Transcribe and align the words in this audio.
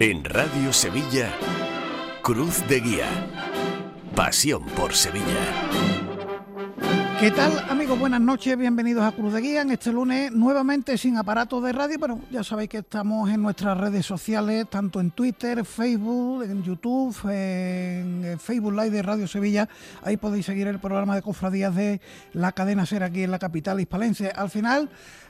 En 0.00 0.22
Radio 0.22 0.72
Sevilla, 0.72 1.28
Cruz 2.22 2.62
de 2.68 2.78
Guía. 2.78 3.08
Pasión 4.14 4.64
por 4.76 4.94
Sevilla. 4.94 5.24
¿Qué 7.18 7.32
tal 7.32 7.50
amigos? 7.68 7.98
Buenas 7.98 8.20
noches, 8.20 8.56
bienvenidos 8.56 9.02
a 9.02 9.10
Cruz 9.10 9.32
de 9.32 9.40
Guía 9.40 9.62
en 9.62 9.72
este 9.72 9.90
lunes 9.90 10.30
nuevamente 10.30 10.96
sin 10.96 11.16
aparato 11.16 11.60
de 11.60 11.72
radio, 11.72 11.98
pero 11.98 12.20
ya 12.30 12.44
sabéis 12.44 12.68
que 12.68 12.78
estamos 12.78 13.28
en 13.28 13.42
nuestras 13.42 13.76
redes 13.76 14.06
sociales, 14.06 14.70
tanto 14.70 15.00
en 15.00 15.10
Twitter, 15.10 15.64
Facebook, 15.64 16.44
en 16.44 16.62
YouTube, 16.62 17.16
en 17.28 18.38
Facebook 18.38 18.74
Live 18.74 18.90
de 18.90 19.02
Radio 19.02 19.26
Sevilla, 19.26 19.68
ahí 20.04 20.16
podéis 20.16 20.46
seguir 20.46 20.68
el 20.68 20.78
programa 20.78 21.16
de 21.16 21.22
cofradías 21.22 21.74
de 21.74 22.00
la 22.34 22.52
cadena 22.52 22.86
SER 22.86 23.02
aquí 23.02 23.24
en 23.24 23.32
la 23.32 23.40
capital 23.40 23.80
hispalense. 23.80 24.30
Al 24.30 24.48
final 24.48 24.88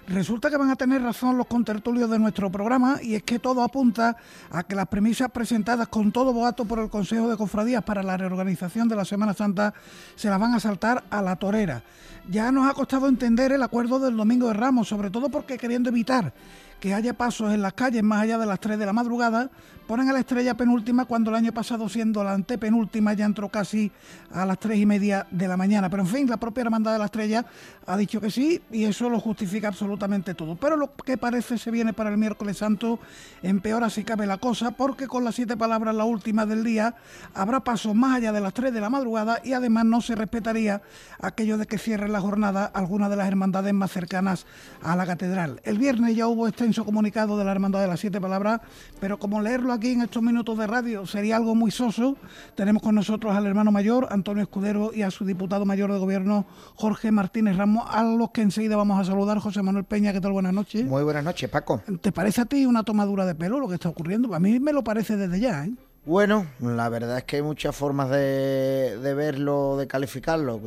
Resulta 0.09 0.49
que 0.49 0.57
van 0.57 0.71
a 0.71 0.77
tener 0.77 1.03
razón 1.03 1.37
los 1.37 1.47
contertulios 1.47 2.09
de 2.09 2.19
nuestro 2.19 2.51
programa 2.51 2.99
y 3.03 3.15
es 3.15 3.23
que 3.25 3.39
todo 3.39 3.63
apunta 3.63 4.17
a 4.51 4.63
que 4.63 4.75
las 4.75 4.89
premisas 4.89 5.31
presentadas 5.31 5.87
con 5.89 6.13
todo 6.13 6.33
boato 6.33 6.65
por 6.65 6.79
el 6.79 6.89
Consejo 6.89 7.29
de 7.29 7.37
Cofradías 7.37 7.85
para 7.85 8.03
la 8.03 8.17
reorganización 8.17 8.89
de 8.89 8.97
la 8.97 9.05
Semana 9.05 9.35
Santa 9.35 9.75
se 10.17 10.31
las 10.31 10.41
van 10.41 10.55
a 10.55 10.61
saltar 10.61 11.05
a 11.11 11.21
la 11.21 11.37
torera. 11.37 11.83
Ya 12.31 12.51
nos 12.51 12.71
ha 12.71 12.73
costado 12.73 13.07
entender 13.07 13.53
el 13.53 13.63
acuerdo 13.63 13.99
del 13.99 14.17
Domingo 14.17 14.49
de 14.49 14.55
Ramos, 14.55 14.89
sobre 14.89 15.11
todo 15.11 15.29
porque 15.29 15.59
queriendo 15.59 15.91
evitar 15.91 16.33
que 16.81 16.95
haya 16.95 17.13
pasos 17.13 17.53
en 17.53 17.61
las 17.61 17.75
calles 17.75 18.03
más 18.03 18.23
allá 18.23 18.39
de 18.39 18.47
las 18.47 18.61
3 18.61 18.79
de 18.79 18.87
la 18.87 18.95
madrugada, 18.95 19.51
ponen 19.89 20.11
a 20.11 20.13
la 20.13 20.21
estrella 20.21 20.55
penúltima 20.55 21.07
cuando 21.07 21.31
el 21.31 21.37
año 21.37 21.51
pasado 21.51 21.89
siendo 21.89 22.23
la 22.23 22.35
antepenúltima 22.35 23.15
ya 23.15 23.25
entró 23.25 23.49
casi 23.49 23.91
a 24.31 24.45
las 24.45 24.59
3 24.59 24.81
y 24.81 24.85
media 24.85 25.27
de 25.31 25.49
la 25.49 25.57
mañana. 25.57 25.89
Pero 25.89 26.03
en 26.03 26.09
fin, 26.09 26.29
la 26.29 26.37
propia 26.37 26.61
Hermandad 26.61 26.93
de 26.93 26.99
la 26.99 27.07
Estrella 27.07 27.47
ha 27.87 27.97
dicho 27.97 28.21
que 28.21 28.31
sí 28.31 28.61
y 28.71 28.85
eso 28.85 29.09
lo 29.09 29.19
justifica 29.19 29.69
absolutamente 29.69 30.35
todo. 30.35 30.57
Pero 30.57 30.77
lo 30.77 30.95
que 30.95 31.17
parece 31.17 31.57
se 31.57 31.71
viene 31.71 31.95
para 31.95 32.11
el 32.11 32.19
miércoles 32.19 32.59
santo 32.59 32.99
empeora 33.43 33.89
si 33.89 34.05
cabe 34.05 34.27
la 34.27 34.37
cosa 34.37 34.73
porque 34.73 35.07
con 35.07 35.25
las 35.25 35.37
siete 35.37 35.57
palabras, 35.57 35.95
la 35.95 36.05
última 36.05 36.45
del 36.45 36.65
día, 36.65 36.95
habrá 37.33 37.61
pasos 37.61 37.95
más 37.95 38.17
allá 38.17 38.31
de 38.31 38.43
las 38.43 38.53
3 38.53 38.75
de 38.75 38.83
la 38.83 38.91
madrugada 38.91 39.41
y 39.43 39.55
además 39.55 39.87
no 39.87 40.03
se 40.03 40.15
respetaría 40.15 40.83
aquello 41.19 41.57
de 41.57 41.65
que 41.65 41.79
cierre 41.79 42.11
la 42.11 42.21
jornada 42.21 42.67
alguna 42.67 43.09
de 43.09 43.17
las 43.17 43.27
hermandades 43.27 43.73
más 43.73 43.91
cercanas 43.91 44.45
a 44.83 44.95
la 44.97 45.07
catedral. 45.07 45.63
El 45.65 45.79
viernes 45.79 46.15
ya 46.15 46.27
hubo 46.27 46.47
su 46.73 46.85
comunicado 46.85 47.39
de 47.39 47.47
la 47.47 47.53
Hermandad 47.53 47.81
de 47.81 47.87
las 47.87 48.01
Siete 48.01 48.21
Palabras, 48.21 48.61
pero 49.01 49.19
como 49.19 49.41
leerlo 49.41 49.78
aquí 49.79 49.93
en 49.93 50.03
estos 50.03 50.23
minutos 50.23 50.59
de 50.59 50.67
radio 50.67 51.07
sería 51.07 51.37
algo 51.37 51.55
muy 51.55 51.71
soso, 51.71 52.17
tenemos 52.57 52.83
con 52.83 52.97
nosotros 52.97 53.35
al 53.37 53.47
hermano 53.47 53.71
mayor, 53.71 54.09
Antonio 54.11 54.43
Escudero, 54.43 54.91
y 54.93 55.03
a 55.03 55.11
su 55.13 55.25
diputado 55.25 55.65
mayor 55.65 55.93
de 55.93 55.99
gobierno, 55.99 56.47
Jorge 56.75 57.13
Martínez 57.13 57.57
Ramos, 57.57 57.87
a 57.89 58.03
los 58.03 58.31
que 58.31 58.43
enseguida 58.43 58.77
vamos 58.77 59.01
a 59.01 59.05
saludar. 59.05 59.39
José 59.39 59.63
Manuel 59.63 59.85
Peña, 59.85 60.13
¿qué 60.13 60.21
tal? 60.21 60.33
Buenas 60.33 60.53
noches. 60.53 60.85
Muy 60.85 61.05
buenas 61.05 61.23
noches, 61.23 61.49
Paco. 61.49 61.81
¿Te 62.01 62.11
parece 62.11 62.41
a 62.41 62.45
ti 62.47 62.67
una 62.67 62.83
tomadura 62.83 63.25
de 63.25 63.37
pelo 63.37 63.61
lo 63.61 63.69
que 63.69 63.75
está 63.75 63.89
ocurriendo? 63.89 64.35
A 64.35 64.41
mí 64.41 64.59
me 64.59 64.73
lo 64.73 64.83
parece 64.83 65.17
desde 65.17 65.39
ya, 65.39 65.65
¿eh? 65.65 65.71
Bueno, 66.05 66.47
la 66.59 66.89
verdad 66.89 67.19
es 67.19 67.25
que 67.25 67.37
hay 67.37 67.43
muchas 67.43 67.77
formas 67.77 68.11
de, 68.11 68.99
de 69.01 69.15
verlo, 69.15 69.77
de 69.77 69.87
calificarlo. 69.87 70.61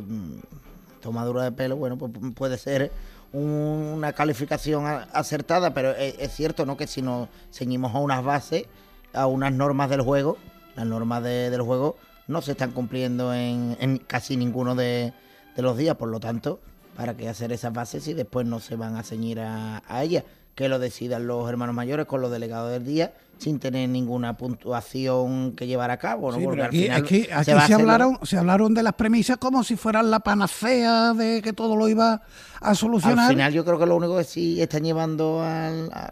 Tomadura 1.02 1.42
de 1.42 1.52
pelo, 1.52 1.76
bueno, 1.76 1.98
pues 1.98 2.12
puede 2.34 2.56
ser 2.56 2.90
una 3.32 4.12
calificación 4.12 4.86
acertada, 5.12 5.74
pero 5.74 5.90
es, 5.90 6.32
cierto 6.32 6.64
¿no? 6.66 6.76
que 6.76 6.86
si 6.86 7.02
nos 7.02 7.28
ceñimos 7.50 7.94
a 7.94 7.98
unas 7.98 8.22
bases, 8.22 8.66
a 9.12 9.26
unas 9.26 9.52
normas 9.52 9.90
del 9.90 10.02
juego, 10.02 10.38
las 10.76 10.86
normas 10.86 11.22
del 11.22 11.60
juego 11.62 11.96
no 12.28 12.42
se 12.42 12.52
están 12.52 12.72
cumpliendo 12.72 13.34
en, 13.34 13.98
casi 14.06 14.36
ninguno 14.36 14.74
de, 14.74 15.12
los 15.56 15.76
días, 15.76 15.96
por 15.96 16.08
lo 16.08 16.20
tanto, 16.20 16.60
¿para 16.96 17.16
qué 17.16 17.28
hacer 17.28 17.52
esas 17.52 17.72
bases 17.72 18.04
si 18.04 18.14
después 18.14 18.46
no 18.46 18.60
se 18.60 18.76
van 18.76 18.96
a 18.96 19.02
ceñir 19.02 19.40
a, 19.40 19.82
a 19.86 20.02
ellas? 20.02 20.24
Que 20.54 20.68
lo 20.68 20.78
decidan 20.78 21.26
los 21.26 21.48
hermanos 21.48 21.74
mayores 21.74 22.06
con 22.06 22.20
los 22.20 22.30
delegados 22.30 22.70
del 22.70 22.84
día 22.84 23.12
sin 23.42 23.58
tener 23.58 23.88
ninguna 23.88 24.36
puntuación 24.36 25.52
que 25.52 25.66
llevar 25.66 25.90
a 25.90 25.96
cabo. 25.96 26.30
¿no? 26.30 26.40
Porque 26.40 26.62
aquí, 26.62 26.88
al 26.88 27.04
final 27.04 27.28
aquí, 27.38 27.66
se, 27.66 27.74
hablaron, 27.74 28.18
se 28.22 28.38
hablaron 28.38 28.72
de 28.72 28.84
las 28.84 28.94
premisas 28.94 29.36
como 29.38 29.64
si 29.64 29.76
fueran 29.76 30.10
la 30.10 30.20
panacea 30.20 31.12
de 31.12 31.42
que 31.42 31.52
todo 31.52 31.74
lo 31.74 31.88
iba 31.88 32.22
a 32.60 32.74
solucionar. 32.74 33.26
Al 33.26 33.32
final 33.32 33.52
yo 33.52 33.64
creo 33.64 33.78
que 33.78 33.86
lo 33.86 33.96
único 33.96 34.16
que 34.16 34.24
sí 34.24 34.62
están 34.62 34.84
llevando 34.84 35.42
a, 35.42 36.10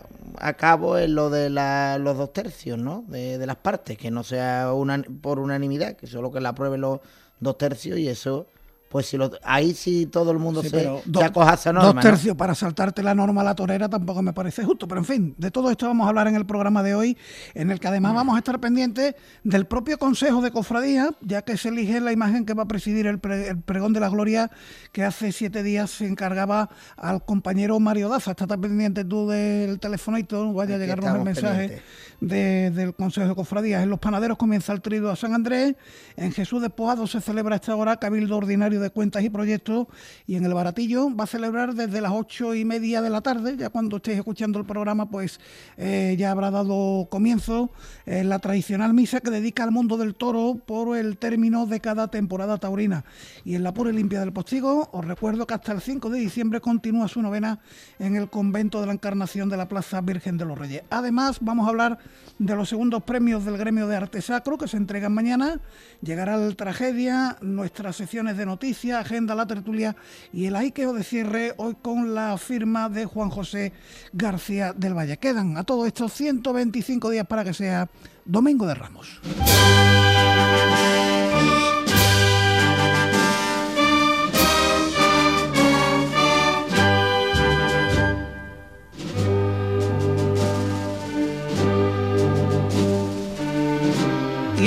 cabo 0.54 0.96
es 0.96 1.08
lo 1.08 1.30
de 1.30 1.50
los 1.50 2.16
dos 2.16 2.32
tercios 2.32 2.78
¿no? 2.78 3.04
de, 3.06 3.38
de 3.38 3.46
las 3.46 3.56
partes, 3.56 3.96
que 3.96 4.10
no 4.10 4.24
sea 4.24 4.72
una, 4.72 5.00
por 5.20 5.38
unanimidad, 5.38 5.96
que 5.96 6.08
solo 6.08 6.32
que 6.32 6.40
la 6.40 6.50
aprueben 6.50 6.80
los 6.80 6.98
dos 7.38 7.56
tercios 7.58 7.98
y 7.98 8.08
eso 8.08 8.48
pues 8.90 9.06
si 9.06 9.16
lo, 9.16 9.30
ahí 9.44 9.72
sí 9.72 10.06
todo 10.06 10.32
el 10.32 10.40
mundo 10.40 10.64
se, 10.64 10.88
acoja 11.22 11.52
a 11.52 11.54
esa 11.54 11.72
norma. 11.72 11.92
Dos 11.92 12.02
tercios 12.02 12.36
para 12.36 12.56
saltarte 12.56 13.04
la 13.04 13.14
norma 13.14 13.42
a 13.42 13.44
la 13.44 13.54
torera 13.54 13.88
tampoco 13.88 14.20
me 14.20 14.32
parece 14.32 14.64
justo. 14.64 14.88
Pero 14.88 15.00
en 15.00 15.04
fin, 15.04 15.34
de 15.38 15.52
todo 15.52 15.70
esto 15.70 15.86
vamos 15.86 16.06
a 16.06 16.08
hablar 16.08 16.26
en 16.26 16.34
el 16.34 16.44
programa 16.44 16.82
de 16.82 16.96
hoy, 16.96 17.16
en 17.54 17.70
el 17.70 17.78
que 17.78 17.86
además 17.86 18.16
vamos 18.16 18.34
a 18.34 18.38
estar 18.38 18.58
pendientes 18.58 19.14
del 19.44 19.66
propio 19.66 19.96
Consejo 19.96 20.42
de 20.42 20.50
Cofradía, 20.50 21.10
ya 21.20 21.42
que 21.42 21.56
se 21.56 21.68
elige 21.68 22.00
la 22.00 22.10
imagen 22.10 22.44
que 22.44 22.52
va 22.52 22.64
a 22.64 22.66
presidir 22.66 23.06
el, 23.06 23.20
pregón 23.20 23.92
de 23.92 24.00
la 24.00 24.08
gloria 24.08 24.50
que 24.90 25.04
hace 25.04 25.30
siete 25.30 25.62
días 25.62 25.92
se 25.92 26.08
encargaba 26.08 26.68
al 26.96 27.24
compañero 27.24 27.78
Mario 27.78 28.08
Daza. 28.08 28.32
Está 28.32 28.48
pendiente 28.58 29.04
tú 29.04 29.28
del 29.28 29.78
teléfono 29.78 30.18
y 30.18 30.24
todo, 30.24 30.52
vaya 30.52 30.74
a 30.74 30.78
llegarnos 30.78 31.14
el 31.14 31.22
mensaje 31.22 31.82
del 32.20 32.92
Consejo 32.96 33.28
de 33.28 33.34
Cofradías. 33.36 33.84
En 33.84 33.90
Los 33.90 34.00
Panaderos 34.00 34.36
comienza 34.36 34.72
el 34.72 34.80
trido 34.80 35.12
a 35.12 35.16
San 35.16 35.32
Andrés, 35.32 35.76
en 36.16 36.32
Jesús 36.32 36.60
Despojado 36.60 37.06
se 37.06 37.20
celebra 37.20 37.54
esta 37.54 37.76
hora 37.76 37.96
Cabildo 37.96 38.36
Ordinario 38.36 38.79
de 38.80 38.90
Cuentas 38.90 39.22
y 39.22 39.30
Proyectos 39.30 39.86
y 40.26 40.36
en 40.36 40.44
el 40.44 40.54
Baratillo 40.54 41.14
va 41.14 41.24
a 41.24 41.26
celebrar 41.26 41.74
desde 41.74 42.00
las 42.00 42.12
ocho 42.12 42.54
y 42.54 42.64
media 42.64 43.02
de 43.02 43.10
la 43.10 43.20
tarde, 43.20 43.56
ya 43.56 43.68
cuando 43.68 43.98
estéis 43.98 44.18
escuchando 44.18 44.58
el 44.58 44.64
programa 44.64 45.10
pues 45.10 45.40
eh, 45.76 46.16
ya 46.18 46.30
habrá 46.30 46.50
dado 46.50 47.08
comienzo 47.10 47.70
eh, 48.06 48.24
la 48.24 48.38
tradicional 48.38 48.94
misa 48.94 49.20
que 49.20 49.30
dedica 49.30 49.62
al 49.64 49.70
mundo 49.70 49.96
del 49.96 50.14
toro 50.14 50.60
por 50.66 50.96
el 50.96 51.18
término 51.18 51.66
de 51.66 51.80
cada 51.80 52.08
temporada 52.08 52.58
taurina. 52.58 53.04
Y 53.44 53.54
en 53.54 53.62
la 53.62 53.74
pura 53.74 53.90
y 53.90 53.94
limpia 53.94 54.20
del 54.20 54.32
Postigo 54.32 54.88
os 54.92 55.04
recuerdo 55.04 55.46
que 55.46 55.54
hasta 55.54 55.72
el 55.72 55.80
5 55.80 56.10
de 56.10 56.18
diciembre 56.18 56.60
continúa 56.60 57.08
su 57.08 57.22
novena 57.22 57.60
en 57.98 58.16
el 58.16 58.28
convento 58.30 58.80
de 58.80 58.86
la 58.86 58.92
Encarnación 58.92 59.48
de 59.48 59.56
la 59.56 59.68
Plaza 59.68 60.00
Virgen 60.00 60.38
de 60.38 60.44
los 60.44 60.58
Reyes. 60.58 60.82
Además 60.90 61.38
vamos 61.40 61.66
a 61.66 61.70
hablar 61.70 61.98
de 62.38 62.56
los 62.56 62.68
segundos 62.68 63.02
premios 63.02 63.44
del 63.44 63.58
gremio 63.58 63.86
de 63.86 63.96
arte 63.96 64.22
sacro 64.22 64.56
que 64.56 64.68
se 64.68 64.76
entregan 64.76 65.12
mañana. 65.12 65.60
Llegará 66.02 66.36
la 66.36 66.50
tragedia, 66.54 67.36
nuestras 67.42 67.96
secciones 67.96 68.36
de 68.36 68.46
noticias 68.46 68.69
agenda, 68.98 69.34
la 69.34 69.46
tertulia 69.46 69.96
y 70.32 70.46
el 70.46 70.56
aiqueo 70.56 70.92
de 70.92 71.02
cierre 71.04 71.54
hoy 71.56 71.76
con 71.80 72.14
la 72.14 72.36
firma 72.38 72.88
de 72.88 73.04
Juan 73.04 73.30
José 73.30 73.72
García 74.12 74.72
del 74.72 74.94
Valle. 74.94 75.16
Quedan 75.18 75.56
a 75.56 75.64
todo 75.64 75.86
esto 75.86 76.08
125 76.08 77.10
días 77.10 77.26
para 77.26 77.44
que 77.44 77.52
sea 77.52 77.88
Domingo 78.24 78.66
de 78.66 78.74
Ramos. 78.74 79.20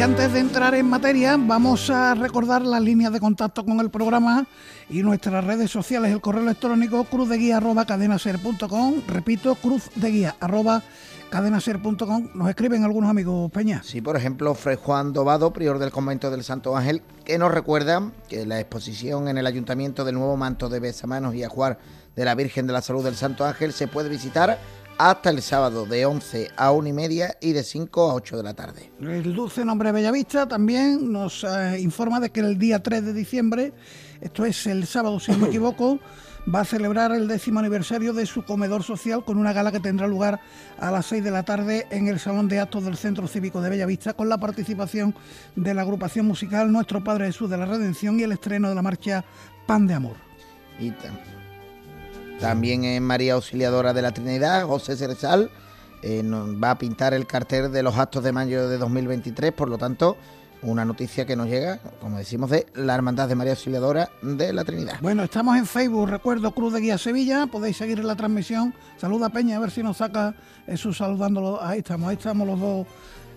Antes 0.03 0.33
de 0.33 0.39
entrar 0.41 0.75
en 0.75 0.89
materia, 0.89 1.37
vamos 1.39 1.89
a 1.89 2.13
recordar 2.13 2.63
las 2.63 2.81
líneas 2.81 3.13
de 3.13 3.21
contacto 3.21 3.63
con 3.63 3.79
el 3.79 3.89
programa 3.89 4.45
y 4.89 5.01
nuestras 5.01 5.45
redes 5.45 5.71
sociales. 5.71 6.11
El 6.11 6.19
correo 6.19 6.43
electrónico 6.43 7.05
cruzdeguía.cadenaser.com. 7.05 8.95
Repito, 9.07 9.55
cruzdeguía.cadenaser.com. 9.55 12.29
Nos 12.33 12.49
escriben 12.49 12.83
algunos 12.83 13.09
amigos, 13.09 13.49
Peña. 13.53 13.81
Sí, 13.81 14.01
por 14.01 14.17
ejemplo, 14.17 14.53
Fray 14.55 14.75
Juan 14.75 15.13
Dobado, 15.13 15.53
prior 15.53 15.79
del 15.79 15.91
convento 15.91 16.29
del 16.29 16.43
Santo 16.43 16.75
Ángel, 16.75 17.01
que 17.23 17.37
nos 17.37 17.53
recuerda 17.53 18.11
que 18.27 18.45
la 18.45 18.59
exposición 18.59 19.29
en 19.29 19.37
el 19.37 19.47
ayuntamiento 19.47 20.03
del 20.03 20.15
nuevo 20.15 20.35
manto 20.35 20.67
de 20.67 20.81
Besamanos 20.81 21.33
y 21.33 21.45
Ajuar 21.45 21.79
de 22.17 22.25
la 22.25 22.35
Virgen 22.35 22.67
de 22.67 22.73
la 22.73 22.81
Salud 22.81 23.05
del 23.05 23.15
Santo 23.15 23.45
Ángel 23.45 23.71
se 23.71 23.87
puede 23.87 24.09
visitar 24.09 24.59
hasta 24.97 25.29
el 25.29 25.41
sábado 25.41 25.85
de 25.85 26.05
11 26.05 26.51
a 26.55 26.71
1 26.71 26.87
y 26.87 26.93
media 26.93 27.37
y 27.41 27.53
de 27.53 27.63
5 27.63 28.11
a 28.11 28.13
8 28.15 28.37
de 28.37 28.43
la 28.43 28.53
tarde. 28.53 28.91
El 28.99 29.33
dulce 29.33 29.65
nombre 29.65 29.91
Bellavista 29.91 30.47
también 30.47 31.11
nos 31.11 31.43
eh, 31.43 31.79
informa 31.79 32.19
de 32.19 32.31
que 32.31 32.39
el 32.39 32.57
día 32.57 32.81
3 32.81 33.05
de 33.05 33.13
diciembre, 33.13 33.73
esto 34.21 34.45
es 34.45 34.67
el 34.67 34.85
sábado 34.85 35.19
si 35.19 35.31
no 35.31 35.39
me 35.39 35.47
equivoco, 35.49 35.99
va 36.53 36.61
a 36.61 36.65
celebrar 36.65 37.11
el 37.11 37.27
décimo 37.27 37.59
aniversario 37.59 38.13
de 38.13 38.25
su 38.25 38.43
comedor 38.43 38.83
social 38.83 39.23
con 39.23 39.37
una 39.37 39.53
gala 39.53 39.71
que 39.71 39.79
tendrá 39.79 40.07
lugar 40.07 40.41
a 40.77 40.91
las 40.91 41.05
6 41.07 41.23
de 41.23 41.31
la 41.31 41.43
tarde 41.43 41.87
en 41.89 42.07
el 42.07 42.19
Salón 42.19 42.47
de 42.47 42.59
Actos 42.59 42.83
del 42.83 42.97
Centro 42.97 43.27
Cívico 43.27 43.61
de 43.61 43.69
Bellavista 43.69 44.13
con 44.13 44.29
la 44.29 44.37
participación 44.37 45.15
de 45.55 45.73
la 45.73 45.81
agrupación 45.81 46.25
musical 46.25 46.71
Nuestro 46.71 47.03
Padre 47.03 47.27
Jesús 47.27 47.49
de 47.49 47.57
la 47.57 47.65
Redención 47.65 48.19
y 48.19 48.23
el 48.23 48.31
estreno 48.31 48.69
de 48.69 48.75
la 48.75 48.81
marcha 48.81 49.23
Pan 49.65 49.87
de 49.87 49.93
Amor. 49.93 50.17
Y 50.79 50.91
también 50.91 51.32
en 52.41 53.03
María 53.03 53.33
Auxiliadora 53.33 53.93
de 53.93 54.01
la 54.01 54.11
Trinidad, 54.11 54.65
José 54.65 54.95
Cerezal, 54.95 55.49
eh, 56.01 56.23
va 56.23 56.71
a 56.71 56.77
pintar 56.77 57.13
el 57.13 57.25
cartel 57.25 57.71
de 57.71 57.83
los 57.83 57.97
actos 57.97 58.23
de 58.23 58.31
mayo 58.31 58.67
de 58.67 58.77
2023, 58.77 59.53
por 59.53 59.69
lo 59.69 59.77
tanto, 59.77 60.17
una 60.61 60.85
noticia 60.85 61.25
que 61.25 61.35
nos 61.35 61.47
llega, 61.47 61.79
como 61.99 62.17
decimos, 62.17 62.49
de 62.49 62.65
la 62.75 62.95
Hermandad 62.95 63.27
de 63.27 63.35
María 63.35 63.53
Auxiliadora 63.53 64.09
de 64.21 64.53
la 64.53 64.63
Trinidad. 64.63 64.95
Bueno, 65.01 65.23
estamos 65.23 65.57
en 65.57 65.65
Facebook, 65.65 66.09
recuerdo 66.09 66.53
Cruz 66.53 66.73
de 66.73 66.81
Guía 66.81 66.97
Sevilla, 66.97 67.47
podéis 67.47 67.77
seguir 67.77 68.03
la 68.03 68.15
transmisión. 68.15 68.73
Saluda 68.97 69.29
Peña, 69.29 69.57
a 69.57 69.59
ver 69.59 69.71
si 69.71 69.83
nos 69.83 69.97
saca 69.97 70.35
Jesús 70.65 70.97
saludándolo. 70.97 71.61
Ahí 71.61 71.79
estamos, 71.79 72.09
ahí 72.09 72.15
estamos 72.15 72.47
los 72.47 72.59
dos 72.59 72.87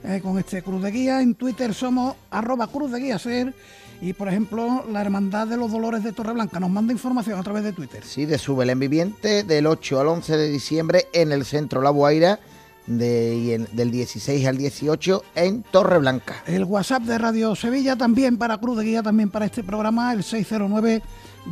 eh, 0.05 0.21
con 0.23 0.39
este 0.39 0.63
Cruz 0.63 0.83
de 0.83 0.91
Guía. 0.91 1.21
En 1.21 1.35
Twitter 1.35 1.75
somos 1.75 2.17
arroba 2.31 2.67
Cruz 2.69 2.93
de 2.93 3.01
Guía 3.01 3.19
Ser. 3.19 3.55
Y 4.01 4.13
por 4.13 4.29
ejemplo, 4.29 4.85
la 4.91 5.01
Hermandad 5.01 5.47
de 5.47 5.57
los 5.57 5.71
Dolores 5.71 6.05
de 6.05 6.13
Torreblanca 6.13 6.61
nos 6.61 6.71
manda 6.71 6.93
información 6.93 7.39
a 7.39 7.43
través 7.43 7.65
de 7.65 7.73
Twitter. 7.73 8.05
Sí, 8.05 8.27
de 8.27 8.39
su 8.39 8.55
Belén 8.57 8.79
Viviente 8.79 9.43
del 9.43 9.67
8 9.67 10.01
al 10.01 10.09
11 10.09 10.37
de 10.37 10.49
diciembre 10.49 11.07
en 11.13 11.33
el 11.33 11.45
centro 11.45 11.81
La 11.81 11.91
Guaira 11.91 12.39
de, 12.87 13.67
del 13.73 13.91
16 13.91 14.47
al 14.47 14.59
18 14.59 15.25
en 15.35 15.63
Torreblanca. 15.63 16.43
El 16.47 16.65
WhatsApp 16.65 17.03
de 17.03 17.19
Radio 17.19 17.55
Sevilla 17.57 17.97
también 17.97 18.37
para 18.37 18.59
Cruz 18.59 18.79
de 18.79 18.85
Guía, 18.85 19.03
también 19.03 19.31
para 19.31 19.47
este 19.47 19.63
programa, 19.63 20.13
el 20.13 20.23
609 20.23 21.03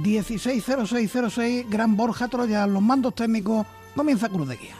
160606 0.02 1.66
Gran 1.70 1.96
Borja 1.96 2.28
Troya, 2.28 2.66
los 2.66 2.82
mandos 2.82 3.14
técnicos, 3.14 3.66
comienza 3.94 4.28
Cruz 4.28 4.48
de 4.48 4.56
Guía. 4.56 4.74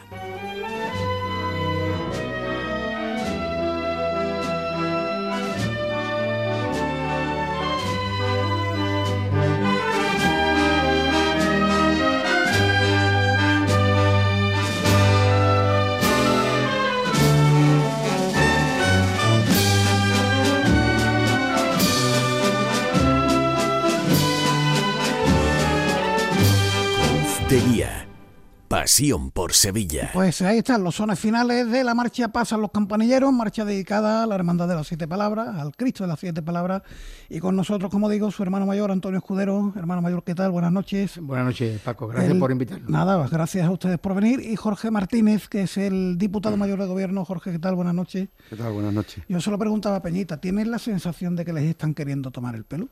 Pasión 28.67 29.29
por 29.29 29.53
Sevilla. 29.53 30.09
Pues 30.11 30.41
ahí 30.41 30.57
están 30.57 30.83
los 30.83 30.95
sones 30.95 31.19
finales 31.19 31.69
de 31.69 31.83
la 31.83 31.93
marcha 31.93 32.29
Pasan 32.29 32.61
los 32.61 32.71
Campanilleros, 32.71 33.31
marcha 33.31 33.63
dedicada 33.63 34.23
a 34.23 34.25
la 34.25 34.33
Hermandad 34.33 34.67
de 34.67 34.73
las 34.73 34.87
Siete 34.87 35.07
Palabras, 35.07 35.55
al 35.55 35.75
Cristo 35.75 36.03
de 36.03 36.07
las 36.07 36.19
Siete 36.19 36.41
Palabras, 36.41 36.81
y 37.29 37.39
con 37.39 37.55
nosotros, 37.55 37.91
como 37.91 38.09
digo, 38.09 38.31
su 38.31 38.41
hermano 38.41 38.65
mayor, 38.65 38.91
Antonio 38.91 39.19
Escudero. 39.19 39.71
Hermano 39.75 40.01
mayor, 40.01 40.23
¿qué 40.23 40.33
tal? 40.33 40.49
Buenas 40.49 40.71
noches. 40.71 41.19
Buenas 41.21 41.45
noches, 41.45 41.79
Paco. 41.81 42.07
Gracias 42.07 42.35
por 42.37 42.51
invitarnos. 42.51 42.89
Nada, 42.89 43.27
gracias 43.27 43.67
a 43.67 43.71
ustedes 43.71 43.99
por 43.99 44.15
venir. 44.15 44.39
Y 44.39 44.55
Jorge 44.55 44.89
Martínez, 44.89 45.47
que 45.47 45.61
es 45.61 45.77
el 45.77 46.17
diputado 46.17 46.57
mayor 46.57 46.79
de 46.79 46.87
gobierno. 46.87 47.23
Jorge, 47.23 47.51
¿qué 47.51 47.59
tal? 47.59 47.75
Buenas 47.75 47.93
noches. 47.93 48.29
¿Qué 48.49 48.55
tal? 48.55 48.73
Buenas 48.73 48.93
noches. 48.93 49.23
Yo 49.29 49.39
se 49.41 49.51
lo 49.51 49.59
preguntaba 49.59 49.97
a 49.97 50.01
Peñita, 50.01 50.37
¿tienes 50.41 50.67
la 50.67 50.79
sensación 50.79 51.35
de 51.35 51.45
que 51.45 51.53
les 51.53 51.65
están 51.65 51.93
queriendo 51.93 52.31
tomar 52.31 52.55
el 52.55 52.63
pelo? 52.63 52.89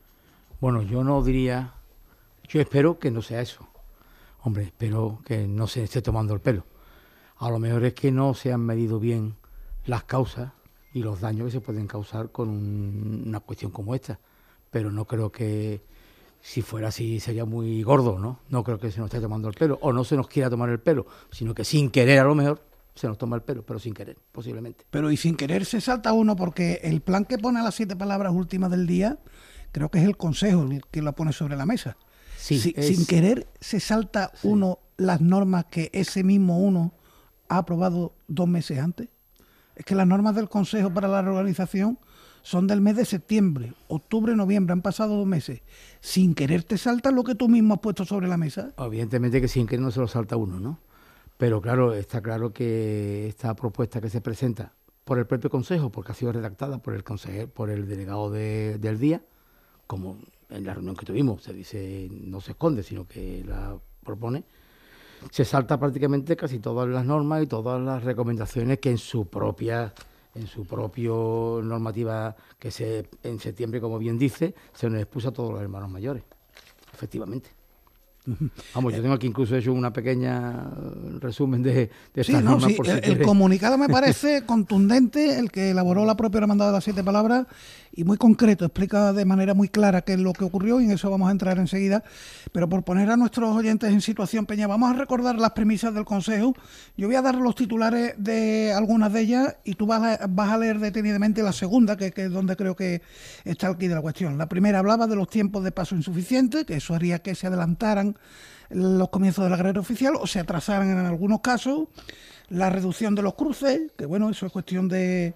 Bueno, 0.62 0.84
yo 0.84 1.04
no 1.04 1.24
diría, 1.24 1.74
yo 2.48 2.62
espero 2.62 3.00
que 3.00 3.10
no 3.10 3.24
sea 3.24 3.42
eso 3.42 3.73
Hombre, 4.46 4.66
espero 4.66 5.22
que 5.26 5.48
no 5.48 5.68
se 5.68 5.84
esté 5.84 6.02
tomando 6.02 6.34
el 6.34 6.42
pelo. 6.42 6.66
A 7.38 7.50
lo 7.50 7.60
mejor 7.60 7.86
es 7.86 7.94
que 7.94 8.12
no 8.12 8.34
se 8.34 8.52
han 8.52 8.60
medido 8.60 9.00
bien 9.00 9.36
las 9.86 10.04
causas 10.04 10.52
y 10.94 11.02
los 11.02 11.22
daños 11.22 11.46
que 11.46 11.52
se 11.52 11.62
pueden 11.62 11.88
causar 11.88 12.30
con 12.30 12.50
una 12.50 13.40
cuestión 13.40 13.72
como 13.72 13.96
esta. 13.96 14.20
Pero 14.70 14.92
no 14.92 15.06
creo 15.06 15.32
que 15.32 15.82
si 16.42 16.62
fuera 16.62 16.90
así 16.90 17.22
sería 17.22 17.46
muy 17.46 17.84
gordo, 17.84 18.20
¿no? 18.20 18.42
No 18.50 18.66
creo 18.66 18.78
que 18.80 18.92
se 18.92 19.00
nos 19.00 19.08
esté 19.08 19.22
tomando 19.22 19.48
el 19.48 19.54
pelo, 19.54 19.80
o 19.82 19.94
no 19.94 20.04
se 20.04 20.18
nos 20.18 20.28
quiera 20.28 20.50
tomar 20.50 20.70
el 20.70 20.82
pelo, 20.82 21.06
sino 21.32 21.54
que 21.54 21.64
sin 21.64 21.90
querer 21.90 22.20
a 22.20 22.26
lo 22.26 22.36
mejor 22.36 22.62
se 22.96 23.08
nos 23.08 23.18
toma 23.18 23.38
el 23.38 23.44
pelo, 23.44 23.64
pero 23.66 23.80
sin 23.80 23.94
querer, 23.94 24.18
posiblemente. 24.34 24.86
Pero 24.90 25.10
y 25.10 25.16
sin 25.16 25.38
querer 25.38 25.64
se 25.64 25.80
salta 25.80 26.12
uno 26.12 26.36
porque 26.36 26.82
el 26.84 27.00
plan 27.00 27.24
que 27.24 27.38
pone 27.38 27.64
las 27.64 27.76
siete 27.76 27.96
palabras 27.96 28.34
últimas 28.34 28.70
del 28.72 28.88
día, 28.88 29.20
creo 29.72 29.90
que 29.90 30.00
es 30.00 30.06
el 30.06 30.18
Consejo 30.18 30.64
el 30.64 30.82
que 30.92 31.02
lo 31.02 31.14
pone 31.14 31.32
sobre 31.32 31.56
la 31.56 31.66
mesa. 31.66 31.96
Sin 32.44 33.06
querer 33.06 33.48
se 33.62 33.80
salta 33.80 34.32
uno 34.44 34.80
las 34.98 35.22
normas 35.22 35.66
que 35.66 35.90
ese 35.94 36.24
mismo 36.24 36.60
uno 36.60 36.94
ha 37.48 37.60
aprobado 37.60 38.14
dos 38.28 38.48
meses 38.50 38.80
antes. 38.80 39.08
Es 39.76 39.86
que 39.86 39.96
las 39.96 40.06
normas 40.06 40.36
del 40.36 40.50
Consejo 40.50 40.94
para 40.94 41.08
la 41.08 41.22
Reorganización 41.22 41.98
son 42.42 42.68
del 42.68 42.82
mes 42.82 42.98
de 42.98 43.06
septiembre, 43.06 43.74
octubre, 43.88 44.36
noviembre, 44.36 44.74
han 44.74 44.82
pasado 44.82 45.16
dos 45.16 45.26
meses. 45.26 45.62
Sin 46.02 46.36
querer 46.36 46.64
te 46.64 46.78
salta 46.78 47.12
lo 47.12 47.24
que 47.24 47.36
tú 47.36 47.48
mismo 47.48 47.76
has 47.76 47.80
puesto 47.80 48.04
sobre 48.04 48.28
la 48.28 48.36
mesa. 48.36 48.74
Evidentemente 48.78 49.40
que 49.40 49.48
sin 49.48 49.66
querer 49.66 49.82
no 49.82 49.92
se 49.92 50.02
lo 50.02 50.08
salta 50.10 50.36
uno, 50.36 50.60
¿no? 50.60 50.80
Pero 51.38 51.62
claro, 51.62 51.94
está 51.94 52.22
claro 52.22 52.52
que 52.52 53.28
esta 53.30 53.56
propuesta 53.56 54.02
que 54.02 54.10
se 54.10 54.20
presenta 54.20 54.74
por 55.06 55.18
el 55.18 55.26
propio 55.26 55.50
Consejo, 55.50 55.90
porque 55.92 56.12
ha 56.12 56.16
sido 56.16 56.34
redactada 56.34 56.80
por 56.80 56.94
el 56.94 57.06
consejero, 57.06 57.48
por 57.48 57.70
el 57.70 57.88
delegado 57.88 58.30
del 58.30 59.00
día, 59.00 59.22
como 59.88 60.18
en 60.50 60.66
la 60.66 60.74
reunión 60.74 60.96
que 60.96 61.06
tuvimos, 61.06 61.44
se 61.44 61.54
dice, 61.54 62.08
no 62.12 62.42
se 62.42 62.52
esconde, 62.52 62.84
sino 62.84 63.08
que 63.08 63.44
la 63.48 63.78
propone, 64.04 64.44
se 65.32 65.46
salta 65.46 65.80
prácticamente 65.80 66.36
casi 66.36 66.60
todas 66.60 66.88
las 66.90 67.06
normas 67.06 67.44
y 67.44 67.48
todas 67.48 67.82
las 67.82 68.04
recomendaciones 68.04 68.80
que 68.80 68.92
en 68.92 68.98
su 68.98 69.28
propia 69.28 69.94
en 70.36 70.48
su 70.48 70.66
propio 70.66 71.62
normativa 71.64 72.36
que 72.58 72.72
se 72.72 73.08
en 73.22 73.40
septiembre, 73.40 73.80
como 73.80 74.00
bien 74.00 74.18
dice, 74.18 74.56
se 74.74 74.90
nos 74.90 75.00
expuso 75.00 75.30
a 75.30 75.32
todos 75.32 75.54
los 75.54 75.62
hermanos 75.62 75.92
mayores, 75.92 76.24
efectivamente. 76.92 77.50
Vamos, 78.74 78.94
yo 78.94 79.02
tengo 79.02 79.16
aquí 79.16 79.28
incluso 79.28 79.56
hecho 79.58 79.74
una 79.74 79.92
pequeña 79.92 80.72
resumen 81.20 81.62
de, 81.62 81.90
de 82.14 82.24
sí, 82.24 82.34
el, 82.34 83.22
comunicado 83.22 83.78
me 83.78 83.90
parece 83.90 84.44
contundente, 84.46 85.38
el 85.38 85.52
que 85.52 85.72
elaboró 85.72 86.06
la 86.06 86.16
propia 86.16 86.40
hermandad 86.40 86.68
de 86.68 86.72
las 86.72 86.84
siete 86.86 87.04
palabras 87.04 87.48
y 87.96 88.04
muy 88.04 88.18
concreto, 88.18 88.66
explica 88.66 89.14
de 89.14 89.24
manera 89.24 89.54
muy 89.54 89.70
clara 89.70 90.02
qué 90.02 90.14
es 90.14 90.20
lo 90.20 90.34
que 90.34 90.44
ocurrió 90.44 90.82
y 90.82 90.86
en 90.86 90.92
eso 90.92 91.12
vamos 91.12 91.30
a 91.30 91.32
entrar 91.32 91.60
enseguida. 91.60 92.04
Pero 92.52 92.68
por 92.68 92.84
poner 92.84 93.12
a 93.12 93.18
nuestros 93.18 93.56
oyentes 93.56 93.92
en 93.92 94.02
situación, 94.02 94.48
Peña, 94.48 94.66
vamos 94.66 94.90
a 94.90 94.98
recordar 94.98 95.36
las 95.36 95.52
premisas 95.52 95.94
del 95.94 96.04
Consejo. 96.04 96.56
Yo 96.98 97.08
voy 97.08 97.16
a 97.16 97.22
dar 97.22 97.36
los 97.36 97.54
titulares 97.54 98.16
de 98.18 98.74
algunas 98.76 99.14
de 99.14 99.22
ellas 99.22 99.56
y 99.64 99.76
tú 99.76 99.86
vas 99.86 100.20
a, 100.20 100.58
leer 100.58 100.80
detenidamente 100.80 101.44
la 101.44 101.52
segunda, 101.52 101.96
que, 101.96 102.12
es 102.16 102.32
donde 102.32 102.56
creo 102.56 102.76
que 102.76 103.04
está 103.46 103.68
el 103.68 103.78
quid 103.78 103.90
de 103.90 103.96
la 103.96 104.02
cuestión. 104.02 104.40
La 104.40 104.50
primera 104.50 104.80
hablaba 104.80 105.06
de 105.06 105.16
los 105.16 105.30
tiempos 105.30 105.64
de 105.64 105.72
paso 105.72 105.96
insuficientes, 105.96 106.66
que 106.66 106.78
eso 106.78 106.96
haría 106.96 107.20
que 107.20 107.36
se 107.36 107.46
adelantaran 107.46 108.18
los 108.72 109.10
comienzos 109.10 109.44
de 109.44 109.52
la 109.52 109.58
guerra 109.58 109.82
oficial 109.82 110.14
o 110.20 110.26
se 110.26 110.40
atrasaran 110.40 110.90
en 110.90 111.06
algunos 111.06 111.42
casos, 111.42 111.90
la 112.50 112.72
reducción 112.72 113.14
de 113.14 113.22
los 113.22 113.36
cruces, 113.36 113.92
que 113.96 114.08
bueno, 114.08 114.32
eso 114.32 114.48
es 114.48 114.52
cuestión 114.52 114.88
de, 114.88 115.36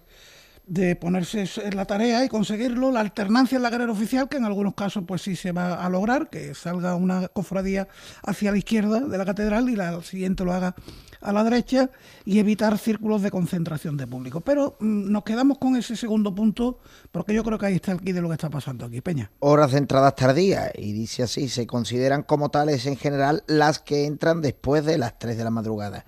de 0.68 0.96
ponerse 0.96 1.46
en 1.64 1.76
la 1.76 1.86
tarea 1.86 2.24
y 2.26 2.30
conseguirlo, 2.30 2.92
la 2.92 3.00
alternancia 3.00 3.56
en 3.56 3.64
la 3.64 3.70
guerrera 3.70 3.92
oficial, 3.92 4.28
que 4.30 4.38
en 4.38 4.46
algunos 4.46 4.74
casos 4.76 5.04
pues 5.08 5.22
sí 5.22 5.36
se 5.36 5.52
va 5.52 5.84
a 5.84 5.90
lograr, 5.90 6.30
que 6.30 6.54
salga 6.54 6.96
una 6.96 7.30
cofradía 7.30 7.88
hacia 8.24 8.52
la 8.52 8.58
izquierda 8.58 9.00
de 9.00 9.18
la 9.18 9.26
catedral 9.26 9.70
y 9.70 9.76
la 9.76 10.02
siguiente 10.02 10.44
lo 10.44 10.54
haga 10.54 10.76
a 11.22 11.34
la 11.34 11.44
derecha 11.44 11.90
y 12.26 12.40
evitar 12.40 12.78
círculos 12.78 13.22
de 13.22 13.32
concentración 13.32 13.98
de 13.98 14.08
público. 14.08 14.42
Pero 14.42 14.78
mm, 14.80 15.12
nos 15.12 15.24
quedamos 15.24 15.58
con 15.58 15.76
ese 15.76 15.96
segundo 15.96 16.36
punto 16.36 16.80
porque 17.12 17.34
yo 17.34 17.44
creo 17.44 17.58
que 17.58 17.68
ahí 17.68 17.76
está 17.76 17.94
el 17.94 18.02
quid 18.02 18.16
de 18.16 18.22
lo 18.22 18.28
que 18.28 18.36
está 18.36 18.50
pasando 18.50 18.86
aquí, 18.86 19.02
Peña. 19.02 19.32
Horas 19.40 19.72
de 19.72 19.80
entradas 19.80 20.16
tardías 20.16 20.72
y 20.76 20.92
dice 20.92 21.24
así, 21.24 21.50
se 21.50 21.66
consideran 21.66 22.24
como 22.24 22.50
tales 22.50 22.86
en 22.86 22.98
general 22.98 23.44
las 23.48 23.80
que 23.80 24.06
entran 24.06 24.42
después 24.42 24.86
de 24.86 24.98
las 24.98 25.18
3 25.18 25.38
de 25.38 25.44
la 25.44 25.50
madrugada. 25.50 26.06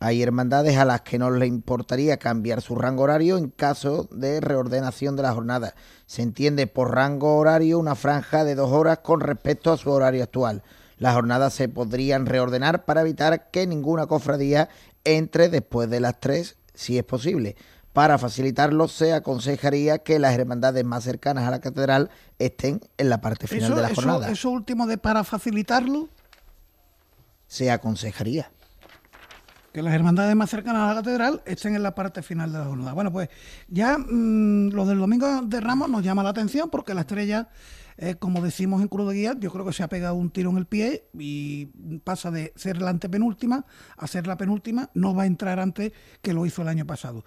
Hay 0.00 0.22
hermandades 0.22 0.76
a 0.76 0.84
las 0.84 1.00
que 1.00 1.18
no 1.18 1.30
les 1.30 1.48
importaría 1.48 2.18
cambiar 2.18 2.62
su 2.62 2.76
rango 2.76 3.02
horario 3.02 3.36
en 3.36 3.48
caso 3.48 4.08
de 4.12 4.40
reordenación 4.40 5.16
de 5.16 5.24
la 5.24 5.32
jornada. 5.32 5.74
Se 6.06 6.22
entiende 6.22 6.68
por 6.68 6.94
rango 6.94 7.36
horario 7.36 7.80
una 7.80 7.96
franja 7.96 8.44
de 8.44 8.54
dos 8.54 8.70
horas 8.70 8.98
con 8.98 9.20
respecto 9.20 9.72
a 9.72 9.76
su 9.76 9.90
horario 9.90 10.22
actual. 10.22 10.62
Las 10.98 11.14
jornadas 11.14 11.52
se 11.52 11.68
podrían 11.68 12.26
reordenar 12.26 12.84
para 12.84 13.00
evitar 13.00 13.50
que 13.50 13.66
ninguna 13.66 14.06
cofradía 14.06 14.68
entre 15.02 15.48
después 15.48 15.90
de 15.90 15.98
las 15.98 16.20
tres, 16.20 16.58
si 16.74 16.96
es 16.96 17.04
posible. 17.04 17.56
Para 17.92 18.18
facilitarlo, 18.18 18.86
se 18.86 19.12
aconsejaría 19.12 19.98
que 19.98 20.20
las 20.20 20.38
hermandades 20.38 20.84
más 20.84 21.02
cercanas 21.02 21.48
a 21.48 21.50
la 21.50 21.60
catedral 21.60 22.10
estén 22.38 22.80
en 22.98 23.08
la 23.08 23.20
parte 23.20 23.48
final 23.48 23.74
de 23.74 23.82
la 23.82 23.94
jornada. 23.94 24.30
Eso 24.30 24.50
último 24.50 24.86
de 24.86 24.98
para 24.98 25.24
facilitarlo. 25.24 26.08
Se 27.48 27.72
aconsejaría 27.72 28.52
que 29.72 29.82
las 29.82 29.94
hermandades 29.94 30.34
más 30.34 30.50
cercanas 30.50 30.82
a 30.82 30.94
la 30.94 31.00
catedral 31.02 31.42
estén 31.46 31.74
en 31.74 31.82
la 31.82 31.94
parte 31.94 32.22
final 32.22 32.52
de 32.52 32.58
la 32.58 32.64
jornada. 32.64 32.92
Bueno, 32.92 33.12
pues 33.12 33.28
ya 33.68 33.98
mm, 33.98 34.70
lo 34.70 34.86
del 34.86 34.98
domingo 34.98 35.42
de 35.42 35.60
Ramos 35.60 35.88
nos 35.88 36.02
llama 36.02 36.22
la 36.22 36.30
atención 36.30 36.70
porque 36.70 36.94
la 36.94 37.02
estrella, 37.02 37.48
eh, 37.96 38.16
como 38.16 38.40
decimos 38.40 38.80
en 38.80 38.88
Cruz 38.88 39.08
de 39.08 39.14
Guía, 39.14 39.36
yo 39.38 39.50
creo 39.50 39.64
que 39.64 39.72
se 39.72 39.82
ha 39.82 39.88
pegado 39.88 40.14
un 40.14 40.30
tiro 40.30 40.50
en 40.50 40.56
el 40.56 40.66
pie 40.66 41.08
y 41.18 41.66
pasa 42.04 42.30
de 42.30 42.52
ser 42.56 42.80
la 42.80 42.90
antepenúltima 42.90 43.66
a 43.96 44.06
ser 44.06 44.26
la 44.26 44.36
penúltima, 44.36 44.90
no 44.94 45.14
va 45.14 45.24
a 45.24 45.26
entrar 45.26 45.60
antes 45.60 45.92
que 46.22 46.32
lo 46.32 46.46
hizo 46.46 46.62
el 46.62 46.68
año 46.68 46.86
pasado. 46.86 47.24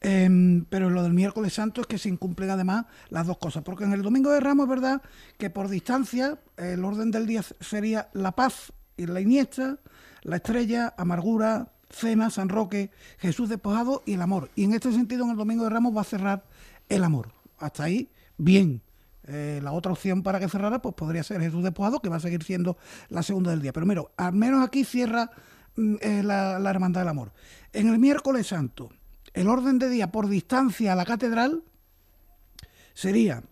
Em, 0.00 0.64
pero 0.64 0.90
lo 0.90 1.04
del 1.04 1.12
miércoles 1.12 1.52
santo 1.52 1.80
es 1.80 1.86
que 1.86 1.96
se 1.96 2.08
incumplen 2.08 2.50
además 2.50 2.86
las 3.10 3.26
dos 3.26 3.38
cosas, 3.38 3.62
porque 3.62 3.84
en 3.84 3.92
el 3.92 4.02
domingo 4.02 4.30
de 4.32 4.40
Ramos 4.40 4.64
es 4.64 4.70
verdad 4.70 5.02
que 5.38 5.48
por 5.48 5.68
distancia 5.68 6.40
el 6.56 6.84
orden 6.84 7.12
del 7.12 7.26
día 7.26 7.42
sería 7.60 8.08
la 8.12 8.32
paz 8.32 8.72
y 8.96 9.06
la 9.06 9.20
iniesta, 9.20 9.78
la 10.22 10.36
estrella, 10.36 10.92
amargura, 10.96 11.72
Cena, 11.92 12.30
San 12.30 12.48
Roque, 12.48 12.90
Jesús 13.18 13.48
despojado 13.48 14.02
y 14.06 14.14
el 14.14 14.22
amor. 14.22 14.50
Y 14.56 14.64
en 14.64 14.74
este 14.74 14.92
sentido, 14.92 15.24
en 15.24 15.30
el 15.30 15.36
Domingo 15.36 15.64
de 15.64 15.70
Ramos 15.70 15.96
va 15.96 16.00
a 16.00 16.04
cerrar 16.04 16.44
el 16.88 17.04
amor. 17.04 17.32
Hasta 17.58 17.84
ahí 17.84 18.08
bien. 18.38 18.82
Eh, 19.24 19.60
la 19.62 19.70
otra 19.70 19.92
opción 19.92 20.24
para 20.24 20.40
que 20.40 20.48
cerrara 20.48 20.82
pues 20.82 20.96
podría 20.96 21.22
ser 21.22 21.40
Jesús 21.40 21.62
Despojado, 21.62 22.00
que 22.00 22.08
va 22.08 22.16
a 22.16 22.20
seguir 22.20 22.42
siendo 22.42 22.76
la 23.08 23.22
segunda 23.22 23.52
del 23.52 23.62
día. 23.62 23.72
Pero 23.72 23.86
mira, 23.86 24.02
al 24.16 24.32
menos 24.32 24.64
aquí 24.64 24.84
cierra 24.84 25.30
mm, 25.76 25.94
eh, 26.00 26.22
la, 26.24 26.58
la 26.58 26.70
Hermandad 26.70 27.02
del 27.02 27.08
Amor. 27.08 27.32
En 27.72 27.88
el 27.88 27.98
miércoles 27.98 28.48
santo, 28.48 28.90
el 29.32 29.48
orden 29.48 29.78
de 29.78 29.88
día 29.88 30.10
por 30.10 30.28
distancia 30.28 30.92
a 30.92 30.96
la 30.96 31.04
catedral 31.04 31.62
sería 32.94 33.44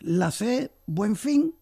la 0.00 0.30
C, 0.30 0.70
Buen 0.86 1.16
Fin, 1.16 1.54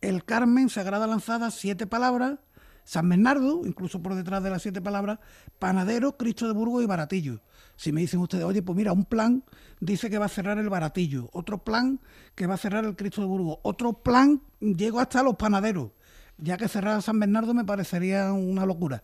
el 0.00 0.24
Carmen, 0.24 0.68
Sagrada 0.68 1.06
Lanzada, 1.06 1.50
siete 1.50 1.86
palabras, 1.86 2.38
San 2.86 3.08
Bernardo, 3.08 3.62
incluso 3.66 4.00
por 4.00 4.14
detrás 4.14 4.44
de 4.44 4.48
las 4.50 4.62
siete 4.62 4.80
palabras, 4.80 5.18
Panadero, 5.58 6.16
Cristo 6.16 6.46
de 6.46 6.52
Burgos 6.54 6.84
y 6.84 6.86
Baratillo. 6.86 7.40
Si 7.74 7.90
me 7.90 8.00
dicen 8.00 8.20
ustedes, 8.20 8.44
oye, 8.44 8.62
pues 8.62 8.76
mira, 8.76 8.92
un 8.92 9.04
plan 9.04 9.42
dice 9.80 10.08
que 10.08 10.18
va 10.18 10.26
a 10.26 10.28
cerrar 10.28 10.56
el 10.58 10.68
Baratillo, 10.68 11.28
otro 11.32 11.58
plan 11.58 11.98
que 12.36 12.46
va 12.46 12.54
a 12.54 12.58
cerrar 12.58 12.84
el 12.84 12.94
Cristo 12.94 13.22
de 13.22 13.26
Burgos, 13.26 13.58
otro 13.62 13.92
plan 13.92 14.40
llego 14.60 15.00
hasta 15.00 15.24
los 15.24 15.34
Panaderos, 15.34 15.90
ya 16.38 16.56
que 16.56 16.68
cerrar 16.68 17.02
San 17.02 17.18
Bernardo 17.18 17.54
me 17.54 17.64
parecería 17.64 18.32
una 18.32 18.64
locura. 18.64 19.02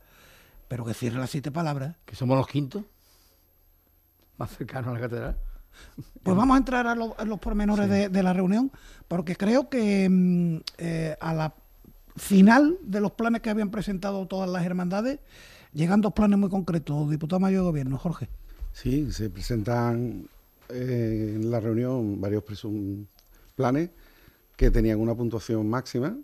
Pero 0.69 0.85
que 0.85 0.95
cierre 0.95 1.19
las 1.19 1.31
siete 1.31 1.51
palabras. 1.51 1.97
Que 2.07 2.15
somos 2.15 2.37
los 2.39 2.47
quintos, 2.47 2.85
más 4.39 4.57
cercanos 4.57 4.91
a 4.91 4.93
la 4.95 5.01
catedral. 5.01 5.39
Pues 6.23 6.37
vamos 6.37 6.55
a 6.55 6.59
entrar 6.59 6.87
a, 6.87 6.95
lo- 6.95 7.19
a 7.19 7.25
los 7.25 7.39
pormenores 7.41 7.89
de, 7.89 8.09
de 8.09 8.23
la 8.23 8.33
reunión, 8.33 8.71
porque 9.09 9.35
creo 9.37 9.69
que 9.69 10.09
mm, 10.09 10.57
eh, 10.79 11.17
a 11.21 11.35
la 11.35 11.55
final 12.17 12.79
de 12.83 13.01
los 13.01 13.13
planes 13.13 13.41
que 13.43 13.51
habían 13.51 13.71
presentado 13.71 14.27
todas 14.27 14.49
las 14.51 14.65
hermandades, 14.65 15.19
llegan 15.73 16.01
dos 16.01 16.13
planes 16.13 16.39
muy 16.39 16.51
concretos. 16.51 17.11
Diputado 17.11 17.41
Mayor 17.41 17.61
de 17.63 17.67
Gobierno, 17.71 17.99
Jorge. 17.99 18.29
Sí, 18.73 19.11
se 19.13 19.31
presentan 19.31 20.29
eh, 20.69 21.35
en 21.37 21.51
la 21.51 21.61
reunión 21.61 22.21
varios 22.21 22.45
planes 23.55 23.91
que 24.57 24.71
tenían 24.71 25.01
una 25.01 25.15
puntuación 25.15 25.69
máxima. 25.69 26.17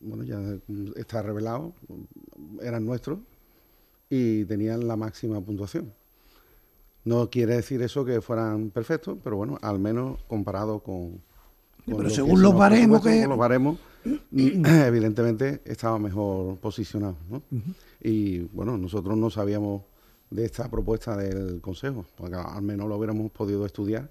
Bueno, 0.00 0.22
ya 0.22 0.38
está 0.96 1.22
revelado, 1.22 1.72
eran 2.62 2.84
nuestros 2.86 3.18
y 4.08 4.44
tenían 4.44 4.86
la 4.86 4.96
máxima 4.96 5.40
puntuación. 5.40 5.92
No 7.04 7.30
quiere 7.30 7.56
decir 7.56 7.82
eso 7.82 8.04
que 8.04 8.20
fueran 8.20 8.70
perfectos, 8.70 9.18
pero 9.24 9.36
bueno, 9.36 9.58
al 9.62 9.78
menos 9.78 10.22
comparado 10.28 10.80
con. 10.80 11.20
pero 11.86 12.02
lo 12.02 12.10
según 12.10 12.36
se 12.36 12.42
los 12.42 12.54
baremos 12.56 13.02
que- 13.04 13.20
con 13.22 13.30
los 13.30 13.38
baremos, 13.38 13.78
evidentemente 14.32 15.62
estaba 15.64 15.98
mejor 15.98 16.56
posicionado. 16.58 17.16
¿no? 17.28 17.42
Y 18.00 18.40
bueno, 18.40 18.78
nosotros 18.78 19.16
no 19.16 19.30
sabíamos 19.30 19.82
de 20.30 20.44
esta 20.44 20.68
propuesta 20.70 21.16
del 21.16 21.60
Consejo, 21.60 22.04
porque 22.16 22.36
al 22.36 22.62
menos 22.62 22.88
lo 22.88 22.96
hubiéramos 22.96 23.30
podido 23.30 23.64
estudiar 23.64 24.10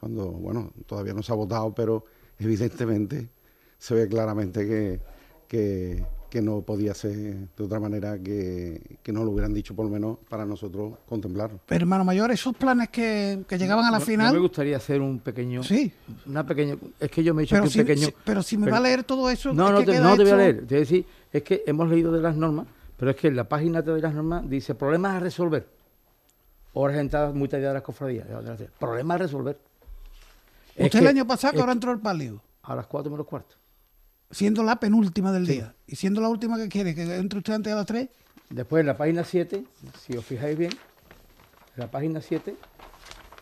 cuando, 0.00 0.26
bueno, 0.30 0.72
todavía 0.86 1.12
no 1.12 1.22
se 1.22 1.32
ha 1.32 1.34
votado, 1.34 1.74
pero 1.74 2.04
evidentemente 2.38 3.28
se 3.78 3.94
ve 3.94 4.08
claramente 4.08 4.66
que, 4.66 5.00
que, 5.46 6.04
que 6.30 6.42
no 6.42 6.60
podía 6.60 6.92
ser 6.94 7.12
de 7.56 7.64
otra 7.64 7.80
manera 7.80 8.18
que, 8.18 8.98
que 9.02 9.12
no 9.12 9.24
lo 9.24 9.30
hubieran 9.30 9.54
dicho 9.54 9.74
por 9.74 9.86
lo 9.86 9.90
menos 9.90 10.18
para 10.28 10.44
nosotros 10.44 10.98
contemplarlo. 11.08 11.58
Pero, 11.66 11.82
hermano 11.82 12.04
Mayor, 12.04 12.30
esos 12.30 12.54
planes 12.54 12.90
que, 12.90 13.44
que 13.48 13.56
llegaban 13.56 13.86
a 13.86 13.90
la 13.90 13.98
No- 13.98 14.04
final. 14.04 14.26
No 14.28 14.32
me 14.34 14.38
gustaría 14.40 14.76
hacer 14.76 15.00
un 15.00 15.20
pequeño. 15.20 15.62
Sí. 15.62 15.90
Una 16.26 16.44
pequeña. 16.46 16.76
Es 17.00 17.10
que 17.10 17.22
yo 17.24 17.32
me 17.32 17.42
he 17.42 17.44
hecho 17.44 17.54
pero, 17.54 17.64
aquí 17.64 17.72
si, 17.72 17.80
un 17.80 17.86
pequeño. 17.86 18.06
si- 18.08 18.14
pero 18.24 18.42
si 18.42 18.56
me 18.58 18.64
pero- 18.64 18.72
va 18.72 18.78
a 18.78 18.82
leer 18.82 19.04
todo 19.04 19.30
eso. 19.30 19.54
No, 19.54 19.66
es 19.68 19.72
no 19.72 19.78
que 19.80 19.86
te, 19.86 19.92
queda 19.92 20.02
no 20.04 20.16
te 20.16 20.22
voy 20.24 20.32
a 20.32 20.36
leer. 20.36 20.56
Te 20.60 20.64
voy 20.66 20.76
a 20.76 20.80
decir, 20.80 21.06
es 21.32 21.42
que 21.42 21.62
hemos 21.66 21.88
leído 21.88 22.12
de 22.12 22.20
las 22.20 22.36
normas, 22.36 22.66
pero 22.98 23.10
es 23.12 23.16
que 23.16 23.28
en 23.28 23.36
la 23.36 23.44
página 23.48 23.80
de 23.80 24.00
las 24.00 24.12
normas 24.14 24.48
dice 24.50 24.74
problemas 24.74 25.14
a 25.16 25.20
resolver. 25.20 25.66
Horas 26.74 26.96
de 26.96 27.00
entrada 27.00 27.32
muy 27.32 27.48
tarde 27.48 27.66
de 27.66 27.72
las 27.72 27.82
cofradías. 27.82 28.26
Problemas 28.78 29.14
a 29.14 29.18
resolver. 29.18 29.58
Es 30.76 30.84
Usted 30.86 30.98
el 30.98 31.04
que- 31.06 31.08
año 31.08 31.26
pasado, 31.26 31.54
que 31.54 31.60
ahora 31.60 31.72
entró 31.72 31.90
el 31.90 31.98
palio, 32.00 32.42
A 32.62 32.76
las 32.76 32.86
4 32.86 33.10
menos 33.10 33.26
cuarto. 33.26 33.56
Siendo 34.30 34.62
la 34.62 34.78
penúltima 34.80 35.32
del 35.32 35.46
Sí. 35.46 35.52
día. 35.52 35.74
Y 35.86 35.96
siendo 35.96 36.20
la 36.20 36.28
última 36.28 36.56
que 36.56 36.68
quiere, 36.68 36.94
que 36.94 37.02
entre 37.16 37.38
usted 37.38 37.54
antes 37.54 37.70
de 37.72 37.76
las 37.76 37.86
tres. 37.86 38.08
Después 38.50 38.80
en 38.80 38.86
la 38.86 38.96
página 38.96 39.24
7, 39.24 39.64
si 40.00 40.16
os 40.16 40.24
fijáis 40.24 40.56
bien, 40.56 40.70
en 40.72 41.80
la 41.80 41.90
página 41.90 42.20
7 42.20 42.56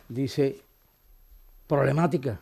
dice 0.08 0.60
problemática. 1.66 2.40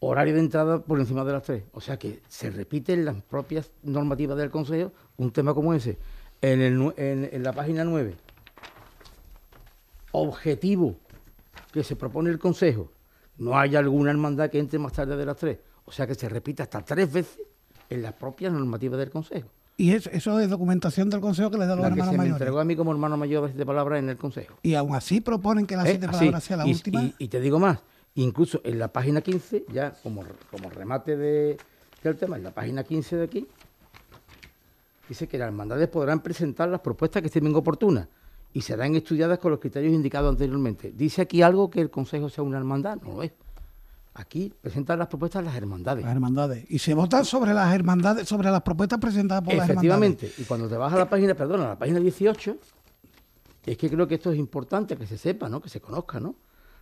Horario 0.00 0.34
de 0.34 0.40
entrada 0.40 0.82
por 0.82 0.98
encima 1.00 1.24
de 1.24 1.32
las 1.32 1.42
3. 1.44 1.64
O 1.72 1.80
sea 1.80 1.98
que 1.98 2.20
se 2.28 2.50
repite 2.50 2.92
en 2.92 3.06
las 3.06 3.22
propias 3.22 3.70
normativas 3.82 4.36
del 4.36 4.50
Consejo 4.50 4.92
un 5.16 5.30
tema 5.32 5.54
como 5.54 5.72
ese. 5.72 5.96
En, 6.42 6.60
el 6.60 6.92
en- 6.98 7.30
en 7.32 7.42
la 7.42 7.52
página 7.54 7.84
9, 7.84 8.14
objetivo 10.12 10.96
que 11.72 11.82
se 11.82 11.96
propone 11.96 12.30
el 12.30 12.38
Consejo, 12.38 12.90
no 13.38 13.58
haya 13.58 13.78
alguna 13.78 14.10
hermandad 14.10 14.50
que 14.50 14.58
entre 14.58 14.78
más 14.78 14.92
tarde 14.92 15.16
de 15.16 15.26
las 15.26 15.36
3. 15.38 15.58
O 15.84 15.92
sea 15.92 16.06
que 16.06 16.14
se 16.14 16.28
repite 16.28 16.62
hasta 16.62 16.82
tres 16.82 17.12
veces 17.12 17.38
en 17.90 18.02
las 18.02 18.14
propias 18.14 18.52
normativas 18.52 18.98
del 18.98 19.10
Consejo. 19.10 19.48
Y 19.76 19.92
es- 19.92 20.06
eso 20.06 20.38
es 20.40 20.48
documentación 20.48 21.10
del 21.10 21.20
Consejo 21.20 21.50
que 21.50 21.58
le 21.58 21.66
da 21.66 21.72
a 21.72 21.76
los 21.76 21.82
La 21.82 21.88
que 21.94 22.00
hermanos 22.00 22.12
se 22.14 22.18
me 22.18 22.28
entregó 22.28 22.60
a 22.60 22.64
mí 22.64 22.76
como 22.76 22.92
hermano 22.92 23.16
mayor 23.16 23.42
de 23.44 23.48
siete 23.50 23.66
palabras 23.66 23.98
en 23.98 24.08
el 24.08 24.16
Consejo. 24.16 24.54
Y 24.62 24.74
aún 24.74 24.94
así 24.94 25.20
proponen 25.20 25.66
que 25.66 25.76
las 25.76 25.86
¿Eh? 25.86 25.90
siete 25.90 26.06
Así. 26.06 26.16
palabras 26.18 26.44
sea 26.44 26.56
la 26.58 26.66
y, 26.66 26.72
última. 26.72 27.02
y- 27.02 27.14
y 27.18 27.28
te 27.28 27.40
digo 27.40 27.58
más, 27.58 27.80
incluso 28.14 28.60
en 28.64 28.78
la 28.78 28.88
página 28.88 29.20
15, 29.20 29.64
ya 29.72 29.92
como, 30.02 30.22
como 30.50 30.70
remate 30.70 31.16
de, 31.16 31.56
del 32.02 32.16
tema, 32.16 32.36
en 32.36 32.44
la 32.44 32.52
página 32.52 32.84
15 32.84 33.16
de 33.16 33.24
aquí, 33.24 33.48
dice 35.08 35.26
que 35.28 35.38
las 35.38 35.46
hermandades 35.48 35.88
podrán 35.88 36.20
presentar 36.22 36.68
las 36.68 36.80
propuestas 36.80 37.20
que 37.22 37.26
estimen 37.26 37.54
oportunas 37.54 38.08
y 38.52 38.60
serán 38.60 38.94
estudiadas 38.94 39.38
con 39.38 39.50
los 39.50 39.60
criterios 39.60 39.92
indicados 39.92 40.30
anteriormente. 40.30 40.92
¿Dice 40.96 41.22
aquí 41.22 41.42
algo 41.42 41.68
que 41.70 41.80
el 41.80 41.90
Consejo 41.90 42.28
sea 42.28 42.44
una 42.44 42.58
hermandad? 42.58 42.98
No 43.02 43.14
lo 43.14 43.22
es. 43.24 43.32
Aquí 44.14 44.52
presentan 44.60 44.98
las 45.00 45.08
propuestas 45.08 45.44
las 45.44 45.56
hermandades. 45.56 46.04
Las 46.04 46.14
hermandades. 46.14 46.64
Y 46.70 46.78
se 46.78 46.94
vota 46.94 47.24
sobre 47.24 47.52
las 47.52 47.74
hermandades, 47.74 48.28
sobre 48.28 48.50
las 48.50 48.62
propuestas 48.62 49.00
presentadas 49.00 49.42
por 49.42 49.54
las 49.54 49.68
hermandades. 49.68 50.00
Efectivamente. 50.12 50.32
Y 50.42 50.44
cuando 50.44 50.68
te 50.68 50.76
vas 50.76 50.92
a 50.92 50.96
la 50.98 51.08
página, 51.10 51.34
perdón, 51.34 51.62
a 51.62 51.68
la 51.70 51.78
página 51.78 51.98
18, 51.98 52.56
es 53.66 53.76
que 53.76 53.90
creo 53.90 54.06
que 54.06 54.14
esto 54.14 54.30
es 54.30 54.38
importante 54.38 54.96
que 54.96 55.06
se 55.06 55.18
sepa, 55.18 55.48
¿no? 55.48 55.60
Que 55.60 55.68
se 55.68 55.80
conozca, 55.80 56.20
¿no? 56.20 56.36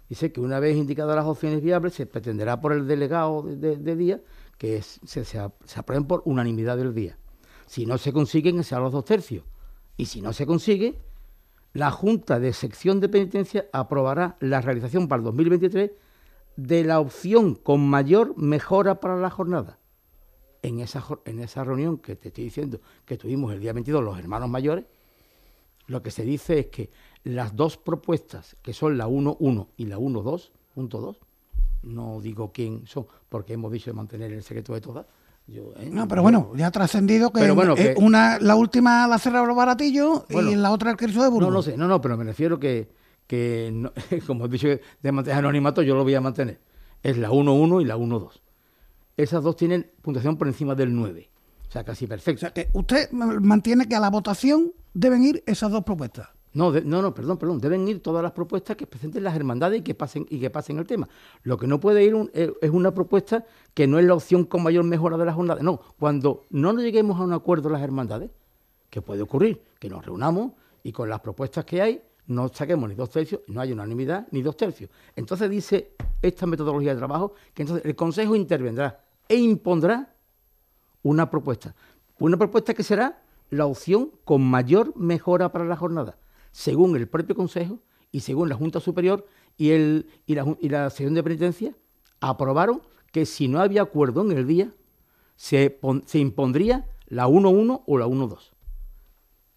Dice 0.08 0.30
que 0.30 0.40
una 0.42 0.60
vez 0.60 0.76
indicadas 0.76 1.16
las 1.16 1.24
opciones 1.24 1.62
viables, 1.62 1.94
se 1.94 2.04
pretenderá 2.04 2.60
por 2.60 2.72
el 2.74 2.86
delegado 2.86 3.42
de, 3.42 3.56
de- 3.56 3.76
de 3.78 3.96
día 3.96 4.20
que 4.58 4.76
es- 4.76 5.00
se, 5.04 5.24
se 5.24 5.38
aprueben 5.38 6.04
por 6.06 6.22
unanimidad 6.26 6.76
del 6.76 6.92
día. 6.94 7.16
Si 7.66 7.86
no 7.86 7.96
se 7.96 8.12
consiguen, 8.12 8.58
que 8.58 8.64
sean 8.64 8.82
los 8.82 8.92
dos 8.92 9.06
tercios. 9.06 9.44
Y 9.96 10.04
si 10.06 10.20
no 10.20 10.34
se 10.34 10.44
consigue, 10.44 10.98
la 11.72 11.90
Junta 11.90 12.38
de 12.38 12.52
Sección 12.52 13.00
de 13.00 13.08
Penitencia 13.08 13.66
aprobará 13.72 14.36
la 14.40 14.60
realización 14.60 15.08
para 15.08 15.20
el 15.20 15.24
2023 15.24 15.92
de 16.56 16.84
la 16.84 17.00
opción 17.00 17.54
con 17.54 17.80
mayor 17.88 18.36
mejora 18.36 19.00
para 19.00 19.16
la 19.16 19.30
jornada 19.30 19.78
en 20.62 20.80
esa, 20.80 21.04
en 21.24 21.40
esa 21.40 21.64
reunión 21.64 21.98
que 21.98 22.14
te 22.16 22.28
estoy 22.28 22.44
diciendo 22.44 22.80
que 23.04 23.16
tuvimos 23.16 23.52
el 23.52 23.60
día 23.60 23.72
22 23.72 24.02
los 24.04 24.18
hermanos 24.18 24.48
mayores, 24.48 24.84
lo 25.86 26.02
que 26.02 26.10
se 26.10 26.22
dice 26.24 26.58
es 26.60 26.66
que 26.66 26.90
las 27.24 27.56
dos 27.56 27.76
propuestas, 27.76 28.56
que 28.62 28.72
son 28.72 28.96
la 28.96 29.08
1.1 29.08 29.68
y 29.76 29.86
la 29.86 29.98
1.2.2, 29.98 31.16
no 31.82 32.20
digo 32.20 32.52
quién 32.52 32.86
son, 32.86 33.06
porque 33.28 33.54
hemos 33.54 33.72
dicho 33.72 33.90
de 33.90 33.94
mantener 33.94 34.32
el 34.32 34.42
secreto 34.42 34.72
de 34.74 34.80
todas. 34.80 35.06
Yo, 35.48 35.72
¿eh? 35.76 35.90
No, 35.90 36.06
pero 36.06 36.22
bueno, 36.22 36.52
ya 36.54 36.68
ha 36.68 36.70
trascendido 36.70 37.32
que, 37.32 37.40
Pero 37.40 37.56
bueno, 37.56 37.74
eh, 37.76 37.94
que- 37.96 38.00
una, 38.04 38.38
la 38.38 38.54
última 38.54 39.08
la 39.08 39.18
cerra 39.18 39.44
los 39.44 39.56
baratillos 39.56 40.24
y 40.28 40.54
la 40.54 40.70
otra 40.70 40.92
el 40.92 40.96
Cristo 40.96 41.20
de 41.22 41.28
Burgos. 41.28 41.48
No, 41.48 41.54
no 41.56 41.62
sé, 41.62 41.76
no, 41.76 41.88
no, 41.88 42.00
pero 42.00 42.16
me 42.16 42.22
refiero 42.22 42.60
que, 42.60 42.88
que 43.26 43.70
no- 43.72 43.92
como 44.26 44.46
he 44.46 44.48
dicho, 44.48 44.68
de 44.68 45.12
mantener 45.12 45.38
anonimato, 45.38 45.82
yo 45.82 45.94
lo 45.94 46.02
voy 46.04 46.14
a 46.14 46.20
mantener. 46.20 46.60
Es 47.02 47.18
la 47.18 47.30
1.1 47.30 47.82
y 47.82 47.84
la 47.84 47.96
1.2. 47.96 48.40
Esas 49.16 49.42
dos 49.42 49.56
tienen 49.56 49.90
puntuación 50.02 50.36
por 50.36 50.46
encima 50.48 50.74
del 50.74 50.94
9. 50.94 51.28
O 51.68 51.72
sea, 51.72 51.84
casi 51.84 52.04
O 52.04 52.08
perfecto. 52.08 52.40
sea, 52.40 52.52
que 52.52 52.68
usted 52.72 53.10
mantiene 53.12 53.88
que 53.88 53.94
a 53.96 54.00
la 54.00 54.10
votación 54.10 54.72
deben 54.94 55.22
ir 55.24 55.42
esas 55.46 55.70
dos 55.70 55.82
propuestas. 55.84 56.28
No, 56.54 56.70
de- 56.70 56.82
no, 56.82 57.00
no, 57.00 57.14
perdón, 57.14 57.38
perdón. 57.38 57.58
Deben 57.60 57.88
ir 57.88 58.02
todas 58.02 58.22
las 58.22 58.32
propuestas 58.32 58.76
que 58.76 58.86
presenten 58.86 59.24
las 59.24 59.34
hermandades 59.34 59.80
y 59.80 59.82
que 59.82 59.94
pasen 59.94 60.26
y 60.28 60.38
que 60.38 60.50
pasen 60.50 60.78
el 60.78 60.86
tema. 60.86 61.08
Lo 61.44 61.56
que 61.56 61.66
no 61.66 61.80
puede 61.80 62.04
ir 62.04 62.14
un- 62.14 62.30
eh, 62.34 62.52
es 62.60 62.70
una 62.70 62.92
propuesta 62.92 63.46
que 63.72 63.86
no 63.86 63.98
es 63.98 64.04
la 64.04 64.14
opción 64.14 64.44
con 64.44 64.62
mayor 64.62 64.84
mejora 64.84 65.16
de 65.16 65.24
las 65.24 65.34
jornadas. 65.34 65.62
No, 65.64 65.80
cuando 65.98 66.44
no 66.50 66.74
nos 66.74 66.82
lleguemos 66.82 67.18
a 67.18 67.22
un 67.24 67.32
acuerdo 67.32 67.70
las 67.70 67.80
hermandades, 67.82 68.30
que 68.90 69.00
puede 69.00 69.22
ocurrir, 69.22 69.62
que 69.78 69.88
nos 69.88 70.04
reunamos 70.04 70.52
y 70.82 70.92
con 70.92 71.08
las 71.08 71.20
propuestas 71.20 71.64
que 71.64 71.80
hay 71.80 72.02
no 72.26 72.48
saquemos 72.48 72.88
ni 72.88 72.94
dos 72.94 73.10
tercios, 73.10 73.42
no 73.48 73.60
hay 73.60 73.72
unanimidad 73.72 74.26
ni 74.30 74.42
dos 74.42 74.56
tercios. 74.56 74.90
Entonces 75.16 75.50
dice 75.50 75.92
esta 76.20 76.46
metodología 76.46 76.92
de 76.92 76.98
trabajo 76.98 77.34
que 77.52 77.62
entonces 77.62 77.84
el 77.84 77.96
Consejo 77.96 78.36
intervendrá 78.36 79.04
e 79.28 79.36
impondrá 79.36 80.14
una 81.02 81.28
propuesta. 81.30 81.74
Una 82.18 82.36
propuesta 82.36 82.74
que 82.74 82.82
será 82.82 83.22
la 83.50 83.66
opción 83.66 84.12
con 84.24 84.42
mayor 84.42 84.96
mejora 84.96 85.50
para 85.52 85.64
la 85.64 85.76
jornada, 85.76 86.18
según 86.52 86.96
el 86.96 87.08
propio 87.08 87.34
Consejo 87.34 87.80
y 88.10 88.20
según 88.20 88.48
la 88.48 88.54
Junta 88.54 88.80
Superior 88.80 89.26
y, 89.56 89.70
el, 89.70 90.08
y, 90.26 90.34
la, 90.34 90.56
y 90.60 90.68
la 90.68 90.90
Sección 90.90 91.14
de 91.14 91.22
Penitencia, 91.22 91.74
aprobaron 92.20 92.82
que 93.10 93.26
si 93.26 93.48
no 93.48 93.60
había 93.60 93.82
acuerdo 93.82 94.22
en 94.22 94.32
el 94.32 94.46
día, 94.46 94.72
se, 95.36 95.78
se 96.06 96.18
impondría 96.18 96.88
la 97.06 97.26
1.1 97.26 97.82
o 97.84 97.98
la 97.98 98.06
1.2. 98.06 98.52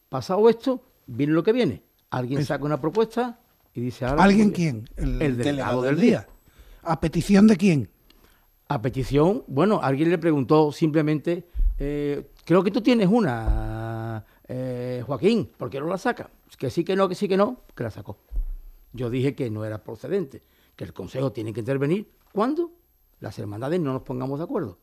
Pasado 0.09 0.49
esto, 0.49 0.81
viene 1.05 1.33
lo 1.33 1.43
que 1.43 1.53
viene. 1.53 1.84
Alguien 2.09 2.45
saca 2.45 2.63
una 2.63 2.79
propuesta 2.79 3.39
y 3.73 3.81
dice 3.81 4.05
ahora... 4.05 4.23
¿Alguien 4.23 4.51
quién? 4.51 4.89
El 4.97 5.37
delegado 5.37 5.81
del 5.81 5.99
día. 5.99 6.27
¿A 6.83 6.99
petición 6.99 7.47
de 7.47 7.57
quién? 7.57 7.89
A 8.67 8.81
petición, 8.81 9.43
bueno, 9.47 9.79
alguien 9.81 10.09
le 10.09 10.17
preguntó 10.17 10.71
simplemente, 10.71 11.47
eh, 11.77 12.31
creo 12.45 12.63
que 12.63 12.71
tú 12.71 12.81
tienes 12.81 13.07
una, 13.07 14.25
eh, 14.47 15.03
Joaquín, 15.05 15.51
¿por 15.57 15.69
qué 15.69 15.79
no 15.79 15.87
la 15.87 15.97
saca? 15.97 16.29
Que 16.57 16.69
sí, 16.69 16.83
que 16.83 16.95
no, 16.95 17.09
que 17.09 17.15
sí, 17.15 17.27
que 17.27 17.37
no, 17.37 17.61
que 17.75 17.83
la 17.83 17.91
sacó. 17.91 18.17
Yo 18.93 19.09
dije 19.09 19.35
que 19.35 19.49
no 19.49 19.65
era 19.65 19.83
procedente, 19.83 20.41
que 20.75 20.83
el 20.83 20.93
Consejo 20.93 21.31
tiene 21.31 21.53
que 21.53 21.59
intervenir 21.59 22.09
cuando 22.31 22.71
las 23.19 23.37
hermandades 23.39 23.79
no 23.79 23.93
nos 23.93 24.03
pongamos 24.03 24.39
de 24.39 24.45
acuerdo. 24.45 24.79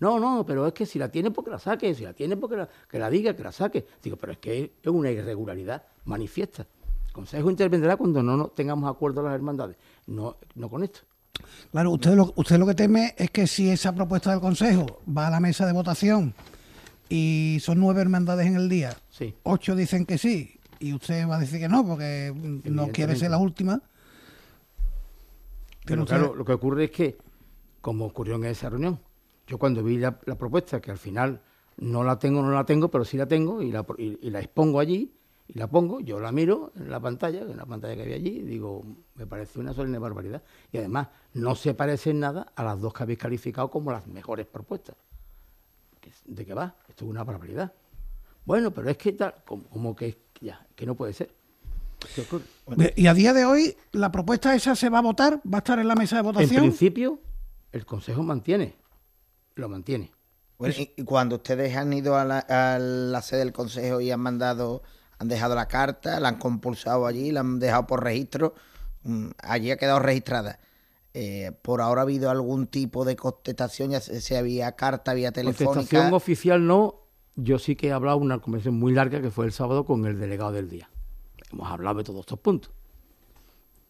No, 0.00 0.18
no, 0.18 0.44
pero 0.46 0.66
es 0.66 0.72
que 0.72 0.86
si 0.86 0.98
la 0.98 1.10
tiene, 1.10 1.30
porque 1.30 1.50
la 1.50 1.58
saque, 1.58 1.94
si 1.94 2.04
la 2.04 2.14
tiene, 2.14 2.36
porque 2.36 2.56
la, 2.56 2.68
que 2.90 2.98
la 2.98 3.10
diga, 3.10 3.36
que 3.36 3.42
la 3.42 3.52
saque. 3.52 3.86
Digo, 4.02 4.16
pero 4.16 4.32
es 4.32 4.38
que 4.38 4.72
es 4.82 4.88
una 4.88 5.10
irregularidad 5.10 5.84
manifiesta. 6.06 6.66
El 7.06 7.12
Consejo 7.12 7.50
intervendrá 7.50 7.96
cuando 7.96 8.22
no 8.22 8.48
tengamos 8.48 8.90
acuerdo 8.90 9.22
las 9.22 9.34
hermandades, 9.34 9.76
no, 10.06 10.36
no 10.54 10.68
con 10.68 10.82
esto. 10.82 11.00
Claro, 11.70 11.92
usted 11.92 12.14
lo, 12.14 12.32
usted 12.36 12.58
lo 12.58 12.66
que 12.66 12.74
teme 12.74 13.14
es 13.16 13.30
que 13.30 13.46
si 13.46 13.70
esa 13.70 13.94
propuesta 13.94 14.30
del 14.30 14.40
Consejo 14.40 15.00
va 15.06 15.26
a 15.26 15.30
la 15.30 15.40
mesa 15.40 15.66
de 15.66 15.72
votación 15.72 16.34
y 17.08 17.58
son 17.60 17.80
nueve 17.80 18.00
hermandades 18.00 18.46
en 18.46 18.56
el 18.56 18.68
día, 18.68 18.96
sí. 19.10 19.34
ocho 19.42 19.74
dicen 19.74 20.06
que 20.06 20.18
sí 20.18 20.60
y 20.78 20.94
usted 20.94 21.28
va 21.28 21.36
a 21.36 21.40
decir 21.40 21.60
que 21.60 21.68
no 21.68 21.86
porque 21.86 22.32
no 22.64 22.88
quiere 22.88 23.14
ser 23.16 23.30
la 23.30 23.38
última. 23.38 23.82
Pero 25.84 26.06
claro, 26.06 26.34
lo 26.34 26.44
que 26.44 26.52
ocurre 26.52 26.84
es 26.84 26.90
que, 26.90 27.18
como 27.80 28.06
ocurrió 28.06 28.36
en 28.36 28.44
esa 28.44 28.70
reunión, 28.70 28.98
yo 29.50 29.58
cuando 29.58 29.82
vi 29.82 29.98
la, 29.98 30.16
propuesta, 30.16 30.80
que 30.80 30.92
al 30.92 30.96
final 30.96 31.40
no 31.78 32.04
la 32.04 32.20
tengo, 32.20 32.40
no 32.40 32.52
la 32.52 32.64
tengo, 32.64 32.88
pero 32.88 33.04
sí 33.04 33.16
la 33.16 33.26
tengo 33.26 33.60
y 33.60 33.72
la, 33.72 33.84
y, 33.98 34.30
la 34.30 34.38
expongo 34.38 34.78
allí 34.78 35.12
y 35.48 35.58
la 35.58 35.66
pongo, 35.66 35.98
yo 35.98 36.20
la 36.20 36.30
miro 36.30 36.70
en 36.76 36.88
la 36.88 37.00
pantalla, 37.00 37.40
en 37.40 37.56
la 37.56 37.66
pantalla 37.66 37.96
que 37.96 38.02
había 38.02 38.14
allí, 38.14 38.38
y 38.38 38.42
digo, 38.42 38.84
me 39.16 39.26
parece 39.26 39.58
una 39.58 39.74
solemne 39.74 39.98
barbaridad. 39.98 40.40
Y 40.70 40.78
además, 40.78 41.08
no 41.34 41.56
se 41.56 41.74
parece 41.74 42.10
en 42.10 42.20
nada 42.20 42.52
a 42.54 42.62
las 42.62 42.80
dos 42.80 42.94
que 42.94 43.02
habéis 43.02 43.18
calificado 43.18 43.68
como 43.68 43.90
las 43.90 44.06
mejores 44.06 44.46
propuestas. 44.46 44.94
¿De 46.26 46.46
qué 46.46 46.54
va? 46.54 46.76
Esto 46.88 47.04
es 47.04 47.10
una 47.10 47.24
barbaridad. 47.24 47.72
Bueno, 48.44 48.70
pero 48.70 48.88
es 48.88 48.96
que 48.98 49.14
tal, 49.14 49.34
como, 49.44 49.96
que 49.96 50.16
ya, 50.40 50.64
que 50.76 50.86
no 50.86 50.94
puede 50.94 51.12
ser. 51.12 51.34
Y 52.94 53.08
a 53.08 53.14
día 53.14 53.32
de 53.32 53.44
hoy, 53.44 53.76
¿la 53.90 54.12
propuesta 54.12 54.54
esa 54.54 54.76
se 54.76 54.88
va 54.88 54.98
a 54.98 55.02
votar? 55.02 55.40
¿Va 55.52 55.58
a 55.58 55.58
estar 55.58 55.80
en 55.80 55.88
la 55.88 55.96
mesa 55.96 56.14
de 56.14 56.22
votación? 56.22 56.62
En 56.62 56.70
principio, 56.70 57.18
el 57.72 57.84
Consejo 57.84 58.22
mantiene 58.22 58.78
lo 59.60 59.68
mantiene. 59.68 60.10
y 60.58 61.04
cuando 61.04 61.36
ustedes 61.36 61.76
han 61.76 61.92
ido 61.92 62.16
a 62.16 62.24
la, 62.24 63.22
sede 63.22 63.40
del 63.40 63.52
Consejo 63.52 64.00
y 64.00 64.10
han 64.10 64.20
mandado, 64.20 64.82
han 65.18 65.28
dejado 65.28 65.54
la 65.54 65.68
carta, 65.68 66.20
la 66.20 66.30
han 66.30 66.38
compulsado 66.38 67.06
allí, 67.06 67.30
la 67.30 67.40
han 67.40 67.58
dejado 67.58 67.86
por 67.86 68.02
registro, 68.02 68.54
mm, 69.04 69.28
allí 69.42 69.70
ha 69.70 69.76
quedado 69.76 70.00
registrada. 70.00 70.58
Eh, 71.12 71.52
¿Por 71.62 71.80
ahora 71.80 72.02
ha 72.02 72.04
habido 72.04 72.30
algún 72.30 72.66
tipo 72.66 73.04
de 73.04 73.16
contestación? 73.16 73.90
Ya 73.90 74.00
se, 74.00 74.36
había 74.36 74.72
carta, 74.72 75.10
había 75.10 75.32
telefónica. 75.32 75.74
Contestación 75.74 76.14
oficial 76.14 76.66
no. 76.66 76.96
Yo 77.36 77.58
sí 77.58 77.74
que 77.74 77.88
he 77.88 77.92
hablado 77.92 78.18
una 78.18 78.38
conversación 78.38 78.78
muy 78.78 78.92
larga 78.92 79.20
que 79.20 79.30
fue 79.30 79.46
el 79.46 79.52
sábado 79.52 79.84
con 79.84 80.04
el 80.04 80.20
delegado 80.20 80.52
del 80.52 80.68
día. 80.68 80.90
Hemos 81.50 81.70
hablado 81.70 81.98
de 81.98 82.04
todos 82.04 82.20
estos 82.20 82.38
puntos. 82.38 82.70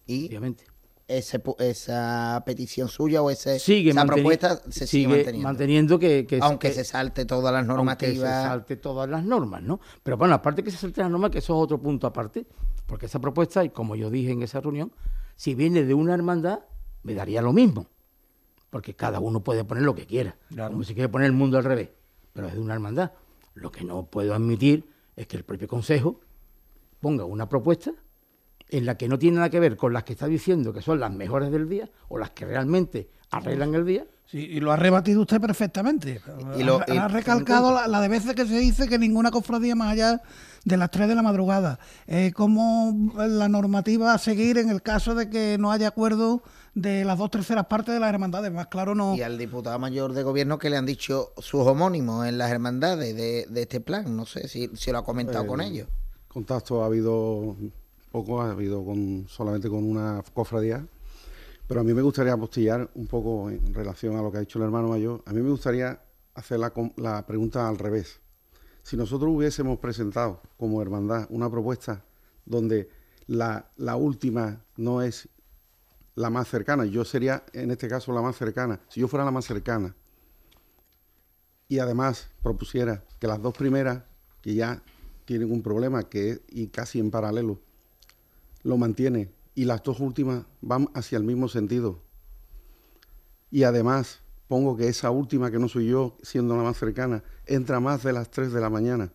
Y 0.06 0.28
obviamente 0.28 0.69
esa 1.18 2.42
petición 2.46 2.88
suya 2.88 3.20
o 3.22 3.30
ese, 3.30 3.56
esa 3.56 4.04
propuesta 4.04 4.60
se 4.70 4.86
sigue, 4.86 5.32
manteniendo. 5.38 5.98
que, 5.98 6.26
aunque 6.40 6.72
se 6.72 6.84
salte 6.84 7.24
todas 7.24 7.52
las 7.52 7.66
normativas. 7.66 8.14
Aunque 8.14 8.28
se 8.28 8.48
salte 8.48 8.76
todas 8.76 9.10
las 9.10 9.24
normas, 9.24 9.62
¿no? 9.62 9.80
Pero 10.02 10.16
bueno, 10.16 10.34
aparte 10.34 10.62
que 10.62 10.70
se 10.70 10.76
salte 10.76 11.00
las 11.00 11.10
normas, 11.10 11.30
que 11.30 11.38
eso 11.38 11.54
es 11.54 11.64
otro 11.64 11.80
punto 11.80 12.06
aparte, 12.06 12.46
porque 12.86 13.06
esa 13.06 13.18
propuesta, 13.18 13.64
y 13.64 13.70
como 13.70 13.96
yo 13.96 14.10
dije 14.10 14.30
en 14.30 14.42
esa 14.42 14.60
reunión, 14.60 14.92
si 15.36 15.54
viene 15.54 15.84
de 15.84 15.94
una 15.94 16.14
hermandad, 16.14 16.60
me 17.02 17.14
daría 17.14 17.42
lo 17.42 17.52
mismo, 17.52 17.86
porque 18.70 18.94
cada 18.94 19.20
uno 19.20 19.42
puede 19.42 19.64
poner 19.64 19.82
lo 19.82 19.94
que 19.94 20.06
quiera, 20.06 20.36
como 20.54 20.84
si 20.84 20.94
quiere 20.94 21.08
poner 21.08 21.26
el 21.26 21.32
mundo 21.32 21.58
al 21.58 21.64
revés, 21.64 21.90
pero 22.32 22.46
es 22.46 22.54
de 22.54 22.60
una 22.60 22.74
hermandad. 22.74 23.12
Lo 23.54 23.72
que 23.72 23.84
no 23.84 24.06
puedo 24.06 24.34
admitir 24.34 24.88
es 25.16 25.26
que 25.26 25.36
el 25.36 25.44
propio 25.44 25.66
Consejo 25.66 26.20
ponga 27.00 27.24
una 27.24 27.48
propuesta 27.48 27.92
en 28.70 28.86
la 28.86 28.96
que 28.96 29.08
no 29.08 29.18
tiene 29.18 29.36
nada 29.36 29.50
que 29.50 29.60
ver 29.60 29.76
con 29.76 29.92
las 29.92 30.04
que 30.04 30.12
está 30.12 30.26
diciendo 30.26 30.72
que 30.72 30.82
son 30.82 31.00
las 31.00 31.12
mejores 31.12 31.50
del 31.50 31.68
día 31.68 31.88
o 32.08 32.18
las 32.18 32.30
que 32.30 32.46
realmente 32.46 33.08
arreglan 33.30 33.74
el 33.74 33.84
día. 33.84 34.04
Sí, 34.26 34.38
y 34.38 34.60
lo 34.60 34.70
ha 34.70 34.76
rebatido 34.76 35.22
usted 35.22 35.40
perfectamente. 35.40 36.20
Y 36.56 36.62
lo, 36.62 36.80
ha, 36.80 37.08
recalcado 37.08 37.74
la, 37.88 38.00
de 38.00 38.08
veces 38.08 38.34
que 38.34 38.46
se 38.46 38.58
dice 38.58 38.86
que 38.86 38.96
ninguna 38.96 39.32
cofradía 39.32 39.74
más 39.74 39.92
allá 39.92 40.22
de 40.64 40.76
las 40.76 40.88
3 40.92 41.08
de 41.08 41.14
la 41.16 41.22
madrugada. 41.22 41.80
Eh, 42.06 42.30
como 42.32 43.12
la 43.16 43.48
normativa 43.48 44.14
a 44.14 44.18
seguir 44.18 44.58
en 44.58 44.70
el 44.70 44.82
caso 44.82 45.16
de 45.16 45.28
que 45.28 45.56
no 45.58 45.72
haya 45.72 45.88
acuerdo 45.88 46.44
de 46.74 47.04
las 47.04 47.18
dos 47.18 47.32
terceras 47.32 47.66
partes 47.66 47.92
de 47.92 47.98
las 47.98 48.08
hermandades. 48.08 48.52
Más 48.52 48.68
claro 48.68 48.94
no. 48.94 49.16
Y 49.16 49.22
al 49.22 49.36
diputado 49.36 49.76
mayor 49.80 50.12
de 50.12 50.22
gobierno 50.22 50.60
que 50.60 50.70
le 50.70 50.76
han 50.76 50.86
dicho 50.86 51.32
sus 51.38 51.66
homónimos 51.66 52.28
en 52.28 52.38
las 52.38 52.52
hermandades 52.52 53.16
de, 53.16 53.60
este 53.60 53.80
plan. 53.80 54.16
No 54.16 54.26
sé 54.26 54.46
si, 54.46 54.70
si 54.74 54.92
lo 54.92 54.98
ha 54.98 55.04
comentado 55.04 55.44
con 55.44 55.60
eh, 55.60 55.66
ellos. 55.66 55.88
Contacto 56.28 56.84
ha 56.84 56.86
habido 56.86 57.56
poco, 58.10 58.42
ha 58.42 58.50
habido 58.50 58.84
con, 58.84 59.26
solamente 59.28 59.68
con 59.68 59.84
una 59.84 60.22
cofradía. 60.34 60.86
Pero 61.66 61.80
a 61.80 61.84
mí 61.84 61.94
me 61.94 62.02
gustaría 62.02 62.32
apostillar 62.32 62.90
un 62.94 63.06
poco 63.06 63.48
en 63.48 63.72
relación 63.72 64.16
a 64.16 64.22
lo 64.22 64.32
que 64.32 64.38
ha 64.38 64.40
dicho 64.40 64.58
el 64.58 64.64
hermano 64.64 64.88
mayor. 64.88 65.22
A 65.26 65.32
mí 65.32 65.40
me 65.40 65.50
gustaría 65.50 66.00
hacer 66.34 66.58
la, 66.58 67.26
pregunta 67.26 67.68
al 67.68 67.78
revés. 67.78 68.20
Si 68.82 68.96
nosotros 68.96 69.30
hubiésemos 69.32 69.78
presentado 69.78 70.40
como 70.56 70.82
hermandad 70.82 71.26
una 71.30 71.48
propuesta 71.48 72.04
donde 72.44 72.88
la, 73.26 73.70
la, 73.76 73.94
última 73.94 74.64
no 74.76 75.02
es 75.02 75.28
la 76.16 76.30
más 76.30 76.48
cercana, 76.48 76.84
yo 76.86 77.04
sería 77.04 77.44
en 77.52 77.70
este 77.70 77.88
caso 77.88 78.12
la 78.12 78.22
más 78.22 78.36
cercana, 78.36 78.80
si 78.88 79.00
yo 79.00 79.06
fuera 79.06 79.24
la 79.24 79.30
más 79.30 79.44
cercana, 79.44 79.94
y 81.68 81.78
además 81.78 82.30
propusiera 82.42 83.04
que 83.20 83.28
las 83.28 83.40
dos 83.40 83.56
primeras, 83.56 84.02
que 84.42 84.54
ya 84.54 84.82
tienen 85.24 85.52
un 85.52 85.62
problema, 85.62 86.08
que 86.08 86.30
es 86.30 86.40
y 86.48 86.66
casi 86.66 86.98
en 86.98 87.12
paralelo, 87.12 87.60
lo 88.62 88.76
mantiene 88.76 89.30
y 89.54 89.64
las 89.64 89.82
dos 89.82 90.00
últimas 90.00 90.44
van 90.60 90.88
hacia 90.94 91.18
el 91.18 91.24
mismo 91.24 91.48
sentido. 91.48 92.02
Y 93.50 93.64
además 93.64 94.20
pongo 94.48 94.76
que 94.76 94.88
esa 94.88 95.10
última, 95.10 95.50
que 95.50 95.58
no 95.58 95.68
soy 95.68 95.86
yo, 95.86 96.16
siendo 96.22 96.56
la 96.56 96.62
más 96.62 96.76
cercana, 96.76 97.22
entra 97.46 97.78
más 97.78 98.02
de 98.02 98.12
las 98.12 98.30
3 98.30 98.52
de 98.52 98.60
la 98.60 98.70
mañana. 98.70 99.12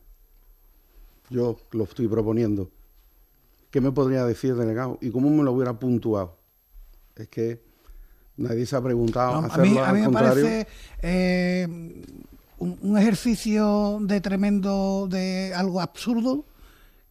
Yo 1.29 1.59
lo 1.71 1.83
estoy 1.83 2.07
proponiendo. 2.07 2.71
¿Qué 3.69 3.81
me 3.81 3.91
podría 3.91 4.25
decir, 4.25 4.55
delegado? 4.55 4.97
¿Y 5.01 5.11
cómo 5.11 5.29
me 5.29 5.43
lo 5.43 5.51
hubiera 5.51 5.77
puntuado? 5.77 6.37
Es 7.15 7.27
que 7.27 7.61
nadie 8.37 8.65
se 8.65 8.75
ha 8.75 8.81
preguntado. 8.81 9.35
a, 9.51 9.57
mí, 9.57 9.77
a 9.77 9.91
mí 9.91 10.01
me 10.01 10.09
parece 10.09 10.67
eh, 11.01 11.67
un, 12.57 12.79
un 12.81 12.97
ejercicio 12.97 13.97
de 14.01 14.21
tremendo, 14.21 15.07
de 15.09 15.53
algo 15.53 15.81
absurdo, 15.81 16.45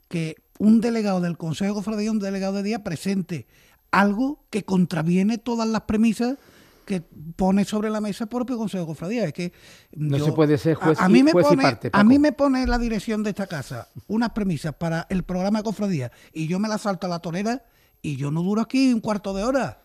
que 0.08 0.36
un 0.58 0.80
delegado 0.80 1.20
del 1.20 1.36
Consejo 1.36 1.74
de 1.74 1.74
Cofradía, 1.76 2.10
un 2.10 2.18
delegado 2.18 2.54
de 2.54 2.62
día, 2.62 2.84
presente 2.84 3.46
algo 3.90 4.44
que 4.50 4.64
contraviene 4.64 5.38
todas 5.38 5.68
las 5.68 5.82
premisas 5.82 6.36
que 6.84 7.02
pone 7.36 7.64
sobre 7.64 7.88
la 7.90 8.00
mesa 8.00 8.24
el 8.24 8.28
propio 8.28 8.58
Consejo 8.58 8.82
de 8.82 8.86
Cofradía. 8.88 9.24
Es 9.24 9.32
que 9.32 9.52
no 9.94 10.18
se 10.18 10.32
puede 10.32 10.58
ser 10.58 10.74
juez, 10.74 11.00
a, 11.00 11.08
mí 11.08 11.22
me 11.22 11.32
pone, 11.32 11.78
A 11.92 12.04
mí 12.04 12.18
me 12.18 12.32
pone 12.32 12.66
la 12.66 12.78
dirección 12.78 13.22
de 13.22 13.30
esta 13.30 13.46
casa 13.46 13.88
unas 14.06 14.30
premisas 14.30 14.74
para 14.74 15.06
el 15.08 15.22
programa 15.22 15.60
de 15.60 15.64
Cofradía 15.64 16.12
y 16.32 16.46
yo 16.46 16.58
me 16.58 16.68
la 16.68 16.78
salto 16.78 17.06
a 17.06 17.10
la 17.10 17.20
torera 17.20 17.64
y 18.02 18.16
yo 18.16 18.30
no 18.30 18.42
duro 18.42 18.60
aquí 18.60 18.92
un 18.92 19.00
cuarto 19.00 19.32
de 19.32 19.44
hora. 19.44 19.80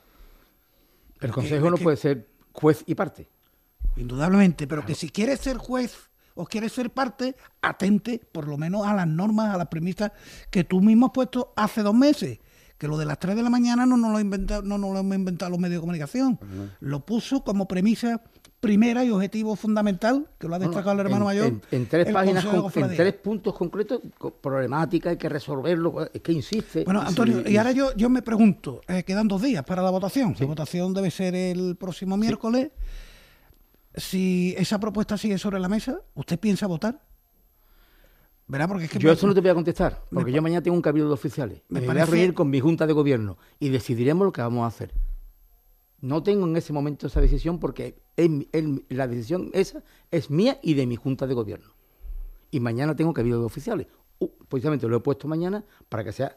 El 1.22 1.32
Consejo 1.32 1.70
no 1.70 1.78
puede 1.78 1.98
ser 1.98 2.28
juez 2.52 2.84
y 2.86 2.96
parte. 2.96 3.30
Indudablemente, 3.96 4.68
pero 4.68 4.86
que 4.86 4.96
si 4.96 5.10
quiere 5.10 5.36
ser 5.38 5.58
juez 5.58 6.09
o 6.40 6.46
quieres 6.46 6.72
ser 6.72 6.90
parte, 6.90 7.36
atente 7.62 8.22
por 8.32 8.48
lo 8.48 8.58
menos 8.58 8.88
a 8.88 8.94
las 8.94 9.08
normas, 9.08 9.54
a 9.54 9.58
las 9.58 9.68
premisas 9.68 10.14
que 10.50 10.64
tú 10.64 10.80
mismo 10.80 11.08
has 11.08 11.12
puesto 11.12 11.52
hace 11.58 11.84
dos 11.84 11.94
meses. 11.94 12.40
Que 12.78 12.88
lo 12.88 12.98
de 12.98 13.06
las 13.06 13.20
3 13.20 13.36
de 13.36 13.44
la 13.44 13.50
mañana 13.50 13.86
no 13.86 13.98
nos 13.98 14.14
lo, 14.14 14.22
inventa, 14.22 14.62
no 14.62 14.78
nos 14.78 14.94
lo 14.94 15.00
hemos 15.00 15.14
inventado 15.14 15.52
los 15.52 15.60
medios 15.60 15.80
de 15.80 15.82
comunicación. 15.82 16.40
Lo 16.80 17.06
puso 17.06 17.44
como 17.44 17.68
premisa 17.68 18.22
primera 18.62 19.04
y 19.04 19.10
objetivo 19.10 19.58
fundamental, 19.58 20.28
que 20.40 20.48
lo 20.48 20.56
ha 20.56 20.60
destacado 20.60 20.94
el 20.94 21.00
hermano 21.02 21.26
mayor. 21.26 21.60
En, 21.72 21.88
tres 21.88 22.10
páginas, 22.10 22.46
en 22.46 22.96
tres 22.96 23.14
puntos 23.16 23.54
concretos, 23.54 24.00
problemática, 24.40 25.10
hay 25.10 25.18
que 25.18 25.28
resolverlo, 25.28 26.10
es 26.14 26.22
que 26.22 26.32
insiste. 26.32 26.86
Bueno, 26.86 27.02
Antonio, 27.02 27.44
y 27.46 27.58
ahora 27.58 27.74
yo, 27.74 27.94
yo 27.98 28.10
me 28.10 28.22
pregunto, 28.22 28.80
eh, 28.88 29.04
quedan 29.04 29.28
dos 29.28 29.42
días 29.42 29.66
para 29.66 29.82
la 29.82 29.90
votación. 29.90 30.34
La 30.40 30.46
votación 30.46 30.94
debe 30.94 31.12
ser 31.12 31.36
el 31.36 31.76
próximo 31.76 32.16
miércoles 32.16 32.70
si 34.00 34.56
esa 34.58 34.80
propuesta 34.80 35.18
sigue 35.18 35.38
sobre 35.38 35.60
la 35.60 35.70
mesa, 35.70 36.02
¿usted 36.16 36.40
piensa 36.40 36.68
votar? 36.68 37.02
¿Verdad? 38.48 38.68
Porque 38.68 38.86
es 38.86 38.92
que 38.92 38.98
yo 38.98 39.12
eso 39.12 39.28
no 39.28 39.36
te 39.36 39.42
voy 39.42 39.52
a 39.52 39.54
contestar, 39.54 40.02
porque 40.12 40.32
yo 40.32 40.42
mañana 40.42 40.64
tengo 40.64 40.76
un 40.76 40.82
cabildo 40.82 41.10
de 41.10 41.14
oficiales. 41.14 41.62
Me, 41.70 41.82
voy 41.82 41.98
a 41.98 42.06
reunir 42.06 42.34
con 42.34 42.50
mi 42.50 42.60
junta 42.60 42.88
de 42.88 42.94
gobierno 42.94 43.38
y 43.60 43.70
decidiremos 43.70 44.26
lo 44.26 44.32
que 44.32 44.42
vamos 44.42 44.64
a 44.64 44.68
hacer. 44.68 44.92
No 46.02 46.24
tengo 46.24 46.48
en 46.48 46.58
ese 46.58 46.74
momento 46.74 47.06
esa 47.06 47.22
decisión 47.22 47.60
porque 47.60 48.02
la 48.90 49.08
decisión 49.08 49.52
esa 49.54 49.84
es 50.10 50.32
mía 50.32 50.60
y 50.64 50.74
de 50.74 50.88
mi 50.88 50.96
junta 50.96 51.28
de 51.28 51.36
gobierno. 51.36 51.74
Y 52.50 52.60
mañana 52.60 52.96
tengo 52.96 53.14
cabildo 53.14 53.40
de 53.40 53.46
oficiales. 53.46 53.86
Uh, 54.18 54.30
precisamente 54.50 54.88
lo 54.88 54.98
he 54.98 55.00
puesto 55.00 55.28
mañana 55.28 55.64
para 55.88 56.04
que 56.04 56.12
sea 56.12 56.36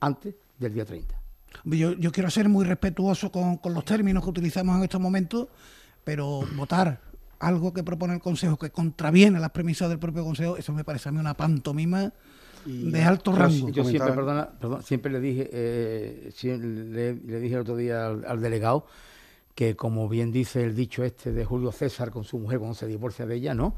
antes 0.00 0.34
del 0.58 0.72
día 0.72 0.86
30. 0.86 1.20
Yo, 1.64 1.92
yo 1.92 2.10
quiero 2.10 2.30
ser 2.30 2.48
muy 2.48 2.64
respetuoso 2.64 3.30
con, 3.30 3.58
con 3.58 3.74
los 3.74 3.84
términos 3.84 4.24
que 4.24 4.30
utilizamos 4.30 4.78
en 4.78 4.84
estos 4.84 5.00
momentos, 5.00 5.48
pero 6.04 6.42
votar 6.56 7.00
algo 7.38 7.72
que 7.72 7.82
propone 7.82 8.14
el 8.14 8.20
Consejo 8.20 8.58
que 8.58 8.70
contraviene 8.70 9.40
las 9.40 9.50
premisas 9.50 9.88
del 9.88 9.98
propio 9.98 10.24
Consejo, 10.24 10.56
eso 10.56 10.72
me 10.72 10.84
parece 10.84 11.08
a 11.08 11.12
mí 11.12 11.18
una 11.18 11.34
pantomima 11.34 12.12
de 12.66 13.02
alto 13.02 13.32
rango. 13.32 13.70
Yo 13.70 13.84
siempre, 13.84 14.12
perdona, 14.12 14.50
perdón, 14.60 14.82
siempre 14.82 15.10
le 15.10 15.20
dije, 15.20 15.48
eh, 15.52 16.32
le, 16.42 17.14
le, 17.14 17.40
dije 17.40 17.54
el 17.54 17.60
otro 17.60 17.76
día 17.76 18.06
al, 18.06 18.40
delegado 18.40 18.86
que 19.54 19.76
como 19.76 20.08
bien 20.08 20.30
dice 20.32 20.62
el 20.64 20.74
dicho 20.74 21.02
este 21.02 21.32
de 21.32 21.44
Julio 21.44 21.72
César 21.72 22.10
con 22.10 22.24
su 22.24 22.38
mujer 22.38 22.58
cuando 22.58 22.74
se 22.74 22.86
divorcia 22.86 23.26
de 23.26 23.34
ella, 23.36 23.54
¿no? 23.54 23.74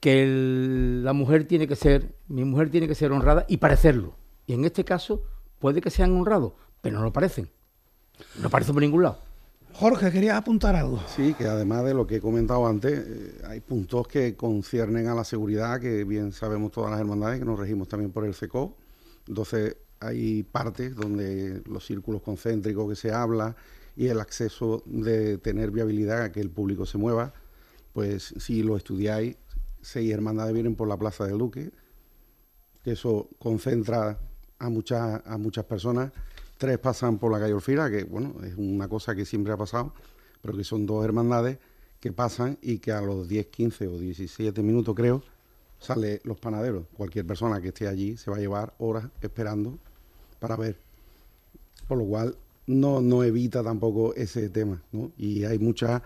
Que 0.00 0.26
la 1.02 1.14
mujer 1.14 1.46
tiene 1.46 1.66
que 1.66 1.76
ser, 1.76 2.14
mi 2.28 2.44
mujer 2.44 2.70
tiene 2.70 2.86
que 2.86 2.94
ser 2.94 3.10
honrada 3.12 3.46
y 3.48 3.56
parecerlo. 3.56 4.14
Y 4.46 4.52
en 4.52 4.64
este 4.64 4.84
caso 4.84 5.22
puede 5.58 5.80
que 5.80 5.90
sean 5.90 6.14
honrados, 6.16 6.52
pero 6.82 6.98
no 6.98 7.04
lo 7.04 7.12
parecen. 7.12 7.48
No 8.40 8.50
parecen 8.50 8.74
por 8.74 8.82
ningún 8.82 9.02
lado. 9.02 9.18
Jorge, 9.76 10.12
querías 10.12 10.36
apuntar 10.36 10.76
algo. 10.76 11.02
Sí, 11.08 11.34
que 11.34 11.46
además 11.46 11.84
de 11.84 11.94
lo 11.94 12.06
que 12.06 12.16
he 12.16 12.20
comentado 12.20 12.64
antes, 12.64 12.92
eh, 12.92 13.42
hay 13.44 13.58
puntos 13.58 14.06
que 14.06 14.36
conciernen 14.36 15.08
a 15.08 15.14
la 15.16 15.24
seguridad, 15.24 15.80
que 15.80 16.04
bien 16.04 16.30
sabemos 16.30 16.70
todas 16.70 16.92
las 16.92 17.00
hermandades, 17.00 17.40
que 17.40 17.44
nos 17.44 17.58
regimos 17.58 17.88
también 17.88 18.12
por 18.12 18.24
el 18.24 18.34
CECO. 18.34 18.76
Entonces, 19.26 19.76
hay 19.98 20.44
partes 20.44 20.94
donde 20.94 21.60
los 21.66 21.84
círculos 21.84 22.22
concéntricos 22.22 22.88
que 22.88 22.94
se 22.94 23.12
habla 23.12 23.56
y 23.96 24.06
el 24.06 24.20
acceso 24.20 24.84
de 24.86 25.38
tener 25.38 25.72
viabilidad 25.72 26.22
a 26.22 26.32
que 26.32 26.40
el 26.40 26.50
público 26.50 26.86
se 26.86 26.98
mueva, 26.98 27.32
pues 27.92 28.32
si 28.38 28.62
lo 28.62 28.76
estudiáis, 28.76 29.36
seis 29.82 30.12
hermandades 30.12 30.54
vienen 30.54 30.76
por 30.76 30.86
la 30.86 30.96
Plaza 30.96 31.26
del 31.26 31.38
Duque, 31.38 31.72
que 32.84 32.92
eso 32.92 33.28
concentra 33.40 34.18
a 34.60 34.68
muchas, 34.68 35.20
a 35.26 35.36
muchas 35.36 35.64
personas 35.64 36.12
tres 36.64 36.78
pasan 36.78 37.18
por 37.18 37.30
la 37.30 37.38
calle 37.38 37.52
Orfira, 37.52 37.90
que 37.90 38.04
bueno, 38.04 38.36
es 38.42 38.54
una 38.56 38.88
cosa 38.88 39.14
que 39.14 39.26
siempre 39.26 39.52
ha 39.52 39.56
pasado, 39.58 39.92
pero 40.40 40.56
que 40.56 40.64
son 40.64 40.86
dos 40.86 41.04
hermandades 41.04 41.58
que 42.00 42.10
pasan 42.10 42.56
y 42.62 42.78
que 42.78 42.90
a 42.90 43.02
los 43.02 43.28
10, 43.28 43.48
15 43.48 43.86
o 43.88 43.98
17 43.98 44.62
minutos 44.62 44.94
creo, 44.94 45.22
sale 45.78 46.22
los 46.24 46.38
panaderos. 46.38 46.86
Cualquier 46.96 47.26
persona 47.26 47.60
que 47.60 47.68
esté 47.68 47.86
allí 47.86 48.16
se 48.16 48.30
va 48.30 48.38
a 48.38 48.40
llevar 48.40 48.72
horas 48.78 49.04
esperando 49.20 49.78
para 50.38 50.56
ver. 50.56 50.78
Por 51.86 51.98
lo 51.98 52.06
cual 52.06 52.34
no, 52.66 53.02
no 53.02 53.22
evita 53.22 53.62
tampoco 53.62 54.14
ese 54.14 54.48
tema. 54.48 54.82
Y 55.18 55.44
hay 55.44 55.58
muchas 55.58 56.00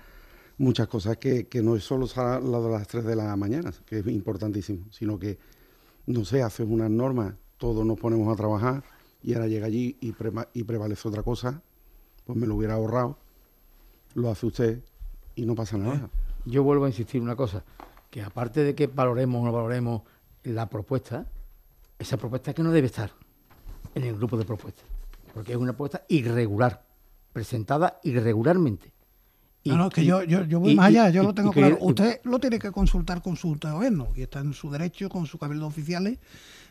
muchas 0.57 0.89
cosas 0.89 1.19
que, 1.19 1.47
que 1.47 1.63
no 1.63 1.77
es 1.77 1.85
solo 1.85 2.09
lo 2.41 2.65
de 2.65 2.71
las 2.71 2.89
3 2.89 3.05
de 3.05 3.15
la 3.15 3.37
mañana, 3.37 3.73
que 3.87 4.01
es 4.01 4.07
importantísimo, 4.09 4.87
sino 4.91 5.21
que, 5.21 5.39
no 6.07 6.25
sé, 6.25 6.43
haces 6.43 6.67
unas 6.69 6.91
normas, 6.91 7.35
todos 7.59 7.87
nos 7.87 7.97
ponemos 7.97 8.33
a 8.33 8.35
trabajar, 8.35 8.83
y 9.23 9.35
ahora 9.35 9.47
llega 9.47 9.67
allí 9.67 9.97
y, 10.01 10.15
y 10.55 10.65
prevalece 10.65 11.09
otra 11.09 11.23
cosa, 11.23 11.63
pues 12.25 12.39
me 12.39 12.47
lo 12.47 12.57
hubiera 12.57 12.75
ahorrado, 12.75 13.19
lo 14.15 14.31
hace 14.31 14.47
usted 14.47 14.81
y 15.35 15.47
no 15.47 15.55
pasa 15.55 15.79
nada. 15.79 15.97
Eh, 15.97 16.09
yo 16.45 16.63
vuelvo 16.63 16.85
a 16.85 16.89
insistir 16.89 17.21
una 17.21 17.37
cosa, 17.37 17.65
que 18.11 18.23
aparte 18.23 18.63
de 18.65 18.75
que 18.75 18.87
valoremos 18.87 19.43
o 19.43 19.45
no 19.47 19.53
valoremos 19.53 20.03
la 20.45 20.69
propuesta, 20.69 21.27
esa 21.99 22.17
propuesta 22.17 22.55
que 22.55 22.63
no 22.63 22.71
debe 22.71 22.87
estar 22.87 23.13
en 23.95 24.05
el 24.05 24.17
grupo 24.17 24.37
de 24.37 24.45
propuestas, 24.45 24.85
porque 25.35 25.53
es 25.53 25.59
una 25.59 25.73
propuesta 25.73 26.05
irregular, 26.09 26.85
presentada 27.33 28.01
irregularmente. 28.05 28.93
Y, 29.65 29.71
no, 29.71 29.77
no, 29.77 29.91
que 29.91 30.05
yo, 30.05 30.23
yo, 30.23 30.45
yo 30.45 30.61
voy 30.61 30.75
más 30.75 30.87
allá, 30.87 31.11
yo 31.11 31.23
lo 31.23 31.35
tengo 31.35 31.53
claro. 31.53 31.77
Usted 31.81 32.21
lo 32.25 32.39
tiene 32.39 32.59
que 32.59 32.71
consultar 32.71 33.21
con 33.23 33.37
su 33.37 33.59
gobierno 33.61 34.09
y 34.15 34.23
está 34.23 34.39
en 34.41 34.55
su 34.55 34.71
derecho, 34.71 35.09
con 35.09 35.27
su 35.27 35.37
cabildo 35.37 35.67
oficiales, 35.67 36.19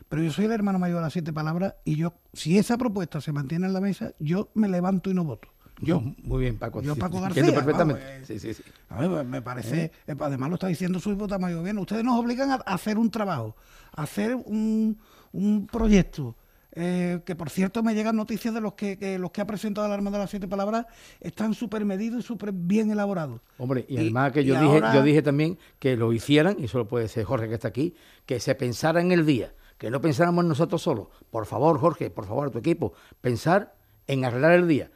pero 0.10 0.24
yo 0.24 0.32
soy 0.32 0.46
el 0.46 0.52
hermano 0.52 0.80
mayor 0.80 0.98
de 0.98 1.04
las 1.04 1.14
siete 1.14 1.34
palabras 1.34 1.76
y 1.84 1.96
yo, 1.96 2.14
si 2.34 2.58
esa 2.58 2.78
propuesta 2.78 3.22
se 3.22 3.32
mantiene 3.32 3.68
en 3.68 3.74
la 3.74 3.82
mesa, 3.82 4.14
yo 4.20 4.50
me 4.54 4.70
levanto 4.70 5.10
y 5.10 5.14
no 5.14 5.24
voto. 5.24 5.50
Yo. 5.80 6.02
Muy 6.24 6.42
bien, 6.42 6.58
Paco. 6.58 6.82
Yo, 6.82 6.96
Paco 6.96 7.22
García. 7.22 7.54
perfectamente. 7.54 8.02
Eh, 8.04 8.26
sí, 8.26 8.40
sí, 8.40 8.54
sí. 8.54 8.64
A 8.90 9.06
ver, 9.06 9.26
me 9.26 9.42
parece, 9.42 9.86
¿Eh? 9.86 9.92
Eh, 10.08 10.16
además 10.20 10.50
lo 10.50 10.56
está 10.56 10.68
diciendo 10.68 11.00
su 11.00 11.12
diputado 11.12 11.40
mayor 11.40 11.64
bien, 11.64 11.78
ustedes 11.78 12.04
nos 12.04 12.20
obligan 12.20 12.52
a 12.52 12.56
hacer 12.56 12.98
un 12.98 13.12
trabajo, 13.12 13.56
a 13.96 14.04
hacer 14.04 14.36
un, 14.36 14.98
un 15.32 15.68
proyecto. 15.68 16.36
que 16.74 17.36
por 17.38 17.50
cierto 17.50 17.84
me 17.84 17.94
llegan 17.94 18.16
noticias 18.16 18.54
de 18.54 18.62
los 18.62 18.74
que, 18.74 19.18
los 19.20 19.32
que 19.32 19.42
ha 19.42 19.48
presentado 19.48 19.88
la 19.88 19.96
Armada 19.96 20.18
de 20.18 20.24
las 20.24 20.30
Siete 20.30 20.48
Palabras 20.48 20.86
están 21.20 21.54
súper 21.54 21.86
medidos 21.86 22.24
y 22.24 22.28
súper 22.28 22.52
bien 22.54 22.92
elaborados. 22.92 23.42
Hombre, 23.58 23.86
y, 23.88 23.98
además 23.98 24.32
que 24.32 24.46
yo 24.46 24.60
dije, 24.60 24.82
yo 24.94 25.04
dije 25.04 25.22
también 25.22 25.58
que 25.80 25.96
lo 25.96 26.14
hicieran, 26.14 26.56
y 26.60 26.66
eso 26.66 26.78
lo 26.80 26.88
puede 26.88 27.08
ser 27.08 27.24
Jorge 27.24 27.50
que 27.50 27.56
está 27.56 27.68
aquí, 27.68 27.96
que 28.26 28.40
se 28.40 28.56
pensara 28.56 29.02
en 29.02 29.12
el 29.12 29.26
día 29.26 29.54
que 29.78 29.92
no 29.92 30.02
pensáramos 30.02 30.46
nosotros 30.46 30.82
solos. 30.82 31.08
Por 31.30 31.46
favor, 31.46 31.80
Jorge, 31.80 32.10
por 32.10 32.26
favor, 32.26 32.50
tu 32.52 32.60
equipo, 32.60 32.94
pensar 33.22 33.76
en 34.08 34.26
arreglar 34.26 34.54
el 34.54 34.68
día. 34.68 34.92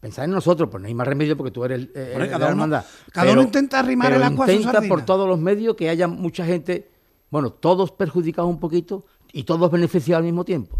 Pensar 0.00 0.26
en 0.26 0.32
nosotros, 0.32 0.68
pues 0.70 0.80
no 0.82 0.88
hay 0.88 0.94
más 0.94 1.06
remedio 1.06 1.36
porque 1.36 1.50
tú 1.50 1.64
eres 1.64 1.88
el, 1.94 2.28
cada 2.30 2.52
uno, 2.52 2.82
Cada 3.12 3.32
uno 3.32 3.42
intenta 3.42 3.78
arrimar 3.78 4.12
el 4.12 4.22
agua 4.22 4.52
intenta 4.52 4.82
por 4.82 5.04
todos 5.04 5.26
los 5.26 5.38
medios 5.38 5.74
que 5.74 5.88
haya 5.88 6.06
mucha 6.06 6.44
gente, 6.44 6.90
bueno, 7.30 7.50
todos 7.50 7.92
perjudicados 7.92 8.48
un 8.50 8.60
poquito 8.60 9.06
y 9.32 9.44
todos 9.44 9.70
beneficiados 9.70 10.20
al 10.20 10.24
mismo 10.24 10.44
tiempo. 10.44 10.78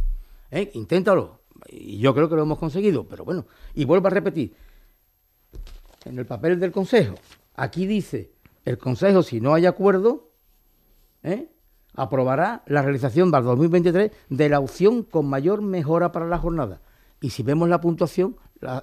¿Eh? 0.50 0.70
Inténtalo. 0.74 1.40
Y 1.68 1.98
yo 1.98 2.14
creo 2.14 2.28
que 2.28 2.36
lo 2.36 2.42
hemos 2.42 2.58
conseguido, 2.58 3.04
pero 3.08 3.24
bueno. 3.24 3.46
Y 3.74 3.84
vuelvo 3.84 4.06
a 4.06 4.10
repetir, 4.10 4.54
en 6.04 6.18
el 6.18 6.26
papel 6.26 6.60
del 6.60 6.70
Consejo, 6.70 7.16
aquí 7.54 7.86
dice, 7.86 8.32
el 8.64 8.78
Consejo, 8.78 9.22
si 9.22 9.40
no 9.40 9.54
hay 9.54 9.66
acuerdo, 9.66 10.30
¿eh? 11.22 11.48
Aprobará 11.96 12.62
la 12.66 12.82
realización 12.82 13.30
para 13.30 13.40
el 13.40 13.46
2023 13.46 14.10
de 14.28 14.48
la 14.48 14.60
opción 14.60 15.02
con 15.02 15.26
mayor 15.26 15.62
mejora 15.62 16.12
para 16.12 16.26
la 16.26 16.38
jornada. 16.38 16.80
Y 17.20 17.30
si 17.30 17.42
vemos 17.42 17.68
la 17.68 17.80
puntuación, 17.80 18.36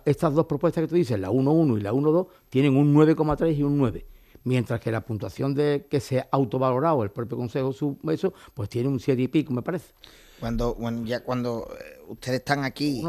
estas 0.06 0.34
dos 0.34 0.46
propuestas 0.46 0.82
que 0.84 0.88
tú 0.88 0.96
dices, 0.96 1.20
la 1.20 1.30
1.1 1.30 1.78
y 1.78 1.82
la 1.82 1.94
1.2, 1.94 2.28
tienen 2.50 2.76
un 2.76 2.94
9,3 2.94 3.56
y 3.56 3.64
un 3.64 3.78
9. 3.78 4.06
Mientras 4.46 4.82
que 4.82 4.92
la 4.92 5.06
puntuación 5.06 5.54
de 5.54 5.88
que 5.90 6.00
se 6.00 6.20
ha 6.20 6.28
autovalorado 6.32 7.04
el 7.04 7.12
propio 7.12 7.38
Consejo 7.38 7.72
su 7.72 7.98
eso, 8.12 8.34
pues 8.54 8.68
tiene 8.68 8.90
un 8.90 9.00
7 9.00 9.22
y 9.22 9.28
pico, 9.28 9.54
me 9.54 9.62
parece. 9.62 9.94
Cuando, 10.40 10.76
ya 11.06 11.24
cuando 11.24 11.70
eh, 11.80 12.02
ustedes 12.10 12.40
están 12.40 12.66
aquí 12.66 13.02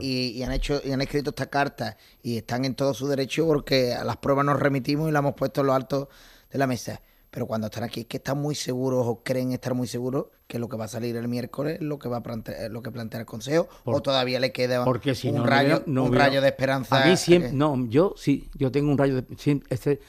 y, 0.00 0.42
han 0.42 0.52
hecho 0.52 0.80
y 0.82 0.92
han 0.92 1.02
escrito 1.02 1.30
esta 1.30 1.50
carta 1.50 1.98
y 2.22 2.38
están 2.38 2.64
en 2.64 2.74
todo 2.74 2.94
su 2.94 3.06
derecho 3.06 3.46
porque 3.46 3.92
a 3.92 4.04
las 4.04 4.16
pruebas 4.16 4.46
nos 4.46 4.58
remitimos 4.58 5.10
y 5.10 5.12
la 5.12 5.18
hemos 5.18 5.34
puesto 5.34 5.60
en 5.60 5.66
lo 5.66 5.74
alto 5.74 6.08
de 6.50 6.58
la 6.58 6.66
mesa 6.66 7.02
pero 7.30 7.46
cuando 7.46 7.66
están 7.66 7.84
aquí 7.84 8.00
es 8.00 8.06
que 8.06 8.16
están 8.16 8.38
muy 8.38 8.54
seguros 8.54 9.06
o 9.06 9.22
creen 9.22 9.52
estar 9.52 9.74
muy 9.74 9.86
seguros 9.86 10.26
que 10.46 10.58
lo 10.58 10.68
que 10.68 10.76
va 10.76 10.86
a 10.86 10.88
salir 10.88 11.16
el 11.16 11.28
miércoles 11.28 11.76
es 11.76 11.82
lo 11.82 11.98
que 11.98 12.08
va 12.08 12.18
a 12.18 12.22
plantear, 12.22 12.70
lo 12.70 12.82
que 12.82 12.90
plantea 12.90 13.20
el 13.20 13.26
consejo 13.26 13.68
o 13.84 14.00
todavía 14.00 14.40
le 14.40 14.52
queda 14.52 14.84
un 14.84 15.46
rayo 15.46 15.82
un 15.86 16.14
rayo 16.14 16.40
de 16.40 16.48
esperanza 16.48 17.02
a 17.02 17.16
siempre, 17.16 17.52
no 17.52 17.86
yo 17.86 18.14
sí 18.16 18.48
yo 18.54 18.72
tengo 18.72 18.90
un 18.90 18.98
rayo 18.98 19.20
de 19.20 19.62
este, 19.68 20.00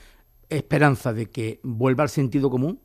esperanza 0.50 1.14
de 1.14 1.30
que 1.30 1.60
vuelva 1.64 2.04
al 2.04 2.10
sentido 2.10 2.50
común 2.50 2.82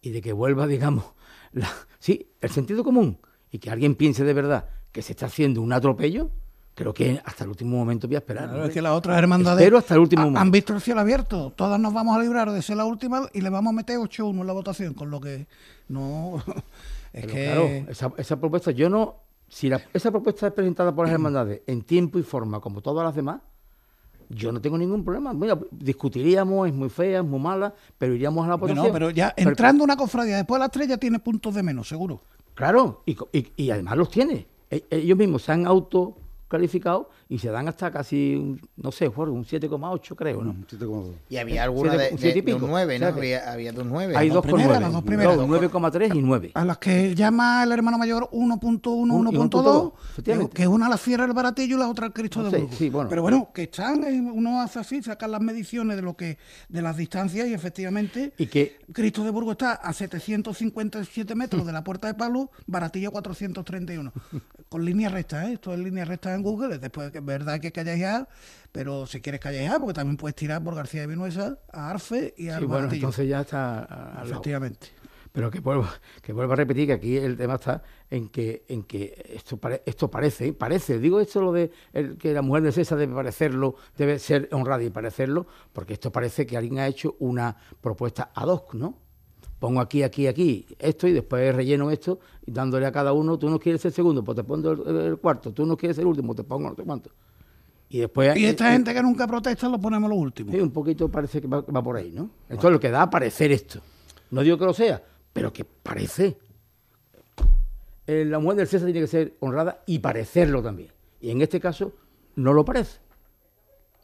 y 0.00 0.10
de 0.10 0.22
que 0.22 0.32
vuelva 0.32 0.66
digamos 0.66 1.04
la, 1.52 1.70
sí 1.98 2.30
el 2.40 2.50
sentido 2.50 2.82
común 2.82 3.18
y 3.50 3.58
que 3.58 3.70
alguien 3.70 3.94
piense 3.94 4.24
de 4.24 4.32
verdad 4.32 4.68
que 4.90 5.02
se 5.02 5.12
está 5.12 5.26
haciendo 5.26 5.60
un 5.60 5.72
atropello 5.72 6.30
creo 6.74 6.92
que 6.92 7.20
hasta 7.24 7.44
el 7.44 7.50
último 7.50 7.76
momento 7.76 8.06
voy 8.06 8.16
a 8.16 8.18
esperar. 8.18 8.48
Claro, 8.48 8.64
es 8.64 8.74
que 8.74 8.82
las 8.82 8.92
otras 8.92 9.16
hermandades 9.16 9.72
hasta 9.72 9.94
el 9.94 10.00
último 10.00 10.32
han 10.36 10.50
visto 10.50 10.74
el 10.74 10.80
cielo 10.80 11.00
abierto. 11.00 11.52
Todas 11.54 11.78
nos 11.80 11.92
vamos 11.94 12.16
a 12.16 12.20
librar 12.20 12.50
de 12.50 12.60
ser 12.62 12.76
la 12.76 12.84
última 12.84 13.28
y 13.32 13.40
le 13.40 13.50
vamos 13.50 13.72
a 13.72 13.76
meter 13.76 13.98
8-1 13.98 14.40
en 14.40 14.46
la 14.46 14.52
votación, 14.52 14.94
con 14.94 15.10
lo 15.10 15.20
que 15.20 15.46
no... 15.88 16.42
es 17.12 17.26
que... 17.26 17.44
Claro, 17.44 17.64
esa, 17.88 18.12
esa, 18.16 18.36
propuesta, 18.38 18.70
yo 18.72 18.88
no... 18.88 19.16
Si 19.48 19.70
esa 19.92 20.10
propuesta 20.10 20.48
es 20.48 20.52
presentada 20.52 20.94
por 20.94 21.06
las 21.06 21.14
hermandades 21.14 21.62
en 21.66 21.82
tiempo 21.82 22.18
y 22.18 22.22
forma, 22.22 22.60
como 22.60 22.80
todas 22.80 23.04
las 23.04 23.14
demás, 23.14 23.40
yo 24.28 24.50
no 24.50 24.60
tengo 24.60 24.76
ningún 24.76 25.04
problema. 25.04 25.32
Mira, 25.32 25.56
discutiríamos, 25.70 26.66
es 26.66 26.74
muy 26.74 26.88
fea, 26.88 27.20
es 27.20 27.24
muy 27.24 27.38
mala, 27.38 27.72
pero 27.98 28.14
iríamos 28.14 28.44
a 28.44 28.48
la 28.48 28.54
votación. 28.56 28.86
No, 28.86 28.92
pero 28.92 29.10
ya 29.10 29.32
entrando 29.36 29.84
una 29.84 29.96
cofradía 29.96 30.36
después 30.36 30.58
de 30.58 30.64
las 30.64 30.70
tres 30.72 30.88
ya 30.88 30.96
tiene 30.96 31.20
puntos 31.20 31.54
de 31.54 31.62
menos, 31.62 31.86
seguro. 31.86 32.22
Claro, 32.54 33.02
y, 33.06 33.16
y, 33.32 33.52
y 33.56 33.70
además 33.70 33.96
los 33.96 34.10
tiene. 34.10 34.48
E, 34.70 34.84
ellos 34.90 35.16
mismos 35.16 35.42
se 35.42 35.52
han 35.52 35.66
auto 35.66 36.16
calificado 36.54 37.08
y 37.34 37.38
se 37.40 37.50
dan 37.50 37.66
hasta 37.66 37.90
casi, 37.90 38.36
un, 38.36 38.60
no 38.76 38.92
sé, 38.92 39.08
un 39.08 39.44
7,8 39.44 40.14
creo, 40.14 40.44
¿no? 40.44 40.54
Y 41.28 41.36
había 41.36 41.64
alguna 41.64 41.96
de, 41.96 42.10
de, 42.10 42.54
un 42.54 42.60
9, 42.60 42.98
¿no? 43.00 43.06
había, 43.08 43.52
había 43.52 43.72
de 43.72 43.80
un 43.80 43.88
9. 43.88 44.16
Hay 44.16 44.28
dos 44.28 44.46
con 44.46 44.62
9. 44.62 44.86
9,3 44.86 46.14
y 46.14 46.22
9. 46.22 46.52
A 46.54 46.64
las 46.64 46.78
que 46.78 47.12
llama 47.12 47.64
el 47.64 47.72
hermano 47.72 47.98
mayor 47.98 48.30
1.1, 48.30 48.80
1.2, 48.80 50.48
que 50.50 50.62
es 50.62 50.68
una 50.68 50.88
la 50.88 50.96
Sierra 50.96 51.24
del 51.24 51.34
Baratillo 51.34 51.74
y 51.74 51.78
la 51.80 51.88
otra 51.88 52.06
el 52.06 52.12
Cristo 52.12 52.44
de 52.44 52.56
Burgos. 52.56 52.76
Sí, 52.76 52.88
bueno. 52.88 53.10
Pero 53.10 53.22
bueno, 53.22 53.50
que 53.52 53.64
están, 53.64 54.04
uno 54.32 54.60
hace 54.60 54.78
así, 54.78 55.02
sacan 55.02 55.32
las 55.32 55.40
mediciones 55.40 55.96
de 55.96 56.02
lo 56.02 56.16
que 56.16 56.38
de 56.68 56.82
las 56.82 56.96
distancias 56.96 57.48
y 57.48 57.52
efectivamente 57.52 58.32
¿Y 58.38 58.46
que, 58.46 58.78
Cristo 58.92 59.24
de 59.24 59.30
Burgos 59.30 59.54
está 59.54 59.72
a 59.72 59.92
757 59.92 61.34
metros 61.34 61.66
de 61.66 61.72
la 61.72 61.82
Puerta 61.82 62.06
de 62.06 62.14
Palo, 62.14 62.52
Baratillo 62.68 63.10
431. 63.10 64.12
con 64.74 64.84
línea 64.84 65.08
recta, 65.08 65.48
¿eh? 65.48 65.52
Esto 65.52 65.72
es 65.72 65.78
línea 65.78 66.04
recta 66.04 66.34
en 66.34 66.42
Google, 66.42 66.78
después 66.78 67.12
que 67.12 67.18
es 67.18 67.23
verdad 67.24 67.60
que 67.60 67.72
callejear, 67.72 68.28
pero 68.72 69.06
si 69.06 69.20
quieres 69.20 69.40
callejear, 69.40 69.78
porque 69.80 69.94
también 69.94 70.16
puedes 70.16 70.34
tirar 70.34 70.62
por 70.62 70.74
García 70.74 71.02
de 71.02 71.06
Vinuesa 71.06 71.58
a 71.72 71.90
Arfe 71.90 72.34
y 72.36 72.48
a 72.48 72.58
sí, 72.58 72.64
bueno, 72.64 72.88
entonces 72.90 73.28
ya 73.28 73.40
está 73.40 74.20
Efectivamente. 74.24 74.88
Pero 75.34 75.50
que 75.50 75.58
vuelvo, 75.58 75.88
que 76.22 76.32
vuelvo 76.32 76.52
a 76.52 76.56
repetir 76.56 76.86
que 76.86 76.92
aquí 76.92 77.16
el 77.16 77.36
tema 77.36 77.56
está 77.56 77.82
en 78.08 78.28
que, 78.28 78.64
en 78.68 78.84
que 78.84 79.32
esto, 79.34 79.58
esto 79.84 80.08
parece, 80.08 80.52
parece, 80.52 81.00
digo 81.00 81.18
esto 81.18 81.42
lo 81.42 81.52
de 81.52 81.72
que 82.20 82.32
la 82.32 82.40
mujer 82.40 82.62
de 82.62 82.70
César 82.70 82.98
debe 82.98 83.14
parecerlo, 83.16 83.74
debe 83.98 84.20
ser 84.20 84.48
honrada 84.52 84.84
y 84.84 84.90
parecerlo, 84.90 85.48
porque 85.72 85.94
esto 85.94 86.12
parece 86.12 86.46
que 86.46 86.56
alguien 86.56 86.78
ha 86.78 86.86
hecho 86.86 87.16
una 87.18 87.56
propuesta 87.80 88.30
ad 88.32 88.46
hoc, 88.46 88.74
¿no? 88.74 89.03
Pongo 89.58 89.80
aquí, 89.80 90.02
aquí, 90.02 90.26
aquí 90.26 90.66
esto 90.78 91.06
y 91.06 91.12
después 91.12 91.54
relleno 91.54 91.90
esto, 91.90 92.18
dándole 92.44 92.86
a 92.86 92.92
cada 92.92 93.12
uno, 93.12 93.38
tú 93.38 93.48
no 93.48 93.58
quieres 93.58 93.80
ser 93.80 93.92
segundo, 93.92 94.22
pues 94.22 94.36
te 94.36 94.44
pongo 94.44 94.72
el, 94.72 95.16
cuarto, 95.18 95.52
tú 95.52 95.64
no 95.64 95.76
quieres 95.76 95.96
ser 95.96 96.02
el 96.02 96.08
último, 96.08 96.34
te 96.34 96.44
pongo 96.44 96.68
no 96.68 96.76
sé 96.76 96.82
cuánto. 96.82 97.10
Y 97.88 98.00
después. 98.00 98.36
Y 98.36 98.46
esta 98.46 98.72
gente 98.72 98.92
que 98.92 99.02
nunca 99.02 99.26
protesta 99.26 99.68
lo 99.68 99.78
ponemos 99.78 100.10
lo 100.10 100.16
último. 100.16 100.52
Sí, 100.52 100.58
un 100.58 100.70
poquito 100.70 101.08
parece 101.08 101.40
que 101.40 101.46
va, 101.46 101.62
por 101.62 101.96
ahí, 101.96 102.10
¿no? 102.10 102.30
Esto 102.48 102.66
es 102.66 102.72
lo 102.72 102.80
que 102.80 102.90
da 102.90 103.02
a 103.02 103.10
parecer 103.10 103.52
esto. 103.52 103.80
No 104.30 104.42
digo 104.42 104.58
que 104.58 104.64
lo 104.64 104.74
sea, 104.74 105.02
pero 105.32 105.52
que 105.52 105.64
parece. 105.64 106.36
Eh, 108.06 108.24
la 108.26 108.38
mujer 108.38 108.58
del 108.58 108.66
César 108.66 108.86
tiene 108.86 109.00
que 109.00 109.06
ser 109.06 109.34
honrada 109.40 109.82
y 109.86 110.00
parecerlo 110.00 110.62
también. 110.62 110.90
Y 111.20 111.30
en 111.30 111.40
este 111.40 111.60
caso 111.60 111.92
no 112.36 112.52
lo 112.52 112.64
parece. 112.64 112.98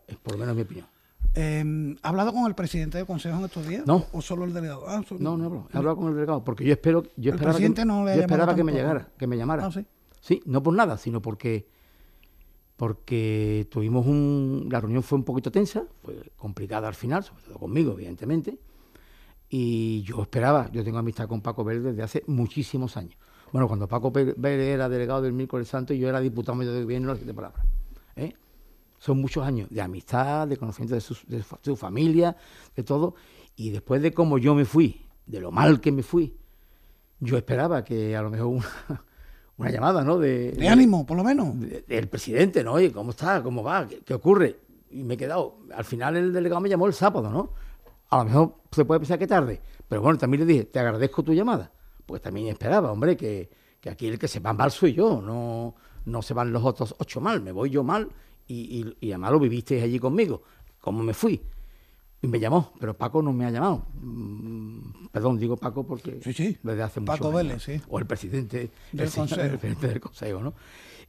Es 0.07 0.17
por 0.17 0.35
lo 0.35 0.39
menos 0.39 0.55
mi 0.55 0.63
opinión. 0.63 0.87
Eh, 1.35 1.97
¿Ha 2.03 2.09
hablado 2.09 2.33
con 2.33 2.47
el 2.47 2.55
presidente 2.55 2.99
del 2.99 3.07
Consejo 3.07 3.39
en 3.39 3.45
estos 3.45 3.67
días? 3.67 3.87
No. 3.87 4.07
¿O 4.13 4.21
solo 4.21 4.45
el 4.45 4.53
delegado? 4.53 4.85
Ah, 4.89 5.03
no, 5.19 5.37
no, 5.37 5.69
he 5.73 5.77
hablado 5.77 5.97
con 5.97 6.09
el 6.09 6.15
delegado, 6.15 6.43
porque 6.43 6.65
yo 6.65 6.73
espero, 6.73 7.05
yo 7.17 7.33
esperaba, 7.33 7.59
que, 7.59 7.65
yo 7.65 8.21
esperaba 8.21 8.55
que 8.55 8.65
me 8.65 8.73
llegara, 8.73 9.09
que 9.17 9.27
me 9.27 9.37
llamara. 9.37 9.67
Ah, 9.67 9.73
¿sí? 9.73 9.87
sí, 10.21 10.43
no 10.47 10.63
por 10.63 10.75
nada, 10.75 10.97
sino 10.97 11.23
porque 11.23 11.69
porque 12.77 13.69
tuvimos 13.71 14.07
un 14.07 14.67
la 14.71 14.81
reunión 14.81 15.03
fue 15.03 15.19
un 15.19 15.25
poquito 15.25 15.53
tensa, 15.53 15.85
fue 16.03 16.33
complicada 16.37 16.89
al 16.89 16.95
final, 16.95 17.23
sobre 17.23 17.43
todo 17.43 17.59
conmigo, 17.59 17.93
evidentemente, 17.93 18.59
y 19.51 20.03
yo 20.03 20.23
esperaba, 20.23 20.71
yo 20.73 20.83
tengo 20.83 20.97
amistad 20.97 21.29
con 21.29 21.43
Paco 21.43 21.63
Verde 21.63 21.91
desde 21.91 22.03
hace 22.03 22.25
muchísimos 22.27 22.97
años. 22.97 23.19
Bueno, 23.53 23.69
cuando 23.69 23.87
Paco 23.87 24.11
Verde 24.11 24.73
era 24.73 24.89
delegado 24.89 25.23
del 25.23 25.33
Miércoles 25.33 25.69
Santo, 25.69 25.93
yo 25.93 26.09
era 26.09 26.21
diputado 26.21 26.57
medio 26.57 26.73
de 26.73 26.83
gobierno, 26.83 27.15
de 27.15 27.35
palabras. 27.35 27.67
¿eh? 28.17 28.33
Son 29.01 29.19
muchos 29.19 29.43
años 29.45 29.67
de 29.71 29.81
amistad, 29.81 30.47
de 30.47 30.59
conocimiento 30.59 30.95
de 30.95 31.01
su, 31.01 31.77
familia, 31.77 32.37
de 32.77 32.83
todo. 32.83 33.15
Y 33.57 33.71
después 33.71 34.03
de 34.03 34.13
cómo 34.13 34.37
yo 34.37 34.55
me 34.55 34.67
fui, 34.67 35.07
de 35.25 35.41
lo 35.41 35.51
mal 35.51 35.81
que 35.81 35.91
me 35.91 36.03
fui, 36.03 36.37
yo 37.19 37.39
esperaba 37.39 37.83
que 37.83 38.15
a 38.15 38.21
lo 38.21 38.29
mejor 38.29 38.63
una, 39.57 39.71
llamada, 39.73 40.05
¿no? 40.05 40.19
De, 40.19 40.55
ánimo, 40.69 41.07
por 41.07 41.17
lo 41.17 41.25
menos. 41.25 41.55
del 41.59 42.09
presidente, 42.09 42.63
¿no? 42.63 42.75
Oye, 42.75 42.93
¿cómo 42.93 43.13
está? 43.13 43.43
¿Cómo 43.43 43.63
va? 43.63 43.89
¿Qué, 43.89 44.01
¿Qué, 44.01 44.13
ocurre? 44.13 44.61
Y 44.91 45.03
me 45.03 45.15
he 45.15 45.17
quedado. 45.17 45.61
Al 45.75 45.87
final 45.87 46.19
el 46.19 46.31
delegado 46.31 46.61
me 46.61 46.69
llamó 46.69 46.87
el 46.87 46.93
sábado, 46.93 47.31
¿no? 47.31 47.55
A 48.11 48.19
lo 48.19 48.25
mejor 48.27 48.55
se 48.71 48.85
puede 48.85 49.01
pensar 49.01 49.19
que 49.19 49.27
tarde, 49.27 49.63
pero 49.89 50.03
bueno, 50.03 50.19
también 50.19 50.47
le 50.47 50.53
dije, 50.53 50.65
te 50.65 50.79
agradezco 50.79 51.23
tu 51.23 51.33
llamada. 51.33 51.73
Pues 52.05 52.21
también 52.21 52.49
esperaba, 52.49 52.93
hombre, 52.93 53.17
que, 53.17 53.49
aquí 53.91 54.09
el 54.09 54.19
que 54.19 54.29
se 54.29 54.41
va 54.41 54.53
mal 54.53 54.71
soy 54.71 54.93
yo, 54.93 55.23
no, 55.23 55.75
no 56.05 56.21
se 56.21 56.35
van 56.35 56.53
los 56.53 56.63
otros 56.65 56.95
ocho 56.99 57.23
mal, 57.23 57.41
me 57.41 57.53
voy 57.53 57.71
yo 57.71 57.83
mal 57.83 58.11
y, 58.55 58.97
y, 59.01 59.13
además 59.13 59.33
lo 59.33 59.41
vivisteis 59.41 59.83
allí 59.83 59.99
conmigo, 59.99 60.43
como 60.81 61.03
me 61.03 61.15
fui. 61.15 61.41
Y 62.23 62.27
me 62.27 62.39
llamó, 62.39 62.75
pero 62.79 62.95
Paco 62.95 63.23
no 63.23 63.33
me 63.33 63.47
ha 63.47 63.51
llamado. 63.51 63.87
Mm, 63.95 65.07
perdón, 65.11 65.39
digo 65.39 65.57
Paco 65.57 65.87
porque 65.87 66.21
sí, 66.23 66.35
sí. 66.35 66.59
desde 66.63 66.83
hace 66.83 67.01
mucho 67.01 67.13
Paco 67.13 67.33
Vélez, 67.33 67.63
sí. 67.63 67.81
O 67.89 67.99
el 67.99 68.07
presidente 68.07 68.71
del, 68.93 69.11
consejo. 69.11 69.41
el 69.41 69.51
presidente 69.51 69.89
del 69.89 70.01
Consejo, 70.01 70.41
¿no? 70.43 70.55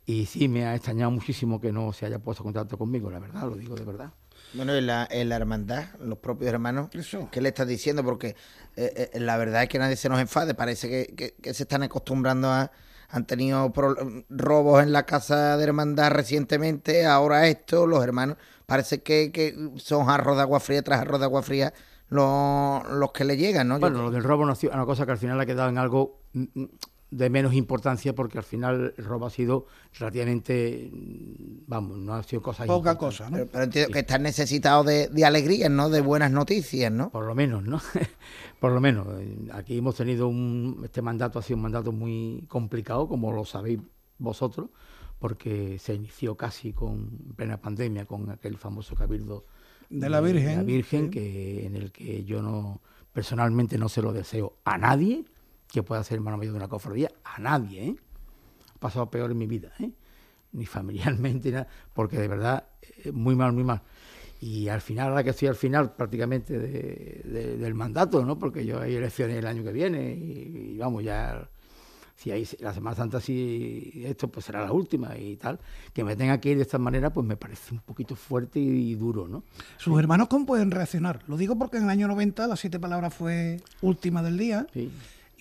Y 0.06 0.26
sí, 0.26 0.48
me 0.48 0.66
ha 0.66 0.76
extrañado 0.76 1.12
muchísimo 1.12 1.60
que 1.60 1.72
no 1.72 1.92
se 1.94 2.06
haya 2.06 2.20
puesto 2.20 2.44
en 2.44 2.46
contacto 2.46 2.78
conmigo, 2.78 3.12
la 3.12 3.20
verdad, 3.20 3.44
lo 3.44 3.56
digo 3.56 3.76
de 3.76 3.84
verdad. 3.84 4.14
Bueno, 4.54 4.74
en 4.74 4.88
la, 4.88 5.08
en 5.10 5.30
la 5.30 5.36
hermandad, 5.36 5.86
los 6.00 6.18
propios 6.18 6.52
hermanos, 6.52 6.90
¿qué 7.32 7.42
le 7.42 7.50
estás 7.50 7.68
diciendo? 7.68 8.04
Porque 8.04 8.36
eh, 8.76 9.10
eh, 9.14 9.20
la 9.20 9.38
verdad 9.38 9.64
es 9.64 9.70
que 9.70 9.80
nadie 9.80 9.96
se 9.96 10.10
nos 10.10 10.20
enfade, 10.20 10.54
parece 10.54 11.14
que, 11.16 11.54
se 11.54 11.64
están 11.64 11.84
acostumbrando 11.84 12.50
a... 12.50 12.72
Han 13.12 13.26
tenido 13.26 13.74
robos 14.30 14.84
en 14.84 14.92
la 14.94 15.06
casa 15.06 15.58
de 15.58 15.64
hermandad 15.64 16.12
recientemente, 16.12 17.06
ahora 17.06 17.48
esto, 17.48 17.86
los 17.86 18.04
hermanos, 18.04 18.38
parece 18.66 19.04
que, 19.04 19.54
son 19.76 20.06
jarros 20.06 20.38
de 20.38 20.42
agua 20.44 20.60
fría 20.60 20.82
tras 20.82 21.00
jarros 21.00 21.20
de 21.20 21.26
agua 21.26 21.44
fría 21.44 21.74
los, 22.10 22.88
los 22.90 23.12
que 23.12 23.24
le 23.26 23.38
llegan, 23.38 23.68
¿no? 23.68 23.80
Bueno, 23.80 24.04
lo 24.04 24.12
del 24.12 24.24
robo 24.24 24.46
no 24.46 24.54
es 24.54 24.64
una 24.64 24.86
cosa 24.86 25.06
que 25.06 25.12
al 25.14 25.18
final 25.18 25.40
ha 25.40 25.46
quedado 25.46 25.70
en 25.70 25.78
algo 25.78 26.20
mm, 26.34 26.44
mm, 26.54 26.70
de 27.12 27.30
menos 27.30 27.54
importancia 27.54 28.16
porque 28.16 28.38
al 28.38 28.46
final 28.46 28.94
el 28.98 29.06
robo 29.06 29.26
ha 29.26 29.30
sido 29.30 29.68
relativamente, 30.00 30.90
vamos, 31.68 31.98
no 31.98 32.14
ha 32.14 32.24
sido 32.24 32.42
cosa 32.42 32.66
Poca 32.66 32.98
cosa, 32.98 33.30
¿no? 33.30 33.46
Pero, 33.46 33.66
entiendo 33.66 33.92
que 33.92 34.00
están 34.00 34.24
necesitados 34.24 34.86
de, 34.86 35.10
de 35.10 35.26
alegrías, 35.26 35.70
¿no? 35.70 35.90
De 35.90 36.00
buenas 36.00 36.32
noticias, 36.32 36.90
¿no? 36.90 37.10
Por 37.10 37.26
lo 37.26 37.36
menos, 37.36 37.64
¿no? 37.64 37.82
Por 38.62 38.72
lo 38.72 38.80
menos. 38.80 39.08
Aquí 39.52 39.78
hemos 39.78 39.96
tenido 39.96 40.30
un, 40.30 40.82
este 40.86 41.02
mandato 41.02 41.40
ha 41.40 41.42
sido 41.42 41.58
un 41.58 41.64
mandato 41.64 41.92
muy 41.92 42.46
complicado, 42.48 43.08
como 43.10 43.34
lo 43.34 43.44
sabéis 43.44 43.80
vosotros, 44.18 44.70
porque 45.20 45.78
se 45.80 45.94
inició 45.94 46.36
casi 46.36 46.72
con 46.72 47.10
plena 47.36 47.58
pandemia, 47.58 48.06
con 48.06 48.30
aquel 48.30 48.58
famoso 48.58 48.96
cabildo 48.96 49.46
de 49.90 50.10
la 50.10 50.22
Virgen, 50.22 50.58
la 50.60 50.64
Virgen 50.64 51.12
que 51.12 51.66
en 51.66 51.76
el 51.76 51.92
que 51.92 52.24
yo 52.24 52.42
no 52.42 52.80
personalmente 53.12 53.78
no 53.78 53.90
se 53.90 54.02
lo 54.02 54.14
deseo 54.14 54.54
a 54.64 54.78
nadie 54.78 55.26
que 55.72 55.84
pueda 55.84 56.04
ser 56.04 56.16
hermano 56.16 56.38
mayor 56.38 56.54
de 56.54 56.58
una 56.58 56.68
cofradía, 56.68 57.10
a 57.24 57.40
nadie, 57.40 57.88
¿eh? 57.88 57.96
Ha 58.76 58.80
pasado 58.80 59.10
peor 59.10 59.32
en 59.32 59.38
mi 59.38 59.48
vida, 59.48 59.72
¿eh? 59.80 59.90
Ni 60.52 60.66
familiarmente, 60.66 61.50
nada, 61.52 61.68
porque 61.94 62.20
de 62.20 62.28
verdad, 62.28 62.66
eh, 62.82 63.12
muy 63.12 63.36
mal, 63.36 63.54
muy 63.54 63.64
mal. 63.64 63.82
Y 64.42 64.68
al 64.68 64.82
final, 64.82 65.10
ahora 65.10 65.24
que 65.24 65.30
estoy 65.30 65.48
al 65.48 65.56
final 65.56 65.94
prácticamente 65.94 66.58
del 66.58 67.74
mandato, 67.76 68.26
¿no? 68.26 68.38
Porque 68.40 68.66
yo 68.66 68.82
hay 68.82 68.96
elecciones 68.96 69.38
el 69.38 69.46
año 69.46 69.64
que 69.64 69.72
viene 69.72 70.14
y, 70.14 70.78
vamos, 70.80 71.04
ya 71.04 71.48
si 72.16 72.32
hay 72.32 72.48
la 72.60 72.74
Semana 72.74 72.96
Santa 72.96 73.20
si 73.20 74.04
esto 74.06 74.28
pues 74.28 74.46
será 74.46 74.66
la 74.66 74.72
última 74.72 75.16
y 75.18 75.38
tal, 75.38 75.60
que 75.94 76.04
me 76.04 76.16
tenga 76.16 76.40
que 76.40 76.50
ir 76.50 76.58
de 76.58 76.64
esta 76.64 76.80
manera 76.80 77.12
pues 77.12 77.26
me 77.26 77.38
parece 77.38 77.74
un 77.74 77.82
poquito 77.82 78.16
fuerte 78.16 78.60
y, 78.60 78.96
duro, 78.96 79.28
¿no? 79.28 79.44
¿Sus 79.78 79.98
hermanos 80.00 80.28
cómo 80.28 80.48
pueden 80.48 80.72
reaccionar? 80.72 81.22
Lo 81.28 81.38
digo 81.38 81.56
porque 81.58 81.78
en 81.78 81.84
el 81.84 81.90
año 81.90 82.08
90 82.08 82.48
las 82.48 82.60
siete 82.60 82.80
palabras 82.80 83.14
fue 83.14 83.62
última 83.82 84.24
del 84.24 84.38
día. 84.40 84.68
Sí 84.74 84.92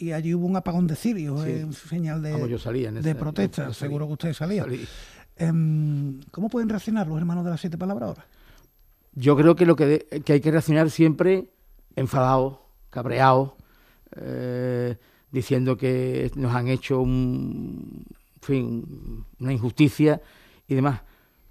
y 0.01 0.13
allí 0.13 0.35
hubo 0.35 0.47
un 0.47 0.57
apagón 0.57 0.87
de 0.87 0.97
cirios 0.97 1.45
en 1.45 1.75
señal 1.75 2.23
de, 2.23 2.33
de 3.03 3.15
protesta. 3.15 3.73
Seguro 3.75 4.07
que 4.07 4.13
usted 4.15 4.33
salía. 4.33 4.65
Em, 5.37 6.21
¿Cómo 6.31 6.49
pueden 6.49 6.71
reaccionar 6.71 7.07
los 7.07 7.19
hermanos 7.19 7.45
de 7.45 7.51
las 7.51 7.61
siete 7.61 7.77
palabras 7.77 8.09
ahora? 8.09 8.27
Yo 9.13 9.37
creo 9.37 9.55
que 9.55 9.67
lo 9.67 9.77
que, 9.77 10.07
hay 10.11 10.41
que 10.41 10.51
reaccionar 10.51 10.89
siempre 10.91 11.51
enfadados, 11.97 12.61
cabreados, 12.89 13.53
eh, 14.17 14.97
diciendo 15.31 15.77
que 15.77 16.31
nos 16.35 16.55
han 16.55 16.69
hecho 16.69 17.03
un, 17.03 18.07
fin, 18.41 19.27
una 19.39 19.53
injusticia 19.53 20.23
y 20.67 20.75
demás, 20.77 21.03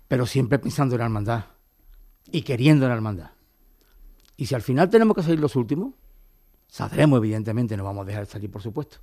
pero 0.07 0.25
siempre 0.25 0.57
pensando 0.57 0.95
en 0.95 0.99
la 0.99 1.05
hermandad 1.05 1.45
y 2.31 2.41
queriendo 2.41 2.85
en 2.85 2.89
la 2.89 2.95
hermandad. 2.95 3.31
Y 4.37 4.47
si 4.47 4.55
al 4.55 4.63
final 4.63 4.89
tenemos 4.89 5.15
que 5.15 5.21
salir 5.21 5.39
los 5.39 5.55
últimos, 5.55 5.93
Saldremos, 6.69 7.17
evidentemente, 7.17 7.75
no 7.75 7.83
vamos 7.83 8.03
a 8.03 8.05
dejar 8.05 8.25
de 8.25 8.31
salir, 8.31 8.51
por 8.51 8.61
supuesto. 8.61 8.97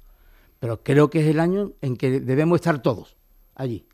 Pero 0.60 0.82
creo 0.82 1.10
que 1.10 1.20
es 1.20 1.26
el 1.26 1.40
año 1.40 1.72
en 1.82 1.96
que 1.96 2.20
debemos 2.20 2.56
estar 2.56 2.80
todos 2.80 3.16
allí, 3.54 3.86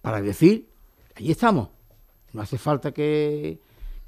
para 0.00 0.20
decir, 0.20 0.68
allí 1.14 1.30
estamos. 1.30 1.68
No 2.32 2.42
hace 2.42 2.58
falta 2.58 2.92
que, 2.92 3.60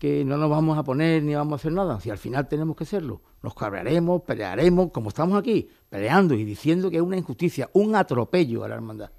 no 0.02 0.36
nos 0.36 0.50
vamos 0.50 0.76
a 0.76 0.82
poner 0.82 1.22
ni 1.22 1.34
vamos 1.34 1.52
a 1.52 1.56
hacer 1.56 1.72
nada. 1.72 1.98
Si 2.00 2.10
al 2.10 2.18
final 2.18 2.48
tenemos 2.48 2.76
que 2.76 2.84
hacerlo, 2.84 3.22
nos 3.42 3.54
cabrearemos, 3.54 4.22
pelearemos, 4.22 4.90
como 4.90 5.08
estamos 5.08 5.38
aquí, 5.38 5.70
peleando 5.88 6.34
y 6.34 6.44
diciendo 6.44 6.90
que 6.90 6.96
es 6.96 7.02
una 7.02 7.16
injusticia, 7.16 7.70
un 7.72 7.94
atropello 7.94 8.64
a 8.64 8.68
la 8.68 8.74
hermandad. 8.74 9.10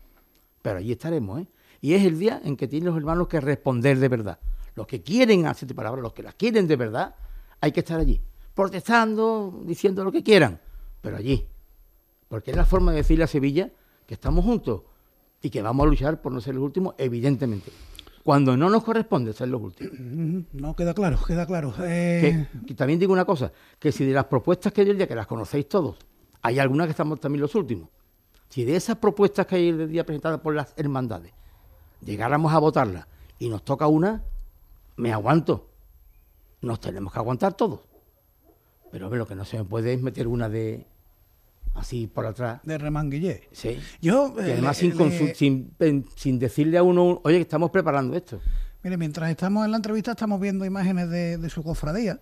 Pero 0.61 0.79
allí 0.79 0.91
estaremos, 0.91 1.41
¿eh? 1.41 1.47
Y 1.81 1.93
es 1.93 2.03
el 2.03 2.19
día 2.19 2.41
en 2.43 2.57
que 2.57 2.67
tienen 2.67 2.87
los 2.87 2.97
hermanos 2.97 3.27
que 3.27 3.39
responder 3.39 3.97
de 3.97 4.09
verdad. 4.09 4.39
Los 4.75 4.87
que 4.87 5.01
quieren 5.01 5.45
hacer 5.45 5.73
palabras, 5.73 6.03
los 6.03 6.13
que 6.13 6.23
las 6.23 6.35
quieren 6.35 6.67
de 6.67 6.75
verdad, 6.75 7.15
hay 7.61 7.71
que 7.71 7.79
estar 7.79 7.99
allí 7.99 8.21
protestando, 8.55 9.61
diciendo 9.65 10.03
lo 10.03 10.11
que 10.11 10.23
quieran, 10.23 10.59
pero 11.01 11.17
allí. 11.17 11.45
Porque 12.27 12.51
es 12.51 12.57
la 12.57 12.65
forma 12.65 12.91
de 12.91 12.97
decirle 12.97 13.25
a 13.25 13.27
Sevilla 13.27 13.69
que 14.07 14.15
estamos 14.15 14.43
juntos 14.43 14.81
y 15.41 15.49
que 15.49 15.61
vamos 15.61 15.85
a 15.85 15.89
luchar 15.89 16.21
por 16.21 16.31
no 16.31 16.41
ser 16.41 16.55
los 16.55 16.63
últimos, 16.63 16.95
evidentemente. 16.97 17.71
Cuando 18.23 18.57
no 18.57 18.71
nos 18.71 18.83
corresponde 18.83 19.33
ser 19.33 19.49
los 19.49 19.61
últimos. 19.61 19.93
No, 20.53 20.75
queda 20.75 20.95
claro, 20.95 21.19
queda 21.27 21.45
claro. 21.45 21.73
Eh, 21.81 22.47
también 22.75 22.97
digo 22.97 23.13
una 23.13 23.25
cosa, 23.25 23.51
que 23.77 23.91
si 23.91 24.03
de 24.03 24.13
las 24.13 24.25
propuestas 24.25 24.73
que 24.73 24.81
hay 24.81 24.89
el 24.89 24.97
día, 24.97 25.07
que 25.07 25.13
las 25.13 25.27
conocéis 25.27 25.69
todos, 25.69 25.97
hay 26.41 26.57
algunas 26.57 26.87
que 26.87 26.91
estamos 26.91 27.19
también 27.19 27.41
los 27.41 27.53
últimos. 27.53 27.89
Si 28.49 28.63
de 28.63 28.75
esas 28.75 28.97
propuestas 28.97 29.45
que 29.45 29.57
hay 29.57 29.69
el 29.69 29.89
día 29.91 30.05
presentadas 30.05 30.39
por 30.39 30.55
las 30.55 30.73
hermandades, 30.77 31.33
llegáramos 32.03 32.51
a 32.53 32.57
votarlas 32.57 33.05
y 33.37 33.49
nos 33.49 33.63
toca 33.63 33.85
una, 33.85 34.23
me 34.95 35.11
aguanto. 35.11 35.69
Nos 36.61 36.79
tenemos 36.79 37.13
que 37.13 37.19
aguantar 37.19 37.53
todos. 37.53 37.81
Pero 38.95 39.13
lo 39.13 39.27
que 39.27 39.35
no 39.35 39.43
se 39.43 39.57
me 39.57 39.65
puede 39.65 39.93
es 39.93 40.01
meter 40.01 40.25
una 40.25 40.47
de 40.47 40.85
así 41.73 42.07
por 42.07 42.25
atrás. 42.25 42.61
De 42.63 42.77
remanguillé. 42.77 43.49
Sí. 43.51 43.77
Yo, 44.01 44.33
y 44.37 44.51
además 44.51 44.77
sin, 44.77 44.95
sin, 46.15 46.39
decirle 46.39 46.77
a 46.77 46.83
uno, 46.83 47.19
oye, 47.25 47.35
que 47.35 47.41
estamos 47.41 47.71
preparando 47.71 48.15
esto. 48.15 48.39
Mire, 48.83 48.95
mientras 48.95 49.29
estamos 49.29 49.65
en 49.65 49.71
la 49.71 49.77
entrevista 49.77 50.11
estamos 50.11 50.39
viendo 50.39 50.63
imágenes 50.63 51.09
de, 51.09 51.49
su 51.49 51.61
cofradía. 51.61 52.21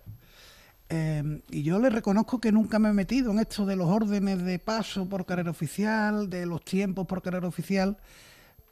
Eh, 0.88 1.42
y 1.48 1.62
yo 1.62 1.78
le 1.78 1.90
reconozco 1.90 2.40
que 2.40 2.50
nunca 2.50 2.80
me 2.80 2.88
he 2.88 2.92
metido 2.92 3.30
en 3.30 3.38
esto 3.38 3.64
de 3.64 3.76
los 3.76 3.88
órdenes 3.88 4.42
de 4.42 4.58
paso 4.58 5.08
por 5.08 5.24
carrera 5.26 5.52
oficial, 5.52 6.28
de 6.28 6.44
los 6.44 6.64
tiempos 6.64 7.06
por 7.06 7.22
carrera 7.22 7.46
oficial, 7.46 7.98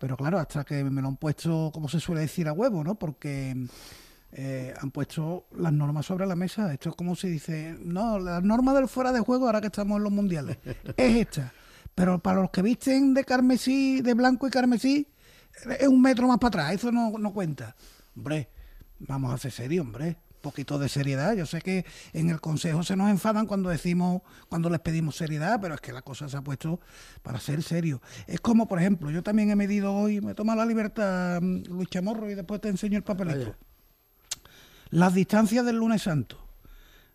pero 0.00 0.16
claro, 0.16 0.40
hasta 0.40 0.64
que 0.64 0.82
me 0.82 1.00
lo 1.00 1.06
han 1.06 1.16
puesto, 1.18 1.70
como 1.72 1.88
se 1.88 2.00
suele 2.00 2.22
decir, 2.22 2.48
a 2.48 2.52
huevo, 2.52 2.82
¿no? 2.82 2.96
Porque 2.96 3.54
eh, 4.32 4.72
han 4.80 4.90
puesto 4.90 5.46
las 5.56 5.72
normas 5.72 6.06
sobre 6.06 6.26
la 6.26 6.34
mesa. 6.34 6.72
Esto 6.72 6.90
es 6.90 6.96
como 6.96 7.14
se 7.14 7.28
dice, 7.28 7.76
no, 7.80 8.18
la 8.18 8.40
norma 8.40 8.72
del 8.72 8.88
fuera 8.88 9.12
de 9.12 9.20
juego, 9.20 9.46
ahora 9.46 9.60
que 9.60 9.66
estamos 9.66 9.98
en 9.98 10.04
los 10.04 10.12
mundiales, 10.12 10.58
es 10.96 11.16
esta. 11.16 11.52
Pero 11.94 12.18
para 12.18 12.40
los 12.40 12.50
que 12.50 12.62
visten 12.62 13.12
de 13.12 13.24
carmesí, 13.24 14.00
de 14.00 14.14
blanco 14.14 14.46
y 14.46 14.50
carmesí, 14.50 15.06
es 15.78 15.88
un 15.88 16.00
metro 16.00 16.26
más 16.26 16.38
para 16.38 16.48
atrás, 16.48 16.74
eso 16.74 16.90
no, 16.90 17.10
no 17.18 17.32
cuenta. 17.32 17.76
Hombre, 18.16 18.48
vamos 18.98 19.34
a 19.34 19.38
ser 19.38 19.52
serios, 19.52 19.84
hombre. 19.84 20.16
Un 20.36 20.50
poquito 20.50 20.78
de 20.78 20.88
seriedad. 20.88 21.34
Yo 21.34 21.46
sé 21.46 21.60
que 21.60 21.84
en 22.12 22.30
el 22.30 22.40
Consejo 22.40 22.82
se 22.82 22.96
nos 22.96 23.10
enfadan 23.10 23.46
cuando 23.46 23.68
decimos, 23.68 24.22
cuando 24.48 24.70
les 24.70 24.80
pedimos 24.80 25.14
seriedad, 25.14 25.60
pero 25.60 25.74
es 25.74 25.80
que 25.80 25.92
la 25.92 26.02
cosa 26.02 26.28
se 26.28 26.36
ha 26.36 26.42
puesto 26.42 26.80
para 27.22 27.38
ser 27.38 27.62
serio. 27.62 28.00
Es 28.26 28.40
como, 28.40 28.66
por 28.66 28.80
ejemplo, 28.80 29.10
yo 29.10 29.22
también 29.22 29.50
he 29.50 29.56
medido 29.56 29.94
hoy, 29.94 30.20
me 30.20 30.34
toma 30.34 30.56
la 30.56 30.64
libertad 30.64 31.40
mm, 31.40 31.64
Luis 31.68 31.88
Chamorro 31.90 32.28
y 32.28 32.34
después 32.34 32.60
te 32.60 32.70
enseño 32.70 32.96
el 32.96 33.04
papelito. 33.04 33.54
Las 34.92 35.14
distancias 35.14 35.64
del 35.64 35.76
lunes 35.76 36.02
santo. 36.02 36.36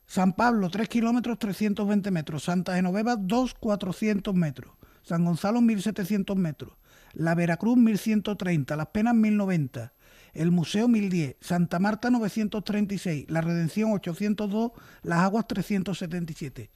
San 0.08 0.34
Pablo, 0.34 0.72
3 0.72 0.90
kilómetros 0.90 1.38
320 1.38 2.10
metros. 2.10 2.46
Santa 2.46 2.74
Genoveva, 2.74 3.16
2 3.16 3.54
400 3.54 4.34
metros. 4.34 4.74
San 5.04 5.24
Gonzalo, 5.24 5.62
1700 5.62 6.36
metros. 6.36 6.74
La 7.14 7.36
Veracruz, 7.36 7.78
1130. 7.78 8.76
Las 8.76 8.88
Penas, 8.88 9.14
1090. 9.14 9.94
El 10.34 10.50
Museo, 10.50 10.88
1010. 10.88 11.36
Santa 11.40 11.78
Marta, 11.78 12.10
936. 12.10 13.28
La 13.30 13.42
Redención, 13.42 13.92
802. 13.92 14.72
Las 15.04 15.20
Aguas, 15.20 15.46
377. 15.48 16.72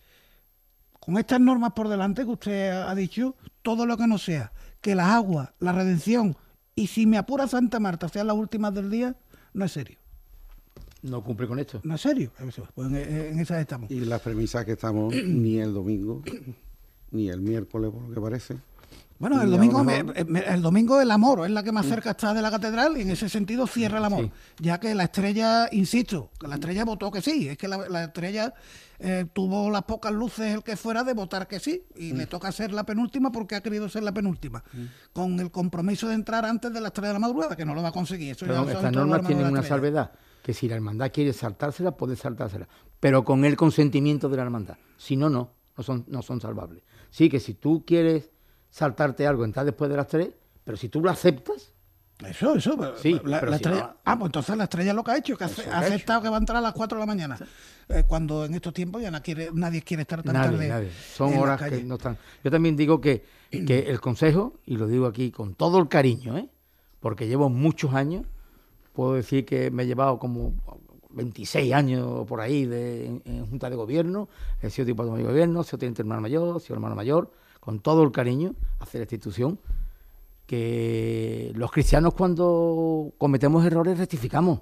Con 0.99 1.17
estas 1.17 1.39
normas 1.39 1.71
por 1.73 1.87
delante 1.89 2.25
que 2.25 2.29
usted 2.29 2.69
ha 2.69 2.93
dicho, 2.93 3.35
todo 3.63 3.87
lo 3.87 3.97
que 3.97 4.05
no 4.05 4.19
sea 4.19 4.51
que 4.81 4.93
las 4.93 5.07
aguas, 5.07 5.49
la 5.59 5.71
redención 5.71 6.35
y 6.75 6.87
si 6.87 7.07
me 7.07 7.17
apura 7.17 7.47
Santa 7.47 7.79
Marta 7.79 8.07
sean 8.07 8.27
las 8.27 8.35
últimas 8.35 8.73
del 8.73 8.91
día, 8.91 9.15
no 9.53 9.65
es 9.65 9.71
serio. 9.71 10.00
No 11.03 11.23
cumple 11.23 11.47
con 11.47 11.57
esto. 11.59 11.79
No 11.83 11.95
es 11.95 12.01
serio. 12.01 12.31
Eso, 12.47 12.67
Pues 12.75 12.87
en, 12.89 12.95
en 12.95 13.39
esas 13.39 13.59
estamos. 13.59 13.89
Y 13.89 14.01
las 14.01 14.21
premisas 14.21 14.65
que 14.65 14.73
estamos 14.73 15.13
ni 15.25 15.57
el 15.57 15.73
domingo, 15.73 16.21
ni 17.11 17.29
el 17.29 17.41
miércoles, 17.41 17.91
por 17.91 18.03
lo 18.03 18.13
que 18.13 18.21
parece. 18.21 18.57
Bueno, 19.19 19.39
el 19.39 19.51
domingo, 19.51 19.83
me- 19.83 20.03
el 20.47 20.61
domingo 20.63 20.99
el 20.99 21.11
amor 21.11 21.45
es 21.45 21.51
la 21.51 21.61
que 21.61 21.71
más 21.71 21.85
cerca 21.85 22.09
está 22.11 22.33
de 22.33 22.41
la 22.41 22.49
catedral 22.49 22.97
y 22.97 23.01
en 23.01 23.11
ese 23.11 23.29
sentido 23.29 23.67
cierra 23.67 23.99
el 23.99 24.05
amor. 24.05 24.23
Sí. 24.25 24.31
Ya 24.61 24.79
que 24.79 24.95
la 24.95 25.03
estrella, 25.03 25.67
insisto, 25.71 26.31
que 26.39 26.47
la 26.47 26.55
estrella 26.55 26.85
votó 26.85 27.11
que 27.11 27.21
sí. 27.21 27.47
Es 27.47 27.55
que 27.55 27.67
la, 27.67 27.87
la 27.87 28.05
estrella 28.05 28.51
eh, 28.97 29.27
tuvo 29.31 29.69
las 29.69 29.83
pocas 29.83 30.11
luces 30.11 30.55
el 30.55 30.63
que 30.63 30.75
fuera 30.75 31.03
de 31.03 31.13
votar 31.13 31.47
que 31.47 31.59
sí 31.59 31.83
y 31.95 32.13
le 32.13 32.25
toca 32.25 32.51
ser 32.51 32.71
la 32.73 32.83
penúltima 32.83 33.31
porque 33.31 33.53
ha 33.53 33.61
querido 33.61 33.87
ser 33.89 34.01
la 34.01 34.11
penúltima. 34.11 34.63
Con 35.13 35.39
el 35.39 35.51
compromiso 35.51 36.07
de 36.07 36.15
entrar 36.15 36.43
antes 36.43 36.73
de 36.73 36.81
las 36.81 36.91
3 36.91 37.09
de 37.09 37.13
la 37.13 37.19
madrugada, 37.19 37.55
que 37.55 37.63
no 37.63 37.75
lo 37.75 37.83
va 37.83 37.89
a 37.89 37.93
conseguir. 37.93 38.31
Eso 38.31 38.47
ya 38.47 38.53
Perdón, 38.53 38.65
lo 38.69 38.71
saben 38.73 38.87
estas 38.87 39.05
normas 39.07 39.27
tienen 39.27 39.45
una 39.45 39.59
estrella. 39.59 39.75
salvedad, 39.75 40.11
que 40.41 40.53
si 40.53 40.67
la 40.67 40.75
hermandad 40.75 41.11
quiere 41.13 41.33
saltársela, 41.33 41.91
puede 41.91 42.15
saltársela, 42.15 42.67
pero 42.99 43.23
con 43.23 43.45
el 43.45 43.55
consentimiento 43.55 44.29
de 44.29 44.37
la 44.37 44.43
hermandad. 44.43 44.77
Si 44.97 45.15
no, 45.15 45.29
no, 45.29 45.51
no 45.77 45.83
son, 45.83 46.05
no 46.07 46.21
son 46.21 46.41
salvables. 46.41 46.83
Sí, 47.09 47.29
que 47.29 47.39
si 47.39 47.53
tú 47.55 47.83
quieres 47.85 48.31
saltarte 48.69 49.27
algo, 49.27 49.43
entrar 49.45 49.65
después 49.65 49.89
de 49.89 49.97
las 49.97 50.07
tres, 50.07 50.29
pero 50.63 50.77
si 50.77 50.89
tú 50.89 51.01
lo 51.01 51.09
aceptas, 51.09 51.73
Eso, 52.25 52.55
eso. 52.55 52.93
Sí, 52.97 53.19
la, 53.23 53.39
pero 53.39 53.51
la 53.51 53.57
si 53.57 53.63
estrella- 53.63 53.81
no- 53.87 53.97
Ah, 54.05 54.17
pues 54.17 54.27
entonces 54.29 54.55
la 54.55 54.63
estrella 54.65 54.93
lo 54.93 55.03
que 55.03 55.11
ha 55.11 55.17
hecho, 55.17 55.35
que 55.35 55.43
ha 55.43 55.49
que 55.49 55.61
aceptado 55.69 56.21
que 56.21 56.29
va 56.29 56.35
a 56.37 56.39
entrar 56.39 56.57
a 56.57 56.61
las 56.61 56.73
4 56.73 56.97
de 56.97 57.01
la 57.01 57.05
mañana. 57.07 57.37
Eh, 57.89 58.03
cuando 58.07 58.45
en 58.45 58.53
estos 58.53 58.73
tiempos 58.73 59.01
ya 59.01 59.09
no 59.11 59.21
quiere, 59.23 59.49
nadie 59.53 59.81
quiere 59.81 60.01
estar 60.03 60.21
tan 60.23 60.33
nadie, 60.33 60.51
tarde. 60.51 60.67
nadie. 60.69 60.91
Son 61.15 61.35
horas 61.37 61.61
que 61.61 61.83
no 61.83 61.95
están. 61.95 62.17
Yo 62.43 62.51
también 62.51 62.75
digo 62.77 63.01
que, 63.01 63.25
que 63.49 63.79
el 63.89 63.99
consejo, 63.99 64.53
y 64.65 64.77
lo 64.77 64.85
digo 64.87 65.07
aquí 65.07 65.31
con 65.31 65.55
todo 65.55 65.79
el 65.79 65.87
cariño, 65.89 66.37
¿eh? 66.37 66.47
porque 66.99 67.27
llevo 67.27 67.49
muchos 67.49 67.93
años, 67.95 68.25
puedo 68.93 69.13
decir 69.13 69.45
que 69.45 69.71
me 69.71 69.83
he 69.83 69.87
llevado 69.87 70.19
como 70.19 70.53
26 71.11 71.73
años 71.73 72.27
por 72.27 72.41
ahí 72.41 72.65
de, 72.65 73.21
en, 73.25 73.45
junta 73.47 73.69
de 73.69 73.75
gobierno, 73.75 74.29
he 74.61 74.69
sido 74.69 74.85
diputado 74.85 75.15
de 75.15 75.23
gobierno, 75.23 75.61
he 75.61 75.63
sido 75.63 75.79
teniente 75.79 76.01
hermano 76.01 76.21
mayor, 76.21 76.57
he 76.57 76.59
sido 76.59 76.75
hermano 76.75 76.95
mayor, 76.95 77.31
con 77.59 77.79
todo 77.79 78.03
el 78.03 78.11
cariño 78.11 78.55
hacia 78.79 79.01
esta 79.01 79.15
institución, 79.15 79.59
que 80.45 81.51
los 81.55 81.71
cristianos 81.71 82.13
cuando 82.13 83.13
cometemos 83.17 83.65
errores 83.65 83.97
rectificamos. 83.97 84.61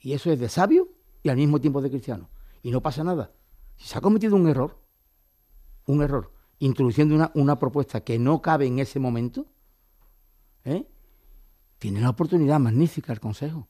Y 0.00 0.12
eso 0.12 0.30
es 0.30 0.38
de 0.38 0.48
sabio 0.48 0.88
y 1.22 1.28
al 1.28 1.36
mismo 1.36 1.60
tiempo 1.60 1.82
de 1.82 1.90
cristiano. 1.90 2.28
Y 2.62 2.70
no 2.70 2.80
pasa 2.80 3.02
nada. 3.04 3.32
Si 3.76 3.88
se 3.88 3.98
ha 3.98 4.00
cometido 4.00 4.36
un 4.36 4.48
error, 4.48 4.78
un 5.86 6.02
error, 6.02 6.32
introduciendo 6.58 7.14
una, 7.14 7.30
una 7.34 7.58
propuesta 7.58 8.02
que 8.02 8.18
no 8.18 8.40
cabe 8.40 8.66
en 8.66 8.78
ese 8.78 8.98
momento, 8.98 9.46
¿eh? 10.64 10.86
Tiene 11.86 12.00
la 12.00 12.10
oportunidad 12.10 12.58
magnífica 12.58 13.12
el 13.12 13.20
Consejo 13.20 13.68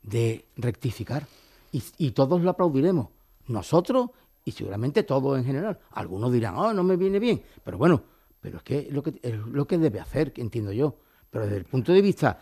de 0.00 0.46
rectificar. 0.56 1.26
Y, 1.70 1.82
y 1.98 2.12
todos 2.12 2.40
lo 2.40 2.48
aplaudiremos. 2.48 3.08
Nosotros 3.48 4.12
y 4.46 4.52
seguramente 4.52 5.02
todos 5.02 5.38
en 5.38 5.44
general. 5.44 5.78
Algunos 5.90 6.32
dirán, 6.32 6.54
oh, 6.56 6.72
no 6.72 6.82
me 6.82 6.96
viene 6.96 7.18
bien. 7.18 7.42
Pero 7.62 7.76
bueno, 7.76 8.02
pero 8.40 8.56
es 8.56 8.62
que 8.62 8.78
es 8.78 8.92
lo 8.94 9.02
que, 9.02 9.20
es 9.22 9.34
lo 9.34 9.66
que 9.66 9.76
debe 9.76 10.00
hacer, 10.00 10.32
que 10.32 10.40
entiendo 10.40 10.72
yo. 10.72 10.96
Pero 11.28 11.44
desde 11.44 11.58
el 11.58 11.66
punto 11.66 11.92
de 11.92 12.00
vista 12.00 12.40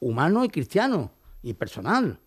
humano 0.00 0.44
y 0.44 0.48
cristiano 0.48 1.12
y 1.44 1.54
personal. 1.54 2.18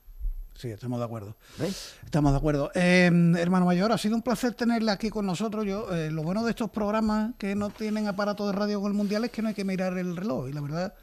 Sí, 0.56 0.70
estamos 0.70 1.00
de 1.00 1.06
acuerdo. 1.06 1.36
¿ves? 1.58 1.96
Estamos 2.06 2.32
de 2.32 2.38
acuerdo. 2.38 2.72
Eh, 2.74 3.12
hermano 3.38 3.66
mayor, 3.66 3.92
ha 3.92 3.98
sido 3.98 4.16
un 4.16 4.22
placer 4.22 4.54
tenerle 4.54 4.92
aquí 4.92 5.10
con 5.10 5.26
nosotros. 5.26 5.66
Yo, 5.66 5.94
eh, 5.94 6.10
lo 6.10 6.24
bueno 6.24 6.46
de 6.46 6.52
estos 6.52 6.70
programas 6.70 7.34
que 7.38 7.54
no 7.54 7.70
tienen 7.70 8.08
aparato 8.08 8.48
de 8.48 8.54
radio 8.54 8.80
con 8.80 8.94
el 8.94 8.98
mundial 8.98 9.26
es 9.26 9.32
que 9.32 9.42
no 9.42 9.50
hay 9.50 9.54
que 9.54 9.66
mirar 9.66 9.98
el 9.98 10.16
reloj. 10.16 10.48
Y 10.48 10.54
la 10.54 10.62
verdad, 10.62 10.94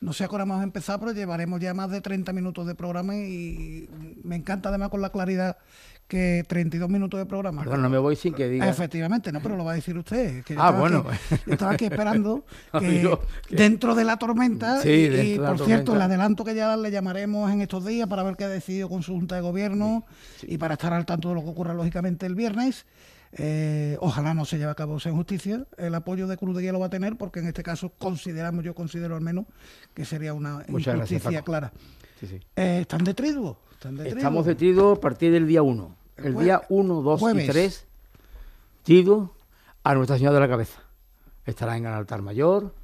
no 0.00 0.12
sé 0.12 0.24
a 0.24 0.28
qué 0.28 0.34
hora 0.34 0.44
vamos 0.44 0.60
a 0.60 0.64
empezar, 0.64 0.98
pero 1.00 1.12
llevaremos 1.12 1.60
ya 1.60 1.72
más 1.74 1.90
de 1.90 2.00
30 2.00 2.32
minutos 2.32 2.66
de 2.66 2.74
programa 2.74 3.16
y 3.16 3.88
me 4.22 4.36
encanta 4.36 4.68
además 4.68 4.90
con 4.90 5.00
la 5.00 5.10
claridad 5.10 5.56
que 6.06 6.44
32 6.46 6.90
minutos 6.90 7.18
de 7.18 7.24
programa. 7.24 7.62
Perdón, 7.62 7.80
no 7.80 7.88
me 7.88 7.96
voy 7.96 8.14
sin 8.14 8.34
que 8.34 8.46
diga. 8.46 8.68
Efectivamente, 8.68 9.32
no, 9.32 9.40
pero 9.40 9.56
lo 9.56 9.64
va 9.64 9.72
a 9.72 9.74
decir 9.76 9.96
usted. 9.96 10.44
que 10.44 10.54
Ah, 10.58 10.70
bueno. 10.70 11.06
aquí- 11.08 11.36
yo 11.46 11.52
estaba 11.54 11.72
aquí 11.72 11.86
esperando 11.86 12.44
que 12.78 13.18
dentro 13.48 13.94
de 13.94 14.04
la 14.04 14.18
tormenta, 14.18 14.82
Sí, 14.82 14.90
y, 14.90 15.32
y, 15.34 15.38
por 15.38 15.58
cierto, 15.64 15.96
le 15.96 16.02
adelanto 16.04 16.44
que 16.44 16.54
ya 16.54 16.76
le 16.76 16.90
llamaremos 16.90 17.50
en 17.50 17.62
estos 17.62 17.86
días 17.86 18.06
para 18.06 18.22
ver 18.22 18.36
qué 18.36 18.44
ha 18.44 18.48
decidido 18.48 18.90
con 18.90 19.02
su 19.02 19.14
junta 19.14 19.36
de 19.36 19.40
gobierno 19.40 20.04
y 20.42 20.58
para 20.58 20.74
estar 20.74 20.92
al 20.92 21.06
tanto 21.06 21.30
de 21.30 21.36
lo 21.36 21.42
que 21.42 21.48
ocurra, 21.48 21.72
lógicamente, 21.72 22.26
el 22.26 22.34
viernes. 22.34 22.84
Eh, 23.36 23.96
ojalá 24.00 24.32
no 24.32 24.44
se 24.44 24.58
lleve 24.58 24.70
a 24.70 24.74
cabo 24.74 24.96
esa 24.98 25.10
injusticia. 25.10 25.66
El 25.76 25.94
apoyo 25.94 26.26
de 26.26 26.36
Cruz 26.36 26.54
de 26.56 26.62
Guía 26.62 26.72
lo 26.72 26.78
va 26.80 26.86
a 26.86 26.90
tener 26.90 27.16
porque 27.16 27.40
en 27.40 27.46
este 27.48 27.62
caso 27.62 27.92
consideramos, 27.98 28.64
yo 28.64 28.74
considero 28.74 29.16
al 29.16 29.22
menos, 29.22 29.46
que 29.92 30.04
sería 30.04 30.34
una 30.34 30.64
Muchas 30.68 30.94
gracias, 30.94 31.22
injusticia 31.22 31.40
Paco. 31.40 31.44
clara. 31.44 31.72
Sí, 32.20 32.26
sí. 32.26 32.40
Eh, 32.56 32.78
¿Están 32.82 33.02
de 33.04 33.14
triduo? 33.14 33.58
¿Están 33.72 33.96
de 33.96 34.08
Estamos 34.08 34.44
triduo? 34.56 34.92
de 34.92 34.96
a 34.96 35.00
partir 35.00 35.32
del 35.32 35.46
día 35.46 35.62
1. 35.62 35.96
El 36.16 36.38
día 36.38 36.62
1, 36.68 37.02
2 37.02 37.20
y 37.20 37.20
Jueves. 37.20 37.46
3, 37.48 37.86
trido 38.84 39.34
a 39.82 39.94
Nuestra 39.94 40.16
Señora 40.16 40.34
de 40.34 40.40
la 40.40 40.48
Cabeza. 40.48 40.80
Estará 41.44 41.76
en 41.76 41.86
el 41.86 41.92
altar 41.92 42.22
mayor 42.22 42.74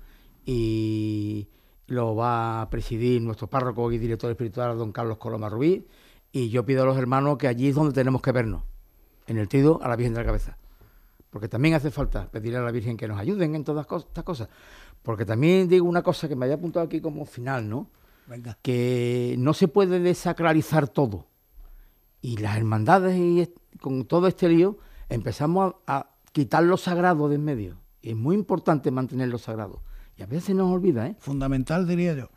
y 0.45 1.49
lo 1.87 2.15
va 2.17 2.63
a 2.63 2.71
presidir 2.71 3.23
nuestro 3.23 3.49
párroco 3.49 3.91
y 3.93 3.99
director 3.99 4.31
espiritual, 4.31 4.77
don 4.77 4.93
Carlos 4.93 5.19
Coloma 5.19 5.49
Rubí. 5.49 5.87
Y 6.33 6.51
yo 6.51 6.65
pido 6.65 6.83
a 6.83 6.87
los 6.87 6.97
hermanos 6.97 7.39
que 7.39 7.49
allí 7.49 7.69
es 7.69 7.75
donde 7.75 7.93
tenemos 7.95 8.21
que 8.23 8.33
vernos, 8.33 8.63
en 9.31 9.38
el 9.38 9.49
trido 9.49 9.81
a 9.81 9.88
la 9.88 9.95
Virgen 9.95 10.12
de 10.14 10.21
la 10.21 10.27
Cabeza. 10.27 10.59
Porque 11.31 11.49
también 11.49 11.75
hace 11.75 11.93
falta 11.93 12.29
pedirle 12.29 12.59
a 12.59 12.62
la 12.62 12.73
Virgen 12.73 12.97
que 12.97 13.07
nos 13.07 13.19
ayuden 13.19 13.55
en 13.55 13.62
todas 13.62 13.87
estas 13.90 14.25
cosas. 14.25 14.49
Porque 15.03 15.25
también 15.25 15.69
digo 15.69 15.88
una 15.88 16.03
cosa 16.03 16.29
que 16.29 16.35
me 16.35 16.47
había 16.47 16.57
apuntado 16.57 16.85
aquí 16.85 17.01
como 17.01 17.25
final, 17.25 17.69
¿no? 17.69 17.88
Venga. 18.27 18.57
que 18.62 19.35
no 19.38 19.55
se 19.55 19.66
puede 19.66 19.99
desacralizar 19.99 20.88
todo. 20.88 21.27
Y 22.21 22.37
las 22.37 22.57
hermandades 22.57 23.16
y 23.16 23.53
con 23.81 24.05
todo 24.05 24.29
este 24.29 24.49
lío 24.49 24.79
empezamos 25.09 25.75
a, 25.87 25.97
a 25.97 26.11
quitar 26.33 26.64
lo 26.64 26.77
sagrado 26.77 27.29
de 27.29 27.37
en 27.37 27.45
medio. 27.45 27.77
Y 28.03 28.11
es 28.11 28.16
muy 28.16 28.35
importante 28.35 28.90
mantener 28.90 29.29
lo 29.29 29.38
sagrado. 29.38 29.83
Y 30.16 30.23
a 30.23 30.27
veces 30.27 30.55
nos 30.55 30.73
olvida, 30.73 31.07
¿eh? 31.07 31.16
Fundamental, 31.19 31.87
diría 31.87 32.14
yo. 32.14 32.29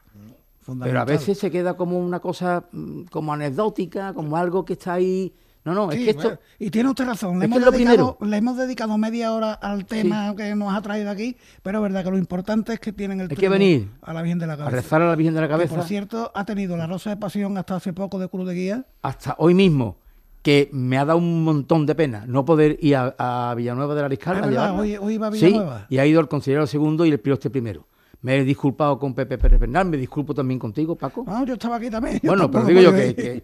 Pero 0.79 0.99
a 0.99 1.05
veces 1.05 1.37
se 1.37 1.51
queda 1.51 1.75
como 1.75 1.97
una 1.97 2.19
cosa 2.19 2.67
mm, 2.71 3.03
como 3.05 3.33
anecdótica, 3.33 4.13
como 4.13 4.37
algo 4.37 4.63
que 4.63 4.73
está 4.73 4.93
ahí. 4.93 5.35
No, 5.65 5.73
no, 5.73 5.89
es 5.91 5.97
Sí, 5.97 6.03
que 6.03 6.09
esto... 6.09 6.23
bueno, 6.23 6.39
y 6.59 6.69
tiene 6.71 6.89
usted 6.89 7.05
razón. 7.05 7.39
Le 7.39 7.45
hemos, 7.45 7.59
es 7.61 7.71
dedicado, 7.71 8.17
le 8.21 8.35
hemos 8.37 8.57
dedicado 8.57 8.97
media 8.97 9.31
hora 9.31 9.53
al 9.53 9.85
tema 9.85 10.35
que 10.35 10.53
nos 10.55 10.73
ha 10.73 10.81
traído 10.81 11.09
aquí, 11.09 11.37
pero 11.61 11.77
es 11.79 11.83
verdad 11.83 12.03
que 12.03 12.11
lo 12.11 12.17
importante 12.17 12.73
es 12.73 12.79
que 12.81 12.91
tienen 12.91 13.21
el 13.21 13.27
Hay 13.31 13.37
que 13.37 13.47
venir 13.47 13.89
a 14.01 14.13
la 14.13 14.21
Virgen 14.21 14.39
de 14.39 14.47
la 14.47 14.53
A 14.53 14.57
Cabeza. 14.57 14.75
rezar 14.75 15.01
a 15.01 15.07
la 15.07 15.15
Virgen 15.15 15.33
de 15.35 15.41
la 15.41 15.47
Que, 15.47 15.51
Cabeza 15.53 15.75
por 15.75 15.85
cierto, 15.85 16.31
ha 16.35 16.43
tenido 16.45 16.75
la 16.75 16.85
Rosa 16.85 17.11
de 17.11 17.17
Pasión 17.17 17.57
hasta 17.57 17.75
hace 17.77 17.93
poco 17.93 18.19
de 18.19 18.27
Cruz 18.27 18.45
de 18.47 18.53
Guía. 18.55 18.85
hasta 19.01 19.35
hoy 19.37 19.53
mismo, 19.53 19.97
que 20.41 20.69
me 20.73 20.97
ha 20.97 21.05
dado 21.05 21.19
un 21.19 21.45
montón 21.45 21.85
de 21.85 21.95
pena 21.95 22.25
no 22.27 22.43
poder 22.43 22.77
ir 22.81 22.97
a, 22.97 23.15
a 23.17 23.55
Villanueva 23.55 23.95
de 23.95 24.01
la 24.01 24.07
Riscal. 24.09 24.43
A 24.43 24.47
llevarla. 24.47 24.73
hoy- 24.73 24.97
hoy 24.97 25.13
iba 25.13 25.27
a 25.27 25.31
Sí, 25.31 25.45
Villanueva. 25.45 25.85
y 25.89 25.97
ha 25.99 26.05
ido 26.05 26.19
el 26.19 26.27
consejero 26.27 26.67
segundo 26.67 27.05
y 27.05 27.11
el 27.11 27.21
piloste 27.21 27.49
primero. 27.49 27.87
Me 28.21 28.35
he 28.37 28.43
disculpado 28.43 28.99
con 28.99 29.13
Pepe 29.13 29.37
Pérez 29.37 29.59
Bernal, 29.61 29.85
me 29.87 29.95
disculpo 29.97 30.33
también 30.33 30.57
contigo, 30.59 30.95
Paco. 30.97 31.23
Ah, 31.27 31.43
yo 31.47 31.53
estaba 31.53 31.77
aquí 31.77 31.89
también. 31.89 32.19
bueno, 32.23 32.49
pero 32.51 32.65
digo 32.65 32.81
yo 32.81 32.93
que 32.93 33.43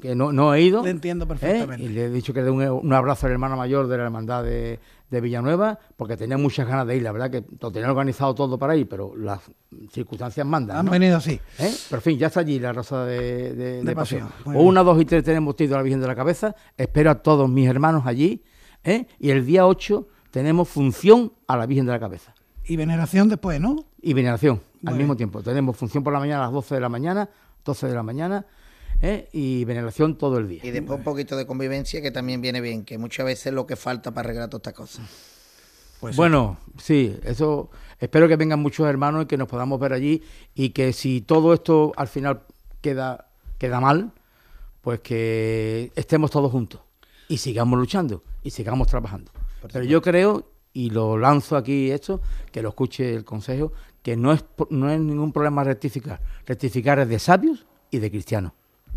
que 0.00 0.14
no, 0.14 0.32
no 0.32 0.54
he 0.54 0.62
ido. 0.62 0.82
Le 0.82 0.90
entiendo 0.90 1.24
¿eh? 1.24 1.28
perfectamente. 1.28 1.84
Y 1.84 1.88
le 1.90 2.06
he 2.06 2.10
dicho 2.10 2.32
que 2.32 2.42
dé 2.42 2.50
un, 2.50 2.62
un 2.62 2.92
abrazo 2.92 3.26
al 3.26 3.32
hermano 3.32 3.56
mayor 3.56 3.86
de 3.86 3.96
la 3.98 4.04
hermandad 4.04 4.42
de, 4.42 4.80
de 5.10 5.20
Villanueva, 5.20 5.78
porque 5.96 6.16
tenía 6.16 6.36
muchas 6.38 6.66
ganas 6.66 6.86
de 6.86 6.96
ir, 6.96 7.02
la 7.02 7.12
verdad 7.12 7.30
que 7.30 7.44
lo 7.60 7.70
tenía 7.70 7.88
organizado 7.90 8.34
todo 8.34 8.58
para 8.58 8.74
ir, 8.76 8.88
pero 8.88 9.14
las 9.16 9.40
circunstancias 9.92 10.46
mandan. 10.46 10.76
Han 10.78 10.86
¿no? 10.86 10.92
venido 10.92 11.16
así. 11.16 11.40
¿Eh? 11.58 11.74
Pero 11.88 11.98
en 11.98 12.02
fin, 12.02 12.18
ya 12.18 12.28
está 12.28 12.40
allí 12.40 12.58
la 12.58 12.72
rosa 12.72 13.04
de, 13.04 13.54
de- 13.54 13.82
de 13.84 13.94
pasión. 13.94 14.28
pasión. 14.28 14.52
Muy 14.54 14.56
O 14.56 14.66
una, 14.66 14.82
dos 14.82 15.00
y 15.00 15.04
tres 15.04 15.22
tenemos 15.24 15.54
ido 15.60 15.74
a 15.74 15.78
la 15.78 15.82
Virgen 15.82 16.00
de 16.00 16.06
la 16.06 16.14
Cabeza. 16.16 16.54
Espero 16.76 17.10
a 17.10 17.16
todos 17.16 17.48
mis 17.48 17.68
hermanos 17.68 18.02
allí. 18.06 18.42
¿eh? 18.84 19.06
Y 19.18 19.30
el 19.30 19.44
día 19.44 19.66
8 19.66 20.06
tenemos 20.30 20.68
función 20.68 21.32
a 21.46 21.56
la 21.56 21.66
Virgen 21.66 21.86
de 21.86 21.92
la 21.92 22.00
Cabeza. 22.00 22.34
Y 22.64 22.76
veneración 22.76 23.28
después, 23.28 23.60
¿no? 23.60 23.76
Y 24.00 24.14
veneración 24.14 24.60
Muy 24.82 24.92
al 24.92 24.94
bien. 24.94 24.98
mismo 24.98 25.16
tiempo. 25.16 25.42
Tenemos 25.42 25.76
función 25.76 26.04
por 26.04 26.12
la 26.12 26.20
mañana 26.20 26.42
a 26.42 26.46
las 26.46 26.52
12 26.52 26.76
de 26.76 26.80
la 26.80 26.88
mañana, 26.88 27.28
12 27.64 27.88
de 27.88 27.94
la 27.94 28.02
mañana. 28.04 28.46
¿Eh? 29.00 29.28
Y 29.32 29.64
veneración 29.64 30.16
todo 30.16 30.38
el 30.38 30.48
día. 30.48 30.60
Y 30.64 30.70
después 30.70 30.98
un 30.98 31.04
poquito 31.04 31.36
de 31.36 31.46
convivencia 31.46 32.00
que 32.02 32.10
también 32.10 32.40
viene 32.40 32.60
bien, 32.60 32.84
que 32.84 32.98
muchas 32.98 33.26
veces 33.26 33.46
es 33.46 33.52
lo 33.52 33.66
que 33.66 33.76
falta 33.76 34.12
para 34.12 34.26
arreglar 34.26 34.48
todas 34.48 34.60
estas 34.60 34.74
cosas. 34.74 35.06
Pues 36.00 36.16
bueno, 36.16 36.58
sí, 36.78 37.16
eso. 37.24 37.70
Espero 37.98 38.26
que 38.26 38.36
vengan 38.36 38.60
muchos 38.60 38.88
hermanos 38.88 39.24
y 39.24 39.26
que 39.26 39.36
nos 39.36 39.48
podamos 39.48 39.78
ver 39.78 39.92
allí 39.92 40.22
y 40.54 40.70
que 40.70 40.94
si 40.94 41.20
todo 41.20 41.52
esto 41.52 41.92
al 41.96 42.08
final 42.08 42.42
queda, 42.80 43.28
queda 43.58 43.80
mal, 43.80 44.12
pues 44.80 45.00
que 45.00 45.92
estemos 45.94 46.30
todos 46.30 46.50
juntos 46.50 46.80
y 47.28 47.36
sigamos 47.36 47.78
luchando 47.78 48.22
y 48.42 48.50
sigamos 48.50 48.88
trabajando. 48.88 49.30
Pero 49.70 49.84
yo 49.84 50.00
creo, 50.00 50.46
y 50.72 50.88
lo 50.88 51.18
lanzo 51.18 51.56
aquí 51.56 51.90
esto, 51.90 52.22
que 52.50 52.62
lo 52.62 52.70
escuche 52.70 53.14
el 53.14 53.26
Consejo, 53.26 53.74
que 54.02 54.16
no 54.16 54.32
es, 54.32 54.42
no 54.70 54.90
es 54.90 54.98
ningún 54.98 55.32
problema 55.32 55.62
rectificar. 55.62 56.22
Rectificar 56.46 56.98
es 57.00 57.08
de 57.08 57.18
sabios 57.18 57.66
y 57.90 57.98
de 57.98 58.10
cristianos. 58.10 58.52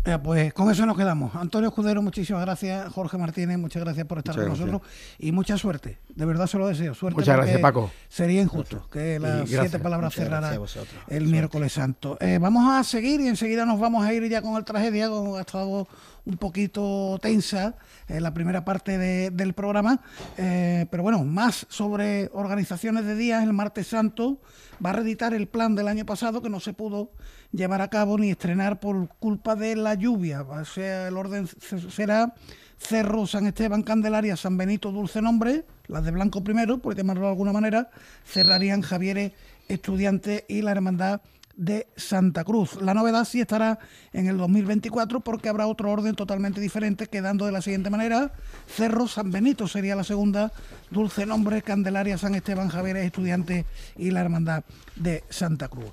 Eh, 0.06 0.18
pues 0.22 0.52
con 0.52 0.70
eso 0.70 0.84
nos 0.84 0.98
quedamos. 0.98 1.34
Antonio 1.34 1.70
Escudero, 1.70 2.02
muchísimas 2.02 2.42
gracias. 2.42 2.92
Jorge 2.92 3.16
Martínez, 3.16 3.56
muchas 3.58 3.82
gracias 3.82 4.06
por 4.06 4.18
estar 4.18 4.34
Muchas 4.34 4.48
con 4.50 4.56
gracias. 4.58 4.72
nosotros. 4.82 5.16
Y 5.18 5.32
mucha 5.32 5.56
suerte. 5.56 5.98
De 6.14 6.26
verdad 6.26 6.46
se 6.46 6.58
lo 6.58 6.66
deseo. 6.66 6.94
Suerte 6.94 7.20
Muchas 7.20 7.36
gracias, 7.36 7.58
Paco. 7.60 7.90
Sería 8.08 8.42
injusto 8.42 8.86
que 8.90 9.18
las 9.18 9.38
gracias. 9.38 9.60
siete 9.62 9.78
palabras 9.78 10.14
cerraran 10.14 10.60
el 11.08 11.26
miércoles 11.28 11.72
santo. 11.72 12.18
Eh, 12.20 12.38
vamos 12.38 12.70
a 12.70 12.84
seguir 12.84 13.20
y 13.22 13.28
enseguida 13.28 13.64
nos 13.64 13.80
vamos 13.80 14.04
a 14.04 14.12
ir 14.12 14.28
ya 14.28 14.42
con 14.42 14.56
el 14.56 14.64
tragedia. 14.64 15.08
Como 15.08 15.36
ha 15.36 15.40
estado 15.40 15.88
un 16.26 16.36
poquito 16.38 17.18
tensa 17.20 17.74
en 18.08 18.22
la 18.22 18.32
primera 18.32 18.64
parte 18.64 18.96
de- 18.98 19.30
del 19.30 19.52
programa. 19.52 20.00
Eh, 20.38 20.86
pero 20.90 21.02
bueno, 21.02 21.22
más 21.24 21.66
sobre 21.68 22.30
organizaciones 22.32 23.04
de 23.04 23.14
días. 23.14 23.42
El 23.42 23.52
martes 23.52 23.88
santo 23.88 24.40
va 24.84 24.90
a 24.90 24.92
reeditar 24.94 25.34
el 25.34 25.46
plan 25.48 25.74
del 25.74 25.88
año 25.88 26.06
pasado 26.06 26.40
que 26.40 26.48
no 26.50 26.60
se 26.60 26.72
pudo 26.72 27.10
llevar 27.52 27.82
a 27.82 27.88
cabo 27.88 28.18
ni 28.18 28.30
estrenar 28.30 28.80
por 28.80 29.08
culpa 29.18 29.54
de 29.54 29.76
la 29.76 29.94
lluvia. 29.94 30.42
O 30.42 30.64
sea, 30.64 31.08
el 31.08 31.16
orden 31.16 31.46
será 31.90 32.34
Cerro, 32.78 33.26
San 33.26 33.46
Esteban, 33.46 33.82
Candelaria, 33.82 34.36
San 34.36 34.56
Benito, 34.56 34.90
Dulce 34.92 35.22
Nombre, 35.22 35.64
las 35.86 36.04
de 36.04 36.10
blanco 36.10 36.42
primero, 36.42 36.78
por 36.78 36.94
llamarlo 36.96 37.22
de 37.26 37.28
alguna 37.30 37.52
manera, 37.52 37.88
cerrarían 38.26 38.82
Javieres 38.82 39.32
Estudiantes 39.68 40.44
y 40.48 40.60
la 40.62 40.72
Hermandad 40.72 41.20
de 41.56 41.86
Santa 41.96 42.44
Cruz. 42.44 42.80
La 42.80 42.94
novedad 42.94 43.24
sí 43.24 43.40
estará 43.40 43.78
en 44.12 44.26
el 44.26 44.36
2024 44.36 45.20
porque 45.20 45.48
habrá 45.48 45.66
otro 45.66 45.90
orden 45.90 46.14
totalmente 46.14 46.60
diferente, 46.60 47.06
quedando 47.06 47.46
de 47.46 47.52
la 47.52 47.62
siguiente 47.62 47.90
manera. 47.90 48.32
Cerro, 48.66 49.06
San 49.08 49.30
Benito 49.30 49.68
sería 49.68 49.96
la 49.96 50.04
segunda, 50.04 50.52
Dulce 50.90 51.26
Nombre, 51.26 51.62
Candelaria, 51.62 52.18
San 52.18 52.34
Esteban, 52.34 52.68
Javieres 52.68 53.06
Estudiantes 53.06 53.64
y 53.96 54.10
la 54.10 54.20
Hermandad 54.20 54.64
de 54.96 55.24
Santa 55.30 55.68
Cruz. 55.68 55.92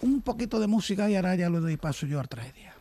Un 0.00 0.22
poquito 0.22 0.60
de 0.60 0.66
música 0.66 1.08
y 1.08 1.16
ahora 1.16 1.34
ya 1.34 1.48
le 1.50 1.60
doy 1.60 1.76
paso 1.76 2.06
yo 2.06 2.20
a 2.20 2.24
tragedia. 2.24 2.74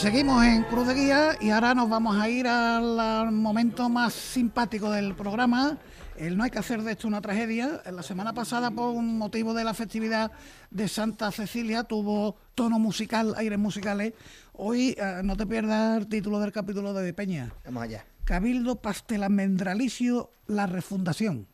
Seguimos 0.00 0.42
en 0.46 0.62
Cruz 0.62 0.86
de 0.88 0.94
Guía 0.94 1.36
y 1.42 1.50
ahora 1.50 1.74
nos 1.74 1.90
vamos 1.90 2.16
a 2.16 2.26
ir 2.26 2.46
al, 2.48 3.32
momento 3.32 3.90
más 3.90 4.14
simpático 4.14 4.90
del 4.90 5.14
programa. 5.14 5.76
El 6.16 6.38
no 6.38 6.44
hay 6.44 6.50
que 6.50 6.58
hacer 6.58 6.82
de 6.82 6.92
esto 6.92 7.06
una 7.06 7.20
tragedia. 7.20 7.82
La 7.84 8.02
semana 8.02 8.32
pasada, 8.32 8.70
por 8.70 8.94
un 8.94 9.18
motivo 9.18 9.52
de 9.52 9.62
la 9.62 9.74
festividad 9.74 10.32
de 10.70 10.88
Santa 10.88 11.30
Cecilia, 11.32 11.84
tuvo 11.84 12.36
tono 12.54 12.78
musical, 12.78 13.34
aires 13.36 13.58
musicales. 13.58 14.14
Hoy 14.54 14.96
eh, 14.98 15.20
no 15.22 15.36
te 15.36 15.46
pierdas 15.46 15.98
el 15.98 16.06
título 16.06 16.40
del 16.40 16.50
capítulo 16.50 16.94
de 16.94 17.12
Peña. 17.12 17.52
Vamos 17.66 17.82
allá. 17.82 18.06
Cabildo 18.24 18.80
Pastelamendralicio, 18.80 20.32
la 20.46 20.66
refundación. 20.66 21.46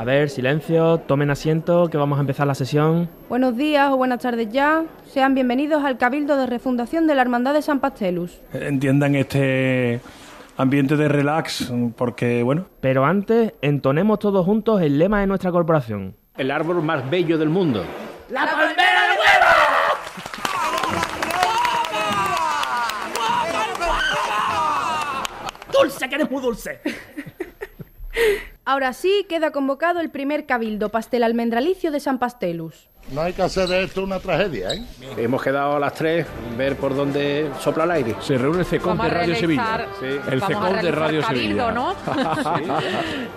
A 0.00 0.04
ver, 0.04 0.30
silencio, 0.30 0.96
tomen 0.96 1.28
asiento, 1.28 1.88
que 1.90 1.98
vamos 1.98 2.16
a 2.16 2.22
empezar 2.22 2.46
la 2.46 2.54
sesión. 2.54 3.10
Buenos 3.28 3.54
días 3.54 3.90
o 3.90 3.98
buenas 3.98 4.20
tardes 4.20 4.48
ya. 4.50 4.84
Sean 5.04 5.34
bienvenidos 5.34 5.84
al 5.84 5.98
Cabildo 5.98 6.38
de 6.38 6.46
Refundación 6.46 7.06
de 7.06 7.14
la 7.14 7.20
Hermandad 7.20 7.52
de 7.52 7.60
San 7.60 7.80
Pastelus. 7.80 8.40
entiendan 8.54 9.14
este 9.14 10.00
ambiente 10.56 10.96
de 10.96 11.06
relax, 11.06 11.70
porque 11.96 12.42
bueno, 12.42 12.64
Pero 12.80 13.04
antes, 13.04 13.52
entonemos 13.60 14.18
todos 14.20 14.46
juntos 14.46 14.80
el 14.80 14.98
lema 14.98 15.20
de 15.20 15.26
nuestra 15.26 15.52
corporación. 15.52 16.16
el 16.38 16.50
árbol 16.50 16.82
más 16.82 17.10
bello 17.10 17.36
del 17.36 17.50
mundo. 17.50 17.84
¡Dulce, 25.70 26.08
que 26.08 26.14
eres 26.14 26.30
muy 26.30 26.42
dulce! 26.42 26.80
Ahora 28.64 28.92
sí 28.92 29.26
queda 29.28 29.52
convocado 29.52 30.00
el 30.00 30.10
primer 30.10 30.46
Cabildo 30.46 30.90
Pastel 30.90 31.24
Almendralicio 31.24 31.90
de 31.90 32.00
San 32.00 32.18
Pastelus. 32.18 32.88
No 33.12 33.22
hay 33.22 33.32
que 33.32 33.42
hacer 33.42 33.66
de 33.66 33.82
esto 33.82 34.04
una 34.04 34.20
tragedia, 34.20 34.72
¿eh? 34.74 34.84
Hemos 35.16 35.42
quedado 35.42 35.76
a 35.76 35.80
las 35.80 35.94
tres 35.94 36.26
ver 36.56 36.76
por 36.76 36.94
dónde 36.94 37.50
sopla 37.58 37.84
el 37.84 37.90
aire. 37.90 38.14
Se 38.20 38.38
reúne 38.38 38.64
el 38.70 38.78
Vamos 38.78 39.04
de 39.04 39.10
Radio 39.10 39.34
Sevilla. 39.34 39.86
El 40.30 40.42
CECOM 40.42 40.80
de 40.80 40.90
Radio 40.92 41.22
cabildo, 41.22 41.66
Sevilla. 41.66 41.72
¿no? 41.72 41.94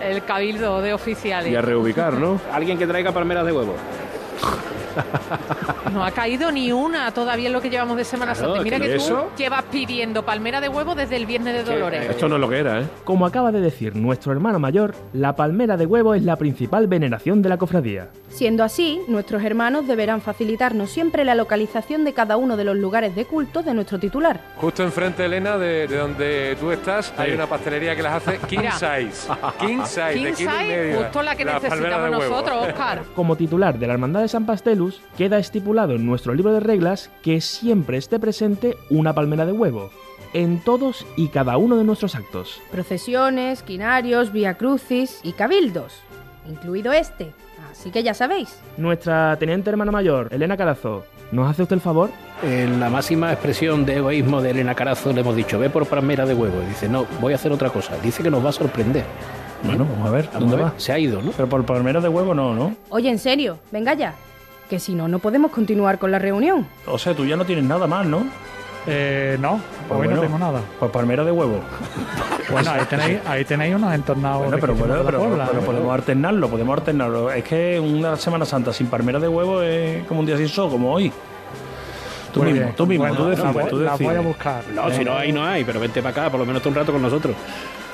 El 0.00 0.24
cabildo 0.24 0.80
de 0.80 0.94
oficiales. 0.94 1.50
Y 1.50 1.56
a 1.56 1.62
reubicar, 1.62 2.12
¿no? 2.12 2.40
Alguien 2.52 2.78
que 2.78 2.86
traiga 2.86 3.10
palmeras 3.10 3.44
de 3.46 3.52
huevo. 3.52 3.74
No 5.92 6.04
ha 6.04 6.10
caído 6.10 6.50
ni 6.50 6.72
una 6.72 7.12
todavía 7.12 7.46
en 7.46 7.52
lo 7.52 7.60
que 7.60 7.70
llevamos 7.70 7.96
de 7.96 8.04
Semana 8.04 8.32
Claro, 8.32 8.48
Santa. 8.54 8.62
Mira 8.64 8.78
que 8.78 8.84
que 8.88 8.96
tú 8.96 9.02
eso- 9.04 9.30
llevas 9.36 9.62
pidiendo 9.70 10.24
palmera 10.24 10.60
de 10.60 10.68
huevo 10.68 10.94
desde 10.94 11.16
el 11.16 11.26
Viernes 11.26 11.54
de 11.54 11.62
Dolores. 11.72 12.10
Esto 12.10 12.28
no 12.28 12.34
es 12.36 12.40
lo 12.40 12.48
que 12.48 12.58
era, 12.58 12.80
¿eh? 12.80 12.84
Como 13.04 13.26
acaba 13.26 13.52
de 13.52 13.60
decir 13.60 13.94
nuestro 13.94 14.32
hermano 14.32 14.58
mayor, 14.58 14.94
la 15.12 15.36
palmera 15.36 15.76
de 15.76 15.86
huevo 15.86 16.14
es 16.14 16.22
la 16.24 16.36
principal 16.36 16.86
veneración 16.88 17.42
de 17.42 17.48
la 17.48 17.58
cofradía. 17.58 18.08
Siendo 18.28 18.64
así, 18.64 19.00
nuestros 19.06 19.44
hermanos 19.44 19.86
deberán 19.86 20.20
facilitarnos 20.20 20.90
siempre 20.90 21.24
la 21.24 21.36
localización 21.36 22.04
de 22.04 22.12
cada 22.12 22.36
uno 22.36 22.56
de 22.56 22.64
los 22.64 22.76
lugares 22.76 23.14
de 23.14 23.24
culto 23.26 23.62
de 23.62 23.72
nuestro 23.74 24.00
titular. 24.00 24.40
Justo 24.56 24.82
enfrente, 24.82 25.24
Elena, 25.24 25.56
de, 25.56 25.86
de 25.86 25.96
donde 25.96 26.56
tú 26.58 26.72
estás, 26.72 27.12
hay 27.16 27.32
una 27.32 27.46
pastelería 27.46 27.94
que 27.94 28.02
las 28.02 28.14
hace 28.26 28.38
king 28.48 28.58
size. 28.72 29.32
King 29.60 29.82
size, 29.84 30.00
de 30.02 30.14
King 30.14 30.26
y 30.32 30.34
size, 30.34 30.48
medio. 30.48 30.96
justo 30.98 31.22
la 31.22 31.36
que 31.36 31.44
palmera 31.46 31.68
necesitamos 31.68 32.04
de 32.04 32.10
nosotros, 32.28 32.66
Oscar. 32.66 33.02
Como 33.14 33.36
titular 33.36 33.78
de 33.78 33.86
la 33.86 33.92
Hermandad 33.92 34.22
de 34.22 34.28
San 34.28 34.44
Queda 35.16 35.38
estipulado 35.38 35.94
en 35.94 36.06
nuestro 36.06 36.34
libro 36.34 36.52
de 36.52 36.60
reglas 36.60 37.10
que 37.22 37.40
siempre 37.40 37.96
esté 37.96 38.18
presente 38.18 38.76
una 38.90 39.14
palmera 39.14 39.46
de 39.46 39.52
huevo 39.52 39.90
en 40.34 40.58
todos 40.58 41.06
y 41.16 41.28
cada 41.28 41.56
uno 41.56 41.76
de 41.76 41.84
nuestros 41.84 42.14
actos. 42.14 42.60
Procesiones, 42.70 43.62
quinarios, 43.62 44.32
vía 44.32 44.54
crucis 44.54 45.20
y 45.22 45.32
cabildos, 45.32 45.94
incluido 46.46 46.92
este. 46.92 47.32
Así 47.70 47.90
que 47.90 48.02
ya 48.02 48.14
sabéis. 48.14 48.60
Nuestra 48.76 49.36
teniente 49.38 49.70
hermana 49.70 49.90
mayor, 49.90 50.28
Elena 50.32 50.56
Carazo, 50.56 51.04
¿nos 51.32 51.50
hace 51.50 51.62
usted 51.62 51.74
el 51.74 51.80
favor? 51.80 52.10
En 52.42 52.78
la 52.78 52.90
máxima 52.90 53.32
expresión 53.32 53.86
de 53.86 53.96
egoísmo 53.96 54.42
de 54.42 54.50
Elena 54.50 54.74
Carazo 54.74 55.12
le 55.12 55.22
hemos 55.22 55.34
dicho, 55.34 55.58
ve 55.58 55.70
por 55.70 55.86
palmera 55.86 56.26
de 56.26 56.34
huevo. 56.34 56.62
Y 56.62 56.66
dice, 56.66 56.88
no, 56.88 57.06
voy 57.20 57.32
a 57.32 57.36
hacer 57.36 57.52
otra 57.52 57.70
cosa. 57.70 57.96
Dice 58.02 58.22
que 58.22 58.30
nos 58.30 58.44
va 58.44 58.50
a 58.50 58.52
sorprender. 58.52 59.04
Bueno, 59.62 59.86
vamos 59.90 60.08
a 60.08 60.10
ver, 60.10 60.28
¿dónde 60.38 60.56
va? 60.56 60.74
Se 60.76 60.92
ha 60.92 60.98
ido, 60.98 61.22
¿no? 61.22 61.30
Pero 61.30 61.48
por 61.48 61.64
palmera 61.64 62.00
de 62.00 62.08
huevo 62.08 62.34
no, 62.34 62.54
¿no? 62.54 62.76
Oye, 62.90 63.08
en 63.08 63.18
serio, 63.18 63.58
venga 63.72 63.94
ya. 63.94 64.14
Que 64.68 64.78
si 64.80 64.94
no, 64.94 65.08
no 65.08 65.18
podemos 65.18 65.50
continuar 65.50 65.98
con 65.98 66.10
la 66.10 66.18
reunión. 66.18 66.66
O 66.86 66.98
sea, 66.98 67.14
tú 67.14 67.24
ya 67.26 67.36
no 67.36 67.44
tienes 67.44 67.64
nada 67.64 67.86
más, 67.86 68.06
¿no? 68.06 68.24
Eh, 68.86 69.38
no, 69.40 69.60
Pues 69.88 69.92
hoy 70.00 70.06
bueno, 70.06 70.16
no 70.16 70.20
tengo 70.22 70.38
nada. 70.38 70.60
Pues 70.78 70.90
palmera 70.90 71.24
de 71.24 71.32
huevo. 71.32 71.60
Bueno, 72.50 72.72
ahí 72.72 72.84
tenéis, 72.84 73.18
ahí 73.26 73.44
tenéis 73.46 73.74
unos 73.74 73.94
entornados. 73.94 74.42
Bueno, 74.42 74.58
pero, 74.60 74.74
riquísimos 74.74 74.86
bueno, 74.86 74.94
de 74.94 75.04
la 75.04 75.10
pero, 75.10 75.18
Puebla, 75.30 75.46
pero 75.48 75.60
¿eh? 75.62 75.64
podemos 75.64 75.94
alternarlo, 75.94 76.48
podemos 76.50 76.78
alternarlo. 76.78 77.32
Es 77.32 77.42
que 77.42 77.80
una 77.80 78.16
Semana 78.16 78.44
Santa 78.44 78.70
sin 78.74 78.88
palmera 78.88 79.18
de 79.18 79.28
huevo 79.28 79.62
es 79.62 80.04
como 80.04 80.20
un 80.20 80.26
día 80.26 80.36
sin 80.36 80.48
sol, 80.48 80.70
como 80.70 80.92
hoy. 80.92 81.10
Tú 82.34 82.42
Muy 82.42 82.52
mismo, 82.52 82.66
bien. 82.66 82.76
tú 82.76 82.86
mismo, 82.86 83.06
Bueno, 83.06 83.16
tú 83.16 83.28
decides, 83.30 83.68
tú 83.70 83.80
la 83.80 83.96
voy 83.96 84.14
a 84.14 84.20
buscar. 84.20 84.62
No, 84.74 84.90
si 84.90 85.02
no 85.02 85.16
hay, 85.16 85.32
no 85.32 85.42
hay, 85.42 85.64
pero 85.64 85.80
vente 85.80 86.02
para 86.02 86.10
acá, 86.24 86.30
por 86.30 86.38
lo 86.38 86.44
menos 86.44 86.64
un 86.66 86.74
rato 86.74 86.92
con 86.92 87.00
nosotros. 87.00 87.34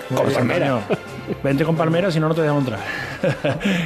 Con 0.09 0.27
Oye, 0.27 0.35
palmera. 0.35 0.81
Vente 1.43 1.65
con 1.65 1.77
palmera, 1.77 2.11
si 2.11 2.21
no, 2.21 2.29
no 2.29 2.35
te 2.35 2.43
dejamos 2.43 2.65
entrar. 2.65 2.81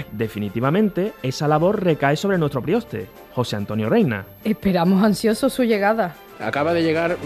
Definitivamente, 0.13 1.13
esa 1.23 1.49
labor 1.49 1.83
recae 1.83 2.17
sobre 2.17 2.39
nuestro 2.39 2.63
prioste, 2.63 3.07
José 3.35 3.57
Antonio 3.57 3.89
Reina. 3.89 4.25
Esperamos 4.45 5.03
ansiosos 5.03 5.53
su 5.53 5.65
llegada. 5.65 6.15
Acaba 6.41 6.73
de 6.75 6.83
llegar. 6.83 7.17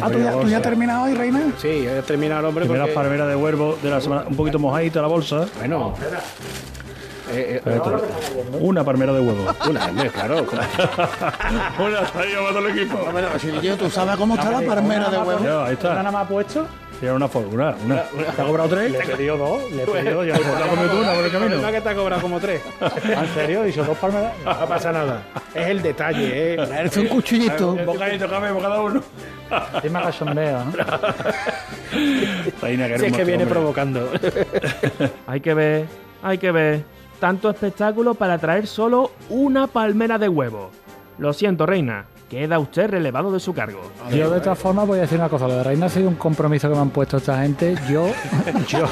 Ah, 0.00 0.10
¿tú 0.10 0.18
ya, 0.18 0.32
tú 0.32 0.48
ya 0.48 0.56
has 0.56 0.62
terminado 0.62 1.04
hoy, 1.04 1.14
Reina? 1.14 1.40
Sí, 1.58 1.82
ya 1.84 1.98
he 1.98 2.02
terminado 2.02 2.40
el 2.40 2.46
hombre. 2.46 2.64
Primera 2.64 2.84
porque- 2.84 2.94
palmera 2.94 3.26
de 3.26 3.36
huevo 3.36 3.78
de 3.82 3.90
la 3.90 4.00
semana, 4.00 4.24
un 4.28 4.36
poquito 4.36 4.58
mojadita 4.58 5.00
la 5.00 5.08
bolsa. 5.08 5.46
Bueno. 5.58 5.94
Eh, 7.32 7.60
eh. 7.64 7.80
Una 8.60 8.84
palmera 8.84 9.12
de 9.12 9.20
huevo. 9.20 9.46
una, 9.70 9.86
claro. 10.10 10.46
Una 11.78 12.00
está 12.02 12.24
llevando 12.24 12.58
el 12.68 12.78
equipo. 12.78 12.98
Silvio, 13.38 13.76
¿tú 13.76 13.90
sabes 13.90 14.16
cómo 14.16 14.34
está 14.34 14.50
la 14.50 14.60
palmera 14.66 15.08
de 15.10 15.18
huevo? 15.18 15.44
Ya, 15.44 15.60
ahí 15.60 15.62
¿Una 15.64 15.72
está. 15.72 15.94
nada 15.94 16.10
más 16.10 16.28
puesto? 16.28 16.66
Tiene 17.00 17.14
una 17.16 17.28
forma, 17.28 17.74
una. 17.84 18.02
¿Te 18.02 18.42
ha 18.42 18.44
cobrado 18.46 18.68
tres? 18.68 18.92
Le 18.92 18.98
he 18.98 19.06
pedido 19.06 19.36
dos, 19.36 19.70
le 19.72 19.82
he 19.82 19.86
pedido 19.86 20.14
dos. 20.14 20.26
Yo 20.26 20.34
Pues 20.34 20.60
la 20.60 20.66
comido 20.66 20.90
tú 20.90 20.96
una 20.98 21.12
por 21.14 21.24
el 21.24 21.32
camino. 21.32 21.56
No 21.56 21.72
que 21.72 21.80
te 21.80 21.88
ha 21.88 21.94
cobrado 21.94 22.22
como 22.22 22.40
tres. 22.40 22.62
¿En 23.04 23.28
serio? 23.34 23.62
¿He 23.62 23.66
dicho 23.66 23.84
dos 23.84 23.98
palmeras? 23.98 24.32
No 24.44 24.66
pasa 24.66 24.92
nada. 24.92 25.22
Es 25.54 25.66
el 25.66 25.82
detalle, 25.82 26.54
¿eh? 26.54 26.68
Es 26.84 26.96
un 26.96 27.08
cuchillito. 27.08 27.72
Un 27.72 27.86
bocadito, 27.86 28.28
cambio 28.28 28.58
cada 28.58 28.80
uno. 28.80 29.02
Encima 29.74 30.02
cachondeo, 30.02 30.64
¿no? 30.64 30.72
Reina, 32.62 32.88
que 32.88 32.98
Si 32.98 33.06
es 33.06 33.12
que 33.12 33.24
viene 33.24 33.46
provocando. 33.46 34.10
Hay 35.26 35.40
que 35.40 35.54
ver, 35.54 35.86
hay 36.22 36.38
que 36.38 36.50
ver. 36.52 36.84
Tanto 37.20 37.50
espectáculo 37.50 38.14
para 38.14 38.38
traer 38.38 38.66
solo 38.66 39.12
una 39.28 39.66
palmera 39.66 40.18
de 40.18 40.28
huevo. 40.28 40.70
Lo 41.18 41.32
siento, 41.32 41.66
Reina. 41.66 42.06
Queda 42.34 42.58
usted 42.58 42.90
relevado 42.90 43.30
de 43.30 43.38
su 43.38 43.54
cargo. 43.54 43.80
Yo 44.10 44.28
de 44.28 44.40
todas 44.40 44.58
formas 44.58 44.88
voy 44.88 44.98
a 44.98 45.02
decir 45.02 45.18
una 45.20 45.28
cosa. 45.28 45.46
Lo 45.46 45.54
de 45.54 45.62
Reina 45.62 45.86
ha 45.86 45.88
sido 45.88 46.08
un 46.08 46.16
compromiso 46.16 46.68
que 46.68 46.74
me 46.74 46.80
han 46.80 46.90
puesto 46.90 47.18
esta 47.18 47.40
gente. 47.40 47.76
Yo, 47.88 48.08
yo, 48.68 48.88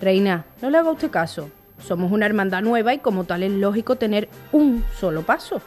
Reina, 0.00 0.46
no 0.62 0.70
le 0.70 0.78
haga 0.78 0.90
usted 0.90 1.10
caso. 1.10 1.50
Somos 1.86 2.10
una 2.10 2.24
hermandad 2.24 2.62
nueva 2.62 2.94
y 2.94 3.00
como 3.00 3.24
tal 3.24 3.42
es 3.42 3.52
lógico 3.52 3.96
tener 3.96 4.30
un 4.52 4.82
solo 4.98 5.20
paso. 5.20 5.60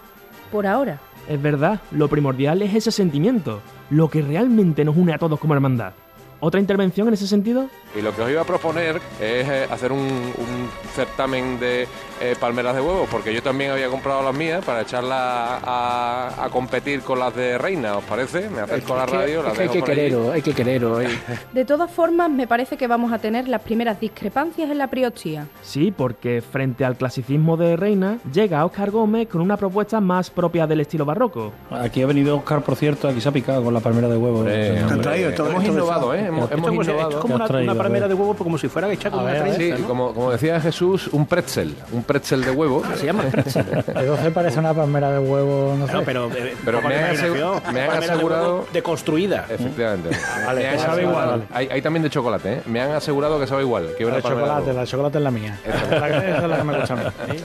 Por 0.51 0.65
ahora. 0.65 0.97
Es 1.29 1.39
verdad, 1.39 1.79
lo 1.91 2.07
primordial 2.07 2.63
es 2.63 2.73
ese 2.73 2.89
sentimiento, 2.89 3.61
lo 3.91 4.09
que 4.09 4.23
realmente 4.23 4.83
nos 4.83 4.97
une 4.97 5.13
a 5.13 5.19
todos 5.19 5.39
como 5.39 5.53
hermandad. 5.53 5.93
¿Otra 6.39 6.59
intervención 6.59 7.07
en 7.07 7.13
ese 7.13 7.27
sentido? 7.27 7.69
Y 7.95 8.01
lo 8.01 8.15
que 8.15 8.21
os 8.23 8.29
iba 8.29 8.41
a 8.41 8.45
proponer 8.45 8.97
es 9.19 9.47
eh, 9.49 9.67
hacer 9.69 9.91
un, 9.91 9.99
un 10.01 10.69
certamen 10.95 11.59
de 11.59 11.87
eh, 12.21 12.35
palmeras 12.39 12.73
de 12.75 12.81
huevos, 12.81 13.07
porque 13.11 13.33
yo 13.33 13.41
también 13.43 13.71
había 13.71 13.87
comprado 13.87 14.23
las 14.23 14.33
mías 14.33 14.63
para 14.65 14.81
echarlas 14.81 15.17
a, 15.19 16.33
a 16.45 16.49
competir 16.49 17.01
con 17.01 17.19
las 17.19 17.35
de 17.35 17.57
Reina, 17.57 17.97
¿os 17.97 18.03
parece? 18.05 18.49
Me 18.49 18.61
acerco 18.61 18.93
a 18.93 18.97
la 18.97 19.03
Es 19.05 19.11
que- 19.11 19.17
radio, 19.17 19.39
es 19.39 19.45
las 19.45 19.53
que 19.53 19.61
hay 19.61 19.67
dejo 19.67 19.73
que 19.73 19.79
por 19.81 19.89
allí. 19.91 19.99
querero, 20.01 20.31
hay 20.31 20.41
que 20.41 20.53
querero. 20.53 21.01
eh. 21.01 21.07
De 21.53 21.65
todas 21.65 21.91
formas, 21.91 22.29
me 22.29 22.47
parece 22.47 22.77
que 22.77 22.87
vamos 22.87 23.11
a 23.11 23.19
tener 23.19 23.47
las 23.47 23.61
primeras 23.61 23.99
discrepancias 23.99 24.69
en 24.71 24.77
la 24.77 24.87
priostía. 24.87 25.47
Sí, 25.61 25.93
porque 25.95 26.41
frente 26.41 26.85
al 26.85 26.95
clasicismo 26.95 27.57
de 27.57 27.75
Reina, 27.75 28.17
llega 28.33 28.65
Óscar 28.65 28.89
Gómez 28.91 29.27
con 29.27 29.41
una 29.41 29.57
propuesta 29.57 29.99
más 29.99 30.29
propia 30.29 30.65
del 30.65 30.79
estilo 30.81 31.05
barroco. 31.05 31.51
Aquí 31.69 32.01
ha 32.01 32.07
venido 32.07 32.37
Oscar, 32.37 32.61
por 32.63 32.75
cierto, 32.75 33.07
aquí 33.07 33.21
se 33.21 33.29
ha 33.29 33.31
picado 33.31 33.63
con 33.63 33.73
la 33.73 33.79
palmera 33.81 34.07
de 34.07 34.17
huevo. 34.17 34.39
Hombre, 34.39 34.79
hemos 34.79 35.63
innovado, 35.65 36.13
¿eh? 36.15 36.25
Hemos, 36.25 36.49
innovado. 36.51 36.81
esto 36.81 36.91
es 37.09 37.15
¿Qué 37.15 37.21
como 37.21 37.33
has 37.35 37.39
una, 37.41 37.47
traído, 37.47 37.71
una 37.73 37.79
a 37.81 37.82
palmera 37.83 38.07
de 38.07 38.13
huevo, 38.13 38.33
como 38.35 38.57
si 38.57 38.67
fuera 38.67 38.91
hecha 38.91 39.09
con 39.11 39.19
A 39.19 39.23
una 39.23 39.33
trenza, 39.33 39.57
Sí, 39.57 39.73
¿no? 39.81 39.87
como, 39.87 40.13
como 40.13 40.31
decía 40.31 40.59
Jesús, 40.59 41.07
un 41.11 41.25
pretzel, 41.25 41.75
un 41.91 42.03
pretzel 42.03 42.43
de 42.43 42.51
huevo. 42.51 42.83
Se 42.95 43.05
llama 43.05 43.23
pretzel. 43.23 43.65
se 44.23 44.31
parece 44.31 44.59
una 44.59 44.73
palmera 44.73 45.11
de 45.11 45.19
huevo, 45.19 45.75
no 45.77 45.87
sé. 45.87 45.93
No, 45.93 46.01
pero, 46.03 46.29
eh, 46.33 46.55
Pero 46.65 46.81
me 46.81 46.95
han 46.95 47.15
asegu- 47.15 47.71
me 47.71 47.81
han 47.81 47.91
asegurado- 48.03 48.65
Deconstruida. 48.73 49.45
Efectivamente. 49.49 50.09
Vale, 50.45 50.61
Me 50.61 50.67
han 50.67 50.75
pues 50.75 50.85
sabe 50.85 51.01
igual, 51.03 51.27
vale. 51.27 51.43
Hay, 51.53 51.67
hay 51.71 51.81
también 51.81 52.03
de 52.03 52.09
chocolate, 52.09 52.53
¿eh? 52.53 52.61
Me 52.65 52.81
han 52.81 52.91
asegurado 52.91 53.39
que 53.39 53.47
sabe 53.47 53.61
igual. 53.63 53.89
Que 53.97 54.05
La 54.05 54.15
de 54.15 54.21
palmera 54.21 54.59
de 54.59 54.61
chocolate, 54.61 54.65
huevo. 54.65 54.73
la 54.75 54.81
de 54.81 54.87
chocolate 54.87 55.17
es 55.17 55.23
la 55.23 55.31
mía. 55.31 55.59
La 55.91 56.07
que- 56.07 56.17
Esa 56.17 56.37
es 56.37 56.43
la 56.49 56.57
que 56.57 56.63
me 56.63 56.77
gusta 56.79 56.93
a 56.93 56.97
mí. 56.97 57.39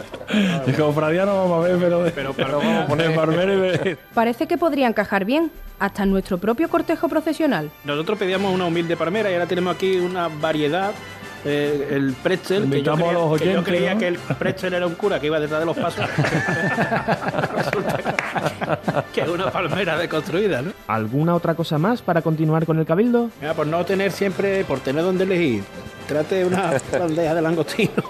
Y 0.66 0.72
como 0.72 0.93
Fradiano 0.93 1.36
vamos 1.36 1.64
a 1.64 1.68
ver, 1.68 1.78
pero, 1.78 2.05
Pero- 2.14 2.32
pero 2.34 2.59
vamos 2.59 2.84
a 2.84 2.86
poner 2.86 3.14
palmera 3.14 3.53
y 3.53 3.57
ver. 3.57 3.99
Parece 4.14 4.47
que 4.47 4.59
podría 4.59 4.86
encajar 4.89 5.24
bien, 5.24 5.51
hasta 5.79 6.07
nuestro 6.07 6.39
propio 6.39 6.68
cortejo 6.68 7.09
procesional. 7.09 7.70
Nosotros 7.85 8.18
pedíamos 8.18 8.55
una 8.55 8.66
humilde 8.66 8.97
palmera 8.97 9.31
y 9.31 9.35
ahora 9.35 9.47
tenemos 9.47 9.74
aquí 9.74 9.97
una 9.97 10.29
variedad. 10.29 10.93
Eh, 11.45 11.89
el 11.91 12.14
pretzel, 12.14 12.68
que 12.68 12.82
yo, 12.82 12.95
creía, 12.95 13.11
a 13.11 13.12
los 13.12 13.41
que 13.41 13.53
yo 13.53 13.64
creía 13.64 13.95
¿no? 13.95 14.01
que 14.01 14.09
el 14.09 14.18
pretzel 14.18 14.74
era 14.74 14.86
un 14.86 14.95
cura 14.95 15.20
que 15.20 15.26
iba 15.26 15.39
detrás 15.39 15.61
de 15.61 15.66
los 15.66 15.76
pasos. 15.76 16.07
Resulta 17.57 17.99
que 19.12 19.20
es 19.20 19.28
una 19.28 19.51
palmera 19.51 19.97
deconstruida, 19.97 20.62
¿no? 20.62 20.72
¿Alguna 20.86 21.34
otra 21.34 21.55
cosa 21.55 21.78
más 21.78 22.03
para 22.03 22.22
continuar 22.22 22.66
con 22.66 22.78
el 22.78 22.86
cabildo? 22.86 23.30
Mira, 23.41 23.55
por 23.55 23.66
no 23.66 23.84
tener 23.84 24.11
siempre, 24.12 24.64
por 24.64 24.80
tener 24.80 25.03
donde 25.03 25.24
elegir, 25.24 25.64
trate 26.07 26.45
una 26.45 26.72
bandeja 26.91 27.34
de 27.34 27.43
langostino. 27.43 27.93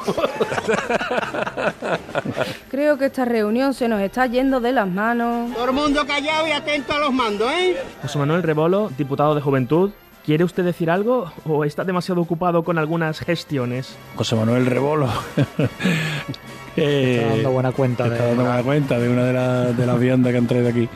Creo 2.70 2.96
que 2.98 3.06
esta 3.06 3.24
reunión 3.24 3.74
se 3.74 3.88
nos 3.88 4.00
está 4.00 4.26
yendo 4.26 4.60
de 4.60 4.72
las 4.72 4.88
manos. 4.88 5.52
Todo 5.54 5.64
el 5.66 5.72
mundo 5.72 6.06
callado 6.06 6.46
y 6.46 6.52
atento 6.52 6.92
a 6.92 6.98
los 6.98 7.12
mandos, 7.12 7.50
¿eh? 7.52 7.76
José 8.02 8.18
Manuel 8.18 8.42
Rebolo, 8.42 8.90
diputado 8.96 9.34
de 9.34 9.40
Juventud, 9.40 9.90
¿quiere 10.28 10.44
usted 10.44 10.62
decir 10.62 10.90
algo 10.90 11.32
o 11.46 11.64
está 11.64 11.84
demasiado 11.84 12.20
ocupado 12.20 12.62
con 12.62 12.76
algunas 12.76 13.18
gestiones? 13.20 13.96
José 14.14 14.36
Manuel 14.36 14.66
Rebolo. 14.66 15.08
Está 16.76 17.28
dando 17.34 17.50
buena 17.50 17.72
cuenta 17.72 18.04
Está 18.04 18.16
de- 18.22 18.28
dando 18.28 18.44
buena 18.44 18.62
cuenta 18.62 18.98
de 18.98 19.08
una 19.08 19.24
de, 19.24 19.32
las 19.32 19.76
de 19.76 19.86
las 19.86 19.98
viandas 19.98 20.30
que 20.32 20.38
han 20.38 20.46
traído 20.46 20.68
aquí. 20.68 20.86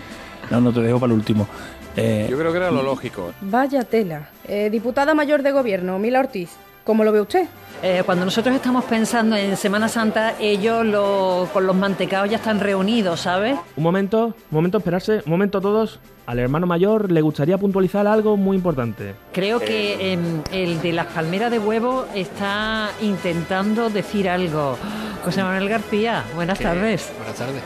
No, 0.51 0.61
no, 0.61 0.71
te 0.73 0.81
dejo 0.81 1.01
para 1.01 1.13
el 1.13 1.19
último. 1.19 1.49
Eh, 1.97 2.27
Yo 2.31 2.39
creo 2.39 2.53
que 2.53 2.59
era 2.59 2.71
lo 2.71 2.83
lógico. 2.83 3.33
Vaya 3.41 3.83
tela. 3.85 4.29
Eh, 4.47 4.69
diputada 4.71 5.15
mayor 5.15 5.43
de 5.43 5.51
gobierno, 5.53 5.99
Mila 5.99 6.21
Ortiz, 6.21 6.51
¿cómo 6.85 7.05
lo 7.05 7.13
ve 7.13 7.21
usted? 7.21 7.47
Eh, 7.83 8.03
cuando 8.07 8.25
nosotros 8.25 8.55
estamos 8.55 8.85
pensando 8.85 9.35
en 9.35 9.57
Semana 9.57 9.89
Santa, 9.89 10.35
ellos 10.39 10.87
lo- 10.87 11.49
con 11.53 11.67
los 11.67 11.75
mantecaos 11.75 12.31
ya 12.31 12.37
están 12.37 12.61
reunidos, 12.61 13.21
¿sabes? 13.21 13.57
Un 13.77 13.83
momento, 13.83 14.27
un 14.27 14.35
momento, 14.51 14.79
esperarse, 14.79 15.23
un 15.27 15.31
momento 15.33 15.61
todos. 15.61 15.99
Al 16.27 16.39
hermano 16.39 16.69
mayor 16.69 17.11
le 17.11 17.21
gustaría 17.21 17.59
puntualizar 17.59 18.07
algo 18.07 18.37
muy 18.37 18.57
importante. 18.57 19.17
Creo 19.33 19.59
que 19.59 20.13
em, 20.13 20.43
el 20.53 20.81
de 20.81 20.93
las 20.93 21.07
palmeras 21.07 21.51
de 21.51 21.59
huevo 21.59 22.07
está 22.15 22.91
intentando 23.01 23.91
decir 23.91 24.29
algo. 24.29 24.79
José 25.25 25.43
Manuel 25.43 25.69
García, 25.69 26.23
buenas 26.37 26.61
tardes. 26.61 27.11
Buenas 27.19 27.35
tardes. 27.37 27.63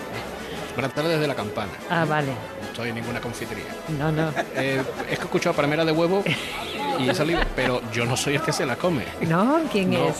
Buenas 0.74 0.92
tardes 0.94 1.12
desde 1.12 1.26
la 1.26 1.34
campana. 1.34 1.72
Ah, 1.90 2.06
vale. 2.06 2.28
No 2.28 2.66
estoy 2.68 2.88
en 2.90 2.94
ninguna 2.94 3.20
confitería. 3.20 3.64
No, 3.98 4.10
no. 4.10 4.30
Eh, 4.56 4.80
es 5.02 5.04
que 5.04 5.10
he 5.10 5.26
escuchado 5.26 5.54
palmera 5.54 5.84
de 5.84 5.92
huevo 5.92 6.22
y 7.00 7.08
he 7.10 7.14
salido, 7.14 7.40
pero 7.54 7.80
yo 7.92 8.04
no 8.06 8.16
soy 8.16 8.34
el 8.36 8.42
que 8.42 8.52
se 8.52 8.64
la 8.66 8.76
come. 8.76 9.04
¿No? 9.22 9.60
¿Quién 9.72 9.90
No, 9.90 10.08
es? 10.08 10.14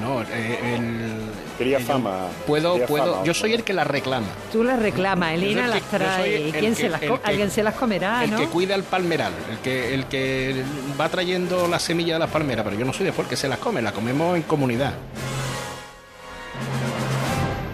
No, 0.00 0.22
eh, 0.22 0.76
el. 0.76 1.20
Quería 1.58 1.76
el- 1.76 1.84
fama. 1.84 2.28
Puedo, 2.46 2.72
Quería 2.72 2.86
puedo. 2.86 3.12
fama, 3.14 3.24
yo 3.26 3.34
soy 3.34 3.52
el 3.52 3.62
que 3.64 3.74
la 3.74 3.84
reclama. 3.84 4.26
Tú 4.50 4.64
las 4.64 4.78
reclamas, 4.80 5.34
Elena 5.34 5.50
Yo 5.50 5.54
soy 5.56 5.64
el 5.64 5.70
las 5.70 5.82
trae. 5.90 6.30
¿Y 6.30 6.44
el 6.44 6.52
quién 6.52 6.74
que- 6.74 6.80
se 6.82 6.88
las 6.88 7.00
que- 7.00 7.20
Alguien 7.22 7.50
se 7.50 7.62
las 7.62 7.74
comerá, 7.74 8.24
el 8.24 8.30
¿no? 8.30 8.38
que 8.38 8.46
cuida 8.46 8.74
el 8.74 8.82
palmeral, 8.84 9.32
el 9.50 9.58
que, 9.58 9.92
el 9.94 10.06
que 10.06 10.64
va 10.98 11.08
trayendo 11.10 11.68
la 11.68 11.78
semilla 11.78 12.14
de 12.14 12.20
las 12.20 12.30
palmeras, 12.30 12.64
pero 12.64 12.78
yo 12.78 12.86
no 12.86 12.94
soy 12.94 13.04
después 13.06 13.26
el 13.26 13.30
que 13.30 13.36
se 13.36 13.48
las 13.48 13.58
come, 13.58 13.82
la 13.82 13.92
comemos 13.92 14.36
en 14.36 14.42
comunidad. 14.44 14.94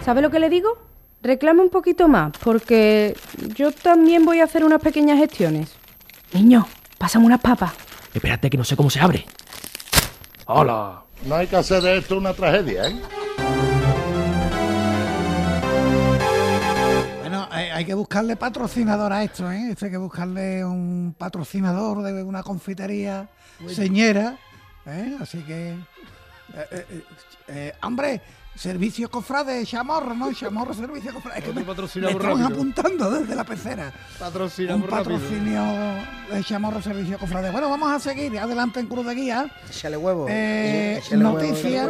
¿Sabe 0.03 0.21
lo 0.21 0.29
que 0.31 0.39
le 0.39 0.49
digo? 0.49 0.77
Reclame 1.21 1.61
un 1.61 1.69
poquito 1.69 2.07
más, 2.07 2.31
porque 2.43 3.15
yo 3.55 3.71
también 3.71 4.23
voy 4.25 4.39
a 4.39 4.45
hacer 4.45 4.63
unas 4.63 4.81
pequeñas 4.81 5.17
gestiones. 5.17 5.69
Niño, 6.33 6.67
pásame 6.97 7.25
unas 7.25 7.41
papas. 7.41 7.71
Espérate 8.17 8.49
que 8.49 8.57
no 8.57 8.63
sé 8.63 8.75
cómo 8.75 8.89
se 8.89 8.99
abre. 8.99 9.25
Hola. 10.47 11.03
No 11.25 11.35
hay 11.35 11.45
que 11.45 11.55
hacer 11.55 11.83
de 11.83 11.97
esto 11.99 12.17
una 12.17 12.33
tragedia, 12.33 12.87
¿eh? 12.87 12.95
Bueno, 17.21 17.47
hay, 17.51 17.65
hay 17.69 17.85
que 17.85 17.93
buscarle 17.93 18.35
patrocinador 18.35 19.13
a 19.13 19.23
esto, 19.23 19.51
¿eh? 19.51 19.69
Esto 19.71 19.85
hay 19.85 19.91
que 19.91 19.97
buscarle 19.97 20.65
un 20.65 21.15
patrocinador 21.17 22.01
de 22.01 22.23
una 22.23 22.41
confitería 22.41 23.29
señera, 23.69 24.37
¿eh? 24.87 25.15
Así 25.21 25.39
que... 25.43 25.69
eh, 25.71 25.75
eh, 26.71 26.85
eh, 26.89 27.03
eh, 27.49 27.73
hombre, 27.83 28.21
Servicio 28.57 29.09
Cofrade, 29.09 29.63
Chamorro, 29.65 30.15
¿no? 30.15 30.33
Chamorro 30.33 30.73
Servicio 30.73 31.13
Cofrade. 31.13 31.39
Es 31.39 31.45
que 31.45 31.53
me, 31.53 31.63
me 31.63 32.13
rápido. 32.13 32.47
apuntando 32.47 33.11
desde 33.11 33.35
la 33.35 33.43
pecera. 33.43 33.93
Patrocinamos 34.17 34.85
Un 34.85 34.91
rápido. 34.91 35.19
patrocinio 35.19 35.63
de 36.31 36.43
Chamorro 36.43 36.81
Servicio 36.81 37.19
Cofrade. 37.19 37.51
Bueno, 37.51 37.69
vamos 37.69 37.91
a 37.91 37.99
seguir 37.99 38.37
adelante 38.39 38.79
en 38.79 38.87
Cruz 38.87 39.05
de 39.05 39.13
Guía. 39.13 39.51
Échale 39.69 39.97
huevo. 39.97 40.25
Eh, 40.27 40.99
noticias. 41.11 41.89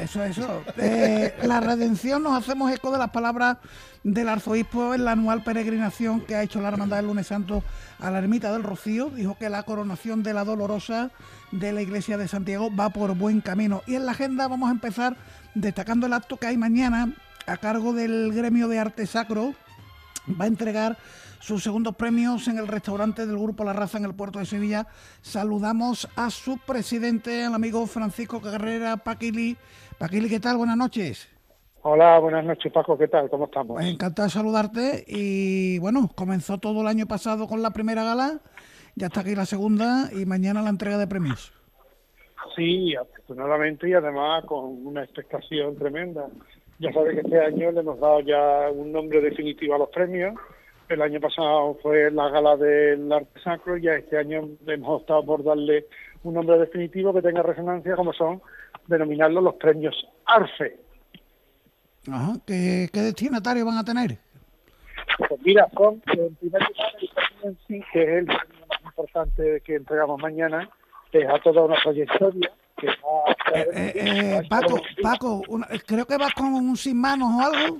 Eso, 0.00 0.22
eso. 0.22 0.62
Eh, 0.78 1.34
la 1.42 1.60
redención 1.60 2.22
nos 2.22 2.38
hacemos 2.38 2.72
eco 2.72 2.92
de 2.92 2.98
las 2.98 3.10
palabras 3.10 3.58
del 4.04 4.28
arzobispo 4.28 4.94
en 4.94 5.04
la 5.04 5.12
anual 5.12 5.42
peregrinación 5.42 6.20
que 6.20 6.36
ha 6.36 6.42
hecho 6.42 6.60
la 6.62 6.68
Hermandad 6.68 6.98
del 6.98 7.06
Lunes 7.06 7.26
Santo 7.26 7.62
a 7.98 8.10
la 8.10 8.18
Ermita 8.18 8.52
del 8.52 8.62
Rocío. 8.62 9.10
Dijo 9.10 9.36
que 9.36 9.50
la 9.50 9.64
coronación 9.64 10.22
de 10.22 10.32
la 10.32 10.44
Dolorosa 10.44 11.10
de 11.50 11.72
la 11.72 11.82
Iglesia 11.82 12.16
de 12.16 12.28
Santiago 12.28 12.70
va 12.74 12.90
por 12.90 13.14
buen 13.16 13.40
camino. 13.40 13.82
Y 13.86 13.96
en 13.96 14.06
la 14.06 14.12
agenda 14.12 14.46
vamos 14.48 14.68
a 14.68 14.72
empezar 14.72 15.16
destacando 15.54 16.06
el 16.06 16.12
acto 16.12 16.36
que 16.36 16.46
hay 16.46 16.56
mañana 16.56 17.12
a 17.46 17.56
cargo 17.56 17.92
del 17.92 18.32
gremio 18.32 18.68
de 18.68 18.78
arte 18.78 19.06
sacro. 19.06 19.54
Va 20.40 20.44
a 20.44 20.48
entregar 20.48 20.96
sus 21.40 21.62
segundos 21.62 21.96
premios 21.96 22.46
en 22.46 22.58
el 22.58 22.68
restaurante 22.68 23.26
del 23.26 23.36
Grupo 23.36 23.64
La 23.64 23.72
Raza 23.72 23.98
en 23.98 24.04
el 24.04 24.14
puerto 24.14 24.38
de 24.38 24.46
Sevilla. 24.46 24.86
Saludamos 25.22 26.08
a 26.14 26.30
su 26.30 26.58
presidente, 26.58 27.44
al 27.44 27.54
amigo 27.54 27.86
Francisco 27.86 28.40
Carrera 28.40 28.96
Paquili. 28.98 29.56
Paquili, 29.98 30.28
¿qué 30.28 30.38
tal? 30.38 30.56
Buenas 30.56 30.76
noches. 30.76 31.28
Hola, 31.84 32.20
buenas 32.20 32.44
noches 32.44 32.72
Paco, 32.72 32.96
¿qué 32.96 33.08
tal? 33.08 33.28
¿Cómo 33.28 33.46
estamos? 33.46 33.74
Pues 33.74 33.86
encantado 33.86 34.28
de 34.28 34.32
saludarte 34.32 35.04
y 35.08 35.80
bueno, 35.80 36.08
comenzó 36.14 36.58
todo 36.58 36.82
el 36.82 36.86
año 36.86 37.06
pasado 37.06 37.48
con 37.48 37.60
la 37.60 37.72
primera 37.72 38.04
gala, 38.04 38.38
ya 38.94 39.08
está 39.08 39.22
aquí 39.22 39.34
la 39.34 39.46
segunda 39.46 40.08
y 40.12 40.24
mañana 40.24 40.62
la 40.62 40.70
entrega 40.70 40.96
de 40.96 41.08
premios. 41.08 41.52
Sí, 42.54 42.94
afortunadamente 42.94 43.88
y 43.88 43.94
además 43.94 44.44
con 44.44 44.86
una 44.86 45.04
expectación 45.04 45.76
tremenda. 45.76 46.26
Ya 46.78 46.92
sabes 46.92 47.14
que 47.14 47.20
este 47.20 47.38
año 47.38 47.70
le 47.70 47.80
hemos 47.80 48.00
dado 48.00 48.20
ya 48.20 48.70
un 48.70 48.92
nombre 48.92 49.20
definitivo 49.20 49.74
a 49.74 49.78
los 49.78 49.88
premios. 49.90 50.34
El 50.88 51.00
año 51.00 51.20
pasado 51.20 51.78
fue 51.82 52.10
la 52.10 52.28
gala 52.28 52.56
del 52.56 53.10
arte 53.12 53.40
sacro 53.40 53.76
y 53.76 53.88
este 53.88 54.18
año 54.18 54.48
hemos 54.66 55.00
optado 55.00 55.24
por 55.24 55.44
darle 55.44 55.86
un 56.24 56.34
nombre 56.34 56.58
definitivo 56.58 57.14
que 57.14 57.22
tenga 57.22 57.42
resonancia 57.42 57.96
como 57.96 58.12
son 58.12 58.42
denominarlos 58.86 59.42
los 59.42 59.54
premios 59.54 59.94
ARFE. 60.26 60.76
Ajá, 62.10 62.34
¿Qué, 62.46 62.88
qué 62.92 63.00
destinatarios 63.00 63.64
van 63.64 63.78
a 63.78 63.84
tener? 63.84 64.18
Pues 65.28 65.40
mira, 65.42 65.68
son 65.74 66.02
en 66.06 66.34
primer 66.34 66.62
lugar 66.62 66.92
el 67.00 67.08
premio 67.08 67.42
en 67.44 67.58
sí, 67.66 67.84
que 67.92 68.02
es 68.02 68.08
el 68.08 68.26
premio 68.26 68.66
más 68.68 68.82
importante 68.84 69.62
que 69.64 69.76
entregamos 69.76 70.20
mañana, 70.20 70.68
es 71.20 71.28
a 71.28 71.38
toda 71.40 71.62
una 71.62 71.76
trayectoria 71.82 72.50
que 72.76 72.86
va 72.86 72.92
a 73.26 73.60
Eh, 73.60 73.92
eh, 73.94 74.42
Paco, 74.48 74.80
Paco, 75.02 75.42
una- 75.48 75.66
creo 75.86 76.06
que 76.06 76.16
vas 76.16 76.32
con 76.34 76.46
un 76.54 76.76
sin 76.76 76.98
manos 77.00 77.28
o 77.36 77.40
algo. 77.40 77.78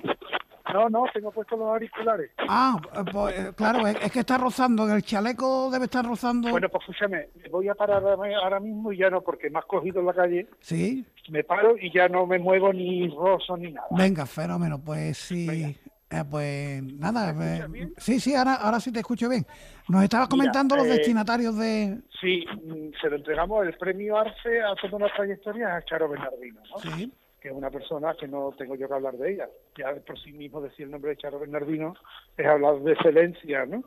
No, 0.73 0.89
no, 0.89 1.03
tengo 1.13 1.29
puestos 1.31 1.59
los 1.59 1.67
auriculares. 1.67 2.31
Ah, 2.47 2.79
eh, 2.95 2.99
pues, 3.11 3.37
eh, 3.39 3.51
claro, 3.55 3.85
es, 3.85 3.95
es 4.01 4.11
que 4.11 4.19
está 4.21 4.37
rozando, 4.37 4.91
el 4.91 5.03
chaleco 5.03 5.69
debe 5.69 5.85
estar 5.85 6.05
rozando. 6.05 6.49
Bueno, 6.49 6.69
pues 6.69 6.81
escúchame, 6.83 7.27
me 7.43 7.49
voy 7.49 7.67
a 7.67 7.75
parar 7.75 8.01
ahora 8.03 8.37
ahora 8.41 8.59
mismo 8.59 8.91
y 8.91 8.97
ya 8.97 9.09
no, 9.09 9.21
porque 9.21 9.49
me 9.49 9.59
has 9.59 9.65
cogido 9.65 9.99
en 9.99 10.05
la 10.07 10.13
calle, 10.13 10.47
Sí, 10.61 11.05
me 11.29 11.43
paro 11.43 11.75
y 11.77 11.91
ya 11.93 12.07
no 12.07 12.25
me 12.25 12.39
muevo 12.39 12.71
ni 12.73 13.07
rozo 13.09 13.57
ni 13.57 13.71
nada. 13.71 13.87
venga, 13.91 14.25
fenómeno, 14.25 14.79
pues 14.79 15.17
sí. 15.17 15.75
Eh, 16.13 16.23
pues 16.29 16.83
nada, 16.83 17.31
eh, 17.31 17.89
sí, 17.97 18.19
sí, 18.19 18.35
ahora, 18.35 18.55
ahora 18.55 18.79
sí 18.79 18.91
te 18.91 18.99
escucho 18.99 19.27
bien. 19.29 19.45
Nos 19.89 20.03
estabas 20.03 20.27
Mira, 20.31 20.37
comentando 20.43 20.75
los 20.75 20.85
eh, 20.85 20.89
destinatarios 20.89 21.57
de... 21.57 21.99
Sí, 22.21 22.45
mm, 22.63 22.91
se 23.01 23.09
lo 23.09 23.15
entregamos 23.17 23.65
el 23.65 23.73
premio 23.77 24.17
ARCE 24.17 24.61
a 24.61 24.75
toda 24.75 24.97
una 24.97 25.13
trayectoria 25.13 25.75
a 25.75 25.81
Charo 25.83 26.07
Bernardino, 26.09 26.61
¿no? 26.69 26.77
Sí. 26.79 27.11
que 27.41 27.49
es 27.49 27.53
una 27.55 27.69
persona 27.69 28.13
que 28.17 28.27
no 28.27 28.51
tengo 28.57 28.75
yo 28.75 28.87
que 28.87 28.93
hablar 28.93 29.15
de 29.17 29.33
ella. 29.33 29.49
Ya 29.77 29.93
por 30.05 30.17
sí 30.19 30.31
mismo 30.31 30.61
decir 30.61 30.85
el 30.85 30.91
nombre 30.91 31.11
de 31.11 31.17
Charo 31.17 31.39
Bernardino 31.39 31.93
es 32.37 32.45
hablar 32.47 32.79
de 32.79 32.93
excelencia, 32.93 33.65
¿no? 33.65 33.83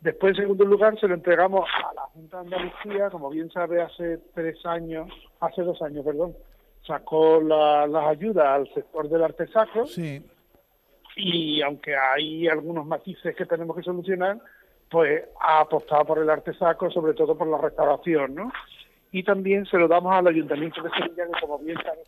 Después, 0.00 0.32
en 0.36 0.42
segundo 0.42 0.64
lugar, 0.64 0.98
se 0.98 1.06
lo 1.06 1.14
entregamos 1.14 1.66
a 1.88 1.94
la 1.94 2.02
Junta 2.12 2.42
de 2.42 2.42
Andalucía, 2.56 3.08
como 3.10 3.30
bien 3.30 3.50
sabe, 3.52 3.80
hace 3.80 4.18
tres 4.34 4.58
años, 4.66 5.08
hace 5.40 5.62
dos 5.62 5.80
años, 5.80 6.04
perdón, 6.04 6.34
sacó 6.86 7.40
la- 7.40 7.86
las 7.86 8.08
ayudas 8.08 8.44
al 8.46 8.74
sector 8.74 9.08
del 9.08 9.22
arte 9.22 9.46
sacro 9.46 9.86
Sí. 9.86 10.20
Y 11.16 11.62
aunque 11.62 11.94
hay 11.96 12.48
algunos 12.48 12.86
matices 12.86 13.34
que 13.36 13.46
tenemos 13.46 13.76
que 13.76 13.82
solucionar, 13.82 14.38
pues 14.90 15.24
ha 15.40 15.60
apostado 15.60 16.04
por 16.04 16.18
el 16.18 16.30
arte 16.30 16.52
sacro, 16.54 16.90
sobre 16.90 17.14
todo 17.14 17.36
por 17.36 17.48
la 17.48 17.58
restauración, 17.58 18.34
¿no? 18.34 18.52
Y 19.10 19.22
también 19.22 19.66
se 19.66 19.78
lo 19.78 19.88
damos 19.88 20.14
al 20.14 20.26
Ayuntamiento 20.26 20.82
de 20.82 20.90
Sevilla, 20.90 21.26
que 21.26 21.40
como 21.40 21.58
bien 21.58 21.76
sabe, 21.82 22.02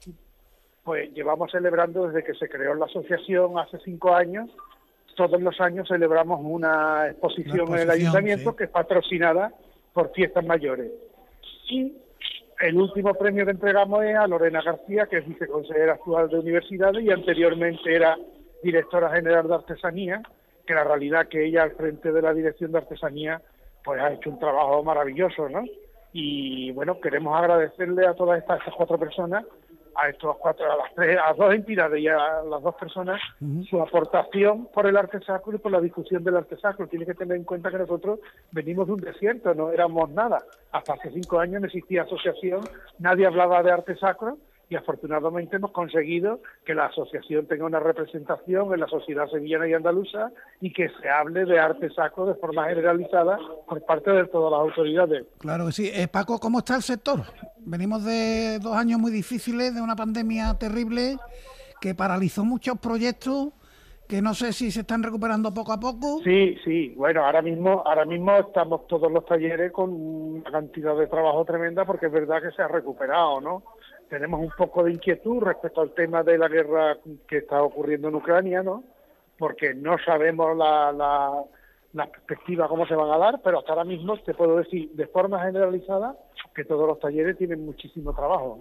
pues 0.83 1.13
llevamos 1.13 1.51
celebrando 1.51 2.07
desde 2.07 2.25
que 2.25 2.35
se 2.35 2.49
creó 2.49 2.75
la 2.75 2.87
asociación 2.87 3.59
hace 3.59 3.79
cinco 3.85 4.15
años, 4.15 4.51
todos 5.17 5.41
los 5.41 5.61
años 5.61 5.89
celebramos 5.89 6.41
una 6.43 7.09
exposición, 7.09 7.69
en 7.69 7.75
el 7.75 7.81
exposición, 7.81 7.91
Ayuntamiento 7.91 8.51
sí. 8.51 8.57
que 8.57 8.65
es 8.65 8.71
patrocinada 8.71 9.53
por 9.93 10.13
Fiestas 10.13 10.45
Mayores. 10.45 10.91
Y 11.69 11.95
el 12.61 12.77
último 12.77 13.15
premio 13.15 13.45
que 13.45 13.53
entregamos 13.53 14.05
es 14.05 14.17
a 14.17 14.27
Lorena 14.27 14.61
García, 14.63 15.07
que 15.07 15.19
es 15.19 15.29
viceconsejera 15.29 15.95
actual 15.95 16.29
de 16.29 16.39
universidades 16.39 17.03
y 17.03 17.11
anteriormente 17.11 17.95
era 17.95 18.17
directora 18.65 19.11
general 19.11 19.47
de 19.47 19.55
artesanía, 19.55 20.23
que 20.67 20.75
la 20.75 20.83
realidad 20.83 21.29
que 21.29 21.45
ella 21.45 21.63
al 21.63 21.73
frente 21.73 22.11
de 22.11 22.23
la 22.23 22.33
dirección 22.33 22.73
de 22.73 22.79
artesanía 22.79 23.41
pues 23.85 24.01
ha 24.01 24.13
hecho 24.13 24.31
un 24.31 24.39
trabajo 24.39 24.83
maravilloso, 24.83 25.49
¿no? 25.49 25.63
Y 26.13 26.73
bueno, 26.73 27.01
queremos 27.01 27.37
agradecerle 27.39 28.07
a 28.07 28.15
todas 28.15 28.39
estas, 28.39 28.61
estas 28.61 28.75
cuatro 28.75 28.99
personas, 28.99 29.45
a 29.97 30.09
estos 30.09 30.37
cuatro, 30.39 30.65
a 30.73 30.77
las 30.77 30.95
tres, 30.95 31.19
a 31.19 31.29
las 31.29 31.37
dos 31.37 31.55
entidades 31.55 32.01
y 32.01 32.09
a 32.09 32.43
las 32.49 32.63
dos 32.63 32.75
personas, 32.77 33.21
su 33.69 33.81
aportación 33.81 34.67
por 34.73 34.87
el 34.87 34.97
arte 34.97 35.21
sacro 35.21 35.55
y 35.55 35.59
por 35.59 35.71
la 35.71 35.81
difusión 35.81 36.25
del 36.25 36.37
arte 36.37 36.57
sacro. 36.57 36.87
Tiene 36.87 37.05
que 37.05 37.15
tener 37.15 37.37
en 37.37 37.45
cuenta 37.45 37.71
que 37.71 37.79
nosotros 37.79 38.21
venimos 38.53 38.87
de 38.87 38.95
un 38.95 39.01
desierto, 39.01 39.55
no 39.55 39.71
éramos 39.71 40.09
nada. 40.11 40.39
Hasta 40.73 40.95
hace 40.95 41.11
cinco 41.11 41.39
años 41.39 41.61
no 41.61 41.67
existía 41.67 42.03
asociación, 42.03 42.61
nadie 42.99 43.27
hablaba 43.27 43.63
de 43.63 43.73
arte 43.73 43.97
sacro 43.97 44.39
y 44.69 44.77
afortunadamente 44.77 45.57
hemos 45.57 45.73
conseguido 45.73 46.41
que 46.65 46.75
la 46.75 46.87
asociación 46.87 47.47
tenga 47.47 47.67
una 47.67 47.81
representación 47.81 48.73
en 48.73 48.81
la 48.81 48.87
sociedad 48.87 49.29
sevillana 49.29 49.69
y 49.69 49.75
andaluza 49.75 50.31
y 50.61 50.73
que 50.73 50.89
se 51.01 51.09
hable 51.09 51.45
de 51.45 51.59
arte 51.59 51.91
sacro 51.91 52.27
de 52.27 52.35
forma 52.35 52.69
generalizada 52.69 53.39
por 53.69 53.85
parte 53.85 54.11
de 54.11 54.27
todas 54.27 54.53
las 54.53 54.61
autoridades. 54.61 55.27
Claro 55.39 55.67
que 55.67 55.73
sí. 55.73 55.91
Eh, 55.93 56.09
Paco, 56.09 56.39
¿cómo 56.39 56.59
está 56.59 56.77
el 56.77 56.83
sector? 56.83 57.21
Venimos 57.59 58.05
de 58.05 58.59
dos 58.61 58.75
años 58.75 58.99
muy 58.99 59.11
difíciles, 59.11 59.75
de 59.75 59.81
una 59.81 59.97
pandemia 59.97 60.55
terrible 60.59 61.17
que 61.81 61.95
paralizó 61.95 62.45
muchos 62.45 62.79
proyectos 62.79 63.53
que 64.09 64.21
no 64.21 64.35
sé 64.35 64.53
si 64.53 64.71
se 64.71 64.81
están 64.81 65.03
recuperando 65.03 65.53
poco 65.53 65.73
a 65.73 65.81
poco. 65.81 66.21
Sí, 66.23 66.57
sí. 66.65 66.95
Bueno, 66.97 67.25
ahora 67.25 67.41
mismo, 67.41 67.83
ahora 67.87 68.05
mismo 68.05 68.37
estamos 68.37 68.87
todos 68.87 69.11
los 69.11 69.25
talleres 69.25 69.73
con 69.73 69.91
una 69.91 70.51
cantidad 70.51 70.97
de 70.97 71.07
trabajo 71.07 71.45
tremenda 71.45 71.85
porque 71.85 72.07
es 72.07 72.13
verdad 72.13 72.43
que 72.43 72.51
se 72.53 72.63
ha 72.63 72.69
recuperado, 72.69 73.41
¿no? 73.41 73.63
Tenemos 74.15 74.39
un 74.39 74.53
poco 74.57 74.85
de 74.85 74.93
inquietud 74.93 75.43
respecto 75.43 75.81
al 75.81 75.91
tema 75.91 76.23
de 76.23 76.39
la 76.39 76.47
guerra 76.47 76.97
que 77.27 77.39
está 77.39 77.61
ocurriendo 77.61 78.07
en 78.07 78.15
Ucrania, 78.15 78.63
¿no? 78.63 78.85
Porque 79.37 79.75
no 79.75 79.97
sabemos 80.07 80.57
la, 80.57 80.93
la, 80.93 81.43
las 81.95 82.11
perspectivas 82.11 82.69
cómo 82.69 82.87
se 82.87 82.95
van 82.95 83.11
a 83.11 83.19
dar, 83.19 83.41
pero 83.43 83.59
hasta 83.59 83.73
ahora 83.73 83.83
mismo 83.83 84.17
te 84.19 84.33
puedo 84.33 84.59
decir 84.59 84.93
de 84.93 85.09
forma 85.09 85.43
generalizada 85.43 86.17
que 86.55 86.65
todos 86.65 86.87
los 86.87 87.01
talleres 87.01 87.37
tienen 87.37 87.67
muchísimo 87.67 88.15
trabajo. 88.15 88.61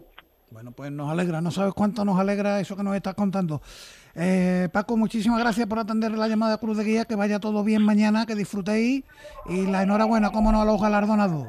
Bueno, 0.49 0.71
pues 0.71 0.91
nos 0.91 1.11
alegra, 1.11 1.39
no 1.39 1.51
sabes 1.51 1.75
cuánto 1.75 2.03
nos 2.03 2.19
alegra 2.19 2.59
eso 2.59 2.75
que 2.75 2.81
nos 2.81 2.95
estás 2.95 3.13
contando. 3.13 3.61
Eh, 4.15 4.69
Paco, 4.73 4.97
muchísimas 4.97 5.39
gracias 5.39 5.67
por 5.67 5.77
atender 5.77 6.13
la 6.13 6.27
llamada 6.27 6.53
de 6.53 6.57
Cruz 6.57 6.77
de 6.79 6.83
Guía, 6.83 7.05
que 7.05 7.15
vaya 7.15 7.39
todo 7.39 7.63
bien 7.63 7.85
mañana, 7.85 8.25
que 8.25 8.33
disfrutéis 8.33 9.03
y 9.45 9.67
la 9.67 9.83
enhorabuena, 9.83 10.31
como 10.31 10.51
no, 10.51 10.63
a 10.63 10.65
los 10.65 10.81
galardonados. 10.81 11.47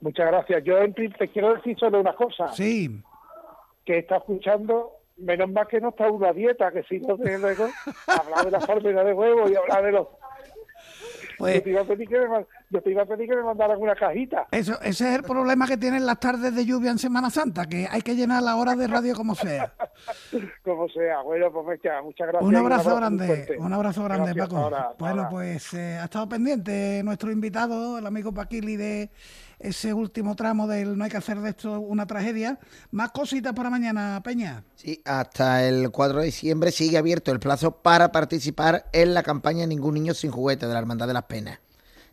Muchas 0.00 0.26
gracias. 0.26 0.64
Yo 0.64 0.78
en 0.78 0.94
te 0.94 1.28
quiero 1.28 1.54
decir 1.54 1.78
solo 1.78 2.00
una 2.00 2.14
cosa. 2.14 2.48
Sí. 2.48 3.02
Que 3.84 3.98
está 3.98 4.16
escuchando, 4.16 4.92
menos 5.18 5.50
mal 5.50 5.66
que 5.66 5.80
no 5.80 5.90
está 5.90 6.10
una 6.10 6.32
dieta, 6.32 6.70
que 6.72 6.82
si 6.84 6.98
no, 7.00 7.16
luego, 7.16 7.68
hablar 8.06 8.44
de 8.44 8.50
la 8.50 8.60
fórmula 8.60 9.04
de 9.04 9.12
huevo 9.12 9.48
y 9.48 9.54
hablar 9.56 9.84
de 9.84 9.92
los... 9.92 10.08
Pues- 11.38 11.54
yo, 11.56 11.62
te 11.62 11.70
iba 11.70 11.80
a 11.82 11.84
pedir 11.84 12.08
que 12.08 12.18
me, 12.18 12.28
man- 12.28 12.46
yo 12.70 12.80
te 12.80 12.90
iba 12.90 13.02
a 13.02 13.06
pedir 13.06 13.28
que 13.28 13.36
me 13.36 13.42
mandaran 13.42 13.80
una 13.80 13.94
cajita. 13.94 14.46
Eso, 14.52 14.80
ese 14.80 15.08
es 15.08 15.16
el 15.16 15.22
problema 15.22 15.66
que 15.66 15.76
tienen 15.76 16.06
las 16.06 16.20
tardes 16.20 16.54
de 16.54 16.64
lluvia 16.64 16.90
en 16.92 16.98
Semana 16.98 17.28
Santa, 17.28 17.66
que 17.66 17.88
hay 17.90 18.00
que 18.02 18.14
llenar 18.14 18.42
la 18.42 18.56
hora 18.56 18.76
de 18.76 18.86
radio 18.86 19.14
como 19.14 19.34
sea. 19.34 19.72
Como 20.64 20.88
sea. 20.88 21.20
Bueno, 21.22 21.52
pues 21.52 21.66
muchas, 21.66 22.02
muchas 22.02 22.28
gracias. 22.28 22.48
Un 22.48 22.56
abrazo 22.56 22.96
grande, 22.96 23.56
un 23.58 23.72
abrazo 23.72 24.04
grande, 24.04 24.32
Gracias, 24.32 24.48
Paco. 24.48 24.56
ahora, 24.62 24.94
bueno, 24.98 25.16
ahora. 25.22 25.28
pues 25.28 25.74
eh, 25.74 25.98
ha 26.00 26.04
estado 26.04 26.28
pendiente 26.28 27.02
nuestro 27.04 27.30
invitado, 27.30 27.98
el 27.98 28.06
amigo 28.06 28.32
Paquili, 28.32 28.76
de 28.76 29.10
ese 29.58 29.92
último 29.92 30.36
tramo 30.36 30.66
del 30.66 30.96
No 30.96 31.04
hay 31.04 31.10
que 31.10 31.18
hacer 31.18 31.38
de 31.40 31.50
esto 31.50 31.80
una 31.80 32.06
tragedia. 32.06 32.58
Más 32.92 33.10
cositas 33.10 33.52
para 33.52 33.68
mañana, 33.68 34.20
Peña. 34.24 34.64
Sí, 34.76 35.02
hasta 35.04 35.66
el 35.66 35.90
4 35.90 36.20
de 36.20 36.26
diciembre 36.26 36.70
sigue 36.70 36.96
abierto 36.96 37.30
el 37.32 37.40
plazo 37.40 37.72
para 37.72 38.10
participar 38.12 38.86
en 38.92 39.12
la 39.12 39.22
campaña 39.22 39.66
Ningún 39.66 39.94
Niño 39.94 40.14
Sin 40.14 40.30
Juguete 40.30 40.66
de 40.66 40.72
la 40.72 40.78
Hermandad 40.78 41.08
de 41.08 41.14
las 41.14 41.24
Penas. 41.24 41.58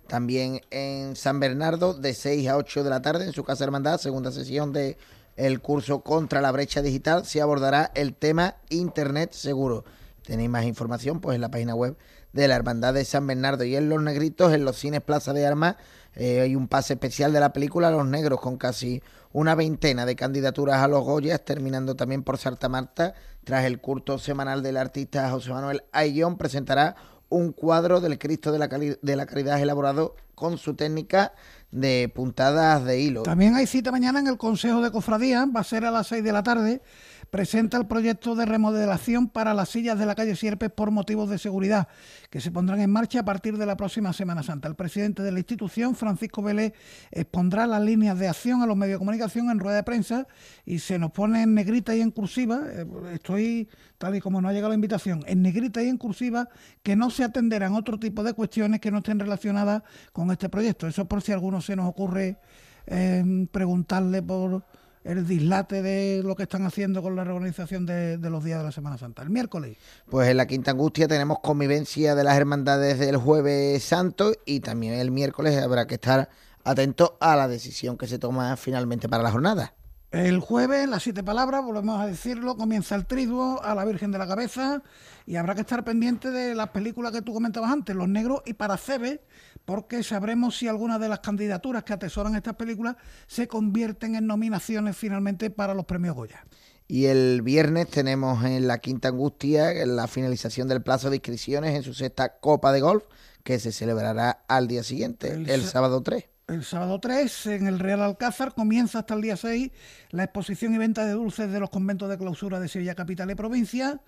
También 0.08 0.62
en 0.72 1.16
San 1.16 1.40
Bernardo, 1.40 1.94
de 1.94 2.14
6 2.14 2.48
a 2.48 2.58
8 2.58 2.84
de 2.84 2.90
la 2.90 3.02
tarde, 3.02 3.26
en 3.26 3.34
su 3.34 3.44
casa 3.44 3.64
hermandad, 3.64 4.00
segunda 4.00 4.32
sesión 4.32 4.74
de 4.74 4.98
el 5.36 5.62
curso 5.62 6.02
contra 6.02 6.42
la 6.42 6.52
brecha 6.52 6.82
digital 6.82 7.24
se 7.26 7.42
abordará 7.42 7.92
el 7.94 8.16
tema 8.16 8.56
Internet 8.70 9.34
seguro. 9.34 9.86
Tenéis 10.24 10.50
más 10.50 10.66
información 10.66 11.22
pues 11.22 11.36
en 11.36 11.42
la 11.42 11.52
página 11.52 11.76
web 11.76 11.96
de 12.34 12.48
la 12.48 12.56
Hermandad 12.56 12.94
de 12.94 13.06
San 13.06 13.28
Bernardo 13.28 13.64
y 13.64 13.76
en 13.76 13.88
Los 13.88 14.02
Negritos, 14.02 14.52
en 14.54 14.66
los 14.66 14.78
cines 14.78 15.02
Plaza 15.02 15.34
de 15.34 15.46
Armas, 15.46 15.76
eh, 16.16 16.42
hay 16.42 16.56
un 16.56 16.68
pase 16.68 16.94
especial 16.94 17.32
de 17.32 17.40
la 17.40 17.54
película 17.54 17.92
Los 17.92 18.08
Negros 18.08 18.42
con 18.42 18.58
casi 18.58 19.04
una 19.32 19.54
veintena 19.54 20.08
de 20.08 20.16
candidaturas 20.16 20.82
a 20.82 20.88
los 20.88 21.04
Goyas, 21.04 21.46
terminando 21.46 21.96
también 21.96 22.24
por 22.24 22.40
Santa 22.40 22.70
Marta. 22.70 23.14
Tras 23.44 23.66
el 23.66 23.80
culto 23.80 24.18
semanal 24.18 24.64
del 24.64 24.78
artista 24.78 25.30
José 25.30 25.52
Manuel 25.52 25.84
Ayllón, 25.92 26.38
presentará 26.38 26.96
un 27.30 27.52
cuadro 27.52 28.02
del 28.02 28.18
Cristo 28.18 28.52
de 28.52 28.60
la, 28.60 28.68
de 28.68 29.16
la 29.16 29.26
Caridad 29.26 29.62
elaborado 29.62 30.16
con 30.36 30.58
su 30.58 30.76
técnica 30.76 31.34
de 31.72 32.12
puntadas 32.14 32.86
de 32.86 33.02
hilo. 33.02 33.24
También 33.24 33.56
hay 33.56 33.68
cita 33.68 33.92
mañana 33.92 34.20
en 34.20 34.28
el 34.28 34.38
Consejo 34.38 34.82
de 34.82 34.92
Cofradía, 34.92 35.46
va 35.46 35.62
a 35.62 35.64
ser 35.64 35.86
a 35.86 35.92
las 35.92 36.08
6 36.08 36.24
de 36.24 36.32
la 36.32 36.44
tarde 36.44 36.82
presenta 37.30 37.78
el 37.78 37.88
proyecto 37.88 38.36
de 38.36 38.46
remodelación 38.46 39.28
para 39.28 39.54
las 39.54 39.70
sillas 39.70 40.00
de 40.00 40.06
la 40.06 40.16
calle 40.16 40.36
Sierpes 40.36 40.72
por 40.72 40.92
motivos 40.92 41.30
de 41.30 41.38
seguridad, 41.38 41.88
que 42.30 42.42
se 42.42 42.52
pondrán 42.52 42.80
en 42.80 42.90
marcha 42.90 43.20
a 43.20 43.26
partir 43.26 43.58
de 43.58 43.66
la 43.66 43.78
próxima 43.78 44.14
Semana 44.14 44.44
Santa. 44.44 44.68
El 44.68 44.76
presidente 44.76 45.24
de 45.24 45.32
la 45.32 45.40
institución, 45.40 45.96
Francisco 45.96 46.42
Vélez, 46.42 46.74
expondrá 47.12 47.68
las 47.68 47.82
líneas 47.82 48.18
de 48.18 48.28
acción 48.28 48.62
a 48.62 48.66
los 48.66 48.78
medios 48.78 48.96
de 48.96 49.00
comunicación 49.00 49.50
en 49.50 49.60
rueda 49.60 49.78
de 49.78 49.84
prensa 49.84 50.28
y 50.66 50.80
se 50.80 51.00
nos 51.00 51.12
pone 51.12 51.44
en 51.44 51.54
negrita 51.54 51.96
y 51.96 52.02
en 52.02 52.12
cursiva, 52.12 52.62
eh, 52.68 52.86
estoy 53.14 53.68
tal 53.98 54.16
y 54.16 54.22
como 54.22 54.42
no 54.42 54.50
ha 54.50 54.54
llegado 54.54 54.70
la 54.70 54.76
invitación, 54.76 55.24
en 55.28 55.42
negrita 55.42 55.84
y 55.84 55.90
en 55.90 55.98
cursiva, 55.98 56.50
que 56.84 56.96
no 56.96 57.10
se 57.10 57.24
atenderán 57.24 57.74
otro 57.74 58.00
tipo 58.00 58.24
de 58.24 58.34
cuestiones 58.34 58.80
que 58.80 58.92
no 58.92 59.00
estén 59.00 59.20
relacionadas 59.20 59.84
con 60.14 60.32
este 60.32 60.50
proyecto. 60.50 60.88
Eso 60.88 61.08
por 61.08 61.22
si 61.22 61.32
alguno 61.32 61.62
se 61.62 61.76
nos 61.76 61.88
ocurre 61.88 62.38
eh, 62.86 63.48
preguntarle 63.52 64.22
por 64.22 64.64
el 65.08 65.26
dislate 65.26 65.82
de 65.82 66.22
lo 66.24 66.36
que 66.36 66.44
están 66.44 66.66
haciendo 66.66 67.02
con 67.02 67.16
la 67.16 67.24
reorganización 67.24 67.86
de, 67.86 68.18
los 68.18 68.44
días 68.44 68.60
de 68.60 68.66
la 68.66 68.72
Semana 68.72 68.98
Santa. 68.98 69.22
El 69.22 69.30
miércoles. 69.30 69.78
Pues 70.10 70.28
en 70.28 70.38
la 70.38 70.46
Quinta 70.46 70.72
Angustia 70.72 71.08
tenemos 71.08 71.40
convivencia 71.40 72.14
de 72.14 72.24
las 72.26 72.36
hermandades 72.36 73.00
del 73.00 73.16
jueves 73.16 73.82
santo 73.84 74.34
y 74.46 74.60
también 74.60 74.96
el 74.96 75.12
miércoles 75.12 75.58
habrá 75.58 75.88
que 75.88 75.96
estar 75.96 76.30
atento 76.66 77.18
a 77.22 77.38
la 77.38 77.48
decisión 77.48 77.98
que 77.98 78.08
se 78.08 78.20
toma 78.20 78.58
finalmente 78.58 79.08
para 79.08 79.24
la 79.24 79.32
jornada. 79.32 79.77
El 80.12 80.40
jueves, 80.40 80.88
las 80.88 81.04
siete 81.04 81.22
palabras, 81.22 81.66
volvemos 81.66 82.00
a 82.00 82.08
decirlo, 82.08 82.56
comienza 82.56 82.96
el 82.96 83.06
triduo 83.06 83.62
a 83.62 83.76
la 83.76 83.84
Virgen 83.84 84.10
de 84.10 84.18
la 84.18 84.26
Cabeza 84.26 84.82
y 85.26 85.36
habrá 85.36 85.54
que 85.54 85.62
estar 85.62 85.84
pendiente 85.84 86.32
de 86.32 86.56
las 86.56 86.70
películas 86.70 87.12
que 87.12 87.22
tú 87.22 87.34
comentabas 87.34 87.72
antes, 87.72 87.94
Los 87.94 88.08
Negros 88.08 88.42
y 88.46 88.54
Paracebe, 88.54 89.22
porque 89.66 90.04
sabremos 90.04 90.58
si 90.58 90.70
algunas 90.70 91.02
de 91.02 91.10
las 91.10 91.20
candidaturas 91.20 91.84
que 91.84 91.92
atesoran 91.92 92.36
estas 92.36 92.56
películas 92.56 92.96
se 93.28 93.50
convierten 93.50 94.16
en 94.16 94.28
nominaciones 94.28 94.96
finalmente 94.96 95.50
para 95.50 95.74
los 95.74 95.84
premios 95.84 96.16
Goya. 96.16 96.46
Y 96.88 97.08
el 97.08 97.42
viernes 97.42 97.90
tenemos 97.90 98.46
en 98.46 98.66
la 98.66 98.78
Quinta 98.78 99.10
Angustia 99.10 99.74
la 99.86 100.08
finalización 100.08 100.70
del 100.70 100.82
plazo 100.82 101.10
de 101.10 101.18
inscripciones 101.18 101.76
en 101.76 101.84
su 101.84 101.94
sexta 101.94 102.40
Copa 102.40 102.72
de 102.72 102.80
Golf, 102.80 103.04
que 103.44 103.60
se 103.60 103.74
celebrará 103.74 104.46
al 104.48 104.70
día 104.70 104.84
siguiente, 104.84 105.34
el, 105.34 105.66
sábado 105.66 106.02
3. 106.02 106.24
El 106.48 106.64
sábado 106.64 106.98
3, 107.02 107.48
en 107.48 107.68
el 107.68 107.78
Real 107.78 108.02
Alcázar, 108.02 108.54
comienza 108.54 109.00
hasta 109.00 109.14
el 109.16 109.22
día 109.22 109.36
6 109.36 109.70
la 110.12 110.24
exposición 110.24 110.74
y 110.74 110.78
venta 110.78 111.06
de 111.06 111.12
dulces 111.12 111.52
de 111.52 111.60
los 111.60 111.70
conventos 111.70 112.10
de 112.10 112.18
clausura 112.18 112.62
de 112.62 112.70
Sevilla 112.70 112.96
Capital 112.96 113.30
y 113.30 113.36
Provincia. 113.36 114.00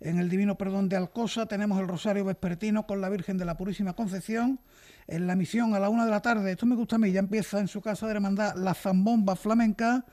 En 0.00 0.18
el 0.18 0.30
Divino 0.30 0.56
Perdón 0.56 0.88
de 0.88 0.96
Alcosa 0.96 1.44
tenemos 1.44 1.78
el 1.78 1.88
Rosario 1.88 2.24
Vespertino 2.24 2.86
con 2.86 3.02
la 3.02 3.10
Virgen 3.10 3.36
de 3.36 3.44
la 3.44 3.58
Purísima 3.58 3.92
Concepción 3.92 4.58
en 5.06 5.26
la 5.26 5.36
misión 5.36 5.74
a 5.74 5.80
la 5.80 5.90
una 5.90 6.06
de 6.06 6.10
la 6.10 6.22
tarde, 6.22 6.52
esto 6.52 6.64
me 6.64 6.76
gusta 6.76 6.96
a 6.96 6.98
mí, 6.98 7.12
ya 7.12 7.20
empieza 7.20 7.60
en 7.60 7.68
su 7.68 7.82
casa 7.82 8.06
de 8.06 8.12
hermandad 8.12 8.54
la 8.56 8.72
zambomba 8.72 9.36
flamenca. 9.36 10.06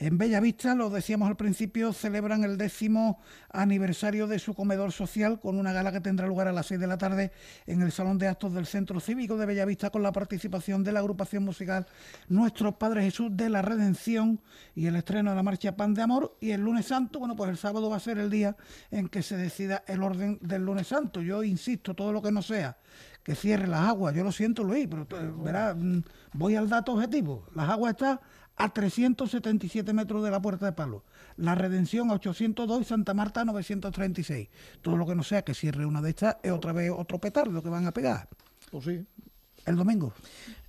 En 0.00 0.16
Bella 0.16 0.38
Vista, 0.38 0.76
lo 0.76 0.90
decíamos 0.90 1.28
al 1.28 1.36
principio, 1.36 1.92
celebran 1.92 2.44
el 2.44 2.56
décimo 2.56 3.18
aniversario 3.50 4.28
de 4.28 4.38
su 4.38 4.54
comedor 4.54 4.92
social 4.92 5.40
con 5.40 5.58
una 5.58 5.72
gala 5.72 5.90
que 5.90 6.00
tendrá 6.00 6.28
lugar 6.28 6.46
a 6.46 6.52
las 6.52 6.66
seis 6.66 6.78
de 6.78 6.86
la 6.86 6.98
tarde 6.98 7.32
en 7.66 7.82
el 7.82 7.90
Salón 7.90 8.16
de 8.16 8.28
Actos 8.28 8.54
del 8.54 8.66
Centro 8.66 9.00
Cívico 9.00 9.36
de 9.36 9.44
Bellavista 9.44 9.90
con 9.90 10.04
la 10.04 10.12
participación 10.12 10.84
de 10.84 10.92
la 10.92 11.00
agrupación 11.00 11.44
musical 11.44 11.88
Nuestro 12.28 12.78
Padre 12.78 13.02
Jesús 13.02 13.36
de 13.36 13.50
la 13.50 13.60
Redención 13.60 14.40
y 14.76 14.86
el 14.86 14.94
estreno 14.94 15.30
de 15.30 15.36
la 15.36 15.42
marcha 15.42 15.76
Pan 15.76 15.94
de 15.94 16.02
Amor. 16.02 16.36
Y 16.40 16.52
el 16.52 16.60
lunes 16.60 16.86
santo, 16.86 17.18
bueno, 17.18 17.34
pues 17.34 17.50
el 17.50 17.56
sábado 17.56 17.90
va 17.90 17.96
a 17.96 18.00
ser 18.00 18.18
el 18.18 18.30
día 18.30 18.56
en 18.92 19.08
que 19.08 19.24
se 19.24 19.36
decida 19.36 19.82
el 19.88 20.04
orden 20.04 20.38
del 20.40 20.64
lunes 20.64 20.86
santo. 20.86 21.22
Yo 21.22 21.42
insisto, 21.42 21.94
todo 21.94 22.12
lo 22.12 22.22
que 22.22 22.30
no 22.30 22.42
sea 22.42 22.78
que 23.28 23.34
cierre 23.34 23.66
las 23.66 23.80
aguas. 23.80 24.14
Yo 24.14 24.24
lo 24.24 24.32
siento, 24.32 24.64
Luis, 24.64 24.88
pero 24.88 25.06
verá, 25.42 25.74
mm, 25.74 26.02
voy 26.32 26.56
al 26.56 26.66
dato 26.68 26.94
objetivo. 26.94 27.46
Las 27.54 27.68
aguas 27.68 27.90
están 27.90 28.20
a 28.58 28.68
377 28.68 29.92
metros 29.92 30.24
de 30.24 30.30
la 30.30 30.42
Puerta 30.42 30.66
de 30.66 30.72
Palo. 30.72 31.04
La 31.36 31.54
Redención 31.54 32.10
a 32.10 32.14
802 32.14 32.82
y 32.82 32.84
Santa 32.84 33.14
Marta 33.14 33.42
a 33.42 33.44
936. 33.44 34.48
Todo 34.82 34.96
lo 34.96 35.06
que 35.06 35.14
no 35.14 35.22
sea 35.22 35.42
que 35.42 35.54
cierre 35.54 35.86
una 35.86 36.02
de 36.02 36.10
estas 36.10 36.36
es 36.42 36.52
otra 36.52 36.72
vez 36.72 36.90
otro 36.94 37.18
petardo 37.18 37.62
que 37.62 37.68
van 37.68 37.86
a 37.86 37.92
pegar. 37.92 38.28
Pues 38.70 38.84
sí. 38.84 39.06
El 39.64 39.76
domingo. 39.76 40.12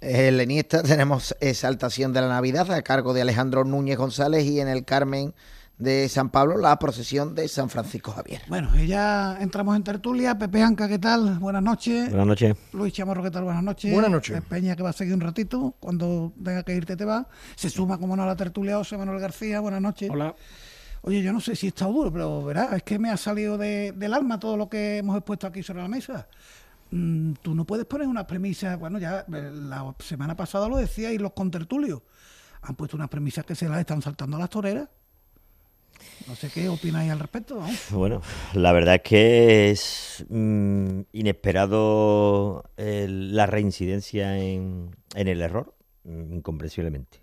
En 0.02 0.38
Leniesta 0.38 0.84
tenemos 0.84 1.36
exaltación 1.40 2.14
de 2.14 2.22
la 2.22 2.28
Navidad 2.28 2.72
a 2.72 2.82
cargo 2.82 3.14
de 3.14 3.22
Alejandro 3.22 3.64
Núñez 3.64 3.98
González 3.98 4.46
y 4.46 4.60
en 4.60 4.68
el 4.68 4.86
Carmen 4.86 5.34
de 5.80 6.10
San 6.10 6.30
Pablo, 6.30 6.58
la 6.58 6.78
procesión 6.78 7.34
de 7.34 7.48
San 7.48 7.70
Francisco 7.70 8.12
Javier. 8.12 8.42
Bueno, 8.50 8.70
y 8.78 8.86
ya 8.86 9.38
entramos 9.40 9.78
en 9.78 9.84
tertulia. 9.84 10.38
Pepe 10.38 10.62
Anca, 10.62 10.90
¿qué 10.90 11.00
tal? 11.00 11.40
Buenas 11.40 11.64
noches. 11.64 12.10
Buenas 12.10 12.28
noches. 12.28 12.56
Luis 12.74 12.94
Chamorro, 12.94 13.24
¿qué 13.24 13.32
tal? 13.32 13.46
Buenas 13.46 13.64
noches. 13.64 13.94
Buenas 13.94 14.12
noches. 14.12 14.42
Peña, 14.44 14.76
que 14.76 14.84
va 14.84 14.90
a 14.90 14.94
seguir 14.94 15.14
un 15.14 15.22
ratito. 15.22 15.76
Cuando 15.80 16.34
tenga 16.44 16.64
que 16.64 16.76
irte, 16.76 16.98
te 16.98 17.06
va. 17.06 17.28
Se 17.56 17.70
suma, 17.70 17.98
como 17.98 18.18
no, 18.18 18.24
a 18.24 18.26
la 18.26 18.36
tertulia 18.36 18.76
José 18.76 18.98
Manuel 18.98 19.22
García. 19.22 19.62
Buenas 19.62 19.82
noches. 19.82 20.10
Hola. 20.12 20.36
Oye, 21.02 21.24
yo 21.24 21.32
no 21.32 21.40
sé 21.40 21.56
si 21.56 21.68
está 21.68 21.86
duro, 21.86 22.12
pero 22.12 22.44
verás, 22.44 22.74
es 22.74 22.84
que 22.84 23.00
me 23.00 23.10
ha 23.10 23.16
salido 23.16 23.58
del 23.58 24.14
alma 24.14 24.38
todo 24.38 24.58
lo 24.58 24.68
que 24.68 24.98
hemos 24.98 25.16
expuesto 25.16 25.48
aquí 25.48 25.64
sobre 25.64 25.82
la 25.82 25.88
mesa. 25.88 26.28
Mm, 26.92 27.34
tú 27.42 27.56
no 27.56 27.64
puedes 27.64 27.86
poner 27.86 28.06
unas 28.06 28.26
premisas, 28.26 28.78
bueno, 28.78 29.00
ya 29.00 29.26
eh, 29.34 29.52
la 29.54 29.96
semana 30.00 30.36
pasada 30.36 30.68
lo 30.68 30.76
decía 30.76 31.14
y 31.14 31.18
los 31.18 31.32
contertulios 31.32 32.02
han 32.62 32.76
puesto 32.76 32.98
unas 32.98 33.08
premisas 33.08 33.46
que 33.46 33.56
se 33.56 33.70
las 33.70 33.80
están 33.80 34.02
saltando 34.02 34.36
a 34.36 34.42
las 34.42 34.50
toreras 34.50 34.90
no 36.30 36.36
sé 36.36 36.50
qué 36.54 36.70
opináis 36.70 37.12
al 37.12 37.20
respecto. 37.20 37.60
Bueno, 37.90 38.22
la 38.54 38.72
verdad 38.72 38.96
es 38.96 39.02
que 39.02 39.72
es 39.72 40.26
mm, 40.30 41.02
inesperado 41.12 42.64
la 42.78 43.48
reincidencia 43.48 44.38
en, 44.38 44.92
el 45.16 45.42
error, 45.42 45.74
mm, 46.04 46.36
incomprensiblemente. 46.36 47.18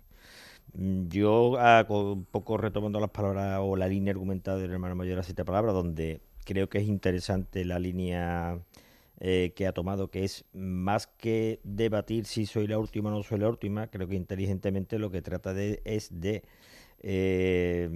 Mm, 0.73 1.07
yo, 1.07 1.57
un 1.87 2.25
poco 2.25 2.57
retomando 2.57 2.99
las 2.99 3.11
palabras 3.11 3.59
o 3.63 3.77
la 3.77 3.87
línea 3.87 4.11
argumentada 4.11 4.57
del 4.57 4.71
hermano 4.71 4.95
mayor 4.95 5.19
a 5.19 5.23
siete 5.23 5.45
palabras, 5.45 5.73
donde 5.73 6.19
creo 6.43 6.67
que 6.67 6.79
es 6.79 6.87
interesante 6.87 7.63
la 7.63 7.79
línea 7.79 8.59
eh, 9.21 9.53
que 9.55 9.67
ha 9.67 9.71
tomado, 9.71 10.11
que 10.11 10.25
es 10.25 10.43
más 10.51 11.07
que 11.07 11.61
debatir 11.63 12.25
si 12.25 12.45
soy 12.45 12.67
la 12.67 12.77
última 12.77 13.09
o 13.09 13.13
no 13.13 13.23
soy 13.23 13.39
la 13.39 13.47
última, 13.47 13.87
creo 13.87 14.09
que 14.09 14.15
inteligentemente 14.15 14.99
lo 14.99 15.11
que 15.11 15.21
trata 15.21 15.53
de 15.53 15.81
es 15.85 16.09
de 16.19 16.43
eh, 16.99 17.89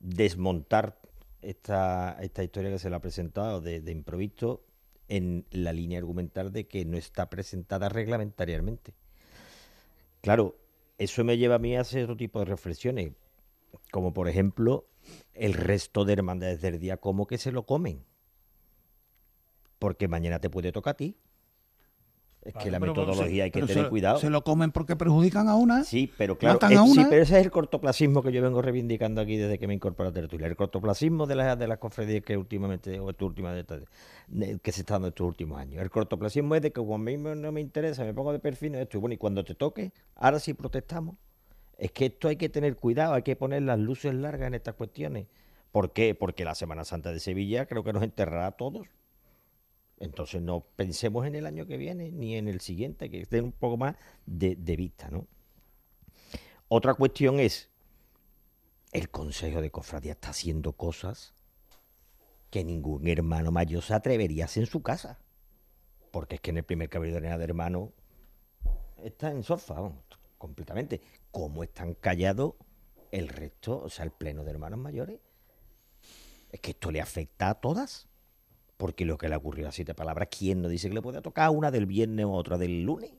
desmontar 0.00 0.98
esta, 1.42 2.16
esta 2.20 2.42
historia 2.42 2.70
que 2.70 2.78
se 2.78 2.90
le 2.90 2.96
ha 2.96 3.00
presentado 3.00 3.60
de, 3.60 3.80
de 3.80 3.92
improviso 3.92 4.64
en 5.08 5.46
la 5.50 5.72
línea 5.72 5.98
argumental 5.98 6.52
de 6.52 6.66
que 6.66 6.84
no 6.84 6.96
está 6.96 7.30
presentada 7.30 7.88
reglamentariamente. 7.88 8.94
Claro, 10.20 10.56
eso 10.98 11.24
me 11.24 11.38
lleva 11.38 11.56
a 11.56 11.60
mí 11.60 11.76
a 11.76 11.82
hacer 11.82 12.04
otro 12.04 12.16
tipo 12.16 12.38
de 12.40 12.46
reflexiones, 12.46 13.12
como 13.92 14.12
por 14.12 14.28
ejemplo 14.28 14.88
el 15.34 15.54
resto 15.54 16.04
de 16.04 16.14
hermandades 16.14 16.60
del 16.60 16.78
día, 16.78 16.96
¿cómo 16.96 17.26
que 17.26 17.38
se 17.38 17.52
lo 17.52 17.64
comen? 17.64 18.04
Porque 19.78 20.08
mañana 20.08 20.40
te 20.40 20.50
puede 20.50 20.72
tocar 20.72 20.92
a 20.92 20.96
ti. 20.96 21.16
Es 22.46 22.54
que 22.54 22.70
la 22.70 22.78
metodología 22.78 23.44
hay 23.44 23.50
que 23.50 23.62
tener 23.62 23.88
cuidado. 23.88 24.18
Se 24.18 24.30
lo 24.30 24.44
comen 24.44 24.70
porque 24.70 24.94
perjudican 24.94 25.48
a 25.48 25.56
una. 25.56 25.82
Sí, 25.82 26.12
pero 26.16 26.38
claro, 26.38 26.60
sí, 26.86 27.04
pero 27.08 27.22
ese 27.22 27.38
es 27.38 27.44
el 27.44 27.50
cortoplacismo 27.50 28.22
que 28.22 28.32
yo 28.32 28.40
vengo 28.40 28.62
reivindicando 28.62 29.20
aquí 29.20 29.36
desde 29.36 29.58
que 29.58 29.66
me 29.66 29.74
incorporé 29.74 30.10
a 30.10 30.12
tertulia. 30.12 30.46
El 30.46 30.54
cortoplacismo 30.56 31.26
de 31.26 31.34
las 31.34 31.58
de 31.58 31.66
las 31.66 31.78
cofradías 31.78 32.22
que 32.22 32.36
últimamente, 32.36 33.00
o 33.00 33.10
esta 33.10 33.24
última 33.24 33.52
que 33.54 34.72
se 34.72 34.80
está 34.80 34.94
dando 34.94 35.08
estos 35.08 35.26
últimos 35.26 35.58
años. 35.58 35.82
El 35.82 35.90
cortoplacismo 35.90 36.54
es 36.54 36.62
de 36.62 36.70
que 36.70 36.80
como 36.80 36.94
a 36.94 36.98
mí 36.98 37.16
no 37.16 37.52
me 37.52 37.60
interesa, 37.60 38.04
me 38.04 38.14
pongo 38.14 38.32
de 38.32 38.38
perfil 38.38 38.76
esto, 38.76 38.98
y 38.98 39.00
bueno, 39.00 39.14
y 39.14 39.18
cuando 39.18 39.44
te 39.44 39.54
toque, 39.54 39.92
ahora 40.14 40.38
sí 40.38 40.54
protestamos. 40.54 41.16
Es 41.78 41.90
que 41.90 42.06
esto 42.06 42.28
hay 42.28 42.36
que 42.36 42.48
tener 42.48 42.76
cuidado, 42.76 43.14
hay 43.14 43.22
que 43.22 43.36
poner 43.36 43.62
las 43.62 43.78
luces 43.78 44.14
largas 44.14 44.46
en 44.46 44.54
estas 44.54 44.74
cuestiones. 44.74 45.26
¿Por 45.72 45.92
qué? 45.92 46.14
Porque 46.14 46.44
la 46.44 46.54
Semana 46.54 46.84
Santa 46.84 47.12
de 47.12 47.20
Sevilla 47.20 47.66
creo 47.66 47.84
que 47.84 47.92
nos 47.92 48.02
enterrará 48.02 48.46
a 48.46 48.52
todos 48.52 48.86
entonces 49.98 50.42
no 50.42 50.66
pensemos 50.76 51.26
en 51.26 51.34
el 51.34 51.46
año 51.46 51.66
que 51.66 51.76
viene 51.76 52.10
ni 52.12 52.36
en 52.36 52.48
el 52.48 52.60
siguiente, 52.60 53.10
que 53.10 53.22
estén 53.22 53.44
un 53.44 53.52
poco 53.52 53.76
más 53.76 53.96
de, 54.26 54.54
vista, 54.76 55.08
¿no? 55.08 55.26
Otra 56.68 56.94
cuestión 56.94 57.40
es, 57.40 57.70
el 58.92 59.10
Consejo 59.10 59.60
de 59.60 59.70
Cofradía 59.70 60.12
está 60.12 60.30
haciendo 60.30 60.72
cosas 60.72 61.34
que 62.50 62.64
ningún 62.64 63.08
hermano 63.08 63.50
mayor 63.52 63.82
se 63.82 63.94
atrevería 63.94 64.44
a 64.44 64.46
hacer 64.46 64.64
en 64.64 64.66
su 64.68 64.82
casa. 64.82 65.18
Porque 66.10 66.36
es 66.36 66.40
que 66.40 66.50
en 66.50 66.58
el 66.58 66.64
primer 66.64 66.88
cabildo 66.88 67.20
de 67.20 67.28
hermano 67.28 67.92
está 69.02 69.30
en 69.30 69.42
sofá, 69.42 69.92
completamente. 70.38 71.00
Como 71.30 71.62
están 71.62 71.94
callados 71.94 72.54
el 73.10 73.28
resto, 73.28 73.82
o 73.82 73.88
sea, 73.88 74.04
el 74.04 74.10
pleno 74.10 74.44
de 74.44 74.50
hermanos 74.50 74.78
mayores, 74.78 75.20
es 76.50 76.60
que 76.60 76.72
esto 76.72 76.90
le 76.90 77.00
afecta 77.00 77.50
a 77.50 77.54
todas. 77.60 78.08
Porque 78.76 79.04
lo 79.04 79.16
que 79.16 79.28
le 79.28 79.36
ocurrió 79.36 79.68
a 79.68 79.72
siete 79.72 79.94
palabras, 79.94 80.28
¿quién 80.30 80.60
no 80.62 80.68
dice 80.68 80.88
que 80.88 80.94
le 80.94 81.02
puede 81.02 81.22
tocar 81.22 81.50
una 81.50 81.70
del 81.70 81.86
viernes 81.86 82.26
o 82.26 82.32
otra 82.32 82.58
del 82.58 82.82
lunes? 82.82 83.10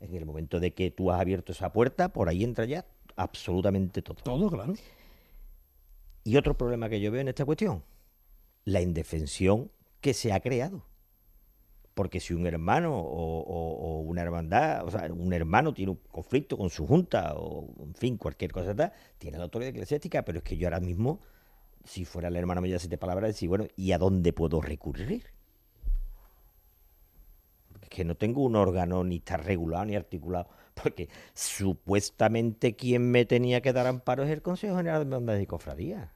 En 0.00 0.14
el 0.14 0.24
momento 0.24 0.60
de 0.60 0.72
que 0.72 0.90
tú 0.90 1.10
has 1.10 1.20
abierto 1.20 1.52
esa 1.52 1.72
puerta, 1.72 2.12
por 2.12 2.28
ahí 2.28 2.44
entra 2.44 2.64
ya 2.64 2.86
absolutamente 3.16 4.00
todo. 4.00 4.16
Todo, 4.22 4.48
claro. 4.50 4.74
Y 6.24 6.36
otro 6.36 6.56
problema 6.56 6.88
que 6.88 7.00
yo 7.00 7.10
veo 7.10 7.20
en 7.20 7.28
esta 7.28 7.44
cuestión, 7.44 7.82
la 8.64 8.80
indefensión 8.80 9.70
que 10.00 10.14
se 10.14 10.32
ha 10.32 10.40
creado. 10.40 10.84
Porque 11.94 12.20
si 12.20 12.32
un 12.32 12.46
hermano 12.46 12.96
o, 12.98 13.40
o- 13.40 13.74
o 13.74 14.00
una 14.00 14.22
hermandad, 14.22 14.86
o 14.86 14.90
sea, 14.90 15.12
un 15.12 15.32
hermano 15.32 15.74
tiene 15.74 15.90
un 15.92 16.00
conflicto 16.10 16.56
con 16.56 16.70
su 16.70 16.86
junta 16.86 17.34
o, 17.36 17.68
en 17.82 17.94
fin, 17.94 18.16
cualquier 18.16 18.52
cosa 18.52 18.74
tal, 18.74 18.92
tiene 19.18 19.36
la 19.36 19.44
autoridad 19.44 19.70
eclesiástica, 19.70 20.24
pero 20.24 20.38
es 20.38 20.44
que 20.44 20.56
yo 20.56 20.68
ahora 20.68 20.80
mismo, 20.80 21.20
si 21.84 22.04
fuera 22.04 22.28
el 22.28 22.36
hermano 22.36 22.60
mayor 22.60 22.74
de 22.76 22.80
siete 22.80 22.98
palabras, 22.98 23.30
decir, 23.30 23.48
bueno, 23.48 23.66
¿y 23.76 23.92
a 23.92 23.98
dónde 23.98 24.32
puedo 24.32 24.60
recurrir? 24.60 25.24
Es 27.82 27.88
que 27.88 28.04
no 28.04 28.14
tengo 28.16 28.42
un 28.42 28.56
órgano 28.56 29.02
ni 29.04 29.16
está 29.16 29.36
regulado 29.36 29.84
ni 29.86 29.96
articulado, 29.96 30.48
porque 30.74 31.08
supuestamente 31.34 32.76
quien 32.76 33.10
me 33.10 33.24
tenía 33.24 33.60
que 33.60 33.72
dar 33.72 33.86
amparo 33.86 34.22
es 34.22 34.30
el 34.30 34.42
Consejo 34.42 34.76
General 34.76 35.00
de 35.00 35.14
Hermandades 35.14 35.42
y 35.42 35.46
Cofradías. 35.46 36.10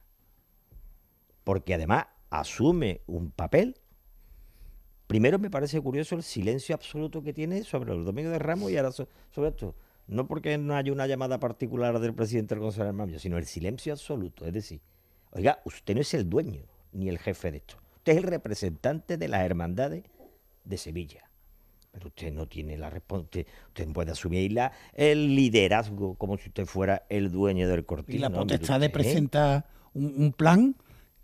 Porque 1.43 1.73
además 1.73 2.07
asume 2.29 3.01
un 3.07 3.31
papel. 3.31 3.75
Primero 5.07 5.37
me 5.37 5.51
parece 5.51 5.79
curioso 5.81 6.15
el 6.15 6.23
silencio 6.23 6.73
absoluto 6.73 7.21
que 7.21 7.33
tiene 7.33 7.63
sobre 7.63 7.93
los 7.95 8.05
domingos 8.05 8.31
de 8.31 8.39
Ramos 8.39 8.71
y 8.71 8.77
ahora 8.77 8.91
so- 8.91 9.07
sobre 9.31 9.49
esto. 9.49 9.75
No 10.07 10.27
porque 10.27 10.57
no 10.57 10.75
haya 10.75 10.91
una 10.91 11.05
llamada 11.07 11.39
particular 11.39 11.99
del 11.99 12.13
presidente 12.15 12.55
del 12.55 12.63
Consejo 12.63 12.83
de 12.83 12.89
Hermandades, 12.89 13.21
sino 13.21 13.37
el 13.37 13.45
silencio 13.45 13.93
absoluto. 13.93 14.45
Es 14.45 14.53
decir, 14.53 14.81
oiga, 15.35 15.59
usted 15.65 15.95
no 15.95 16.01
es 16.01 16.13
el 16.13 16.29
dueño 16.29 16.63
ni 16.91 17.09
el 17.09 17.19
jefe 17.19 17.51
de 17.51 17.57
esto. 17.57 17.75
Usted 17.97 18.13
es 18.13 18.17
el 18.19 18.23
representante 18.23 19.17
de 19.17 19.27
las 19.27 19.41
hermandades 19.41 20.03
de 20.63 20.77
Sevilla. 20.77 21.29
Pero 21.91 22.07
usted 22.07 22.31
no 22.33 22.47
tiene 22.47 22.77
la 22.77 22.89
responsabilidad. 22.89 23.51
Usted 23.67 23.87
puede 23.93 24.11
asumir 24.11 24.51
la, 24.51 24.71
el 24.93 25.35
liderazgo 25.35 26.15
como 26.15 26.37
si 26.37 26.49
usted 26.49 26.65
fuera 26.65 27.05
el 27.09 27.31
dueño 27.31 27.69
del 27.69 27.85
cortijo. 27.85 28.17
Y 28.17 28.19
la 28.19 28.29
potestad 28.29 28.79
de 28.79 28.89
presentar 28.89 29.65
un, 29.93 30.13
un 30.17 30.33
plan 30.33 30.75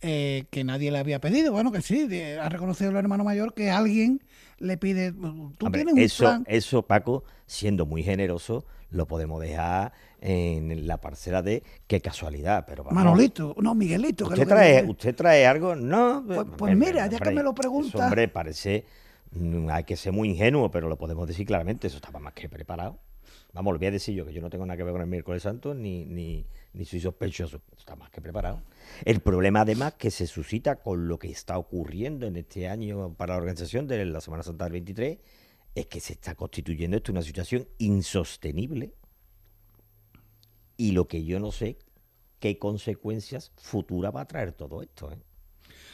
eh, 0.01 0.45
que 0.49 0.63
nadie 0.63 0.91
le 0.91 0.97
había 0.99 1.19
pedido. 1.19 1.51
Bueno, 1.51 1.71
que 1.71 1.81
sí, 1.81 2.07
de- 2.07 2.39
ha 2.39 2.49
reconocido 2.49 2.89
el 2.91 2.97
hermano 2.97 3.23
mayor 3.23 3.53
que 3.53 3.69
alguien 3.69 4.21
le 4.57 4.77
pide. 4.77 5.11
Tú 5.11 5.65
Hombre, 5.65 5.83
tienes 5.83 5.93
un 5.93 5.99
eso, 5.99 6.23
plan. 6.23 6.43
eso, 6.47 6.81
Paco, 6.83 7.23
siendo 7.45 7.85
muy 7.85 8.03
generoso, 8.03 8.65
lo 8.89 9.07
podemos 9.07 9.41
dejar 9.41 9.93
en 10.21 10.85
la 10.87 10.97
parcela 11.01 11.41
de 11.41 11.63
qué 11.87 11.99
casualidad. 12.01 12.65
Pero 12.67 12.83
vamos, 12.83 12.95
Manolito, 13.03 13.55
no, 13.59 13.73
Miguelito. 13.75 14.25
que 14.25 14.33
¿Usted 14.33 14.43
que 14.43 14.49
trae, 14.49 14.73
dice. 14.81 14.91
usted 14.91 15.15
trae 15.15 15.45
algo? 15.47 15.75
No. 15.75 16.23
Pues- 16.25 16.47
pues 16.57 16.77
mira, 16.77 17.07
ya 17.07 17.17
que 17.19 17.31
me 17.31 17.41
lo 17.43 17.49
eso, 17.51 17.55
pregunta. 17.55 18.05
hombre, 18.05 18.27
parece. 18.27 18.85
mm, 19.31 19.69
Hay 19.69 19.83
que 19.85 19.95
ser 19.95 20.11
muy 20.13 20.29
ingenuo, 20.29 20.69
pero 20.69 20.89
lo 20.89 20.97
podemos 20.97 21.27
decir 21.27 21.45
claramente. 21.45 21.87
Eso 21.87 21.97
estaba 21.97 22.19
más 22.19 22.33
que 22.33 22.49
preparado. 22.49 22.99
Vamos, 23.53 23.73
lo 23.73 23.79
voy 23.79 23.87
a 23.87 23.91
decir 23.91 24.15
yo, 24.15 24.25
que 24.25 24.31
yo 24.33 24.41
no 24.41 24.49
tengo 24.49 24.65
nada 24.65 24.77
que 24.77 24.83
ver 24.83 24.93
con 24.93 25.01
el 25.01 25.07
miércoles 25.07 25.43
santo, 25.43 25.73
ni, 25.73 26.05
ni, 26.05 26.45
ni 26.73 26.85
soy 26.85 26.99
sospechoso. 27.01 27.57
Eso 27.71 27.79
está 27.79 27.95
más 27.95 28.09
que 28.09 28.21
preparado. 28.21 28.61
El 29.03 29.19
problema, 29.21 29.61
además, 29.61 29.93
que 29.93 30.11
se 30.11 30.27
suscita 30.27 30.77
con 30.77 31.07
lo 31.07 31.17
que 31.17 31.29
está 31.29 31.57
ocurriendo 31.57 32.25
en 32.27 32.35
este 32.35 32.67
año 32.67 33.13
para 33.15 33.33
la 33.33 33.39
organización 33.39 33.87
de 33.87 34.05
la 34.05 34.21
Semana 34.21 34.43
Santa 34.43 34.65
del 34.65 34.73
23, 34.73 35.19
es 35.75 35.85
que 35.87 35.99
se 35.99 36.13
está 36.13 36.35
constituyendo 36.35 36.97
esto 36.97 37.11
una 37.11 37.21
situación 37.21 37.67
insostenible. 37.77 38.93
Y 40.77 40.91
lo 40.91 41.07
que 41.07 41.23
yo 41.23 41.39
no 41.39 41.51
sé, 41.51 41.77
qué 42.39 42.57
consecuencias 42.57 43.51
futuras 43.55 44.13
va 44.15 44.21
a 44.21 44.25
traer 44.25 44.51
todo 44.51 44.81
esto. 44.81 45.11
¿eh? 45.11 45.17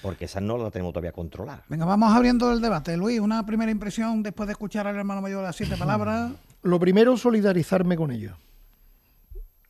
Porque 0.02 0.26
esas 0.26 0.42
no 0.42 0.58
las 0.58 0.72
tenemos 0.72 0.94
todavía 0.94 1.12
controladas. 1.12 1.68
Venga, 1.68 1.86
vamos 1.86 2.12
abriendo 2.14 2.52
el 2.52 2.62
debate. 2.62 2.96
Luis, 2.98 3.20
una 3.20 3.46
primera 3.46 3.72
impresión 3.72 4.24
después 4.24 4.48
de 4.48 4.54
escuchar 4.54 4.88
al 4.88 4.96
hermano 4.96 5.22
mayor 5.22 5.44
las 5.44 5.56
siete 5.56 5.76
palabras. 5.78 6.32
Lo 6.64 6.80
primero, 6.80 7.18
solidarizarme 7.18 7.96
con 7.96 8.12
ellos. 8.12 8.36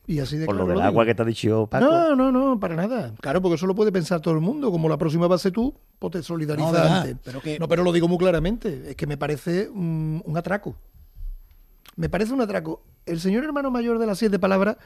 Y 0.08 0.18
así 0.20 0.36
de 0.38 0.46
Por 0.46 0.56
lo 0.56 0.66
del 0.66 0.80
agua 0.80 1.04
que 1.04 1.14
te 1.14 1.22
ha 1.22 1.24
dicho 1.24 1.68
Paco. 1.70 1.84
No, 1.84 2.16
no, 2.16 2.32
no, 2.32 2.58
para 2.58 2.74
nada. 2.74 3.14
Claro, 3.20 3.40
porque 3.42 3.54
eso 3.56 3.66
lo 3.66 3.74
puede 3.74 3.92
pensar 3.92 4.20
todo 4.20 4.34
el 4.34 4.40
mundo. 4.40 4.70
Como 4.72 4.88
la 4.88 4.96
próxima 4.96 5.28
va 5.28 5.36
a 5.36 5.38
ser 5.38 5.52
tú, 5.52 5.74
pues 6.00 6.12
te 6.12 6.22
solidarizas 6.22 6.72
No, 6.72 6.94
antes. 6.96 7.16
Pero 7.22 7.40
que- 7.42 7.58
No, 7.58 7.68
pero 7.68 7.84
lo 7.84 7.92
digo 7.92 8.08
muy 8.08 8.18
claramente. 8.18 8.90
Es 8.90 8.96
que 8.96 9.06
me 9.06 9.16
parece 9.18 9.68
un 9.68 10.22
atraco. 10.34 10.74
Me 11.96 12.08
parece 12.08 12.32
un 12.32 12.40
atraco. 12.40 12.82
El 13.06 13.20
señor 13.20 13.44
hermano 13.44 13.70
mayor 13.70 13.98
de 13.98 14.06
las 14.06 14.18
siete 14.18 14.38
palabras 14.38 14.76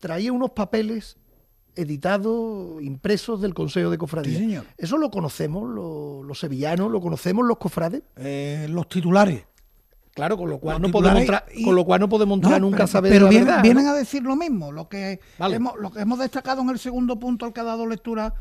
traía 0.00 0.32
unos 0.32 0.50
papeles 0.50 1.16
editados, 1.74 2.82
impresos 2.82 3.40
del 3.40 3.54
Consejo 3.54 3.88
de 3.90 3.98
Cofradía. 3.98 4.32
Sí, 4.32 4.38
señor. 4.44 4.64
Eso 4.76 4.98
lo 4.98 5.10
conocemos 5.10 5.68
los, 5.70 6.26
los 6.26 6.38
sevillanos, 6.38 6.90
lo 6.90 7.00
conocemos 7.00 7.46
los 7.46 7.58
cofrades. 7.58 8.02
Eh, 8.16 8.66
los 8.68 8.88
titulares. 8.88 9.44
Claro, 10.18 10.36
con 10.36 10.50
lo 10.50 10.58
cual, 10.58 10.82
no 10.82 10.90
podemos, 10.90 11.22
y- 11.54 11.64
con 11.64 11.74
lo 11.76 11.84
cual 11.84 12.00
no 12.00 12.08
podemos 12.08 12.36
entrar 12.38 12.60
No, 12.60 12.66
nunca 12.66 12.76
pero, 12.78 12.84
a 12.84 12.88
saber 12.88 13.12
pero 13.12 13.24
la 13.26 13.30
vienen, 13.30 13.46
verdad, 13.46 13.62
vienen 13.62 13.84
¿no? 13.84 13.90
a 13.90 13.94
decir 13.94 14.22
lo 14.24 14.34
mismo, 14.36 14.72
lo 14.72 14.88
que, 14.88 15.20
Vale. 15.38 15.56
hemos, 15.56 15.74
lo 15.78 15.92
que 15.92 16.00
hemos 16.00 16.18
destacado 16.18 16.60
en 16.62 16.70
el 16.70 16.78
segundo 16.80 17.18
punto 17.20 17.46
al 17.46 17.52
que 17.52 17.60
ha 17.60 17.64
dado 17.64 17.86
lectura 17.86 18.34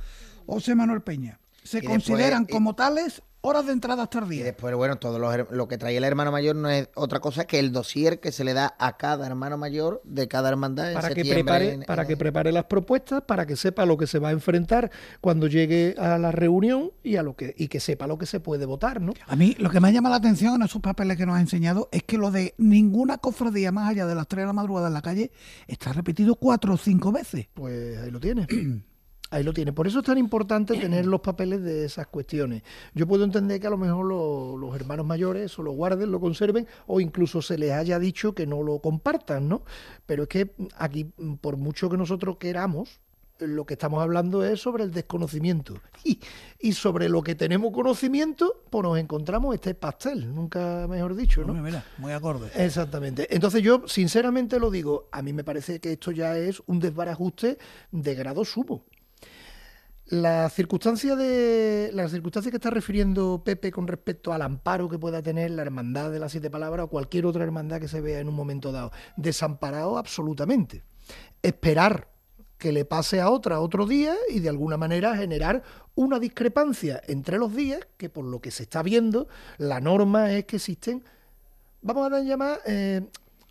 José 0.48 0.74
Manuel 0.74 1.02
Peña. 1.02 1.40
Se 1.64 1.78
Y 1.78 1.82
después- 1.82 2.04
consideran 2.04 2.46
y- 2.50 2.52
como 2.52 2.74
tales 2.76 3.22
horas 3.42 3.66
de 3.66 3.72
entradas 3.74 4.06
Y 4.08 4.10
tardías. 4.10 4.44
después, 4.46 4.76
bueno, 4.76 4.98
todo 4.98 5.20
lo 5.52 5.68
que 5.68 5.78
trae 5.78 5.96
el 5.96 6.04
hermano 6.04 6.32
mayor 6.32 6.56
no 6.56 6.70
es 6.70 6.90
otra 6.96 7.20
cosa 7.20 7.46
que 7.46 7.60
el 7.60 7.72
dossier 7.72 8.20
que 8.20 8.32
se 8.32 8.44
le 8.44 8.54
da 8.54 8.76
a 8.80 8.98
cada 8.98 9.26
hermano 9.26 9.58
mayor 9.58 10.02
de 10.04 10.28
cada 10.28 10.50
hermandad 10.50 10.90
en 10.90 10.96
para 10.96 11.10
que 11.14 11.24
prepare 11.24 11.74
en- 11.74 11.84
para 11.84 12.02
en- 12.02 12.08
que 12.08 12.18
prepare 12.18 12.52
las 12.52 12.66
propuestas 12.66 13.22
para 13.22 13.46
que 13.46 13.56
sepa 13.56 13.86
lo 13.86 13.96
que 13.98 14.08
se 14.08 14.20
va 14.20 14.30
a 14.30 14.32
enfrentar 14.32 14.92
cuando 15.22 15.48
llegue 15.48 15.96
a 15.98 16.18
la 16.18 16.32
reunión 16.32 16.92
y 17.04 17.16
a 17.16 17.24
lo 17.24 17.36
que 17.36 17.54
y 17.58 17.68
que 17.70 17.80
sepa 17.80 18.08
lo 18.08 18.18
que 18.18 18.26
se 18.26 18.40
puede 18.40 18.66
votar 18.66 19.02
no 19.02 19.14
A 19.28 19.36
mí 19.36 19.56
lo 19.60 19.70
que 19.70 19.80
me 19.80 19.94
llama 19.94 20.10
la 20.10 20.18
atención 20.18 20.56
en 20.56 20.64
esos 20.64 20.82
papeles 20.82 21.16
que 21.18 21.26
nos 21.26 21.38
ha 21.38 21.42
enseñado 21.42 21.90
es 21.92 22.04
que 22.04 22.18
lo 22.18 22.32
de 22.32 22.54
ninguna 22.58 23.18
cofradía 23.20 23.72
más 23.72 23.90
allá 23.90 24.06
de 24.08 24.16
las 24.16 24.28
3 24.28 24.44
de 24.44 24.48
la 24.48 24.54
madrugada 24.54 24.88
en 24.88 24.94
la 24.94 25.02
calle 25.02 25.32
está 25.68 25.94
repetido 25.94 26.36
cuatro 26.36 26.74
o 26.74 26.78
cinco 26.78 27.12
veces. 27.12 27.48
pues 27.54 27.98
ahí 28.00 28.12
lo 28.12 28.20
tiene 28.20 28.48
ahí 29.30 29.44
lo 29.44 29.54
tiene 29.54 29.74
por 29.74 29.88
eso 29.88 30.00
es 30.00 30.06
tan 30.06 30.18
importante 30.18 30.78
tener 30.80 31.06
los 31.06 31.22
papeles 31.22 31.62
de 31.64 31.86
esas 31.86 32.08
cuestiones 32.08 32.64
yo 32.94 33.08
puedo 33.08 33.24
entender 33.24 33.60
que 33.60 33.68
a 33.68 33.72
lo 33.72 33.78
mejor 33.78 34.06
lo- 34.06 34.58
los 34.58 34.76
hermanos 34.76 35.06
mayores 35.06 35.58
o 35.60 35.64
lo 35.64 35.72
guarden 35.72 36.12
lo 36.12 36.20
conserven 36.20 36.68
o 36.88 37.00
incluso 37.02 37.42
se 37.42 37.58
les 37.58 37.72
haya 37.72 38.00
dicho 38.00 38.34
que 38.34 38.48
no 38.48 38.64
lo 38.64 38.80
compartan 38.80 39.48
no 39.50 39.64
pero 40.06 40.24
es 40.24 40.30
que 40.30 40.52
aquí 40.78 41.06
por 41.42 41.58
mucho 41.58 41.90
que 41.90 41.98
nosotros 41.98 42.38
queramos 42.38 43.00
lo 43.40 43.66
que 43.68 43.76
estamos 43.76 44.02
hablando 44.02 44.44
es 44.44 44.60
sobre 44.60 44.84
el 44.84 44.90
desconocimiento. 44.92 45.76
Y, 46.04 46.20
y 46.60 46.74
sobre 46.74 47.08
lo 47.08 47.22
que 47.22 47.36
tenemos 47.36 47.72
conocimiento, 47.72 48.64
pues 48.72 48.82
nos 48.82 48.98
encontramos 48.98 49.54
este 49.54 49.76
pastel, 49.76 50.34
nunca 50.34 50.88
mejor 50.90 51.16
dicho, 51.16 51.42
¿no? 51.42 51.54
Hombre, 51.54 51.62
mira, 51.62 51.86
muy 52.00 52.14
acorde. 52.14 52.50
Exactamente. 52.56 53.28
Entonces 53.30 53.62
yo, 53.62 53.84
sinceramente 53.88 54.60
lo 54.60 54.72
digo, 54.72 55.08
a 55.12 55.22
mí 55.22 55.34
me 55.34 55.44
parece 55.44 55.80
que 55.80 55.92
esto 55.94 56.10
ya 56.10 56.36
es 56.36 56.64
un 56.66 56.80
desbarajuste 56.80 57.60
de 57.92 58.16
grado 58.16 58.44
sumo. 58.44 58.86
La 60.10 60.50
circunstancia 60.50 61.18
de 61.18 61.92
la 61.94 62.08
circunstancia 62.08 62.50
que 62.50 62.58
está 62.58 62.70
refiriendo 62.70 63.42
Pepe 63.44 63.72
con 63.72 63.88
respecto 63.88 64.32
al 64.32 64.42
amparo 64.42 64.88
que 64.88 64.98
pueda 64.98 65.22
tener 65.22 65.52
la 65.52 65.64
hermandad 65.64 66.12
de 66.12 66.20
las 66.20 66.32
siete 66.32 66.50
palabras 66.50 66.86
o 66.86 66.90
cualquier 66.90 67.26
otra 67.26 67.44
hermandad 67.44 67.82
que 67.82 67.90
se 67.90 68.00
vea 68.00 68.20
en 68.20 68.30
un 68.30 68.36
momento 68.36 68.72
dado, 68.72 68.92
desamparado 69.18 69.98
absolutamente. 69.98 70.84
Esperar 71.42 72.10
que 72.58 72.72
le 72.72 72.86
pase 72.86 73.20
a 73.20 73.30
otra 73.30 73.60
otro 73.60 73.86
día 73.86 74.16
y 74.30 74.40
de 74.40 74.48
alguna 74.48 74.78
manera 74.78 75.16
generar 75.18 75.62
una 75.94 76.20
discrepancia 76.20 77.02
entre 77.08 77.38
los 77.38 77.54
días 77.54 77.82
que 77.98 78.10
por 78.10 78.24
lo 78.24 78.40
que 78.40 78.52
se 78.52 78.64
está 78.64 78.82
viendo 78.84 79.28
la 79.58 79.82
norma 79.82 80.32
es 80.32 80.46
que 80.46 80.56
existen 80.56 81.04
vamos 81.82 82.12
a 82.12 82.22
llamar, 82.22 82.60
eh, 82.66 83.02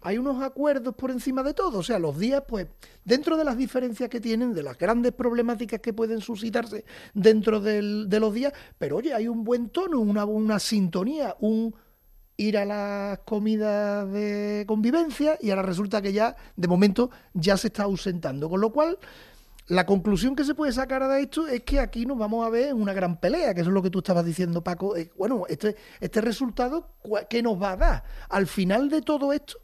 hay 0.02 0.18
unos 0.18 0.42
acuerdos 0.42 0.94
por 0.94 1.10
encima 1.10 1.42
de 1.42 1.54
todo. 1.54 1.78
O 1.78 1.82
sea, 1.82 1.98
los 1.98 2.18
días, 2.18 2.42
pues, 2.46 2.66
dentro 3.04 3.36
de 3.36 3.44
las 3.44 3.56
diferencias 3.56 4.08
que 4.08 4.20
tienen, 4.20 4.54
de 4.54 4.62
las 4.62 4.78
grandes 4.78 5.12
problemáticas 5.12 5.80
que 5.80 5.92
pueden 5.92 6.20
suscitarse 6.20 6.84
dentro 7.14 7.60
de 7.60 8.20
los 8.20 8.34
días, 8.34 8.52
pero 8.78 8.96
oye, 8.96 9.14
hay 9.14 9.26
un 9.28 9.42
buen 9.44 9.68
tono, 9.70 9.98
una, 10.00 10.58
sintonía, 10.58 11.34
un 11.40 11.74
ir 12.36 12.58
a 12.58 12.64
las 12.66 13.20
comidas 13.20 14.12
de 14.12 14.64
convivencia 14.68 15.38
y 15.40 15.50
ahora 15.50 15.62
resulta 15.62 16.02
que 16.02 16.12
ya, 16.12 16.36
de 16.54 16.68
momento, 16.68 17.10
ya 17.32 17.56
se 17.56 17.68
está 17.68 17.84
ausentando. 17.84 18.50
Con 18.50 18.60
lo 18.60 18.70
cual, 18.72 18.98
la 19.68 19.86
conclusión 19.86 20.36
que 20.36 20.44
se 20.44 20.54
puede 20.54 20.70
sacar 20.70 21.08
de 21.08 21.22
esto 21.22 21.48
es 21.48 21.62
que 21.62 21.80
aquí 21.80 22.06
nos 22.06 22.18
vamos 22.18 22.46
a 22.46 22.50
ver 22.50 22.68
en 22.68 22.80
una 22.80 22.92
gran 22.92 23.18
pelea, 23.18 23.54
que 23.54 23.62
eso 23.62 23.70
es 23.70 23.74
lo 23.74 23.82
que 23.82 23.90
tú 23.90 23.98
estabas 23.98 24.24
diciendo, 24.24 24.62
Paco. 24.62 24.96
Eh, 24.96 25.10
bueno, 25.16 25.44
este, 25.48 25.74
este 25.98 26.20
resultado, 26.20 26.90
¿cuál- 27.02 27.26
¿qué 27.26 27.42
nos 27.42 27.60
va 27.60 27.72
a 27.72 27.76
dar? 27.76 28.04
Al 28.28 28.46
final 28.46 28.90
de 28.90 29.00
todo 29.02 29.32
esto, 29.32 29.58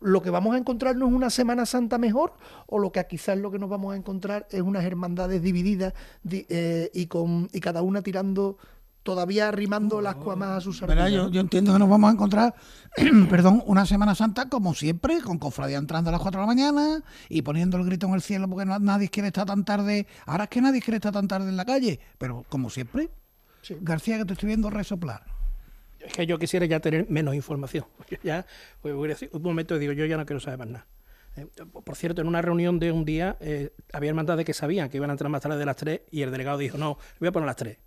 lo 0.00 0.22
que 0.22 0.30
vamos 0.30 0.54
a 0.54 0.58
encontrarnos 0.58 1.08
es 1.10 1.14
una 1.14 1.30
Semana 1.30 1.66
Santa 1.66 1.98
mejor 1.98 2.32
o 2.66 2.78
lo 2.78 2.90
que 2.92 3.04
quizás 3.06 3.36
lo 3.38 3.50
que 3.50 3.58
nos 3.58 3.68
vamos 3.70 3.92
a 3.94 3.96
encontrar 3.96 4.46
es 4.50 4.62
unas 4.62 4.84
hermandades 4.84 5.42
divididas 5.42 5.92
di- 6.22 6.46
eh, 6.48 6.90
y, 6.94 7.06
con, 7.06 7.48
y 7.52 7.60
cada 7.60 7.82
una 7.82 8.00
tirando 8.02 8.56
todavía 9.02 9.48
arrimando 9.48 10.00
las 10.02 10.16
ascua 10.16 10.36
más 10.36 10.48
a 10.50 10.60
sus 10.60 10.76
sardinas. 10.78 11.10
Yo, 11.10 11.24
¿no? 11.24 11.30
yo 11.30 11.40
entiendo 11.40 11.72
que 11.72 11.78
nos 11.78 11.88
vamos 11.88 12.10
a 12.10 12.12
encontrar, 12.12 12.54
perdón, 13.30 13.62
una 13.66 13.86
Semana 13.86 14.14
Santa 14.14 14.48
como 14.48 14.74
siempre, 14.74 15.20
con 15.22 15.38
cofradía 15.38 15.78
entrando 15.78 16.10
a 16.10 16.12
las 16.12 16.20
4 16.20 16.40
de 16.40 16.46
la 16.46 16.46
mañana 16.46 17.02
y 17.28 17.42
poniendo 17.42 17.76
el 17.78 17.84
grito 17.86 18.06
en 18.06 18.14
el 18.14 18.20
cielo 18.22 18.48
porque 18.48 18.66
no- 18.66 18.78
nadie 18.78 19.08
quiere 19.08 19.28
estar 19.28 19.46
tan 19.46 19.64
tarde. 19.64 20.06
Ahora 20.26 20.44
es 20.44 20.50
que 20.50 20.60
nadie 20.60 20.80
quiere 20.82 20.96
estar 20.96 21.12
tan 21.12 21.28
tarde 21.28 21.48
en 21.48 21.56
la 21.56 21.64
calle, 21.64 21.98
pero 22.18 22.44
como 22.48 22.68
siempre, 22.70 23.10
García, 23.80 24.18
que 24.18 24.24
te 24.26 24.32
estoy 24.34 24.48
viendo 24.48 24.68
resoplar. 24.70 25.24
Es 26.00 26.12
que 26.12 26.26
yo 26.26 26.38
quisiera 26.38 26.66
ya 26.66 26.80
tener 26.80 27.08
menos 27.08 27.34
información. 27.34 27.84
Yo 28.10 28.18
ya, 28.22 28.46
pues, 28.80 28.94
voy 28.94 29.06
a 29.06 29.08
decir, 29.10 29.30
un 29.32 29.42
momento 29.42 29.78
digo, 29.78 29.92
yo 29.92 30.06
ya 30.06 30.16
no 30.16 30.26
quiero 30.26 30.40
saber 30.40 30.58
más 30.58 30.68
nada. 30.68 30.86
Eh, 31.36 31.46
por 31.84 31.94
cierto, 31.94 32.22
en 32.22 32.26
una 32.26 32.42
reunión 32.42 32.78
de 32.78 32.90
un 32.90 33.04
día 33.04 33.36
eh, 33.40 33.72
había 33.92 34.10
hermandades 34.10 34.44
que 34.44 34.52
sabían 34.54 34.88
que 34.88 34.96
iban 34.96 35.10
a 35.10 35.12
entrar 35.12 35.30
más 35.30 35.42
tarde 35.42 35.58
de 35.58 35.66
las 35.66 35.76
3 35.76 36.00
y 36.10 36.22
el 36.22 36.30
delegado 36.30 36.58
dijo, 36.58 36.78
no, 36.78 36.98
voy 37.18 37.28
a 37.28 37.32
poner 37.32 37.46
las 37.46 37.56
3. 37.56 37.78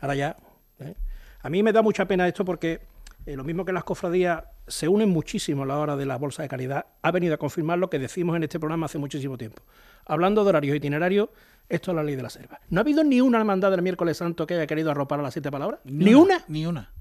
Ahora 0.00 0.14
ya. 0.14 0.36
¿eh? 0.80 0.94
A 1.40 1.48
mí 1.48 1.62
me 1.62 1.72
da 1.72 1.82
mucha 1.82 2.06
pena 2.06 2.28
esto 2.28 2.44
porque 2.44 2.80
eh, 3.24 3.36
lo 3.36 3.44
mismo 3.44 3.64
que 3.64 3.72
las 3.72 3.84
cofradías 3.84 4.44
se 4.66 4.88
unen 4.88 5.08
muchísimo 5.08 5.62
a 5.62 5.66
la 5.66 5.78
hora 5.78 5.96
de 5.96 6.06
las 6.06 6.18
bolsas 6.18 6.44
de 6.44 6.48
caridad, 6.48 6.86
ha 7.02 7.10
venido 7.10 7.34
a 7.34 7.36
confirmar 7.36 7.78
lo 7.78 7.88
que 7.88 7.98
decimos 7.98 8.36
en 8.36 8.42
este 8.42 8.58
programa 8.58 8.86
hace 8.86 8.98
muchísimo 8.98 9.38
tiempo. 9.38 9.62
Hablando 10.04 10.42
de 10.42 10.50
horarios 10.50 10.76
itinerarios, 10.76 11.28
esto 11.68 11.92
es 11.92 11.96
la 11.96 12.02
ley 12.02 12.16
de 12.16 12.22
la 12.22 12.30
selva. 12.30 12.60
No 12.68 12.80
ha 12.80 12.82
habido 12.82 13.04
ni 13.04 13.20
una 13.20 13.38
hermandad 13.38 13.70
del 13.70 13.82
miércoles 13.82 14.16
santo 14.16 14.46
que 14.46 14.54
haya 14.54 14.66
querido 14.66 14.90
arropar 14.90 15.20
a 15.20 15.22
las 15.22 15.32
siete 15.32 15.50
palabras. 15.50 15.80
Ni, 15.84 16.14
una. 16.14 16.44
Ni 16.48 16.66
una. 16.66 16.92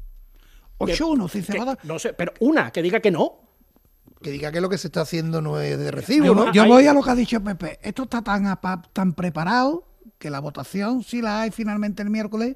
Que- 0.86 0.94
Ocho 0.94 1.28
se 1.28 1.44
que- 1.44 1.58
va 1.58 1.64
a 1.64 1.66
dar- 1.68 1.80
No 1.84 2.00
sé, 2.00 2.14
pero 2.14 2.34
una 2.40 2.72
que 2.72 2.82
diga 2.82 3.00
que 3.00 3.12
no. 3.12 3.40
Que 4.22 4.32
diga 4.32 4.52
que 4.52 4.62
lo 4.62 4.70
que 4.70 4.78
se 4.78 4.88
está 4.88 5.02
haciendo 5.02 5.42
no 5.42 5.60
es 5.60 5.78
de 5.80 5.90
recibo, 5.92 6.26
Yo, 6.26 6.36
¿no? 6.36 6.52
yo 6.52 6.66
voy 6.68 6.86
a 6.86 6.94
lo 6.94 7.02
que 7.02 7.10
ha 7.10 7.16
dicho 7.16 7.42
Pepe. 7.44 7.80
Esto 7.82 8.04
está 8.04 8.22
tan, 8.22 8.46
tan 8.94 9.14
preparado 9.14 9.88
que 10.20 10.30
la 10.30 10.40
votación, 10.40 11.02
si 11.04 11.22
la 11.22 11.42
hay 11.42 11.52
finalmente 11.52 12.04
el 12.04 12.12
miércoles, 12.12 12.56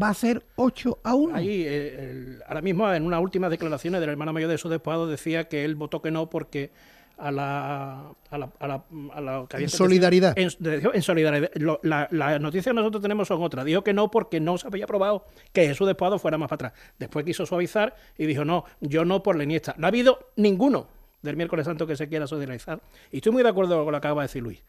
va 0.00 0.10
a 0.10 0.14
ser 0.14 0.46
8 0.54 0.98
a 1.02 1.14
1. 1.16 1.34
Ahí, 1.34 1.64
eh, 1.66 2.10
el- 2.10 2.42
ahora 2.46 2.62
mismo, 2.62 2.92
en 2.92 3.04
unas 3.04 3.20
últimas 3.20 3.50
declaraciones 3.50 4.00
del 4.00 4.10
hermano 4.10 4.32
mayor 4.32 4.48
de 4.48 4.54
esos 4.54 4.70
despojados, 4.70 5.10
decía 5.10 5.48
que 5.48 5.64
él 5.64 5.74
votó 5.74 6.00
que 6.00 6.12
no 6.12 6.30
porque 6.30 6.70
a 7.18 7.30
la. 7.30 8.12
A 8.30 8.38
la, 8.38 8.52
a 8.60 8.66
la, 8.68 8.84
a 9.12 9.20
la- 9.20 9.46
que 9.48 9.56
había 9.56 9.66
En 9.66 9.70
solidaridad. 9.70 10.34
En, 10.36 11.02
solidaridad. 11.02 11.50
Lo- 11.56 11.80
la, 11.82 12.08
las 12.10 12.40
noticias 12.40 12.66
que 12.66 12.74
nosotros 12.74 13.02
tenemos 13.02 13.28
son 13.28 13.42
otras. 13.42 13.64
Dijo 13.64 13.82
que 13.82 13.92
no 13.92 14.10
porque 14.10 14.40
no 14.40 14.56
se 14.58 14.66
había 14.68 14.84
aprobado 14.84 15.26
que 15.52 15.66
Jesús 15.66 15.86
despojado 15.86 16.18
fuera 16.18 16.38
más 16.38 16.48
para 16.48 16.68
atrás. 16.68 16.80
Después 16.98 17.24
quiso 17.24 17.44
suavizar 17.46 17.96
y 18.16 18.26
dijo, 18.26 18.44
no, 18.44 18.64
yo 18.80 19.04
no 19.04 19.22
por 19.22 19.36
la 19.36 19.44
iniesta. 19.44 19.74
No 19.78 19.86
ha 19.86 19.88
habido 19.88 20.30
ninguno 20.36 20.86
del 21.22 21.36
miércoles 21.36 21.66
santo 21.66 21.86
que 21.86 21.96
se 21.96 22.08
quiera 22.08 22.26
solidarizar. 22.26 22.80
Y 23.10 23.16
estoy 23.16 23.32
muy 23.32 23.42
de 23.42 23.48
acuerdo 23.48 23.76
con 23.84 23.92
lo 23.92 24.00
que 24.00 24.06
acaba 24.06 24.22
de 24.22 24.28
decir 24.28 24.42
Luis. 24.42 24.62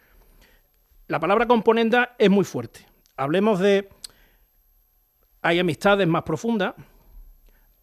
La 1.08 1.20
palabra 1.20 1.46
componenda 1.48 2.16
es 2.18 2.30
muy 2.30 2.44
fuerte. 2.46 2.86
Hablemos 3.18 3.60
de. 3.60 3.90
Hay 5.44 5.60
amistades 5.60 6.08
más 6.08 6.24
profundas, 6.24 6.74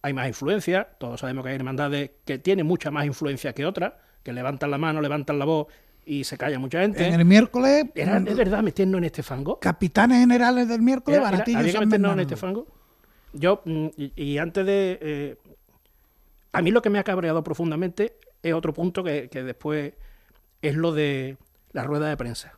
hay 0.02 0.12
más 0.12 0.28
influencia. 0.28 0.84
Todos 0.98 1.20
sabemos 1.20 1.44
que 1.44 1.50
hay 1.50 1.56
hermandades 1.56 2.10
que 2.24 2.38
tienen 2.38 2.66
mucha 2.66 2.90
más 2.90 3.04
influencia 3.04 3.52
que 3.52 3.66
otras, 3.66 3.94
que 4.22 4.32
levantan 4.32 4.70
la 4.70 4.78
mano, 4.78 5.00
levantan 5.00 5.38
la 5.38 5.44
voz 5.44 5.66
y 6.04 6.24
se 6.24 6.36
calla 6.38 6.58
mucha 6.58 6.80
gente. 6.80 7.06
En 7.06 7.14
el 7.14 7.24
miércoles, 7.24 7.86
¿Era 7.94 8.18
de 8.20 8.34
verdad 8.34 8.62
meternos 8.62 8.98
en 8.98 9.04
este 9.04 9.22
fango? 9.22 9.58
capitanes 9.60 10.20
generales 10.20 10.68
del 10.68 10.80
miércoles, 10.82 11.18
¿Era- 11.18 11.28
era- 11.28 11.36
Baratillo 11.38 11.58
¿Había 11.58 11.72
que 11.72 11.86
meternos 11.86 12.12
en 12.14 12.20
este 12.20 12.36
fango? 12.36 12.66
Yo, 13.34 13.60
mm, 13.64 13.86
y, 13.96 14.12
y 14.16 14.38
antes 14.38 14.64
de... 14.64 14.98
eh, 15.02 15.36
a 16.52 16.62
mí 16.62 16.70
lo 16.70 16.80
que 16.82 16.90
me 16.90 16.98
ha 16.98 17.04
cabreado 17.04 17.44
profundamente 17.44 18.16
es 18.42 18.54
otro 18.54 18.72
punto 18.72 19.04
que, 19.04 19.28
que 19.28 19.42
después 19.42 19.92
es 20.62 20.74
lo 20.74 20.92
de 20.92 21.36
la 21.72 21.84
rueda 21.84 22.08
de 22.08 22.16
prensa. 22.16 22.54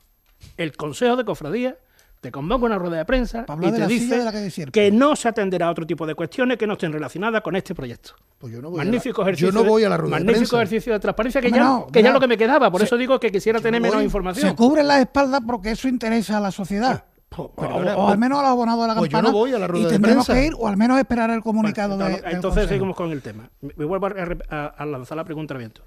El 0.56 0.76
Consejo 0.76 1.16
de 1.16 1.24
Cofradía 1.24 1.76
te 2.20 2.30
convoca 2.30 2.66
una 2.66 2.78
rueda 2.78 2.98
de 2.98 3.04
prensa 3.06 3.46
y 3.48 3.70
de 3.70 3.72
te 3.78 3.86
dice 3.86 4.18
de 4.22 4.70
que 4.70 4.90
no 4.92 5.16
se 5.16 5.28
atenderá 5.28 5.68
a 5.68 5.70
otro 5.70 5.86
tipo 5.86 6.06
de 6.06 6.14
cuestiones 6.14 6.58
que 6.58 6.66
no 6.66 6.74
estén 6.74 6.92
relacionadas 6.92 7.40
con 7.40 7.56
este 7.56 7.74
proyecto. 7.74 8.10
Pues 8.38 8.52
yo 8.52 8.60
no 8.60 8.68
voy 8.70 8.80
a 8.80 8.84
la- 8.84 8.90
magnífico 8.90 9.22
yo 9.22 9.22
ejercicio, 9.22 9.52
no 9.52 9.62
de- 9.62 9.68
voy 9.68 9.84
a 9.84 9.88
la 9.88 9.96
rueda 9.96 10.18
de 10.18 10.24
magnífico 10.24 10.50
prensa. 10.50 10.56
ejercicio 10.62 10.92
de 10.92 11.00
transparencia 11.00 11.40
que, 11.40 11.50
ya, 11.50 11.64
no, 11.64 11.86
que 11.86 12.02
ya 12.02 12.12
lo 12.12 12.20
que 12.20 12.26
me 12.26 12.36
quedaba. 12.36 12.70
Por 12.70 12.80
Se- 12.82 12.86
eso 12.86 12.98
digo 12.98 13.18
que 13.18 13.32
quisiera 13.32 13.58
tener 13.60 13.80
menos 13.80 14.02
información. 14.02 14.50
Se 14.50 14.54
cubren 14.54 14.86
las 14.86 15.00
espaldas 15.00 15.40
porque 15.46 15.70
eso 15.70 15.88
interesa 15.88 16.36
a 16.36 16.40
la 16.40 16.50
sociedad. 16.50 17.04
O, 17.36 17.50
perdona, 17.54 17.96
o 17.96 18.08
al 18.08 18.18
menos 18.18 18.40
a 18.40 18.42
los 18.42 18.50
abonados 18.50 18.82
de 18.82 18.88
la 18.88 18.94
pues 18.96 19.08
yo 19.08 19.12
campana. 19.12 19.28
no 19.32 19.38
voy 19.38 19.54
a 19.54 19.58
la 19.58 19.66
rueda 19.68 19.82
y 19.82 19.84
de 19.86 19.90
tendremos 19.92 20.26
que 20.26 20.46
ir, 20.46 20.52
o 20.58 20.66
al 20.68 20.76
menos 20.76 20.98
esperar 20.98 21.30
el 21.30 21.40
comunicado 21.42 21.96
de, 21.96 22.22
Entonces, 22.26 22.68
seguimos 22.68 22.96
con 22.96 23.12
el 23.12 23.22
tema. 23.22 23.48
Me 23.60 23.84
vuelvo 23.84 24.06
a, 24.06 24.08
re- 24.10 24.38
a- 24.50 24.66
a 24.66 24.84
lanzar 24.84 25.16
la 25.16 25.24
pregunta 25.24 25.54
al 25.54 25.58
viento. 25.58 25.82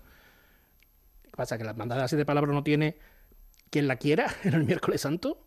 Que 1.22 1.32
pasa 1.36 1.58
que 1.58 1.64
la 1.64 1.74
mandada 1.74 2.06
así 2.06 2.16
de 2.16 2.26
palabras 2.26 2.54
no 2.56 2.64
tiene 2.64 2.98
quien 3.70 3.88
la 3.88 3.98
quiera 3.98 4.28
en 4.44 4.54
el 4.54 4.64
miércoles 4.64 5.02
santo. 5.02 5.38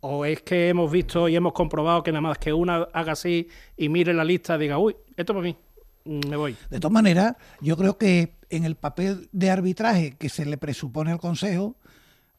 ¿O 0.00 0.24
es 0.24 0.42
que 0.42 0.68
hemos 0.68 0.90
visto 0.90 1.28
y 1.28 1.36
hemos 1.36 1.52
comprobado 1.52 2.02
que 2.02 2.12
nada 2.12 2.22
más 2.22 2.38
que 2.38 2.52
una 2.52 2.86
haga 2.92 3.12
así 3.12 3.48
y 3.76 3.88
mire 3.88 4.14
la 4.14 4.24
lista 4.24 4.56
y 4.56 4.60
diga, 4.60 4.78
uy, 4.78 4.96
esto 5.16 5.32
para 5.32 5.44
mí, 5.44 5.56
mm, 6.04 6.28
me 6.28 6.36
voy? 6.36 6.56
De 6.70 6.78
todas 6.78 6.92
maneras, 6.92 7.36
yo 7.60 7.76
creo 7.76 7.98
que 7.98 8.36
en 8.50 8.64
el 8.64 8.76
papel 8.76 9.28
de 9.32 9.50
arbitraje 9.50 10.16
que 10.16 10.28
se 10.28 10.44
le 10.44 10.58
presupone 10.58 11.12
al 11.12 11.18
Consejo, 11.18 11.76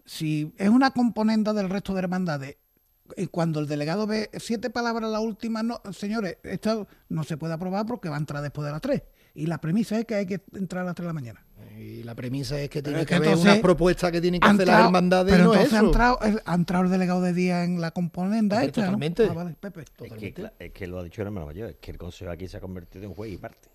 si 0.05 0.53
es 0.57 0.69
una 0.69 0.91
componenda 0.91 1.53
del 1.53 1.69
resto 1.69 1.93
de 1.93 1.99
hermandades, 1.99 2.57
cuando 3.31 3.59
el 3.59 3.67
delegado 3.67 4.07
ve 4.07 4.29
siete 4.37 4.69
palabras 4.69 5.11
la 5.11 5.19
última, 5.19 5.61
no, 5.63 5.81
señores, 5.91 6.37
esto 6.43 6.87
no 7.09 7.23
se 7.23 7.37
puede 7.37 7.53
aprobar 7.53 7.85
porque 7.85 8.09
va 8.09 8.15
a 8.15 8.19
entrar 8.19 8.41
después 8.41 8.65
de 8.65 8.71
las 8.71 8.81
tres. 8.81 9.03
Y 9.35 9.45
la 9.47 9.59
premisa 9.59 9.99
es 9.99 10.05
que 10.05 10.15
hay 10.15 10.25
que 10.25 10.41
entrar 10.53 10.83
a 10.83 10.85
las 10.85 10.95
tres 10.95 11.03
de 11.03 11.07
la 11.09 11.13
mañana. 11.13 11.45
Y 11.77 12.03
la 12.03 12.15
premisa 12.15 12.57
es 12.59 12.69
que 12.69 12.81
tiene 12.81 12.99
es 13.01 13.05
que 13.05 13.09
que 13.09 13.15
haber 13.15 13.27
entonces 13.29 13.51
unas 13.51 13.61
propuestas 13.61 14.11
que 14.11 14.21
tienen 14.21 14.39
que 14.39 14.47
ha 14.47 14.51
hacer 14.51 14.65
las 14.65 14.85
hermandades 14.85 15.33
pero 15.33 15.43
no 15.45 15.53
es 15.53 15.59
entonces 15.65 15.79
ha 15.81 15.85
entrado, 15.85 16.19
el, 16.21 16.41
ha 16.45 16.55
entrado 16.55 16.83
el 16.85 16.89
delegado 16.91 17.21
de 17.21 17.33
día 17.33 17.63
en 17.65 17.81
la 17.81 17.91
componenda 17.91 18.63
esta, 18.63 18.81
¿no? 18.81 18.85
totalmente. 18.87 19.27
Ah, 19.29 19.33
vale, 19.33 19.55
Pepe. 19.59 19.81
Es 19.81 20.13
que, 20.13 20.33
cla- 20.33 20.53
es 20.57 20.71
que 20.71 20.87
lo 20.87 20.99
ha 20.99 21.03
dicho 21.03 21.21
el 21.21 21.27
hermano 21.27 21.47
mayor, 21.47 21.69
es 21.69 21.75
que 21.77 21.91
el 21.91 21.97
consejo 21.97 22.31
aquí 22.31 22.47
se 22.47 22.55
ha 22.57 22.61
convertido 22.61 23.03
en 23.05 23.13
juez 23.13 23.33
y 23.33 23.37
parte. 23.37 23.67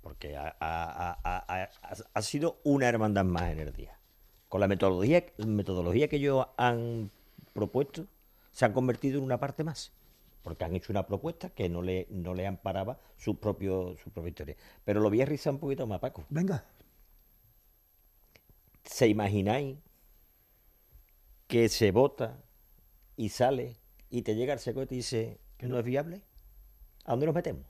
Porque 0.00 0.36
ha, 0.36 0.56
ha- 0.58 1.16
ha- 1.18 1.18
ha- 1.22 1.44
ha- 1.82 1.94
ha 2.14 2.22
sido 2.22 2.60
una 2.64 2.88
hermandad 2.88 3.24
más 3.24 3.52
en 3.52 3.60
el 3.60 3.72
día. 3.72 3.98
Con 4.48 4.60
la 4.60 4.68
metodología, 4.68 5.22
metodología 5.46 6.08
que 6.08 6.16
ellos 6.16 6.46
han 6.56 7.10
propuesto, 7.52 8.06
se 8.52 8.64
han 8.64 8.72
convertido 8.72 9.18
en 9.18 9.24
una 9.24 9.38
parte 9.38 9.64
más. 9.64 9.92
Porque 10.42 10.64
han 10.64 10.74
hecho 10.74 10.92
una 10.92 11.06
propuesta 11.06 11.50
que 11.50 11.68
no 11.68 11.82
le, 11.82 12.06
no 12.10 12.34
le 12.34 12.46
amparaba 12.46 12.98
su 13.16 13.38
propio, 13.38 13.96
su 14.02 14.10
propia 14.10 14.30
historia. 14.30 14.56
Pero 14.84 15.00
lo 15.00 15.08
voy 15.08 15.22
a 15.22 15.26
rizar 15.26 15.52
un 15.52 15.60
poquito 15.60 15.86
más, 15.86 16.00
Paco. 16.00 16.24
Venga. 16.28 16.64
¿Se 18.84 19.06
imagináis 19.06 19.78
que 21.46 21.68
se 21.68 21.92
vota 21.92 22.42
y 23.16 23.28
sale 23.28 23.76
y 24.10 24.22
te 24.22 24.34
llega 24.34 24.52
el 24.52 24.58
seco 24.58 24.82
y 24.82 24.86
te 24.86 24.94
dice 24.96 25.38
que 25.56 25.68
no 25.68 25.78
es 25.78 25.84
viable? 25.84 26.22
¿A 27.04 27.12
dónde 27.12 27.26
nos 27.26 27.34
metemos? 27.34 27.64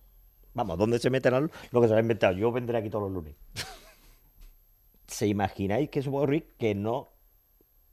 Vamos, 0.55 0.75
¿a 0.75 0.77
dónde 0.77 0.99
se 0.99 1.11
meterán 1.11 1.51
lo 1.71 1.81
que 1.81 1.89
se 1.89 1.95
ha 1.95 2.01
inventado? 2.01 2.35
Yo 2.35 2.53
vendré 2.53 2.79
aquí 2.79 2.91
todos 2.91 3.05
los 3.05 3.13
lunes. 3.13 3.35
¿Se 5.07 5.27
imagináis 5.27 5.91
que 5.91 6.03
puede 6.03 6.17
ocurrir? 6.17 6.55
Que 6.59 6.75
no 6.75 7.13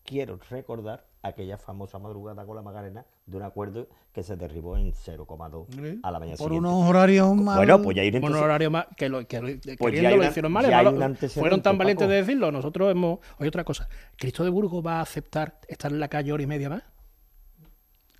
quiero 0.03 0.39
recordar 0.49 1.08
aquella 1.21 1.57
famosa 1.57 1.99
madrugada 1.99 2.45
con 2.45 2.55
la 2.55 2.61
Magarena 2.61 3.05
de 3.25 3.35
un 3.37 3.43
acuerdo 3.43 3.89
que 4.13 4.23
se 4.23 4.37
derribó 4.37 4.77
en 4.77 4.93
0,2 4.93 5.99
a 6.01 6.11
la 6.11 6.19
mañana 6.19 6.37
Por 6.37 6.47
siguiente. 6.47 6.69
unos 6.69 6.89
horarios 6.89 7.35
más. 7.35 7.57
Bueno, 7.57 7.81
pues 7.81 7.95
ya 7.97 8.01
hay 8.03 8.07
un 8.09 8.15
Un 8.15 8.23
entonces- 8.23 8.41
horario 8.43 8.71
más 8.71 8.85
que 8.95 9.09
lo 9.09 9.27
que 9.27 9.41
lo- 9.41 9.77
Pues 9.77 10.01
ya 10.01 10.07
hay 10.09 10.15
lo 10.15 10.21
una- 10.21 10.29
hicieron 10.29 10.51
mal. 10.51 10.69
ya 10.69 10.79
hay 10.79 10.85
un 10.87 11.15
fueron 11.29 11.61
tan 11.61 11.77
valientes 11.77 12.05
Paco. 12.05 12.11
de 12.11 12.17
decirlo. 12.17 12.51
Nosotros 12.51 12.89
hemos. 12.91 13.19
Oye, 13.37 13.49
otra 13.49 13.63
cosa. 13.65 13.89
¿Cristo 14.17 14.43
de 14.45 14.49
Burgos 14.49 14.85
va 14.85 14.99
a 14.99 15.01
aceptar 15.01 15.59
estar 15.67 15.91
en 15.91 15.99
la 15.99 16.07
calle 16.07 16.31
hora 16.31 16.43
y 16.43 16.47
media 16.47 16.69
más? 16.69 16.83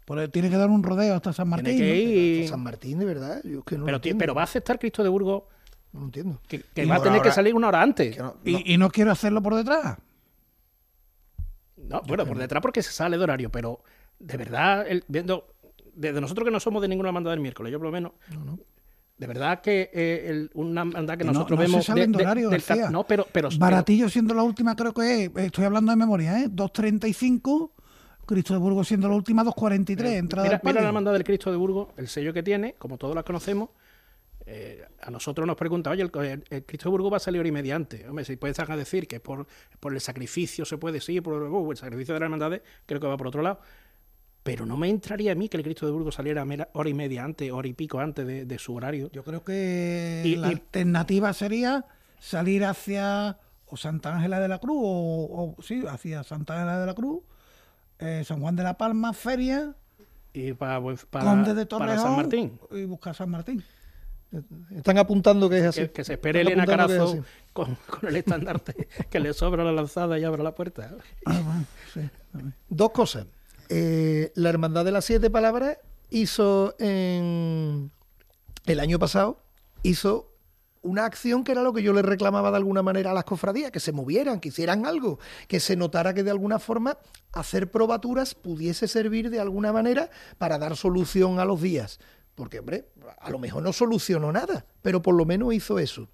Pues 0.06 0.32
tiene 0.32 0.50
que 0.50 0.58
dar 0.58 0.70
un 0.70 0.82
rodeo 0.84 1.14
hasta 1.16 1.32
San 1.34 1.48
Martín. 1.48 1.78
Tiene 1.78 1.94
ir- 1.96 2.48
San 2.50 2.62
Martín, 2.64 2.98
de 3.00 3.06
verdad. 3.06 3.42
Yo 3.44 3.60
es 3.60 3.64
que 3.66 3.78
no 3.78 3.86
pero, 3.86 4.00
pero 4.18 4.34
va 4.34 4.42
a 4.42 4.46
aceptar 4.46 4.80
Cristo 4.80 5.04
de 5.04 5.10
Burgos 5.10 5.44
No 5.94 6.00
lo 6.02 6.06
entiendo. 6.08 6.42
que, 6.48 6.64
va 6.86 6.96
a 6.96 6.98
por 6.98 7.06
tener 7.08 7.22
que 7.22 7.32
salir 7.32 7.54
una 7.56 7.68
hora 7.68 7.82
antes. 7.82 8.18
Y, 8.44 8.74
y 8.74 8.78
no 8.78 8.90
quiero 8.90 9.12
hacerlo 9.12 9.42
por 9.42 9.56
detrás. 9.56 9.98
No, 11.90 12.02
bueno, 12.08 12.26
por 12.26 12.38
detrás 12.38 12.62
porque 12.62 12.82
se 12.84 12.92
sale 12.92 13.18
de 13.18 13.24
horario, 13.24 13.50
pero 13.52 13.82
de 14.20 14.38
verdad, 14.38 14.86
el- 14.88 15.04
viendo, 15.08 15.48
desde 15.96 16.22
nosotros 16.22 16.46
que 16.46 16.52
no 16.52 16.60
somos 16.60 16.82
de 16.82 16.88
ninguna 16.88 17.12
banda 17.12 17.32
del 17.32 17.40
miércoles, 17.40 17.72
yo 17.72 17.80
por 17.80 17.88
lo 17.88 17.92
menos, 17.92 18.12
de 19.18 19.28
verdad 19.28 19.60
que 19.62 19.90
eh, 19.94 20.26
el- 20.30 20.52
una 20.54 20.84
banda 20.86 21.18
que 21.18 21.24
no- 21.26 21.34
nosotros 21.34 21.60
no 21.60 21.66
se 21.66 21.72
vemos... 21.72 21.86
salen 21.86 22.12
de 22.12 22.24
horario, 22.24 22.50
del 22.50 22.62
García. 22.62 22.90
no, 22.90 23.04
pero... 23.06 23.26
pero 23.32 23.50
Baratillo 23.58 24.08
siendo 24.10 24.34
la 24.34 24.44
última, 24.44 24.76
creo 24.76 24.94
que 24.94 25.26
es, 25.26 25.32
estoy 25.36 25.66
hablando 25.66 25.92
de 25.92 25.96
memoria, 25.98 26.40
¿eh? 26.42 26.48
2.35, 26.50 27.72
Cristo 28.26 28.54
de 28.54 28.60
Burgos 28.60 28.88
siendo 28.88 29.10
la 29.10 29.16
última, 29.16 29.44
2.43, 29.44 30.06
entrada 30.18 30.48
mira, 30.48 30.58
del 30.58 30.68
mira 30.72 30.82
la 30.82 30.88
hermandad 30.88 31.14
del 31.14 31.24
Cristo 31.24 31.50
de 31.52 31.58
Burgos, 31.58 31.88
el 31.98 32.08
sello 32.08 32.32
que 32.34 32.44
tiene, 32.44 32.76
como 32.78 32.98
todos 32.98 33.16
la 33.16 33.24
conocemos, 33.24 33.70
eh, 34.52 34.84
a 35.02 35.12
nosotros 35.12 35.46
nos 35.46 35.56
pregunta, 35.56 35.92
oye, 35.92 36.02
el, 36.02 36.12
el- 36.26 36.44
el 36.50 36.66
Cristo 36.66 36.90
de 36.90 36.92
Burgos 36.92 37.14
va 37.14 37.18
a 37.18 37.20
salir 37.20 37.40
hora 37.40 37.50
y 37.50 37.52
media 37.52 37.76
antes. 37.76 38.04
Hombre, 38.08 38.26
si 38.26 38.36
puedes 38.36 38.58
a 38.60 38.66
decir 38.76 39.08
que 39.08 39.20
por, 39.20 39.46
por 39.80 39.94
el 39.94 40.02
sacrificio 40.02 40.66
se 40.66 40.78
puede, 40.80 41.02
sí, 41.02 41.22
por 41.22 41.44
uh, 41.44 41.72
el 41.72 41.78
sacrificio 41.78 42.16
de 42.16 42.20
las 42.20 42.26
hermandades, 42.28 42.62
creo 42.88 43.00
que 43.00 43.06
va 43.08 43.16
por 43.16 43.28
otro 43.28 43.44
lado. 43.44 43.60
Pero 44.42 44.66
no 44.66 44.76
me 44.78 44.90
entraría 44.90 45.34
a 45.34 45.36
mí 45.36 45.50
que 45.50 45.58
el 45.58 45.64
Cristo 45.64 45.86
de 45.86 45.92
Burgos 45.92 46.16
saliera 46.16 46.44
hora 46.74 46.90
y 46.90 46.94
media 46.96 47.24
antes, 47.26 47.52
hora 47.52 47.68
y 47.68 47.74
pico 47.74 48.00
antes 48.00 48.26
de, 48.26 48.46
de 48.46 48.58
su 48.58 48.74
horario. 48.74 49.12
Yo 49.12 49.24
creo 49.24 49.44
que 49.44 50.24
Y- 50.26 50.36
la 50.38 50.48
y- 50.48 50.52
alternativa 50.54 51.32
sería 51.34 51.86
salir 52.20 52.66
hacia 52.66 53.38
o 53.68 53.78
Santa 53.78 54.16
Ángela 54.16 54.40
de 54.40 54.48
la 54.48 54.58
Cruz, 54.58 54.78
o, 54.82 55.56
o- 55.58 55.62
sí, 55.62 55.84
hacia 55.88 56.24
Santa 56.24 56.54
Ángela 56.56 56.80
de 56.80 56.86
la 56.88 56.96
Cruz, 56.96 57.22
eh, 58.00 58.24
San 58.26 58.40
Juan 58.42 58.56
de 58.56 58.64
la 58.64 58.78
Palma, 58.80 59.14
Feria, 59.14 59.76
ir 60.34 60.56
para, 60.56 60.82
para, 61.12 61.26
Conde 61.26 61.54
de 61.54 61.66
para 61.68 61.68
Torrejón 61.68 62.04
San 62.04 62.16
Martín. 62.16 62.60
y 62.72 62.86
buscar 62.86 63.14
San 63.14 63.30
Martín. 63.30 63.64
Están 64.76 64.98
apuntando 64.98 65.50
que 65.50 65.60
es 65.60 65.66
así. 65.66 65.82
Que, 65.82 65.92
que 65.92 66.04
se 66.04 66.14
espere 66.14 66.42
Elena 66.42 66.64
es 66.64 66.70
Carazo 66.70 67.24
con, 67.54 67.78
con 67.88 68.10
el 68.10 68.16
estandarte, 68.16 68.88
que 69.10 69.20
le 69.20 69.34
sobra 69.34 69.64
la 69.64 69.72
lanzada 69.72 70.20
y 70.20 70.24
abra 70.24 70.44
la 70.44 70.54
puerta. 70.54 70.96
Dos 72.70 72.92
cosas. 72.92 73.26
Eh, 73.70 74.32
la 74.36 74.50
Hermandad 74.50 74.86
de 74.86 74.92
las 74.92 75.06
Siete 75.06 75.30
Palabras 75.30 75.78
hizo 76.10 76.76
en 76.80 77.92
el 78.66 78.80
año 78.80 79.00
pasado 79.00 79.42
hizo 79.84 80.30
una 80.82 81.06
acción 81.06 81.44
que 81.44 81.52
era 81.52 81.62
lo 81.62 81.74
que 81.74 81.84
yo 81.84 81.94
le 81.94 82.02
reclamaba 82.02 82.52
de 82.52 82.58
alguna 82.58 82.82
manera 82.82 83.12
a 83.12 83.14
las 83.14 83.26
cofradías, 83.26 83.72
que 83.72 83.80
se 83.80 83.92
movieran, 83.92 84.40
que 84.40 84.50
hicieran 84.50 84.86
algo, 84.86 85.20
que 85.48 85.60
se 85.60 85.76
notara 85.76 86.14
que 86.14 86.24
de 86.24 86.32
alguna 86.32 86.58
forma 86.58 86.98
hacer 87.34 87.70
probaturas 87.70 88.34
pudiese 88.34 88.88
servir 88.88 89.30
de 89.30 89.40
alguna 89.40 89.74
manera 89.74 90.10
para 90.38 90.58
dar 90.58 90.78
solución 90.78 91.40
a 91.40 91.46
los 91.46 91.62
días. 91.62 92.00
Porque, 92.40 92.60
hombre, 92.60 92.86
a 93.20 93.30
lo 93.30 93.38
mejor 93.38 93.62
no 93.62 93.74
solucionó 93.74 94.32
nada, 94.32 94.66
pero 94.82 95.02
por 95.02 95.14
lo 95.14 95.26
menos 95.26 95.54
hizo 95.54 95.78
eso. 95.78 96.08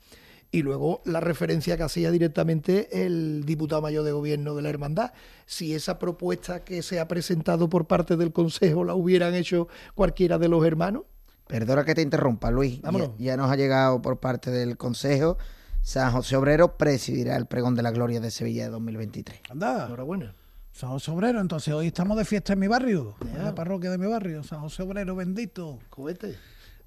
Y 0.49 0.63
luego 0.63 1.03
la 1.05 1.19
referencia 1.19 1.78
que 1.78 1.84
hacía 1.84 2.09
directamente 2.09 3.05
el 3.05 3.45
diputado 3.45 3.84
mayor 3.84 4.03
de 4.03 4.11
gobierno 4.11 4.55
de 4.55 4.63
la 4.63 4.69
hermandad. 4.69 5.13
Si 5.45 5.76
esa 5.76 5.99
propuesta 5.99 6.63
que 6.63 6.82
se 6.82 6.99
ha 6.99 7.07
presentado 7.07 7.69
por 7.69 7.86
parte 7.86 8.17
del 8.17 8.34
Consejo 8.34 8.84
la 8.84 8.95
hubieran 8.95 9.36
hecho 9.36 9.67
cualquiera 9.93 10.39
de 10.39 10.49
los 10.49 10.65
hermanos, 10.65 11.03
Perdona 11.45 11.86
que 11.86 11.93
te 11.93 12.01
interrumpa, 12.01 12.49
Luis. 12.49 12.78
Ya, 12.78 12.82
Vámonos. 12.86 13.11
ya 13.19 13.38
nos 13.38 13.51
ha 13.51 13.55
llegado 13.55 14.01
por 14.01 14.19
parte 14.19 14.49
del 14.49 14.78
Consejo. 14.78 15.38
San 15.84 16.11
José 16.11 16.36
Obrero 16.38 16.76
presidirá 16.76 17.36
el 17.38 17.45
pregón 17.45 17.76
de 17.76 17.84
la 17.84 17.91
gloria 17.91 18.19
de 18.19 18.32
Sevilla 18.32 18.63
de 18.63 18.71
2023. 18.71 19.41
Anda. 19.51 19.86
Enhorabuena. 19.86 20.34
San 20.76 20.89
José 20.89 21.09
Obrero, 21.11 21.39
entonces 21.39 21.73
hoy 21.73 21.88
estamos 21.88 22.17
de 22.17 22.26
fiesta 22.26 22.51
en 22.51 22.59
mi 22.59 22.67
barrio, 22.67 23.15
en 23.34 23.41
la 23.45 23.55
parroquia 23.55 23.89
de 23.91 23.97
mi 23.97 24.07
barrio, 24.07 24.43
San 24.43 24.59
José 24.59 24.84
Obrero 24.84 25.15
bendito. 25.15 25.80
Cohete. 25.89 26.36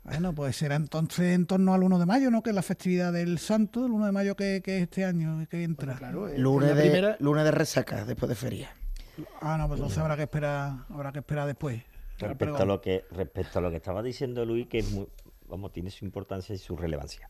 Bueno, 0.05 0.35
pues 0.35 0.57
será 0.57 0.75
entonces 0.77 1.35
en 1.35 1.47
torno 1.47 1.73
al 1.73 1.83
1 1.83 1.99
de 1.99 2.05
mayo, 2.05 2.31
¿no? 2.31 2.43
Que 2.43 2.51
es 2.51 2.55
la 2.57 2.61
festividad 2.61 3.15
del 3.15 3.39
santo, 3.39 3.87
el 3.87 3.93
1 3.93 4.05
de 4.05 4.13
mayo 4.13 4.37
que, 4.37 4.61
que 4.63 4.77
es 4.77 4.83
este 4.83 5.07
año, 5.07 5.47
que 5.51 5.65
entra. 5.65 5.99
Lunes, 6.13 6.69
la 6.69 6.75
de, 6.75 6.83
primera- 6.83 7.17
lunes 7.21 7.45
de 7.45 7.51
resaca, 7.51 8.05
después 8.05 8.29
de 8.29 8.35
feria. 8.35 8.71
Ah, 9.41 9.57
no, 9.57 9.67
pues 9.69 9.79
entonces 9.79 9.99
habrá 10.01 10.17
que 10.17 10.25
esperar, 10.25 10.73
habrá 10.91 11.11
que 11.11 11.21
esperar 11.21 11.47
después. 11.47 11.83
al 12.21 12.29
Respecto 12.29 12.57
a 12.59 12.67
lo 12.67 12.83
que 12.83 13.07
respecto 13.11 13.59
a 13.59 13.63
lo 13.63 13.71
que 13.71 13.77
estaba 13.77 14.03
diciendo 14.03 14.45
Luis, 14.45 14.67
que 14.67 14.81
es 14.81 14.91
muy, 14.91 15.09
vamos, 15.49 15.73
tiene 15.73 15.91
su 15.91 16.05
importancia 16.05 16.55
y 16.55 16.59
su 16.59 16.77
relevancia. 16.77 17.27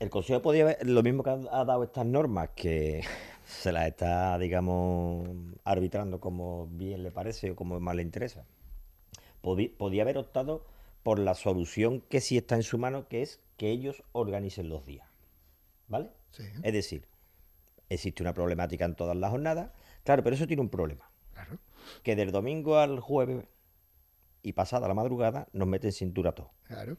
El 0.00 0.08
Consejo 0.08 0.40
podía 0.40 0.62
haber, 0.62 0.88
lo 0.88 1.02
mismo 1.02 1.22
que 1.22 1.30
ha, 1.30 1.38
ha 1.52 1.64
dado 1.66 1.84
estas 1.84 2.06
normas, 2.06 2.50
que 2.56 3.02
se 3.48 3.72
las 3.72 3.88
está, 3.88 4.38
digamos, 4.38 5.26
arbitrando 5.64 6.20
como 6.20 6.66
bien 6.66 7.02
le 7.02 7.10
parece 7.10 7.50
o 7.52 7.56
como 7.56 7.80
más 7.80 7.96
le 7.96 8.02
interesa. 8.02 8.44
Podí- 9.42 9.68
podía 9.74 10.02
haber 10.02 10.18
optado 10.18 10.66
por 11.02 11.18
la 11.18 11.34
solución 11.34 12.00
que 12.02 12.20
sí 12.20 12.36
está 12.36 12.56
en 12.56 12.62
su 12.62 12.76
mano, 12.78 13.08
que 13.08 13.22
es 13.22 13.40
que 13.56 13.70
ellos 13.70 14.02
organicen 14.12 14.68
los 14.68 14.84
días. 14.84 15.08
¿Vale? 15.88 16.10
Es 16.62 16.72
decir, 16.74 17.08
existe 17.88 18.22
una 18.22 18.34
problemática 18.34 18.84
en 18.84 18.94
todas 18.94 19.16
las 19.16 19.30
jornadas. 19.30 19.70
Claro, 20.04 20.22
pero 20.22 20.36
eso 20.36 20.46
tiene 20.46 20.60
un 20.62 20.68
problema. 20.68 21.10
Que 22.02 22.16
del 22.16 22.32
domingo 22.32 22.76
al 22.78 23.00
jueves 23.00 23.46
y 24.42 24.52
pasada 24.52 24.86
la 24.88 24.94
madrugada 24.94 25.48
nos 25.52 25.66
meten 25.66 25.92
cintura 25.92 26.32
todo. 26.32 26.50
Claro. 26.64 26.98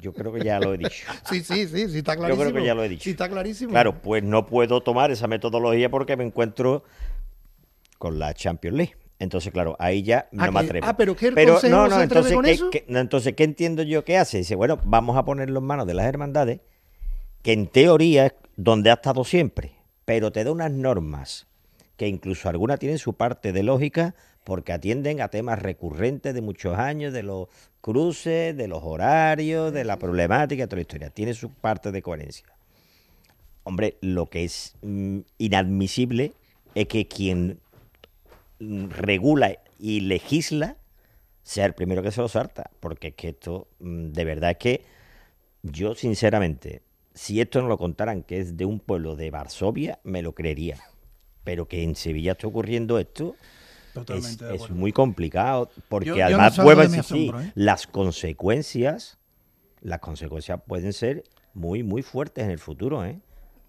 Yo 0.00 0.12
creo 0.12 0.32
que 0.32 0.42
ya 0.44 0.58
lo 0.60 0.74
he 0.74 0.78
dicho. 0.78 1.04
Sí, 1.28 1.40
sí, 1.42 1.66
sí, 1.66 1.88
sí, 1.88 1.98
está 1.98 2.14
Yo 2.14 2.20
clarísimo. 2.20 2.42
creo 2.50 2.54
que 2.60 2.66
ya 2.66 2.74
lo 2.74 2.84
he 2.84 2.88
dicho. 2.88 3.04
Sí, 3.04 3.10
está 3.10 3.28
clarísimo. 3.28 3.70
Claro, 3.72 4.00
pues 4.00 4.22
no 4.22 4.46
puedo 4.46 4.80
tomar 4.82 5.10
esa 5.10 5.26
metodología 5.26 5.90
porque 5.90 6.16
me 6.16 6.24
encuentro 6.24 6.84
con 7.98 8.18
la 8.18 8.34
Champions 8.34 8.76
League. 8.76 8.96
Entonces, 9.18 9.52
claro, 9.52 9.76
ahí 9.78 10.02
ya 10.02 10.28
no 10.32 10.42
Ah, 10.44 10.50
me 10.50 10.60
que- 10.60 10.66
atrevo. 10.66 10.86
ah, 10.88 10.96
pero 10.96 11.12
el 11.12 11.16
Consejo 11.18 11.76
no 11.88 11.90
se 11.96 12.02
entonces, 12.02 12.32
con 12.34 12.44
¿qué, 12.44 12.50
eso? 12.50 12.70
qué- 12.70 12.84
no, 12.88 12.98
entonces, 12.98 13.34
¿qué 13.34 13.44
entiendo 13.44 13.82
yo 13.84 14.04
que 14.04 14.18
hace? 14.18 14.38
Dice, 14.38 14.56
bueno, 14.56 14.78
vamos 14.84 15.16
a 15.16 15.24
ponerlo 15.24 15.60
en 15.60 15.64
manos 15.66 15.86
de 15.86 15.94
las 15.94 16.06
hermandades, 16.06 16.60
que 17.42 17.52
en 17.52 17.68
teoría 17.68 18.26
es 18.26 18.34
donde 18.56 18.90
ha 18.90 18.94
estado 18.94 19.22
siempre, 19.24 19.72
pero 20.04 20.32
te 20.32 20.42
da 20.42 20.50
unas 20.50 20.72
normas 20.72 21.46
que 21.96 22.08
incluso 22.08 22.48
algunas 22.48 22.80
tienen 22.80 22.98
su 22.98 23.14
parte 23.14 23.52
de 23.52 23.62
lógica 23.62 24.16
porque 24.42 24.72
atienden 24.72 25.20
a 25.20 25.28
temas 25.28 25.62
recurrentes 25.62 26.34
de 26.34 26.40
muchos 26.40 26.76
años, 26.76 27.12
de 27.12 27.22
los 27.22 27.46
cruces, 27.82 28.56
de 28.56 28.68
los 28.68 28.82
horarios, 28.82 29.72
de 29.72 29.84
la 29.84 29.98
problemática, 29.98 30.66
toda 30.66 30.76
la 30.76 30.82
historia. 30.82 31.10
Tiene 31.10 31.34
su 31.34 31.50
parte 31.50 31.92
de 31.92 32.00
coherencia. 32.00 32.46
Hombre, 33.64 33.98
lo 34.00 34.26
que 34.30 34.44
es 34.44 34.76
mm, 34.80 35.18
inadmisible 35.36 36.32
es 36.74 36.86
que 36.86 37.06
quien 37.06 37.58
mm, 38.60 38.88
regula 38.90 39.58
y 39.78 40.00
legisla 40.00 40.76
sea 41.42 41.66
el 41.66 41.74
primero 41.74 42.02
que 42.02 42.12
se 42.12 42.20
lo 42.20 42.28
salta, 42.28 42.70
porque 42.80 43.08
es 43.08 43.14
que 43.14 43.28
esto, 43.30 43.68
mm, 43.80 44.12
de 44.12 44.24
verdad 44.24 44.52
es 44.52 44.58
que 44.58 44.82
yo 45.62 45.94
sinceramente, 45.94 46.82
si 47.14 47.40
esto 47.40 47.60
no 47.60 47.68
lo 47.68 47.78
contaran 47.78 48.22
que 48.22 48.38
es 48.38 48.56
de 48.56 48.64
un 48.64 48.78
pueblo 48.78 49.16
de 49.16 49.30
Varsovia, 49.30 49.98
me 50.04 50.22
lo 50.22 50.34
creería. 50.34 50.78
Pero 51.44 51.66
que 51.66 51.82
en 51.82 51.96
Sevilla 51.96 52.32
esté 52.32 52.46
ocurriendo 52.46 53.00
esto 53.00 53.34
es, 53.34 53.61
Totalmente 53.92 54.44
de 54.44 54.50
es 54.54 54.56
acuerdo. 54.62 54.74
muy 54.76 54.92
complicado, 54.92 55.70
porque 55.88 56.08
Yo- 56.10 56.14
yo 56.16 56.20
no 56.22 56.26
además 56.26 56.58
vuelvo 56.62 56.82
a 56.82 56.84
asombro, 56.84 57.40
¿eh? 57.40 57.52
las 57.54 57.86
consecuencias, 57.86 59.18
las 59.80 59.98
consecuencias 60.00 60.60
pueden 60.66 60.92
ser 60.92 61.24
muy, 61.54 61.82
muy 61.82 62.02
fuertes 62.02 62.44
en 62.44 62.50
el 62.50 62.58
futuro, 62.58 63.04
¿eh? 63.04 63.20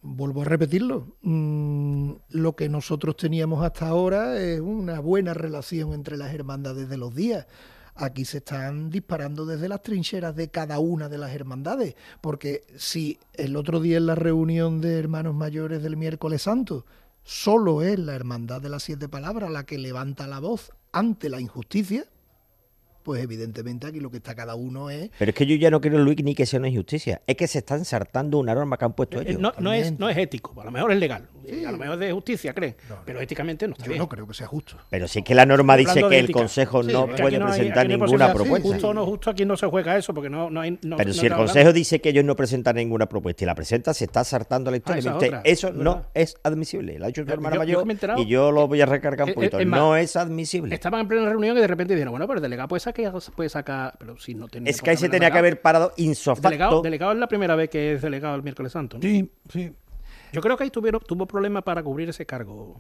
Vuelvo 0.02 0.42
a 0.42 0.46
repetirlo. 0.46 1.16
Mm, 1.22 2.12
lo 2.30 2.56
que 2.56 2.68
nosotros 2.70 3.16
teníamos 3.16 3.64
hasta 3.64 3.88
ahora 3.88 4.40
es 4.42 4.60
una 4.60 5.00
buena 5.00 5.34
relación 5.34 5.94
entre 5.94 6.18
las 6.18 6.34
hermandades 6.34 6.90
de 6.90 6.98
los 6.98 7.16
días. 7.16 7.48
Aquí 7.96 8.26
se 8.26 8.38
están 8.40 8.90
disparando 8.90 9.46
desde 9.46 9.70
las 9.70 9.82
trincheras 9.84 10.36
de 10.36 10.50
cada 10.50 10.80
una 10.80 11.10
de 11.10 11.18
las 11.20 11.32
hermandades, 11.34 11.96
porque 12.22 12.64
si 12.76 13.20
el 13.34 13.56
otro 13.56 13.80
día 13.80 13.98
en 13.98 14.08
la 14.08 14.16
reunión 14.16 14.82
de 14.82 14.98
hermanos 14.98 15.36
mayores 15.36 15.84
del 15.84 15.96
miércoles 15.96 16.42
santo 16.42 16.86
solo 17.24 17.82
es 17.82 17.98
la 18.00 18.16
hermandad 18.16 18.62
de 18.62 18.70
las 18.70 18.84
siete 18.84 19.10
palabras 19.10 19.52
la 19.52 19.66
que 19.66 19.78
levanta 19.78 20.28
la 20.28 20.40
voz 20.40 20.72
ante 20.92 21.30
la 21.30 21.40
injusticia, 21.42 22.06
pues 23.04 23.22
evidentemente 23.22 23.88
aquí 23.88 24.00
lo 24.00 24.10
que 24.10 24.18
está 24.18 24.34
cada 24.36 24.56
uno 24.56 24.90
es 24.90 25.10
Pero 25.20 25.30
es 25.30 25.36
que 25.36 25.46
yo 25.46 25.56
ya 25.56 25.70
no 25.70 25.82
creo, 25.82 26.00
Luis, 26.00 26.24
ni 26.24 26.36
que 26.36 26.46
sea 26.46 26.60
una 26.60 26.70
injusticia. 26.70 27.22
Es 27.28 27.36
que 27.36 27.48
se 27.48 27.60
están 27.60 27.84
saltando 27.84 28.40
una 28.40 28.56
norma 28.56 28.78
que 28.78 28.86
han 28.86 28.94
puesto 28.94 29.20
Eh, 29.20 29.26
ellos. 29.28 29.42
No, 29.42 29.54
no 29.60 29.74
es, 29.74 30.00
no 30.00 30.10
es 30.10 30.18
ético, 30.18 30.60
a 30.62 30.66
lo 30.66 30.72
mejor 30.72 30.92
es 30.92 31.00
legal, 31.00 31.28
a 31.66 31.72
lo 31.72 31.78
mejor 31.78 31.94
es 31.96 32.00
de 32.00 32.12
justicia, 32.14 32.54
creen, 32.54 32.76
pero 33.06 33.20
éticamente 33.22 33.68
no 33.68 33.74
está 33.74 33.86
Yo 33.86 33.90
bien. 33.92 34.00
no 34.00 34.10
creo 34.10 34.28
que 34.28 34.34
sea 34.34 34.48
justo. 34.48 34.78
Pero 34.90 35.08
sí 35.08 35.22
que 35.24 35.36
la 35.36 35.46
norma 35.46 35.76
dice 35.78 36.02
que 36.08 36.20
el 36.20 36.26
ética. 36.26 36.40
Consejo 36.40 36.84
Sí, 36.84 36.92
no 36.92 37.06
es 37.06 37.22
puede 37.22 37.24
aquí 37.36 37.38
no 37.38 37.46
hay- 37.48 37.54
presentar 37.60 37.88
ninguna 37.88 38.34
propuesta. 38.34 38.68
Justo 38.70 38.90
o 38.90 38.94
no 38.94 39.06
justo, 39.06 39.30
aquí 39.30 39.46
no 39.46 39.58
se 39.58 39.68
juega 39.68 39.98
eso 39.98 40.14
porque 40.14 40.30
no, 40.30 40.50
no 40.50 40.62
hay. 40.62 40.72
no- 40.84 40.98
Pero 40.98 41.10
no 41.10 41.14
si 41.14 41.26
el 41.26 41.34
Consejo 41.34 41.60
hablando. 41.60 41.74
dice 41.74 42.02
que 42.02 42.10
ellos 42.10 42.24
no 42.26 42.36
presentan 42.36 42.76
ninguna 42.76 43.08
propuesta 43.08 43.44
y 43.44 43.48
la 43.48 43.56
presenta, 43.56 43.94
se 43.94 44.06
está 44.06 44.24
saltando 44.24 44.72
la 44.72 44.78
historia. 44.78 45.00
es 45.00 45.06
usted, 45.08 45.34
eso 45.44 45.68
es 45.70 45.74
no 45.76 46.06
es 46.14 46.36
admisible. 46.44 46.98
Lo 47.00 47.06
ha 47.06 47.12
tu 47.12 47.24
Yo- 47.24 47.34
hermana 47.34 47.56
yo- 47.58 47.64
yo 47.64 47.86
mayor 47.86 48.20
y 48.20 48.26
yo 48.28 48.52
lo 48.52 48.68
voy 48.68 48.82
a 48.82 48.86
recargar 48.86 49.26
un 49.26 49.30
Eh, 49.32 49.34
poquito. 49.34 49.60
eh, 49.60 49.62
es 49.64 49.68
más, 49.68 49.80
no 49.80 49.96
es 49.98 50.16
admisible. 50.16 50.74
Estaban 50.76 51.02
en 51.02 51.08
plena 51.08 51.30
reunión 51.30 51.58
y 51.58 51.62
de 51.62 51.68
repente 51.68 51.94
dijeron, 51.94 52.12
bueno, 52.12 52.28
pero 52.28 52.38
el 52.38 52.44
delegado 52.44 52.68
puede 52.68 52.80
sacar, 52.80 53.14
puede 53.36 53.50
sacar 53.50 53.94
pero 54.00 54.18
si 54.18 54.34
no 54.34 54.48
tenía 54.48 54.70
Es 54.70 54.82
que 54.82 54.90
ahí 54.92 54.98
se 54.98 55.10
tenía 55.10 55.32
que 55.32 55.38
haber 55.38 55.62
parado 55.62 55.94
insofacto. 55.98 56.50
Delegado, 56.50 56.82
delegado 56.82 57.12
es 57.14 57.18
la 57.20 57.28
primera 57.28 57.56
vez 57.56 57.70
que 57.70 57.94
es 57.94 58.02
delegado 58.02 58.36
el 58.36 58.44
miércoles 58.44 58.72
santo. 58.72 58.98
Sí, 59.02 59.30
sí. 59.50 59.72
Yo 60.34 60.42
creo 60.42 60.58
que 60.58 60.64
ahí 60.66 60.70
tuvieron, 60.70 61.00
tuvo 61.02 61.26
problemas 61.26 61.64
para 61.64 61.82
cubrir 61.82 62.10
ese 62.10 62.26
cargo. 62.26 62.76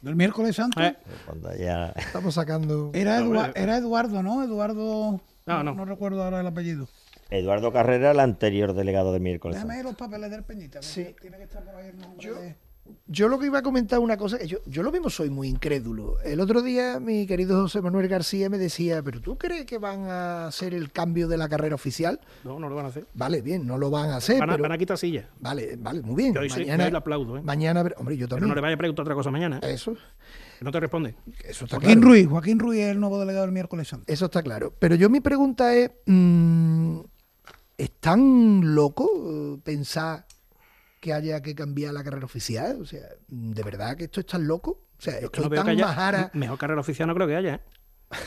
Del 0.00 0.14
miércoles 0.14 0.54
santo. 0.54 0.80
Eh, 0.80 0.96
Cuando 1.26 1.54
ya... 1.56 1.88
Estamos 1.96 2.34
sacando. 2.34 2.92
Era, 2.94 3.18
No, 3.20 3.26
Edua- 3.26 3.38
bueno. 3.40 3.52
era 3.56 3.76
Eduardo, 3.76 4.22
¿no? 4.22 4.44
Eduardo. 4.44 5.20
No, 5.44 5.62
no. 5.64 5.74
No 5.74 5.84
recuerdo 5.84 6.22
ahora 6.22 6.40
el 6.40 6.46
apellido. 6.46 6.88
Eduardo 7.30 7.72
Carrera, 7.72 8.12
el 8.12 8.20
anterior 8.20 8.72
delegado 8.74 9.12
de 9.12 9.18
miércoles. 9.20 9.56
Déjame 9.56 9.74
Santo. 9.74 9.88
ahí 9.88 9.92
los 9.92 9.98
papeles 9.98 10.30
del 10.30 10.44
Peñita. 10.44 10.80
Sí. 10.82 11.14
Tiene 11.20 11.36
que 11.36 11.42
estar 11.42 11.64
por 11.64 11.74
ahí 11.74 11.88
el 11.88 11.98
nombre 11.98 12.32
de- 12.32 12.56
Yo 13.06 13.28
lo 13.28 13.38
que 13.38 13.46
iba 13.46 13.58
a 13.58 13.62
comentar 13.62 13.98
una 14.00 14.16
cosa, 14.16 14.38
que 14.38 14.46
yo, 14.46 14.58
yo 14.66 14.82
lo 14.82 14.92
mismo 14.92 15.08
soy 15.10 15.30
muy 15.30 15.48
incrédulo. 15.48 16.20
El 16.20 16.40
otro 16.40 16.60
día 16.62 17.00
mi 17.00 17.26
querido 17.26 17.62
José 17.62 17.80
Manuel 17.80 18.06
García 18.08 18.50
me 18.50 18.58
decía, 18.58 19.02
pero 19.02 19.20
¿tú 19.20 19.38
crees 19.38 19.64
que 19.64 19.78
van 19.78 20.04
a 20.04 20.46
hacer 20.46 20.74
el 20.74 20.92
cambio 20.92 21.26
de 21.28 21.36
la 21.38 21.48
carrera 21.48 21.74
oficial? 21.74 22.20
no, 22.44 22.58
no 22.58 22.68
lo 22.68 22.74
van 22.74 22.84
a 22.86 22.88
hacer. 22.88 23.06
Vale, 23.14 23.40
bien, 23.40 23.66
no 23.66 23.78
lo 23.78 23.90
van 23.90 24.10
a 24.10 24.16
hacer. 24.16 24.38
Van 24.40 24.50
a, 24.50 24.52
pero- 24.54 24.62
van 24.62 24.72
a 24.72 24.78
quitar 24.78 24.98
sillas. 24.98 25.26
Vale, 25.40 25.76
vale, 25.78 26.02
muy 26.02 26.16
bien. 26.16 26.34
Yo 26.34 26.40
mañana, 26.40 26.90
le 26.90 26.96
aplaudo, 26.96 27.38
¿eh? 27.38 27.42
mañana, 27.42 27.80
hombre, 27.96 28.16
yo 28.16 28.26
Pero 28.26 28.36
también. 28.36 28.48
no 28.50 28.54
le 28.54 28.60
vaya 28.60 28.74
a 28.74 28.78
preguntar 28.78 29.02
otra 29.04 29.14
cosa 29.14 29.30
mañana. 29.30 29.58
¿eh? 29.62 29.72
Eso, 29.72 29.94
no 30.60 30.70
te 30.70 30.80
responde. 30.80 31.14
eso 31.44 31.64
está 31.64 31.76
Joaquín 31.76 32.00
claro. 32.00 32.08
Ruiz. 32.08 32.26
Joaquín 32.28 32.58
Ruiz 32.58 32.80
es 32.80 32.90
el 32.90 33.00
nuevo 33.00 33.18
delegado 33.18 33.46
del 33.46 33.52
miércoles 33.52 33.88
santo. 33.88 34.04
Eso 34.12 34.26
está 34.26 34.42
claro. 34.42 34.74
Pero 34.78 34.94
yo 34.96 35.08
mi 35.08 35.20
pregunta 35.20 35.74
es, 35.74 35.90
mm, 36.06 36.98
¿es 37.78 37.90
tan 38.00 38.74
loco 38.74 39.08
eh, 39.56 39.58
pensar 39.64 40.26
que 41.00 41.12
haya 41.12 41.40
que 41.42 41.54
cambiar 41.54 41.94
la 41.94 42.02
carrera 42.04 42.24
oficial? 42.26 42.78
O 42.80 42.86
sea, 42.86 43.02
¿de 43.28 43.62
verdad 43.62 43.96
que 43.96 44.04
esto 44.04 44.20
es 44.20 44.26
tan 44.26 44.46
loco? 44.46 44.82
O 44.98 45.00
sea, 45.02 45.14
es 45.14 45.20
que 45.20 45.40
esto 45.40 45.42
no 45.48 45.54
tan 45.54 45.64
que 45.66 45.70
haya- 45.72 45.86
majara. 45.86 46.30
Mejor 46.34 46.58
carrera 46.58 46.80
oficial 46.80 47.06
no 47.08 47.14
creo 47.14 47.26
que 47.28 47.36
haya. 47.36 47.54
¿eh? 47.56 47.60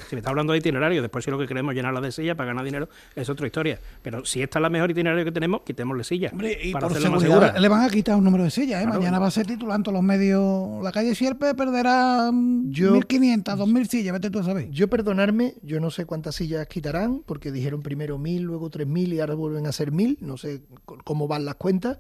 Si 0.10 0.16
me 0.16 0.20
está 0.20 0.30
hablando 0.30 0.54
de 0.54 0.60
itinerario, 0.60 1.02
después 1.02 1.26
si 1.26 1.32
lo 1.32 1.40
que 1.40 1.48
queremos 1.48 1.72
es 1.72 1.76
llenarla 1.78 2.02
de 2.02 2.12
sillas 2.12 2.36
para 2.38 2.50
ganar 2.50 2.64
dinero, 2.64 2.88
es 3.16 3.28
otra 3.30 3.48
historia. 3.48 3.80
Pero 4.04 4.24
si 4.26 4.44
esta 4.44 4.60
es 4.60 4.62
la 4.62 4.70
mejor 4.70 4.92
itinerario 4.92 5.26
que 5.26 5.32
tenemos, 5.32 5.62
quitémosle 5.64 6.04
sillas. 6.04 6.34
Y 6.64 6.72
para 6.72 6.88
por 6.88 7.02
seguridad 7.02 7.20
segura. 7.20 7.60
le 7.60 7.68
van 7.68 7.82
a 7.82 7.90
quitar 7.90 8.16
un 8.16 8.24
número 8.24 8.44
de 8.44 8.52
sillas, 8.52 8.80
¿eh? 8.80 8.84
Claro. 8.86 9.00
Mañana 9.00 9.18
va 9.18 9.26
a 9.26 9.32
ser 9.32 9.48
todos 9.48 9.88
los 9.92 10.04
medios. 10.04 10.84
La 10.84 10.92
calle 10.92 11.16
Sierpe 11.16 11.56
perderá 11.56 12.30
mm, 12.32 12.70
Yo- 12.70 12.94
1.500, 12.94 13.44
2.000 13.58 13.88
sillas, 13.88 14.14
vete 14.14 14.30
tú 14.30 14.38
a 14.38 14.44
saber. 14.44 14.70
Yo 14.70 14.88
perdonarme, 14.88 15.56
yo 15.64 15.80
no 15.80 15.90
sé 15.90 16.06
cuántas 16.06 16.36
sillas 16.36 16.68
quitarán, 16.68 17.24
porque 17.26 17.52
dijeron 17.52 17.82
primero 17.82 18.20
mil, 18.20 18.44
luego 18.44 18.70
tres 18.70 18.86
mil 18.86 19.12
y 19.12 19.20
ahora 19.20 19.34
vuelven 19.34 19.66
a 19.66 19.72
ser 19.72 19.92
mil. 19.92 20.16
No 20.22 20.38
sé 20.38 20.62
cómo 21.04 21.28
van 21.28 21.44
las 21.44 21.56
cuentas. 21.56 21.98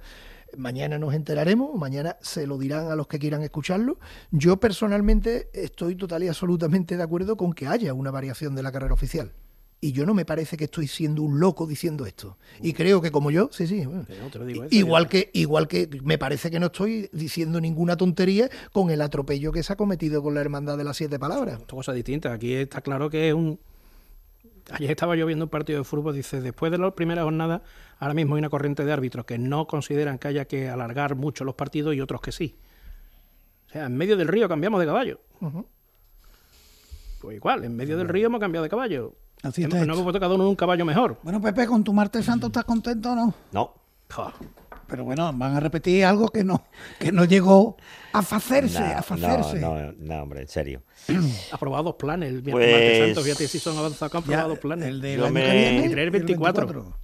Mañana 0.57 0.99
nos 0.99 1.13
enteraremos, 1.13 1.73
mañana 1.75 2.17
se 2.21 2.47
lo 2.47 2.57
dirán 2.57 2.91
a 2.91 2.95
los 2.95 3.07
que 3.07 3.19
quieran 3.19 3.41
escucharlo. 3.41 3.99
Yo 4.31 4.57
personalmente 4.57 5.49
estoy 5.53 5.95
total 5.95 6.23
y 6.23 6.27
absolutamente 6.27 6.97
de 6.97 7.03
acuerdo 7.03 7.37
con 7.37 7.53
que 7.53 7.67
haya 7.67 7.93
una 7.93 8.11
variación 8.11 8.55
de 8.55 8.63
la 8.63 8.71
carrera 8.71 8.93
oficial. 8.93 9.31
Y 9.83 9.93
yo 9.93 10.05
no 10.05 10.13
me 10.13 10.25
parece 10.25 10.57
que 10.57 10.65
estoy 10.65 10.85
siendo 10.87 11.23
un 11.23 11.39
loco 11.39 11.65
diciendo 11.65 12.05
esto. 12.05 12.37
Y 12.61 12.73
creo 12.73 13.01
que 13.01 13.09
como 13.09 13.31
yo, 13.31 13.49
sí, 13.51 13.65
sí. 13.65 13.83
bueno. 13.83 14.05
Que 14.05 14.15
no, 14.15 14.27
eso, 14.27 14.67
Igual 14.69 15.05
ya. 15.05 15.09
que, 15.09 15.31
igual 15.33 15.67
que 15.67 15.89
me 16.03 16.19
parece 16.19 16.51
que 16.51 16.59
no 16.59 16.67
estoy 16.67 17.09
diciendo 17.11 17.59
ninguna 17.59 17.97
tontería 17.97 18.47
con 18.71 18.91
el 18.91 19.01
atropello 19.01 19.51
que 19.51 19.63
se 19.63 19.73
ha 19.73 19.75
cometido 19.75 20.21
con 20.21 20.35
la 20.35 20.41
hermandad 20.41 20.77
de 20.77 20.83
las 20.83 20.97
siete 20.97 21.17
palabras. 21.17 21.57
Son 21.67 21.77
cosas 21.77 21.95
distintas. 21.95 22.31
Aquí 22.31 22.53
está 22.53 22.81
claro 22.81 23.09
que 23.09 23.29
es 23.29 23.33
un. 23.33 23.59
Ayer 24.69 24.91
estaba 24.91 25.15
yo 25.15 25.25
viendo 25.25 25.45
un 25.45 25.49
partido 25.49 25.79
de 25.79 25.83
fútbol, 25.83 26.13
dice, 26.13 26.41
después 26.41 26.71
de 26.71 26.77
la 26.77 26.91
primera 26.91 27.23
jornada, 27.23 27.63
ahora 28.01 28.13
mismo 28.13 28.35
hay 28.35 28.39
una 28.39 28.49
corriente 28.49 28.83
de 28.83 28.91
árbitros 28.91 29.23
que 29.25 29.37
no 29.37 29.65
consideran 29.67 30.17
que 30.19 30.27
haya 30.27 30.45
que 30.45 30.67
alargar 30.67 31.15
mucho 31.15 31.45
los 31.45 31.55
partidos 31.55 31.95
y 31.95 32.01
otros 32.01 32.19
que 32.19 32.31
sí. 32.33 32.57
O 33.67 33.69
sea, 33.71 33.85
en 33.85 33.95
medio 33.95 34.17
del 34.17 34.27
río 34.27 34.49
cambiamos 34.49 34.79
de 34.81 34.85
caballo. 34.87 35.21
Pues 37.21 37.37
igual, 37.37 37.63
en 37.63 37.75
medio 37.75 37.97
del 37.97 38.07
río 38.09 38.25
hemos 38.27 38.39
cambiado 38.39 38.63
de 38.63 38.69
caballo. 38.69 39.13
Así 39.43 39.63
hemos, 39.63 39.75
no 39.87 39.93
hemos 39.93 40.01
puesto 40.03 40.19
cada 40.19 40.35
uno 40.35 40.49
un 40.49 40.55
caballo 40.55 40.85
mejor. 40.85 41.17
Bueno, 41.23 41.41
Pepe, 41.41 41.65
con 41.67 41.83
tu 41.83 41.93
martes 41.93 42.25
santo 42.25 42.47
estás 42.47 42.63
contento 42.65 43.11
o 43.11 43.15
no? 43.15 43.33
No. 43.51 43.73
Pero 44.87 45.05
bueno, 45.05 45.31
van 45.33 45.55
a 45.55 45.59
repetir 45.61 46.03
algo 46.03 46.27
que 46.27 46.43
no, 46.43 46.65
que 46.99 47.13
no 47.13 47.23
llegó 47.23 47.77
a 48.11 48.19
hacerse, 48.19 48.79
No, 48.81 48.85
a. 48.85 49.55
No, 49.55 49.75
no, 49.79 49.93
no, 49.97 50.23
hombre, 50.23 50.41
en 50.41 50.47
serio. 50.49 50.83
Aprobados 51.53 51.95
planes, 51.95 52.29
el 52.33 52.43
Pues- 52.43 52.53
martes 52.55 52.97
santo, 53.05 53.21
fíjate 53.21 53.47
si 53.47 53.57
son 53.59 53.77
avanzados 53.77 54.11
que 54.11 54.17
han 54.17 54.23
Ya, 54.25 54.39
aprobado 54.41 54.59
planes. 54.59 54.87
el 54.89 54.99
del 55.01 55.19
Yo 55.19 55.25
año 55.25 55.33
me- 55.33 55.41
que 55.45 55.51
viene, 55.51 55.71
23, 55.79 56.03
el 56.03 56.11
24. 56.11 56.65
24. 56.67 56.97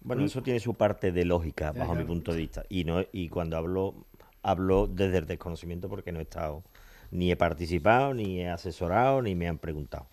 Bueno, 0.00 0.24
eso 0.24 0.42
tiene 0.42 0.60
su 0.60 0.74
parte 0.74 1.12
de 1.12 1.24
lógica, 1.24 1.72
bajo 1.72 1.94
mi 1.94 2.04
punto 2.04 2.32
de 2.32 2.38
vista. 2.38 2.64
Y 2.68 2.84
no 2.84 3.02
y 3.12 3.28
cuando 3.28 3.56
hablo, 3.56 4.06
hablo 4.42 4.86
desde 4.86 5.18
el 5.18 5.26
desconocimiento 5.26 5.88
porque 5.88 6.12
no 6.12 6.20
he 6.20 6.22
estado, 6.22 6.62
ni 7.10 7.30
he 7.30 7.36
participado, 7.36 8.14
ni 8.14 8.40
he 8.40 8.48
asesorado, 8.48 9.22
ni 9.22 9.34
me 9.34 9.48
han 9.48 9.58
preguntado. 9.58 10.06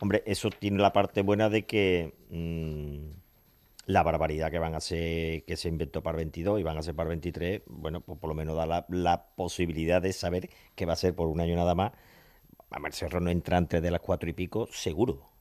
Hombre, 0.00 0.22
eso 0.26 0.50
tiene 0.50 0.78
la 0.78 0.92
parte 0.92 1.22
buena 1.22 1.48
de 1.48 1.64
que 1.64 2.14
mm, 2.30 3.20
la 3.86 4.02
barbaridad 4.02 4.50
que 4.50 4.58
van 4.58 4.74
a 4.74 4.78
hacer, 4.78 5.44
que 5.44 5.56
se 5.56 5.68
inventó 5.68 6.02
para 6.02 6.18
el 6.18 6.24
22 6.24 6.60
y 6.60 6.62
van 6.62 6.76
a 6.76 6.80
hacer 6.80 6.94
para 6.94 7.08
el 7.08 7.16
23, 7.16 7.62
bueno, 7.66 8.00
pues 8.00 8.18
por 8.18 8.28
lo 8.28 8.34
menos 8.34 8.56
da 8.56 8.66
la, 8.66 8.86
la 8.88 9.26
posibilidad 9.34 10.00
de 10.00 10.12
saber 10.12 10.50
que 10.74 10.86
va 10.86 10.94
a 10.94 10.96
ser 10.96 11.14
por 11.14 11.28
un 11.28 11.40
año 11.40 11.56
nada 11.56 11.74
más. 11.74 11.92
A 12.70 12.90
Cerro 12.92 13.20
no 13.20 13.30
entra 13.30 13.58
antes 13.58 13.82
de 13.82 13.90
las 13.90 14.00
cuatro 14.00 14.30
y 14.30 14.32
pico, 14.32 14.66
seguro 14.72 15.32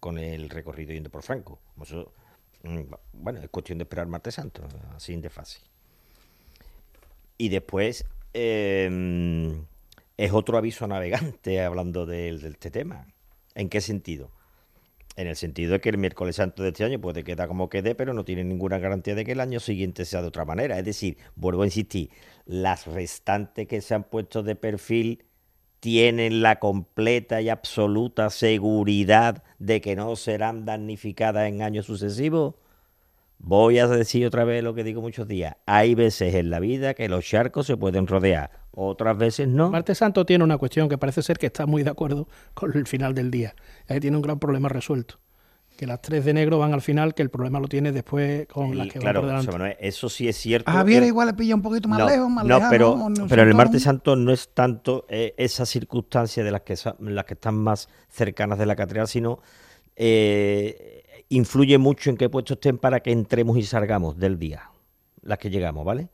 con 0.00 0.18
el 0.18 0.50
recorrido 0.50 0.92
yendo 0.92 1.10
por 1.10 1.22
Franco. 1.22 1.60
Eso, 1.80 2.12
bueno, 3.12 3.40
es 3.40 3.48
cuestión 3.48 3.78
de 3.78 3.84
esperar 3.84 4.06
martes 4.06 4.34
santo, 4.34 4.62
así 4.94 5.16
de 5.16 5.30
fácil. 5.30 5.62
Y 7.38 7.48
después 7.48 8.04
eh, 8.34 9.60
es 10.16 10.32
otro 10.32 10.58
aviso 10.58 10.84
a 10.84 10.88
navegante 10.88 11.62
hablando 11.62 12.06
de, 12.06 12.38
de 12.38 12.48
este 12.48 12.70
tema. 12.70 13.06
¿En 13.54 13.68
qué 13.68 13.80
sentido? 13.80 14.30
En 15.16 15.26
el 15.26 15.36
sentido 15.36 15.72
de 15.72 15.80
que 15.80 15.90
el 15.90 15.98
miércoles 15.98 16.36
santo 16.36 16.62
de 16.62 16.70
este 16.70 16.84
año 16.84 17.00
puede 17.00 17.22
quedar 17.22 17.48
como 17.48 17.68
quede, 17.68 17.94
pero 17.94 18.14
no 18.14 18.24
tiene 18.24 18.44
ninguna 18.44 18.78
garantía 18.78 19.14
de 19.14 19.24
que 19.24 19.32
el 19.32 19.40
año 19.40 19.60
siguiente 19.60 20.04
sea 20.04 20.22
de 20.22 20.28
otra 20.28 20.44
manera. 20.44 20.78
Es 20.78 20.84
decir, 20.84 21.18
vuelvo 21.36 21.62
a 21.62 21.66
insistir, 21.66 22.10
las 22.46 22.86
restantes 22.86 23.66
que 23.68 23.80
se 23.80 23.94
han 23.94 24.04
puesto 24.04 24.42
de 24.42 24.56
perfil 24.56 25.24
tienen 25.82 26.42
la 26.42 26.60
completa 26.60 27.40
y 27.40 27.48
absoluta 27.48 28.30
seguridad 28.30 29.42
de 29.58 29.80
que 29.80 29.96
no 29.96 30.14
serán 30.14 30.64
damnificadas 30.64 31.48
en 31.48 31.60
años 31.60 31.86
sucesivos. 31.86 32.54
Voy 33.38 33.80
a 33.80 33.88
decir 33.88 34.24
otra 34.24 34.44
vez 34.44 34.62
lo 34.62 34.74
que 34.74 34.84
digo 34.84 35.02
muchos 35.02 35.26
días. 35.26 35.56
Hay 35.66 35.96
veces 35.96 36.36
en 36.36 36.50
la 36.50 36.60
vida 36.60 36.94
que 36.94 37.08
los 37.08 37.24
charcos 37.24 37.66
se 37.66 37.76
pueden 37.76 38.06
rodear, 38.06 38.52
otras 38.70 39.18
veces 39.18 39.48
no. 39.48 39.72
Martes 39.72 39.98
Santo 39.98 40.24
tiene 40.24 40.44
una 40.44 40.56
cuestión 40.56 40.88
que 40.88 40.98
parece 40.98 41.20
ser 41.20 41.36
que 41.36 41.46
está 41.46 41.66
muy 41.66 41.82
de 41.82 41.90
acuerdo 41.90 42.28
con 42.54 42.76
el 42.76 42.86
final 42.86 43.12
del 43.12 43.32
día. 43.32 43.56
Ahí 43.88 43.98
tiene 43.98 44.16
un 44.16 44.22
gran 44.22 44.38
problema 44.38 44.68
resuelto. 44.68 45.18
Que 45.82 45.86
las 45.88 46.00
tres 46.00 46.24
de 46.24 46.32
negro 46.32 46.60
van 46.60 46.72
al 46.72 46.80
final, 46.80 47.12
que 47.12 47.22
el 47.22 47.30
problema 47.30 47.58
lo 47.58 47.66
tiene 47.66 47.90
después 47.90 48.46
con 48.46 48.78
las 48.78 48.86
que 48.86 49.00
claro, 49.00 49.20
van 49.20 49.22
por 49.22 49.26
delante. 49.30 49.46
José 49.46 49.58
Manuel, 49.58 49.76
eso 49.80 50.08
sí 50.08 50.28
es 50.28 50.36
cierto. 50.36 50.70
A 50.70 50.74
Javier 50.74 51.02
Eh, 51.02 51.08
igual 51.08 51.26
le 51.26 51.34
pilla 51.34 51.56
un 51.56 51.62
poquito 51.62 51.88
más 51.88 51.98
no, 51.98 52.08
lejos, 52.08 52.30
más 52.30 52.44
no, 52.44 52.54
lejano. 52.54 52.70
pero, 52.70 52.92
o 52.92 53.10
no 53.10 53.26
pero 53.26 53.42
en 53.42 53.48
el 53.48 53.54
martes 53.56 53.82
santo 53.82 54.14
no 54.14 54.30
es 54.30 54.50
tanto 54.54 55.06
eh, 55.08 55.34
esa 55.38 55.66
circunstancia 55.66 56.44
de 56.44 56.52
las 56.52 56.60
que, 56.60 56.76
las 57.00 57.24
que 57.24 57.34
están 57.34 57.56
más 57.56 57.88
cercanas 58.08 58.60
de 58.60 58.66
la 58.66 58.76
catedral, 58.76 59.08
sino 59.08 59.40
eh, 59.96 61.24
influye 61.30 61.78
mucho 61.78 62.10
en 62.10 62.16
qué 62.16 62.28
puestos 62.28 62.58
estén 62.58 62.78
para 62.78 63.00
que 63.00 63.10
entremos 63.10 63.58
y 63.58 63.64
salgamos 63.64 64.16
del 64.16 64.38
día, 64.38 64.70
las 65.22 65.38
que 65.38 65.50
llegamos, 65.50 65.84
¿vale? 65.84 66.10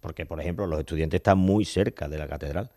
Porque, 0.00 0.24
por 0.24 0.40
ejemplo, 0.40 0.66
los 0.66 0.80
estudiantes 0.80 1.18
están 1.18 1.36
muy 1.36 1.66
cerca 1.66 2.08
de 2.08 2.16
la 2.16 2.28
catedral, 2.28 2.70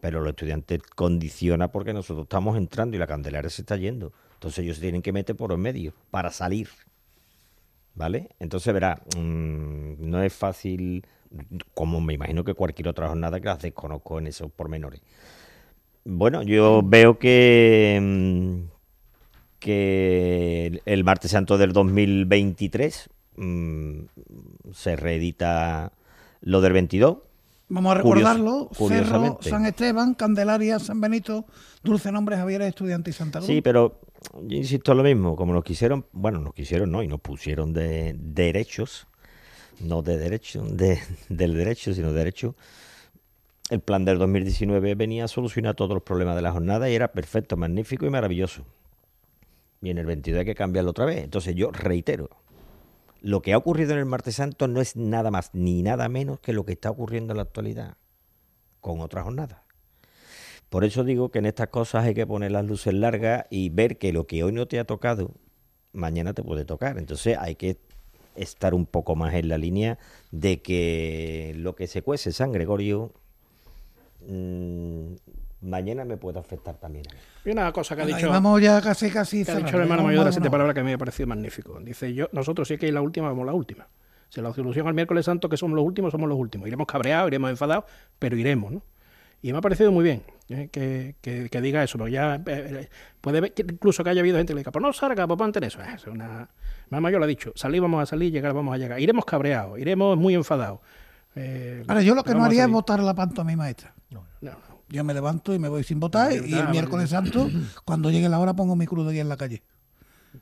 pero 0.00 0.20
los 0.20 0.30
estudiantes 0.30 0.82
condiciona 0.94 1.66
porque 1.72 1.92
nosotros 1.92 2.26
estamos 2.26 2.56
entrando 2.56 2.94
y 2.94 3.00
la 3.00 3.08
Candelaria 3.08 3.50
se 3.50 3.62
está 3.62 3.74
yendo. 3.74 4.12
Entonces 4.40 4.64
ellos 4.64 4.76
se 4.76 4.80
tienen 4.82 5.02
que 5.02 5.12
meter 5.12 5.36
por 5.36 5.52
en 5.52 5.60
medio 5.60 5.92
para 6.10 6.30
salir. 6.30 6.70
¿Vale? 7.94 8.30
Entonces, 8.40 8.72
verá, 8.72 9.02
mm, 9.14 9.96
no 9.98 10.22
es 10.22 10.32
fácil, 10.32 11.04
como 11.74 12.00
me 12.00 12.14
imagino 12.14 12.42
que 12.42 12.54
cualquier 12.54 12.88
otra 12.88 13.08
jornada 13.08 13.38
que 13.38 13.48
las 13.48 13.60
desconozco 13.60 14.18
en 14.18 14.28
esos 14.28 14.50
pormenores. 14.50 15.02
Bueno, 16.06 16.42
yo 16.42 16.80
veo 16.82 17.18
que, 17.18 17.98
mm, 18.00 18.70
que 19.58 20.66
el- 20.68 20.82
el 20.86 21.04
martes 21.04 21.32
santo 21.32 21.58
del 21.58 21.74
2023 21.74 23.10
mm, 23.36 24.00
se 24.72 24.96
reedita 24.96 25.92
lo 26.40 26.62
del 26.62 26.72
22. 26.72 27.18
Vamos 27.68 27.92
a 27.92 27.94
recordarlo. 27.96 28.70
Cerro. 28.72 29.38
San 29.42 29.66
Esteban, 29.66 30.14
Candelaria, 30.14 30.78
San 30.78 31.00
Benito, 31.00 31.44
Dulce 31.84 32.10
Nombre, 32.10 32.36
Javier, 32.36 32.62
Estudiante 32.62 33.10
y 33.10 33.12
Santa 33.12 33.38
Cruz. 33.38 33.46
Sí, 33.46 33.60
pero 33.60 34.00
yo 34.34 34.56
insisto 34.56 34.94
lo 34.94 35.02
mismo, 35.02 35.36
como 35.36 35.52
nos 35.52 35.64
quisieron, 35.64 36.06
bueno, 36.12 36.40
nos 36.40 36.54
quisieron, 36.54 36.90
no, 36.90 37.02
y 37.02 37.08
nos 37.08 37.20
pusieron 37.20 37.72
de 37.72 38.14
derechos, 38.18 39.06
no 39.80 40.02
de 40.02 40.18
derecho, 40.18 40.62
de, 40.62 40.98
del 41.28 41.54
derecho, 41.54 41.94
sino 41.94 42.12
derecho. 42.12 42.54
El 43.70 43.80
plan 43.80 44.04
del 44.04 44.18
2019 44.18 44.94
venía 44.94 45.24
a 45.24 45.28
solucionar 45.28 45.76
todos 45.76 45.92
los 45.94 46.02
problemas 46.02 46.34
de 46.36 46.42
la 46.42 46.52
jornada 46.52 46.90
y 46.90 46.94
era 46.94 47.12
perfecto, 47.12 47.56
magnífico 47.56 48.04
y 48.04 48.10
maravilloso. 48.10 48.64
Y 49.80 49.90
en 49.90 49.98
el 49.98 50.06
22 50.06 50.40
hay 50.40 50.44
que 50.44 50.54
cambiarlo 50.54 50.90
otra 50.90 51.04
vez. 51.04 51.22
Entonces 51.22 51.54
yo 51.54 51.70
reitero, 51.70 52.28
lo 53.22 53.42
que 53.42 53.52
ha 53.52 53.58
ocurrido 53.58 53.92
en 53.92 53.98
el 53.98 54.06
martes 54.06 54.36
santo 54.36 54.66
no 54.66 54.80
es 54.80 54.96
nada 54.96 55.30
más 55.30 55.50
ni 55.52 55.82
nada 55.82 56.08
menos 56.08 56.40
que 56.40 56.52
lo 56.52 56.64
que 56.64 56.72
está 56.72 56.90
ocurriendo 56.90 57.32
en 57.32 57.36
la 57.36 57.44
actualidad 57.44 57.96
con 58.80 59.00
otras 59.00 59.24
jornadas. 59.24 59.69
Por 60.70 60.84
eso 60.84 61.02
digo 61.02 61.30
que 61.30 61.40
en 61.40 61.46
estas 61.46 61.68
cosas 61.68 62.04
hay 62.04 62.14
que 62.14 62.26
poner 62.26 62.52
las 62.52 62.64
luces 62.64 62.94
largas 62.94 63.44
y 63.50 63.70
ver 63.70 63.98
que 63.98 64.12
lo 64.12 64.28
que 64.28 64.44
hoy 64.44 64.52
no 64.52 64.66
te 64.68 64.78
ha 64.78 64.84
tocado, 64.84 65.32
mañana 65.92 66.32
te 66.32 66.44
puede 66.44 66.64
tocar. 66.64 66.96
Entonces 66.96 67.36
hay 67.38 67.56
que 67.56 67.76
estar 68.36 68.72
un 68.72 68.86
poco 68.86 69.16
más 69.16 69.34
en 69.34 69.48
la 69.48 69.58
línea 69.58 69.98
de 70.30 70.62
que 70.62 71.54
lo 71.56 71.74
que 71.74 71.88
se 71.88 72.02
cuece 72.02 72.30
San 72.30 72.52
Gregorio 72.52 73.12
mm, 74.28 75.14
mañana 75.60 76.04
me 76.04 76.16
puede 76.16 76.38
afectar 76.38 76.76
también. 76.76 77.04
Y 77.44 77.50
una 77.50 77.72
cosa 77.72 77.96
que 77.96 78.02
ha 78.02 78.04
Ahí 78.04 78.14
dicho, 78.14 78.30
vamos 78.30 78.62
ya 78.62 78.80
casi, 78.80 79.10
casi 79.10 79.44
que 79.44 79.50
ha 79.50 79.56
dicho 79.56 79.74
el 79.74 79.82
hermano 79.82 80.02
vamos, 80.02 80.06
mayor 80.06 80.20
de 80.20 80.26
las 80.26 80.34
siete 80.36 80.50
palabras 80.52 80.76
que 80.76 80.84
me 80.84 80.92
ha 80.92 80.98
parecido 80.98 81.26
magnífico. 81.26 81.80
Dice, 81.80 82.14
yo 82.14 82.28
nosotros 82.30 82.68
sí 82.68 82.78
que 82.78 82.86
hay 82.86 82.92
la 82.92 83.02
última, 83.02 83.26
vamos 83.26 83.44
la 83.44 83.54
última. 83.54 83.88
Si 84.28 84.40
la 84.40 84.52
solución 84.54 84.86
al 84.86 84.94
miércoles 84.94 85.24
santo 85.24 85.48
que 85.48 85.56
somos 85.56 85.74
los 85.74 85.84
últimos, 85.84 86.12
somos 86.12 86.28
los 86.28 86.38
últimos. 86.38 86.68
Iremos 86.68 86.86
cabreados, 86.86 87.26
iremos 87.26 87.50
enfadados, 87.50 87.86
pero 88.20 88.36
iremos, 88.36 88.70
¿no? 88.70 88.82
Y 89.42 89.50
me 89.50 89.58
ha 89.58 89.60
parecido 89.60 89.90
muy 89.90 90.04
bien 90.04 90.22
¿eh? 90.50 90.68
que, 90.70 91.16
que- 91.20 91.48
que 91.48 91.60
diga 91.60 91.82
eso, 91.82 91.96
porque 91.98 92.12
ya 92.12 92.34
eh, 92.36 92.42
eh, 92.46 92.88
puede 93.20 93.40
ver 93.40 93.54
que 93.54 93.62
incluso 93.62 94.04
que 94.04 94.10
haya 94.10 94.20
habido 94.20 94.36
gente 94.36 94.50
que 94.52 94.56
le 94.56 94.60
diga, 94.60 94.72
pues 94.72 94.82
no 94.82 94.92
salga, 94.92 95.26
pues 95.26 95.38
ponte 95.38 95.58
en 95.58 95.64
eso. 95.64 95.80
Es 95.82 96.06
una... 96.06 96.48
Mamá 96.90 97.10
yo 97.10 97.18
lo 97.18 97.24
ha 97.24 97.28
dicho, 97.28 97.52
salir 97.54 97.80
vamos 97.80 98.02
a 98.02 98.06
salir, 98.06 98.32
llegar 98.32 98.52
vamos 98.52 98.74
a 98.74 98.78
llegar. 98.78 99.00
Iremos 99.00 99.24
cabreados, 99.24 99.78
iremos 99.78 100.16
muy 100.18 100.34
enfadados. 100.34 100.80
Eh, 101.36 101.84
Ahora, 101.86 102.02
yo 102.02 102.14
lo 102.14 102.24
que 102.24 102.34
no 102.34 102.44
haría 102.44 102.64
es 102.64 102.70
votar 102.70 103.00
la 103.00 103.14
pantomima 103.14 103.62
maestra. 103.62 103.94
No, 104.10 104.24
no. 104.40 104.50
Yo 104.88 105.04
me 105.04 105.14
levanto 105.14 105.54
y 105.54 105.60
me 105.60 105.68
voy 105.68 105.84
sin 105.84 106.00
votar 106.00 106.32
y 106.32 106.52
el 106.52 106.68
miércoles 106.70 107.10
santo, 107.10 107.48
cuando 107.84 108.10
llegue 108.10 108.28
la 108.28 108.40
hora, 108.40 108.54
pongo 108.54 108.74
mi 108.74 108.86
cruz 108.88 109.06
de 109.06 109.12
guía 109.12 109.22
en 109.22 109.28
la 109.28 109.36
calle. 109.36 109.62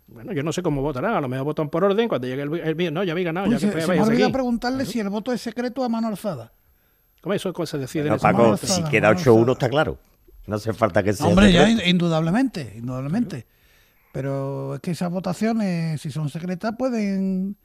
Bueno, 0.07 0.33
yo 0.33 0.43
no 0.43 0.53
sé 0.53 0.63
cómo 0.63 0.81
votarán, 0.83 1.15
a 1.15 1.21
lo 1.21 1.29
mejor 1.29 1.45
votan 1.45 1.69
por 1.69 1.85
orden, 1.85 2.09
cuando 2.09 2.27
llegue 2.27 2.43
el, 2.43 2.55
el 2.55 2.77
mío, 2.77 2.91
no, 2.91 3.05
ya 3.05 3.13
habéis 3.13 3.27
ganado, 3.27 3.47
Uy, 3.47 3.53
ya 3.53 3.57
que 3.59 3.67
se, 3.67 3.73
pues, 3.73 3.85
se 3.85 3.89
me 3.91 3.97
váyanse 3.99 4.13
olvidó 4.13 4.33
preguntarle 4.33 4.85
si 4.87 5.01
el 5.01 5.09
voto 5.11 5.33
es 5.33 5.41
secreto 5.41 5.85
a 5.85 5.89
mano 5.89 6.09
alzada. 6.09 6.53
¿Cómo 7.21 7.35
eso 7.35 7.53
cómo 7.53 7.67
se 7.67 7.79
decide? 7.79 8.03
en 8.03 8.09
Bueno, 8.09 8.17
ese 8.17 8.23
Paco, 8.23 8.43
momento? 8.45 8.67
si 8.67 8.83
queda 8.85 9.11
8-1 9.13 9.53
está 9.53 9.69
claro. 9.69 9.99
No 10.47 10.57
hace 10.57 10.73
falta 10.73 11.03
que 11.03 11.13
sea 11.13 11.27
Hombre, 11.27 11.53
ya, 11.53 11.69
indudablemente, 11.87 12.75
indudablemente. 12.77 13.47
Pero 14.13 14.77
es 14.77 14.81
que 14.81 14.93
esas 14.93 15.11
votaciones, 15.11 16.01
si 16.01 16.11
son 16.11 16.31
secretas, 16.31 16.75
pueden 16.79 17.57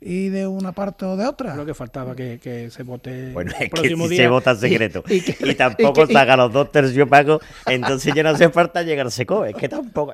ir 0.00 0.32
de 0.32 0.46
una 0.46 0.72
parte 0.72 1.04
o 1.04 1.16
de 1.16 1.26
otra. 1.26 1.54
Lo 1.54 1.66
que 1.66 1.74
faltaba 1.74 2.16
que, 2.16 2.38
que 2.42 2.70
se 2.70 2.82
vote 2.82 3.30
Bueno, 3.32 3.50
el 3.50 3.54
es 3.56 3.62
que 3.64 3.68
próximo 3.70 4.04
si 4.04 4.10
día. 4.10 4.22
se 4.22 4.28
vota 4.28 4.54
secreto 4.54 5.04
y, 5.08 5.14
y 5.16 5.20
que- 5.20 5.54
tampoco 5.54 6.04
y 6.04 6.06
que- 6.06 6.12
saca 6.14 6.36
los 6.36 6.52
dos 6.52 6.72
tercios 6.72 7.08
pagos, 7.08 7.42
entonces 7.66 8.14
ya 8.14 8.22
no 8.22 8.30
hace 8.30 8.48
falta 8.48 8.82
llegar 8.82 9.10
seco. 9.10 9.44
Es 9.44 9.54
que 9.54 9.68
tampoco. 9.68 10.12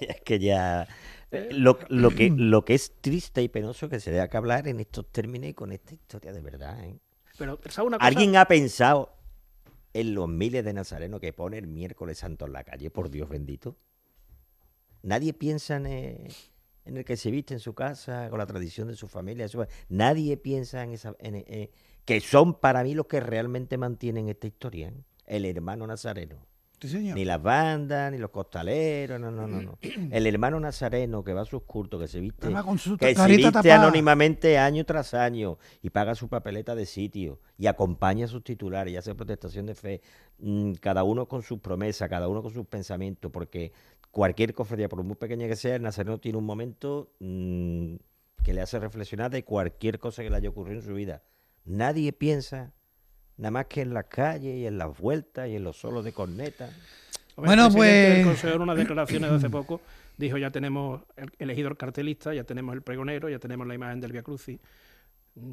Es 0.00 0.20
que 0.24 0.38
ya. 0.38 0.86
Lo, 1.50 1.78
lo 1.90 2.10
que, 2.10 2.32
lo 2.34 2.64
que 2.64 2.74
es 2.74 2.92
triste 3.02 3.42
y 3.42 3.48
penoso 3.50 3.88
que 3.90 4.00
se 4.00 4.10
tenga 4.10 4.28
que 4.28 4.36
hablar 4.38 4.66
en 4.66 4.80
estos 4.80 5.06
términos 5.12 5.50
y 5.50 5.54
con 5.54 5.72
esta 5.72 5.92
historia 5.92 6.32
de 6.32 6.40
verdad. 6.40 6.82
¿eh? 6.84 6.96
¿Alguien 8.06 8.36
ha 8.36 8.44
pensado 8.46 9.14
en 9.94 10.14
los 10.14 10.28
miles 10.28 10.64
de 10.64 10.72
nazarenos 10.72 11.20
que 11.20 11.32
pone 11.32 11.58
el 11.58 11.66
miércoles 11.66 12.18
santo 12.18 12.46
en 12.46 12.52
la 12.52 12.64
calle? 12.64 12.90
Por 12.90 13.10
Dios 13.10 13.28
bendito. 13.28 13.76
Nadie 15.02 15.32
piensa 15.32 15.76
en 15.76 15.86
el, 15.86 16.32
en 16.84 16.96
el 16.96 17.04
que 17.04 17.16
se 17.16 17.30
viste 17.30 17.54
en 17.54 17.60
su 17.60 17.74
casa, 17.74 18.28
con 18.30 18.38
la 18.38 18.46
tradición 18.46 18.88
de 18.88 18.96
su 18.96 19.06
familia. 19.08 19.48
su- 19.48 19.64
Nadie 19.88 20.36
piensa 20.36 20.82
en 20.82 20.90
esa. 20.92 21.14
en- 21.20 21.36
en- 21.46 21.70
que 22.04 22.20
son 22.20 22.54
para 22.54 22.82
mí 22.82 22.94
los 22.94 23.06
que 23.06 23.20
realmente 23.20 23.76
mantienen 23.76 24.28
esta 24.28 24.46
historia. 24.46 24.88
¿eh? 24.88 25.04
El 25.26 25.44
hermano 25.44 25.86
nazareno. 25.86 26.36
Sí, 26.80 26.88
señor. 26.88 27.16
Ni 27.16 27.24
las 27.24 27.42
bandas, 27.42 28.12
ni 28.12 28.18
los 28.18 28.30
costaleros, 28.30 29.20
no, 29.20 29.30
no, 29.30 29.46
no, 29.46 29.60
no. 29.60 29.78
El 30.12 30.26
hermano 30.26 30.60
nazareno 30.60 31.24
que 31.24 31.32
va 31.32 31.42
a 31.42 31.44
sus 31.44 31.62
cultos, 31.62 32.00
que 32.00 32.08
se 32.08 32.20
viste, 32.20 32.46
Además, 32.46 32.64
con 32.64 32.78
su 32.78 32.96
que 32.96 33.14
se 33.14 33.26
viste 33.26 33.50
tapada. 33.50 33.74
anónimamente 33.82 34.58
año 34.58 34.84
tras 34.84 35.14
año 35.14 35.58
y 35.82 35.90
paga 35.90 36.14
su 36.14 36.28
papeleta 36.28 36.74
de 36.74 36.86
sitio 36.86 37.40
y 37.56 37.66
acompaña 37.66 38.26
a 38.26 38.28
sus 38.28 38.44
titulares 38.44 38.94
y 38.94 38.96
hace 38.96 39.14
protestación 39.14 39.66
de 39.66 39.74
fe, 39.74 40.00
mm, 40.38 40.74
cada 40.74 41.02
uno 41.02 41.26
con 41.26 41.42
sus 41.42 41.58
promesas, 41.58 42.08
cada 42.08 42.28
uno 42.28 42.42
con 42.42 42.52
sus 42.52 42.66
pensamientos, 42.66 43.30
porque 43.32 43.72
cualquier 44.10 44.54
cofradía, 44.54 44.88
por 44.88 45.02
muy 45.02 45.16
pequeña 45.16 45.48
que 45.48 45.56
sea, 45.56 45.76
el 45.76 45.82
nazareno 45.82 46.18
tiene 46.18 46.38
un 46.38 46.44
momento 46.44 47.12
mm, 47.20 47.96
que 48.44 48.52
le 48.52 48.60
hace 48.60 48.78
reflexionar 48.78 49.30
de 49.30 49.44
cualquier 49.44 49.98
cosa 49.98 50.22
que 50.22 50.30
le 50.30 50.36
haya 50.36 50.48
ocurrido 50.48 50.80
en 50.80 50.86
su 50.86 50.94
vida. 50.94 51.22
Nadie 51.64 52.12
piensa 52.12 52.72
nada 53.38 53.50
más 53.50 53.66
que 53.66 53.80
en 53.80 53.94
las 53.94 54.04
calles 54.04 54.56
y 54.56 54.66
en 54.66 54.76
las 54.78 54.96
vueltas 54.98 55.48
y 55.48 55.56
en 55.56 55.64
los 55.64 55.76
solos 55.76 56.04
de 56.04 56.12
corneta. 56.12 56.68
Bueno, 57.36 57.66
el 57.68 57.72
pues- 57.72 58.26
Consejo 58.26 58.56
en 58.56 58.62
unas 58.62 58.76
declaraciones 58.76 59.30
de 59.30 59.36
hace 59.36 59.48
poco 59.50 59.80
dijo 60.16 60.36
ya 60.38 60.50
tenemos 60.50 61.02
el- 61.16 61.32
elegido 61.38 61.68
el 61.68 61.76
cartelista, 61.76 62.34
ya 62.34 62.44
tenemos 62.44 62.74
el 62.74 62.82
pregonero, 62.82 63.28
ya 63.28 63.38
tenemos 63.38 63.66
la 63.66 63.74
imagen 63.74 64.00
del 64.00 64.10
Via 64.12 64.22
Crucis, 64.22 64.58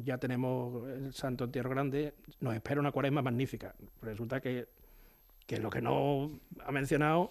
ya 0.02 0.18
tenemos 0.18 0.88
el 0.88 1.14
Santo 1.14 1.44
Entierro 1.44 1.70
Grande, 1.70 2.14
nos 2.40 2.54
espera 2.54 2.80
una 2.80 2.90
cuaresma 2.90 3.22
magnífica. 3.22 3.74
Resulta 4.02 4.40
que, 4.40 4.66
que 5.46 5.58
lo 5.58 5.70
que 5.70 5.80
no 5.80 6.32
ha 6.64 6.72
mencionado... 6.72 7.30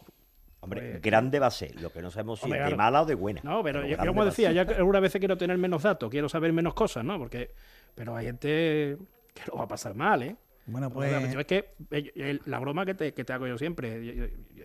Hombre, 0.62 0.92
pues, 0.92 1.02
grande 1.02 1.38
va 1.38 1.48
a 1.48 1.52
ser, 1.52 1.80
lo 1.80 1.92
que 1.92 2.02
no 2.02 2.10
sabemos 2.10 2.40
si 2.40 2.52
es 2.52 2.66
de 2.70 2.76
mala 2.76 3.02
o 3.04 3.06
de 3.06 3.14
buena. 3.14 3.42
No, 3.44 3.62
pero 3.62 3.86
yo, 3.86 3.98
como 3.98 4.26
decía, 4.26 4.52
ya 4.52 4.62
algunas 4.62 5.02
veces 5.02 5.20
quiero 5.20 5.38
tener 5.38 5.58
menos 5.60 5.84
datos, 5.84 6.10
quiero 6.10 6.28
saber 6.28 6.54
menos 6.54 6.74
cosas, 6.74 7.04
¿no? 7.06 7.20
Porque, 7.20 7.52
pero 7.94 8.16
hay 8.16 8.26
gente 8.26 8.98
que 9.34 9.42
lo 9.48 9.58
va 9.58 9.66
a 9.66 9.68
pasar 9.68 9.94
mal, 9.94 10.24
¿eh? 10.24 10.36
Bueno, 10.68 10.90
pues- 11.22 11.34
yo 11.34 11.40
es 11.40 11.46
que 11.46 11.74
eh, 11.92 12.40
la 12.46 12.60
broma 12.60 12.86
que 12.86 12.94
te, 12.96 13.14
que 13.14 13.24
te 13.24 13.34
hago 13.34 13.48
yo 13.48 13.58
siempre, 13.58 14.04
yo- 14.06 14.14
yo- 14.14 14.26
yo- 14.56 14.64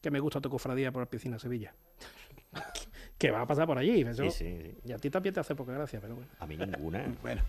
que 0.00 0.10
me 0.10 0.20
gusta 0.20 0.40
tu 0.40 0.50
cofradía 0.50 0.92
por 0.92 1.02
la 1.02 1.10
piscina 1.10 1.38
Sevilla. 1.38 1.74
Que 3.18 3.32
va 3.32 3.40
a 3.42 3.46
pasar 3.46 3.66
por 3.66 3.76
allí. 3.76 4.02
eso- 4.02 4.22
Sí, 4.24 4.30
sí, 4.30 4.58
sí. 4.62 4.74
Y 4.84 4.92
a 4.92 4.96
ti 4.98 5.10
también 5.10 5.34
te 5.34 5.40
hace 5.40 5.54
poca 5.56 5.72
gracia, 5.72 5.98
pero 6.00 6.14
bueno. 6.14 6.30
A 6.38 6.46
mí 6.46 6.56
ninguna. 6.56 7.04
bueno. 7.22 7.42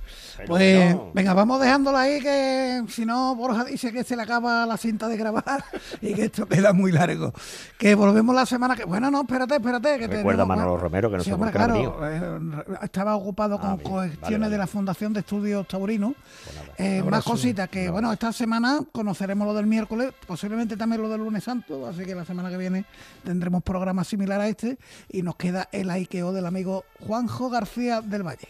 Pues 0.48 0.96
venga, 1.14 1.34
vamos 1.36 1.62
dejándolo 1.62 1.96
ahí 1.98 2.20
que 2.22 2.84
si 2.88 3.06
no 3.06 3.36
Borja 3.36 3.66
dice 3.66 3.92
que 3.94 4.04
se 4.04 4.16
le 4.16 4.24
acaba 4.24 4.66
la 4.66 4.78
cinta 4.78 5.08
de 5.08 5.16
grabar 5.16 5.64
y 6.02 6.14
que 6.16 6.26
esto 6.26 6.48
queda 6.48 6.74
muy 6.74 6.92
largo. 6.92 7.32
Que 7.78 7.94
volvemos 7.96 8.34
la 8.36 8.46
semana 8.48 8.76
que... 8.76 8.84
Bueno, 8.86 9.12
no, 9.12 9.22
espérate, 9.22 9.56
espérate. 9.58 10.00
Que 10.00 10.08
Recuerda 10.08 10.44
a 10.44 10.46
Manolo 10.48 10.78
Romero 10.78 11.12
que 11.12 11.18
no 11.18 11.24
se 11.24 11.34
hombre, 11.34 11.52
claro, 11.52 12.00
eh, 12.08 12.64
estaba 12.82 13.16
ocupado 13.16 13.60
con 13.60 13.70
Ah, 13.72 13.76
bien, 13.76 13.90
cuestiones 13.90 14.22
vale, 14.22 14.38
vale. 14.40 14.52
de 14.52 14.58
la 14.58 14.68
Fundación 14.68 15.14
de 15.14 15.20
Estudios 15.20 15.68
Taurinos. 15.68 16.14
Eh, 16.78 17.02
Un 17.04 17.10
más 17.12 17.24
cositas 17.24 17.70
que, 17.70 17.90
bueno, 17.90 18.12
esta 18.12 18.34
semana 18.34 18.80
conoceremos 18.92 19.48
lo 19.48 19.54
del 19.54 19.68
miércoles, 19.68 20.14
posiblemente 20.26 20.76
también 20.78 21.02
lo 21.02 21.10
del 21.10 21.20
lunes 21.20 21.44
santo, 21.44 21.86
así 21.88 22.04
que 22.06 22.16
la 22.16 22.26
semana 22.26 22.50
que 22.50 22.58
viene 22.58 22.86
tendremos 23.24 23.62
programa 23.64 24.04
similar 24.04 24.42
a 24.42 24.48
este 24.48 24.78
y 25.10 25.22
nos 25.22 25.36
el 25.72 25.90
Aikeo 25.90 26.32
del 26.32 26.46
amigo 26.46 26.86
Juanjo 27.06 27.50
García 27.50 28.02
del 28.02 28.24
Valle. 28.24 28.48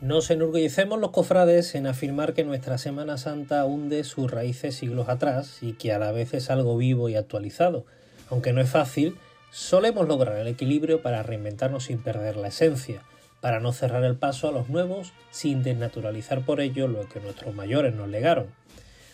Nos 0.00 0.30
enorgullecemos 0.30 0.98
los 0.98 1.12
cofrades 1.12 1.76
en 1.76 1.86
afirmar 1.86 2.34
que 2.34 2.42
nuestra 2.42 2.76
Semana 2.76 3.18
Santa 3.18 3.64
hunde 3.64 4.02
sus 4.02 4.28
raíces 4.28 4.74
siglos 4.74 5.08
atrás 5.08 5.58
y 5.60 5.74
que 5.74 5.92
a 5.92 6.00
la 6.00 6.10
vez 6.10 6.34
es 6.34 6.50
algo 6.50 6.76
vivo 6.76 7.08
y 7.08 7.14
actualizado. 7.14 7.86
Aunque 8.28 8.52
no 8.52 8.60
es 8.60 8.68
fácil, 8.68 9.16
solemos 9.52 10.08
lograr 10.08 10.38
el 10.38 10.48
equilibrio 10.48 11.02
para 11.02 11.22
reinventarnos 11.22 11.84
sin 11.84 12.02
perder 12.02 12.36
la 12.36 12.48
esencia, 12.48 13.02
para 13.40 13.60
no 13.60 13.72
cerrar 13.72 14.02
el 14.02 14.16
paso 14.16 14.48
a 14.48 14.52
los 14.52 14.68
nuevos 14.68 15.12
sin 15.30 15.62
desnaturalizar 15.62 16.44
por 16.44 16.60
ello 16.60 16.88
lo 16.88 17.08
que 17.08 17.20
nuestros 17.20 17.54
mayores 17.54 17.94
nos 17.94 18.08
legaron. 18.08 18.48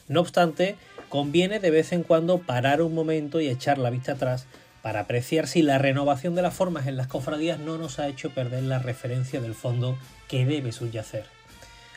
No 0.08 0.20
obstante, 0.20 0.76
conviene 1.10 1.60
de 1.60 1.70
vez 1.70 1.92
en 1.92 2.02
cuando 2.02 2.38
parar 2.38 2.80
un 2.80 2.94
momento 2.94 3.40
y 3.40 3.48
echar 3.48 3.76
la 3.76 3.90
vista 3.90 4.12
atrás 4.12 4.46
para 4.82 5.00
apreciar 5.00 5.46
si 5.46 5.62
la 5.62 5.78
renovación 5.78 6.34
de 6.34 6.42
las 6.42 6.54
formas 6.54 6.86
en 6.86 6.96
las 6.96 7.06
cofradías 7.06 7.58
no 7.58 7.78
nos 7.78 7.98
ha 7.98 8.08
hecho 8.08 8.30
perder 8.30 8.62
la 8.64 8.78
referencia 8.78 9.40
del 9.40 9.54
fondo 9.54 9.98
que 10.28 10.44
debe 10.44 10.72
subyacer. 10.72 11.24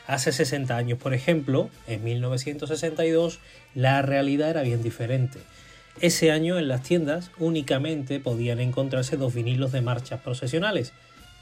Hace 0.06 0.32
60 0.32 0.76
años, 0.76 0.98
por 0.98 1.14
ejemplo, 1.14 1.70
en 1.86 2.02
1962, 2.02 3.38
la 3.74 4.02
realidad 4.02 4.50
era 4.50 4.62
bien 4.62 4.82
diferente. 4.82 5.38
Ese 6.00 6.32
año 6.32 6.58
en 6.58 6.68
las 6.68 6.82
tiendas 6.82 7.30
únicamente 7.38 8.18
podían 8.18 8.60
encontrarse 8.60 9.16
dos 9.16 9.34
vinilos 9.34 9.72
de 9.72 9.82
marchas 9.82 10.20
procesionales 10.20 10.92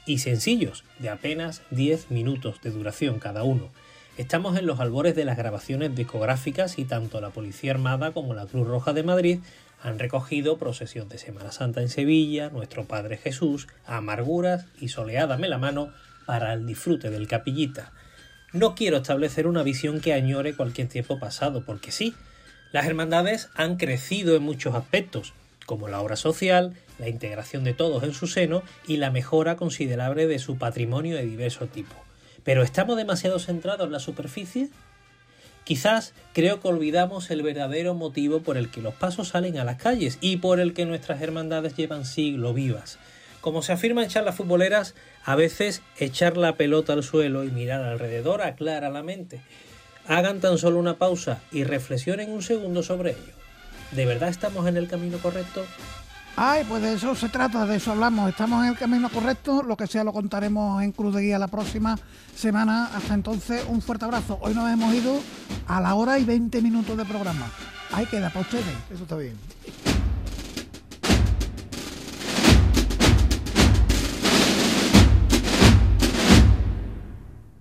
y 0.05 0.19
sencillos, 0.19 0.83
de 0.99 1.09
apenas 1.09 1.61
10 1.71 2.11
minutos 2.11 2.61
de 2.61 2.71
duración 2.71 3.19
cada 3.19 3.43
uno. 3.43 3.69
Estamos 4.17 4.57
en 4.57 4.65
los 4.65 4.79
albores 4.79 5.15
de 5.15 5.25
las 5.25 5.37
grabaciones 5.37 5.95
discográficas 5.95 6.77
y 6.77 6.85
tanto 6.85 7.21
la 7.21 7.29
Policía 7.29 7.71
Armada 7.71 8.11
como 8.11 8.33
la 8.33 8.45
Cruz 8.45 8.67
Roja 8.67 8.93
de 8.93 9.03
Madrid 9.03 9.39
han 9.81 9.99
recogido 9.99 10.57
Procesión 10.57 11.09
de 11.09 11.17
Semana 11.17 11.51
Santa 11.51 11.81
en 11.81 11.89
Sevilla, 11.89 12.49
Nuestro 12.49 12.85
Padre 12.85 13.17
Jesús, 13.17 13.67
Amarguras 13.85 14.65
y 14.79 14.89
Soleádame 14.89 15.49
la 15.49 15.57
mano 15.57 15.91
para 16.25 16.53
el 16.53 16.65
disfrute 16.65 17.09
del 17.09 17.27
capillita. 17.27 17.91
No 18.53 18.75
quiero 18.75 18.97
establecer 18.97 19.47
una 19.47 19.63
visión 19.63 20.01
que 20.01 20.13
añore 20.13 20.55
cualquier 20.55 20.87
tiempo 20.87 21.19
pasado, 21.19 21.63
porque 21.65 21.91
sí, 21.91 22.13
las 22.71 22.85
hermandades 22.85 23.49
han 23.55 23.77
crecido 23.77 24.35
en 24.35 24.43
muchos 24.43 24.75
aspectos, 24.75 25.33
como 25.65 25.87
la 25.87 26.01
obra 26.01 26.15
social, 26.15 26.75
la 26.99 27.09
integración 27.09 27.63
de 27.63 27.73
todos 27.73 28.03
en 28.03 28.13
su 28.13 28.27
seno 28.27 28.61
y 28.87 28.97
la 28.97 29.09
mejora 29.09 29.55
considerable 29.55 30.27
de 30.27 30.39
su 30.39 30.57
patrimonio 30.57 31.15
de 31.15 31.25
diverso 31.25 31.67
tipo. 31.67 31.95
¿Pero 32.43 32.63
estamos 32.63 32.97
demasiado 32.97 33.39
centrados 33.39 33.87
en 33.87 33.91
la 33.91 33.99
superficie? 33.99 34.69
Quizás 35.63 36.13
creo 36.33 36.59
que 36.59 36.67
olvidamos 36.67 37.29
el 37.31 37.43
verdadero 37.43 37.93
motivo 37.93 38.41
por 38.41 38.57
el 38.57 38.69
que 38.69 38.81
los 38.81 38.93
pasos 38.93 39.29
salen 39.29 39.57
a 39.57 39.63
las 39.63 39.77
calles 39.77 40.17
y 40.21 40.37
por 40.37 40.59
el 40.59 40.73
que 40.73 40.85
nuestras 40.85 41.21
hermandades 41.21 41.75
llevan 41.75 42.05
siglo 42.05 42.53
vivas. 42.53 42.97
Como 43.41 43.61
se 43.61 43.73
afirma 43.73 44.03
en 44.03 44.09
charlas 44.09 44.35
futboleras, 44.35 44.95
a 45.23 45.35
veces 45.35 45.81
echar 45.97 46.37
la 46.37 46.55
pelota 46.55 46.93
al 46.93 47.03
suelo 47.03 47.43
y 47.43 47.51
mirar 47.51 47.81
alrededor 47.81 48.41
aclara 48.41 48.89
la 48.89 49.03
mente. 49.03 49.41
Hagan 50.07 50.39
tan 50.41 50.57
solo 50.57 50.79
una 50.79 50.97
pausa 50.97 51.41
y 51.51 51.63
reflexionen 51.63 52.31
un 52.31 52.41
segundo 52.41 52.83
sobre 52.83 53.11
ello. 53.11 53.33
¿De 53.91 54.05
verdad 54.05 54.29
estamos 54.29 54.67
en 54.67 54.77
el 54.77 54.87
camino 54.87 55.17
correcto? 55.17 55.65
Ay, 56.35 56.63
pues 56.67 56.81
de 56.81 56.93
eso 56.93 57.13
se 57.13 57.29
trata, 57.29 57.65
de 57.65 57.75
eso 57.75 57.91
hablamos. 57.91 58.29
Estamos 58.29 58.63
en 58.63 58.71
el 58.71 58.77
camino 58.77 59.09
correcto, 59.09 59.63
lo 59.63 59.75
que 59.75 59.87
sea 59.87 60.03
lo 60.03 60.13
contaremos 60.13 60.81
en 60.81 60.91
Cruz 60.91 61.13
de 61.13 61.21
Guía 61.21 61.37
la 61.37 61.47
próxima 61.47 61.97
semana. 62.35 62.89
Hasta 62.95 63.13
entonces, 63.13 63.63
un 63.67 63.81
fuerte 63.81 64.05
abrazo. 64.05 64.39
Hoy 64.41 64.53
nos 64.53 64.71
hemos 64.71 64.93
ido 64.93 65.19
a 65.67 65.81
la 65.81 65.93
hora 65.95 66.17
y 66.19 66.23
20 66.23 66.61
minutos 66.61 66.97
de 66.97 67.05
programa. 67.05 67.51
Ahí 67.91 68.05
queda 68.05 68.29
para 68.29 68.41
ustedes. 68.41 68.65
Eso 68.91 69.03
está 69.03 69.17
bien. 69.17 70.00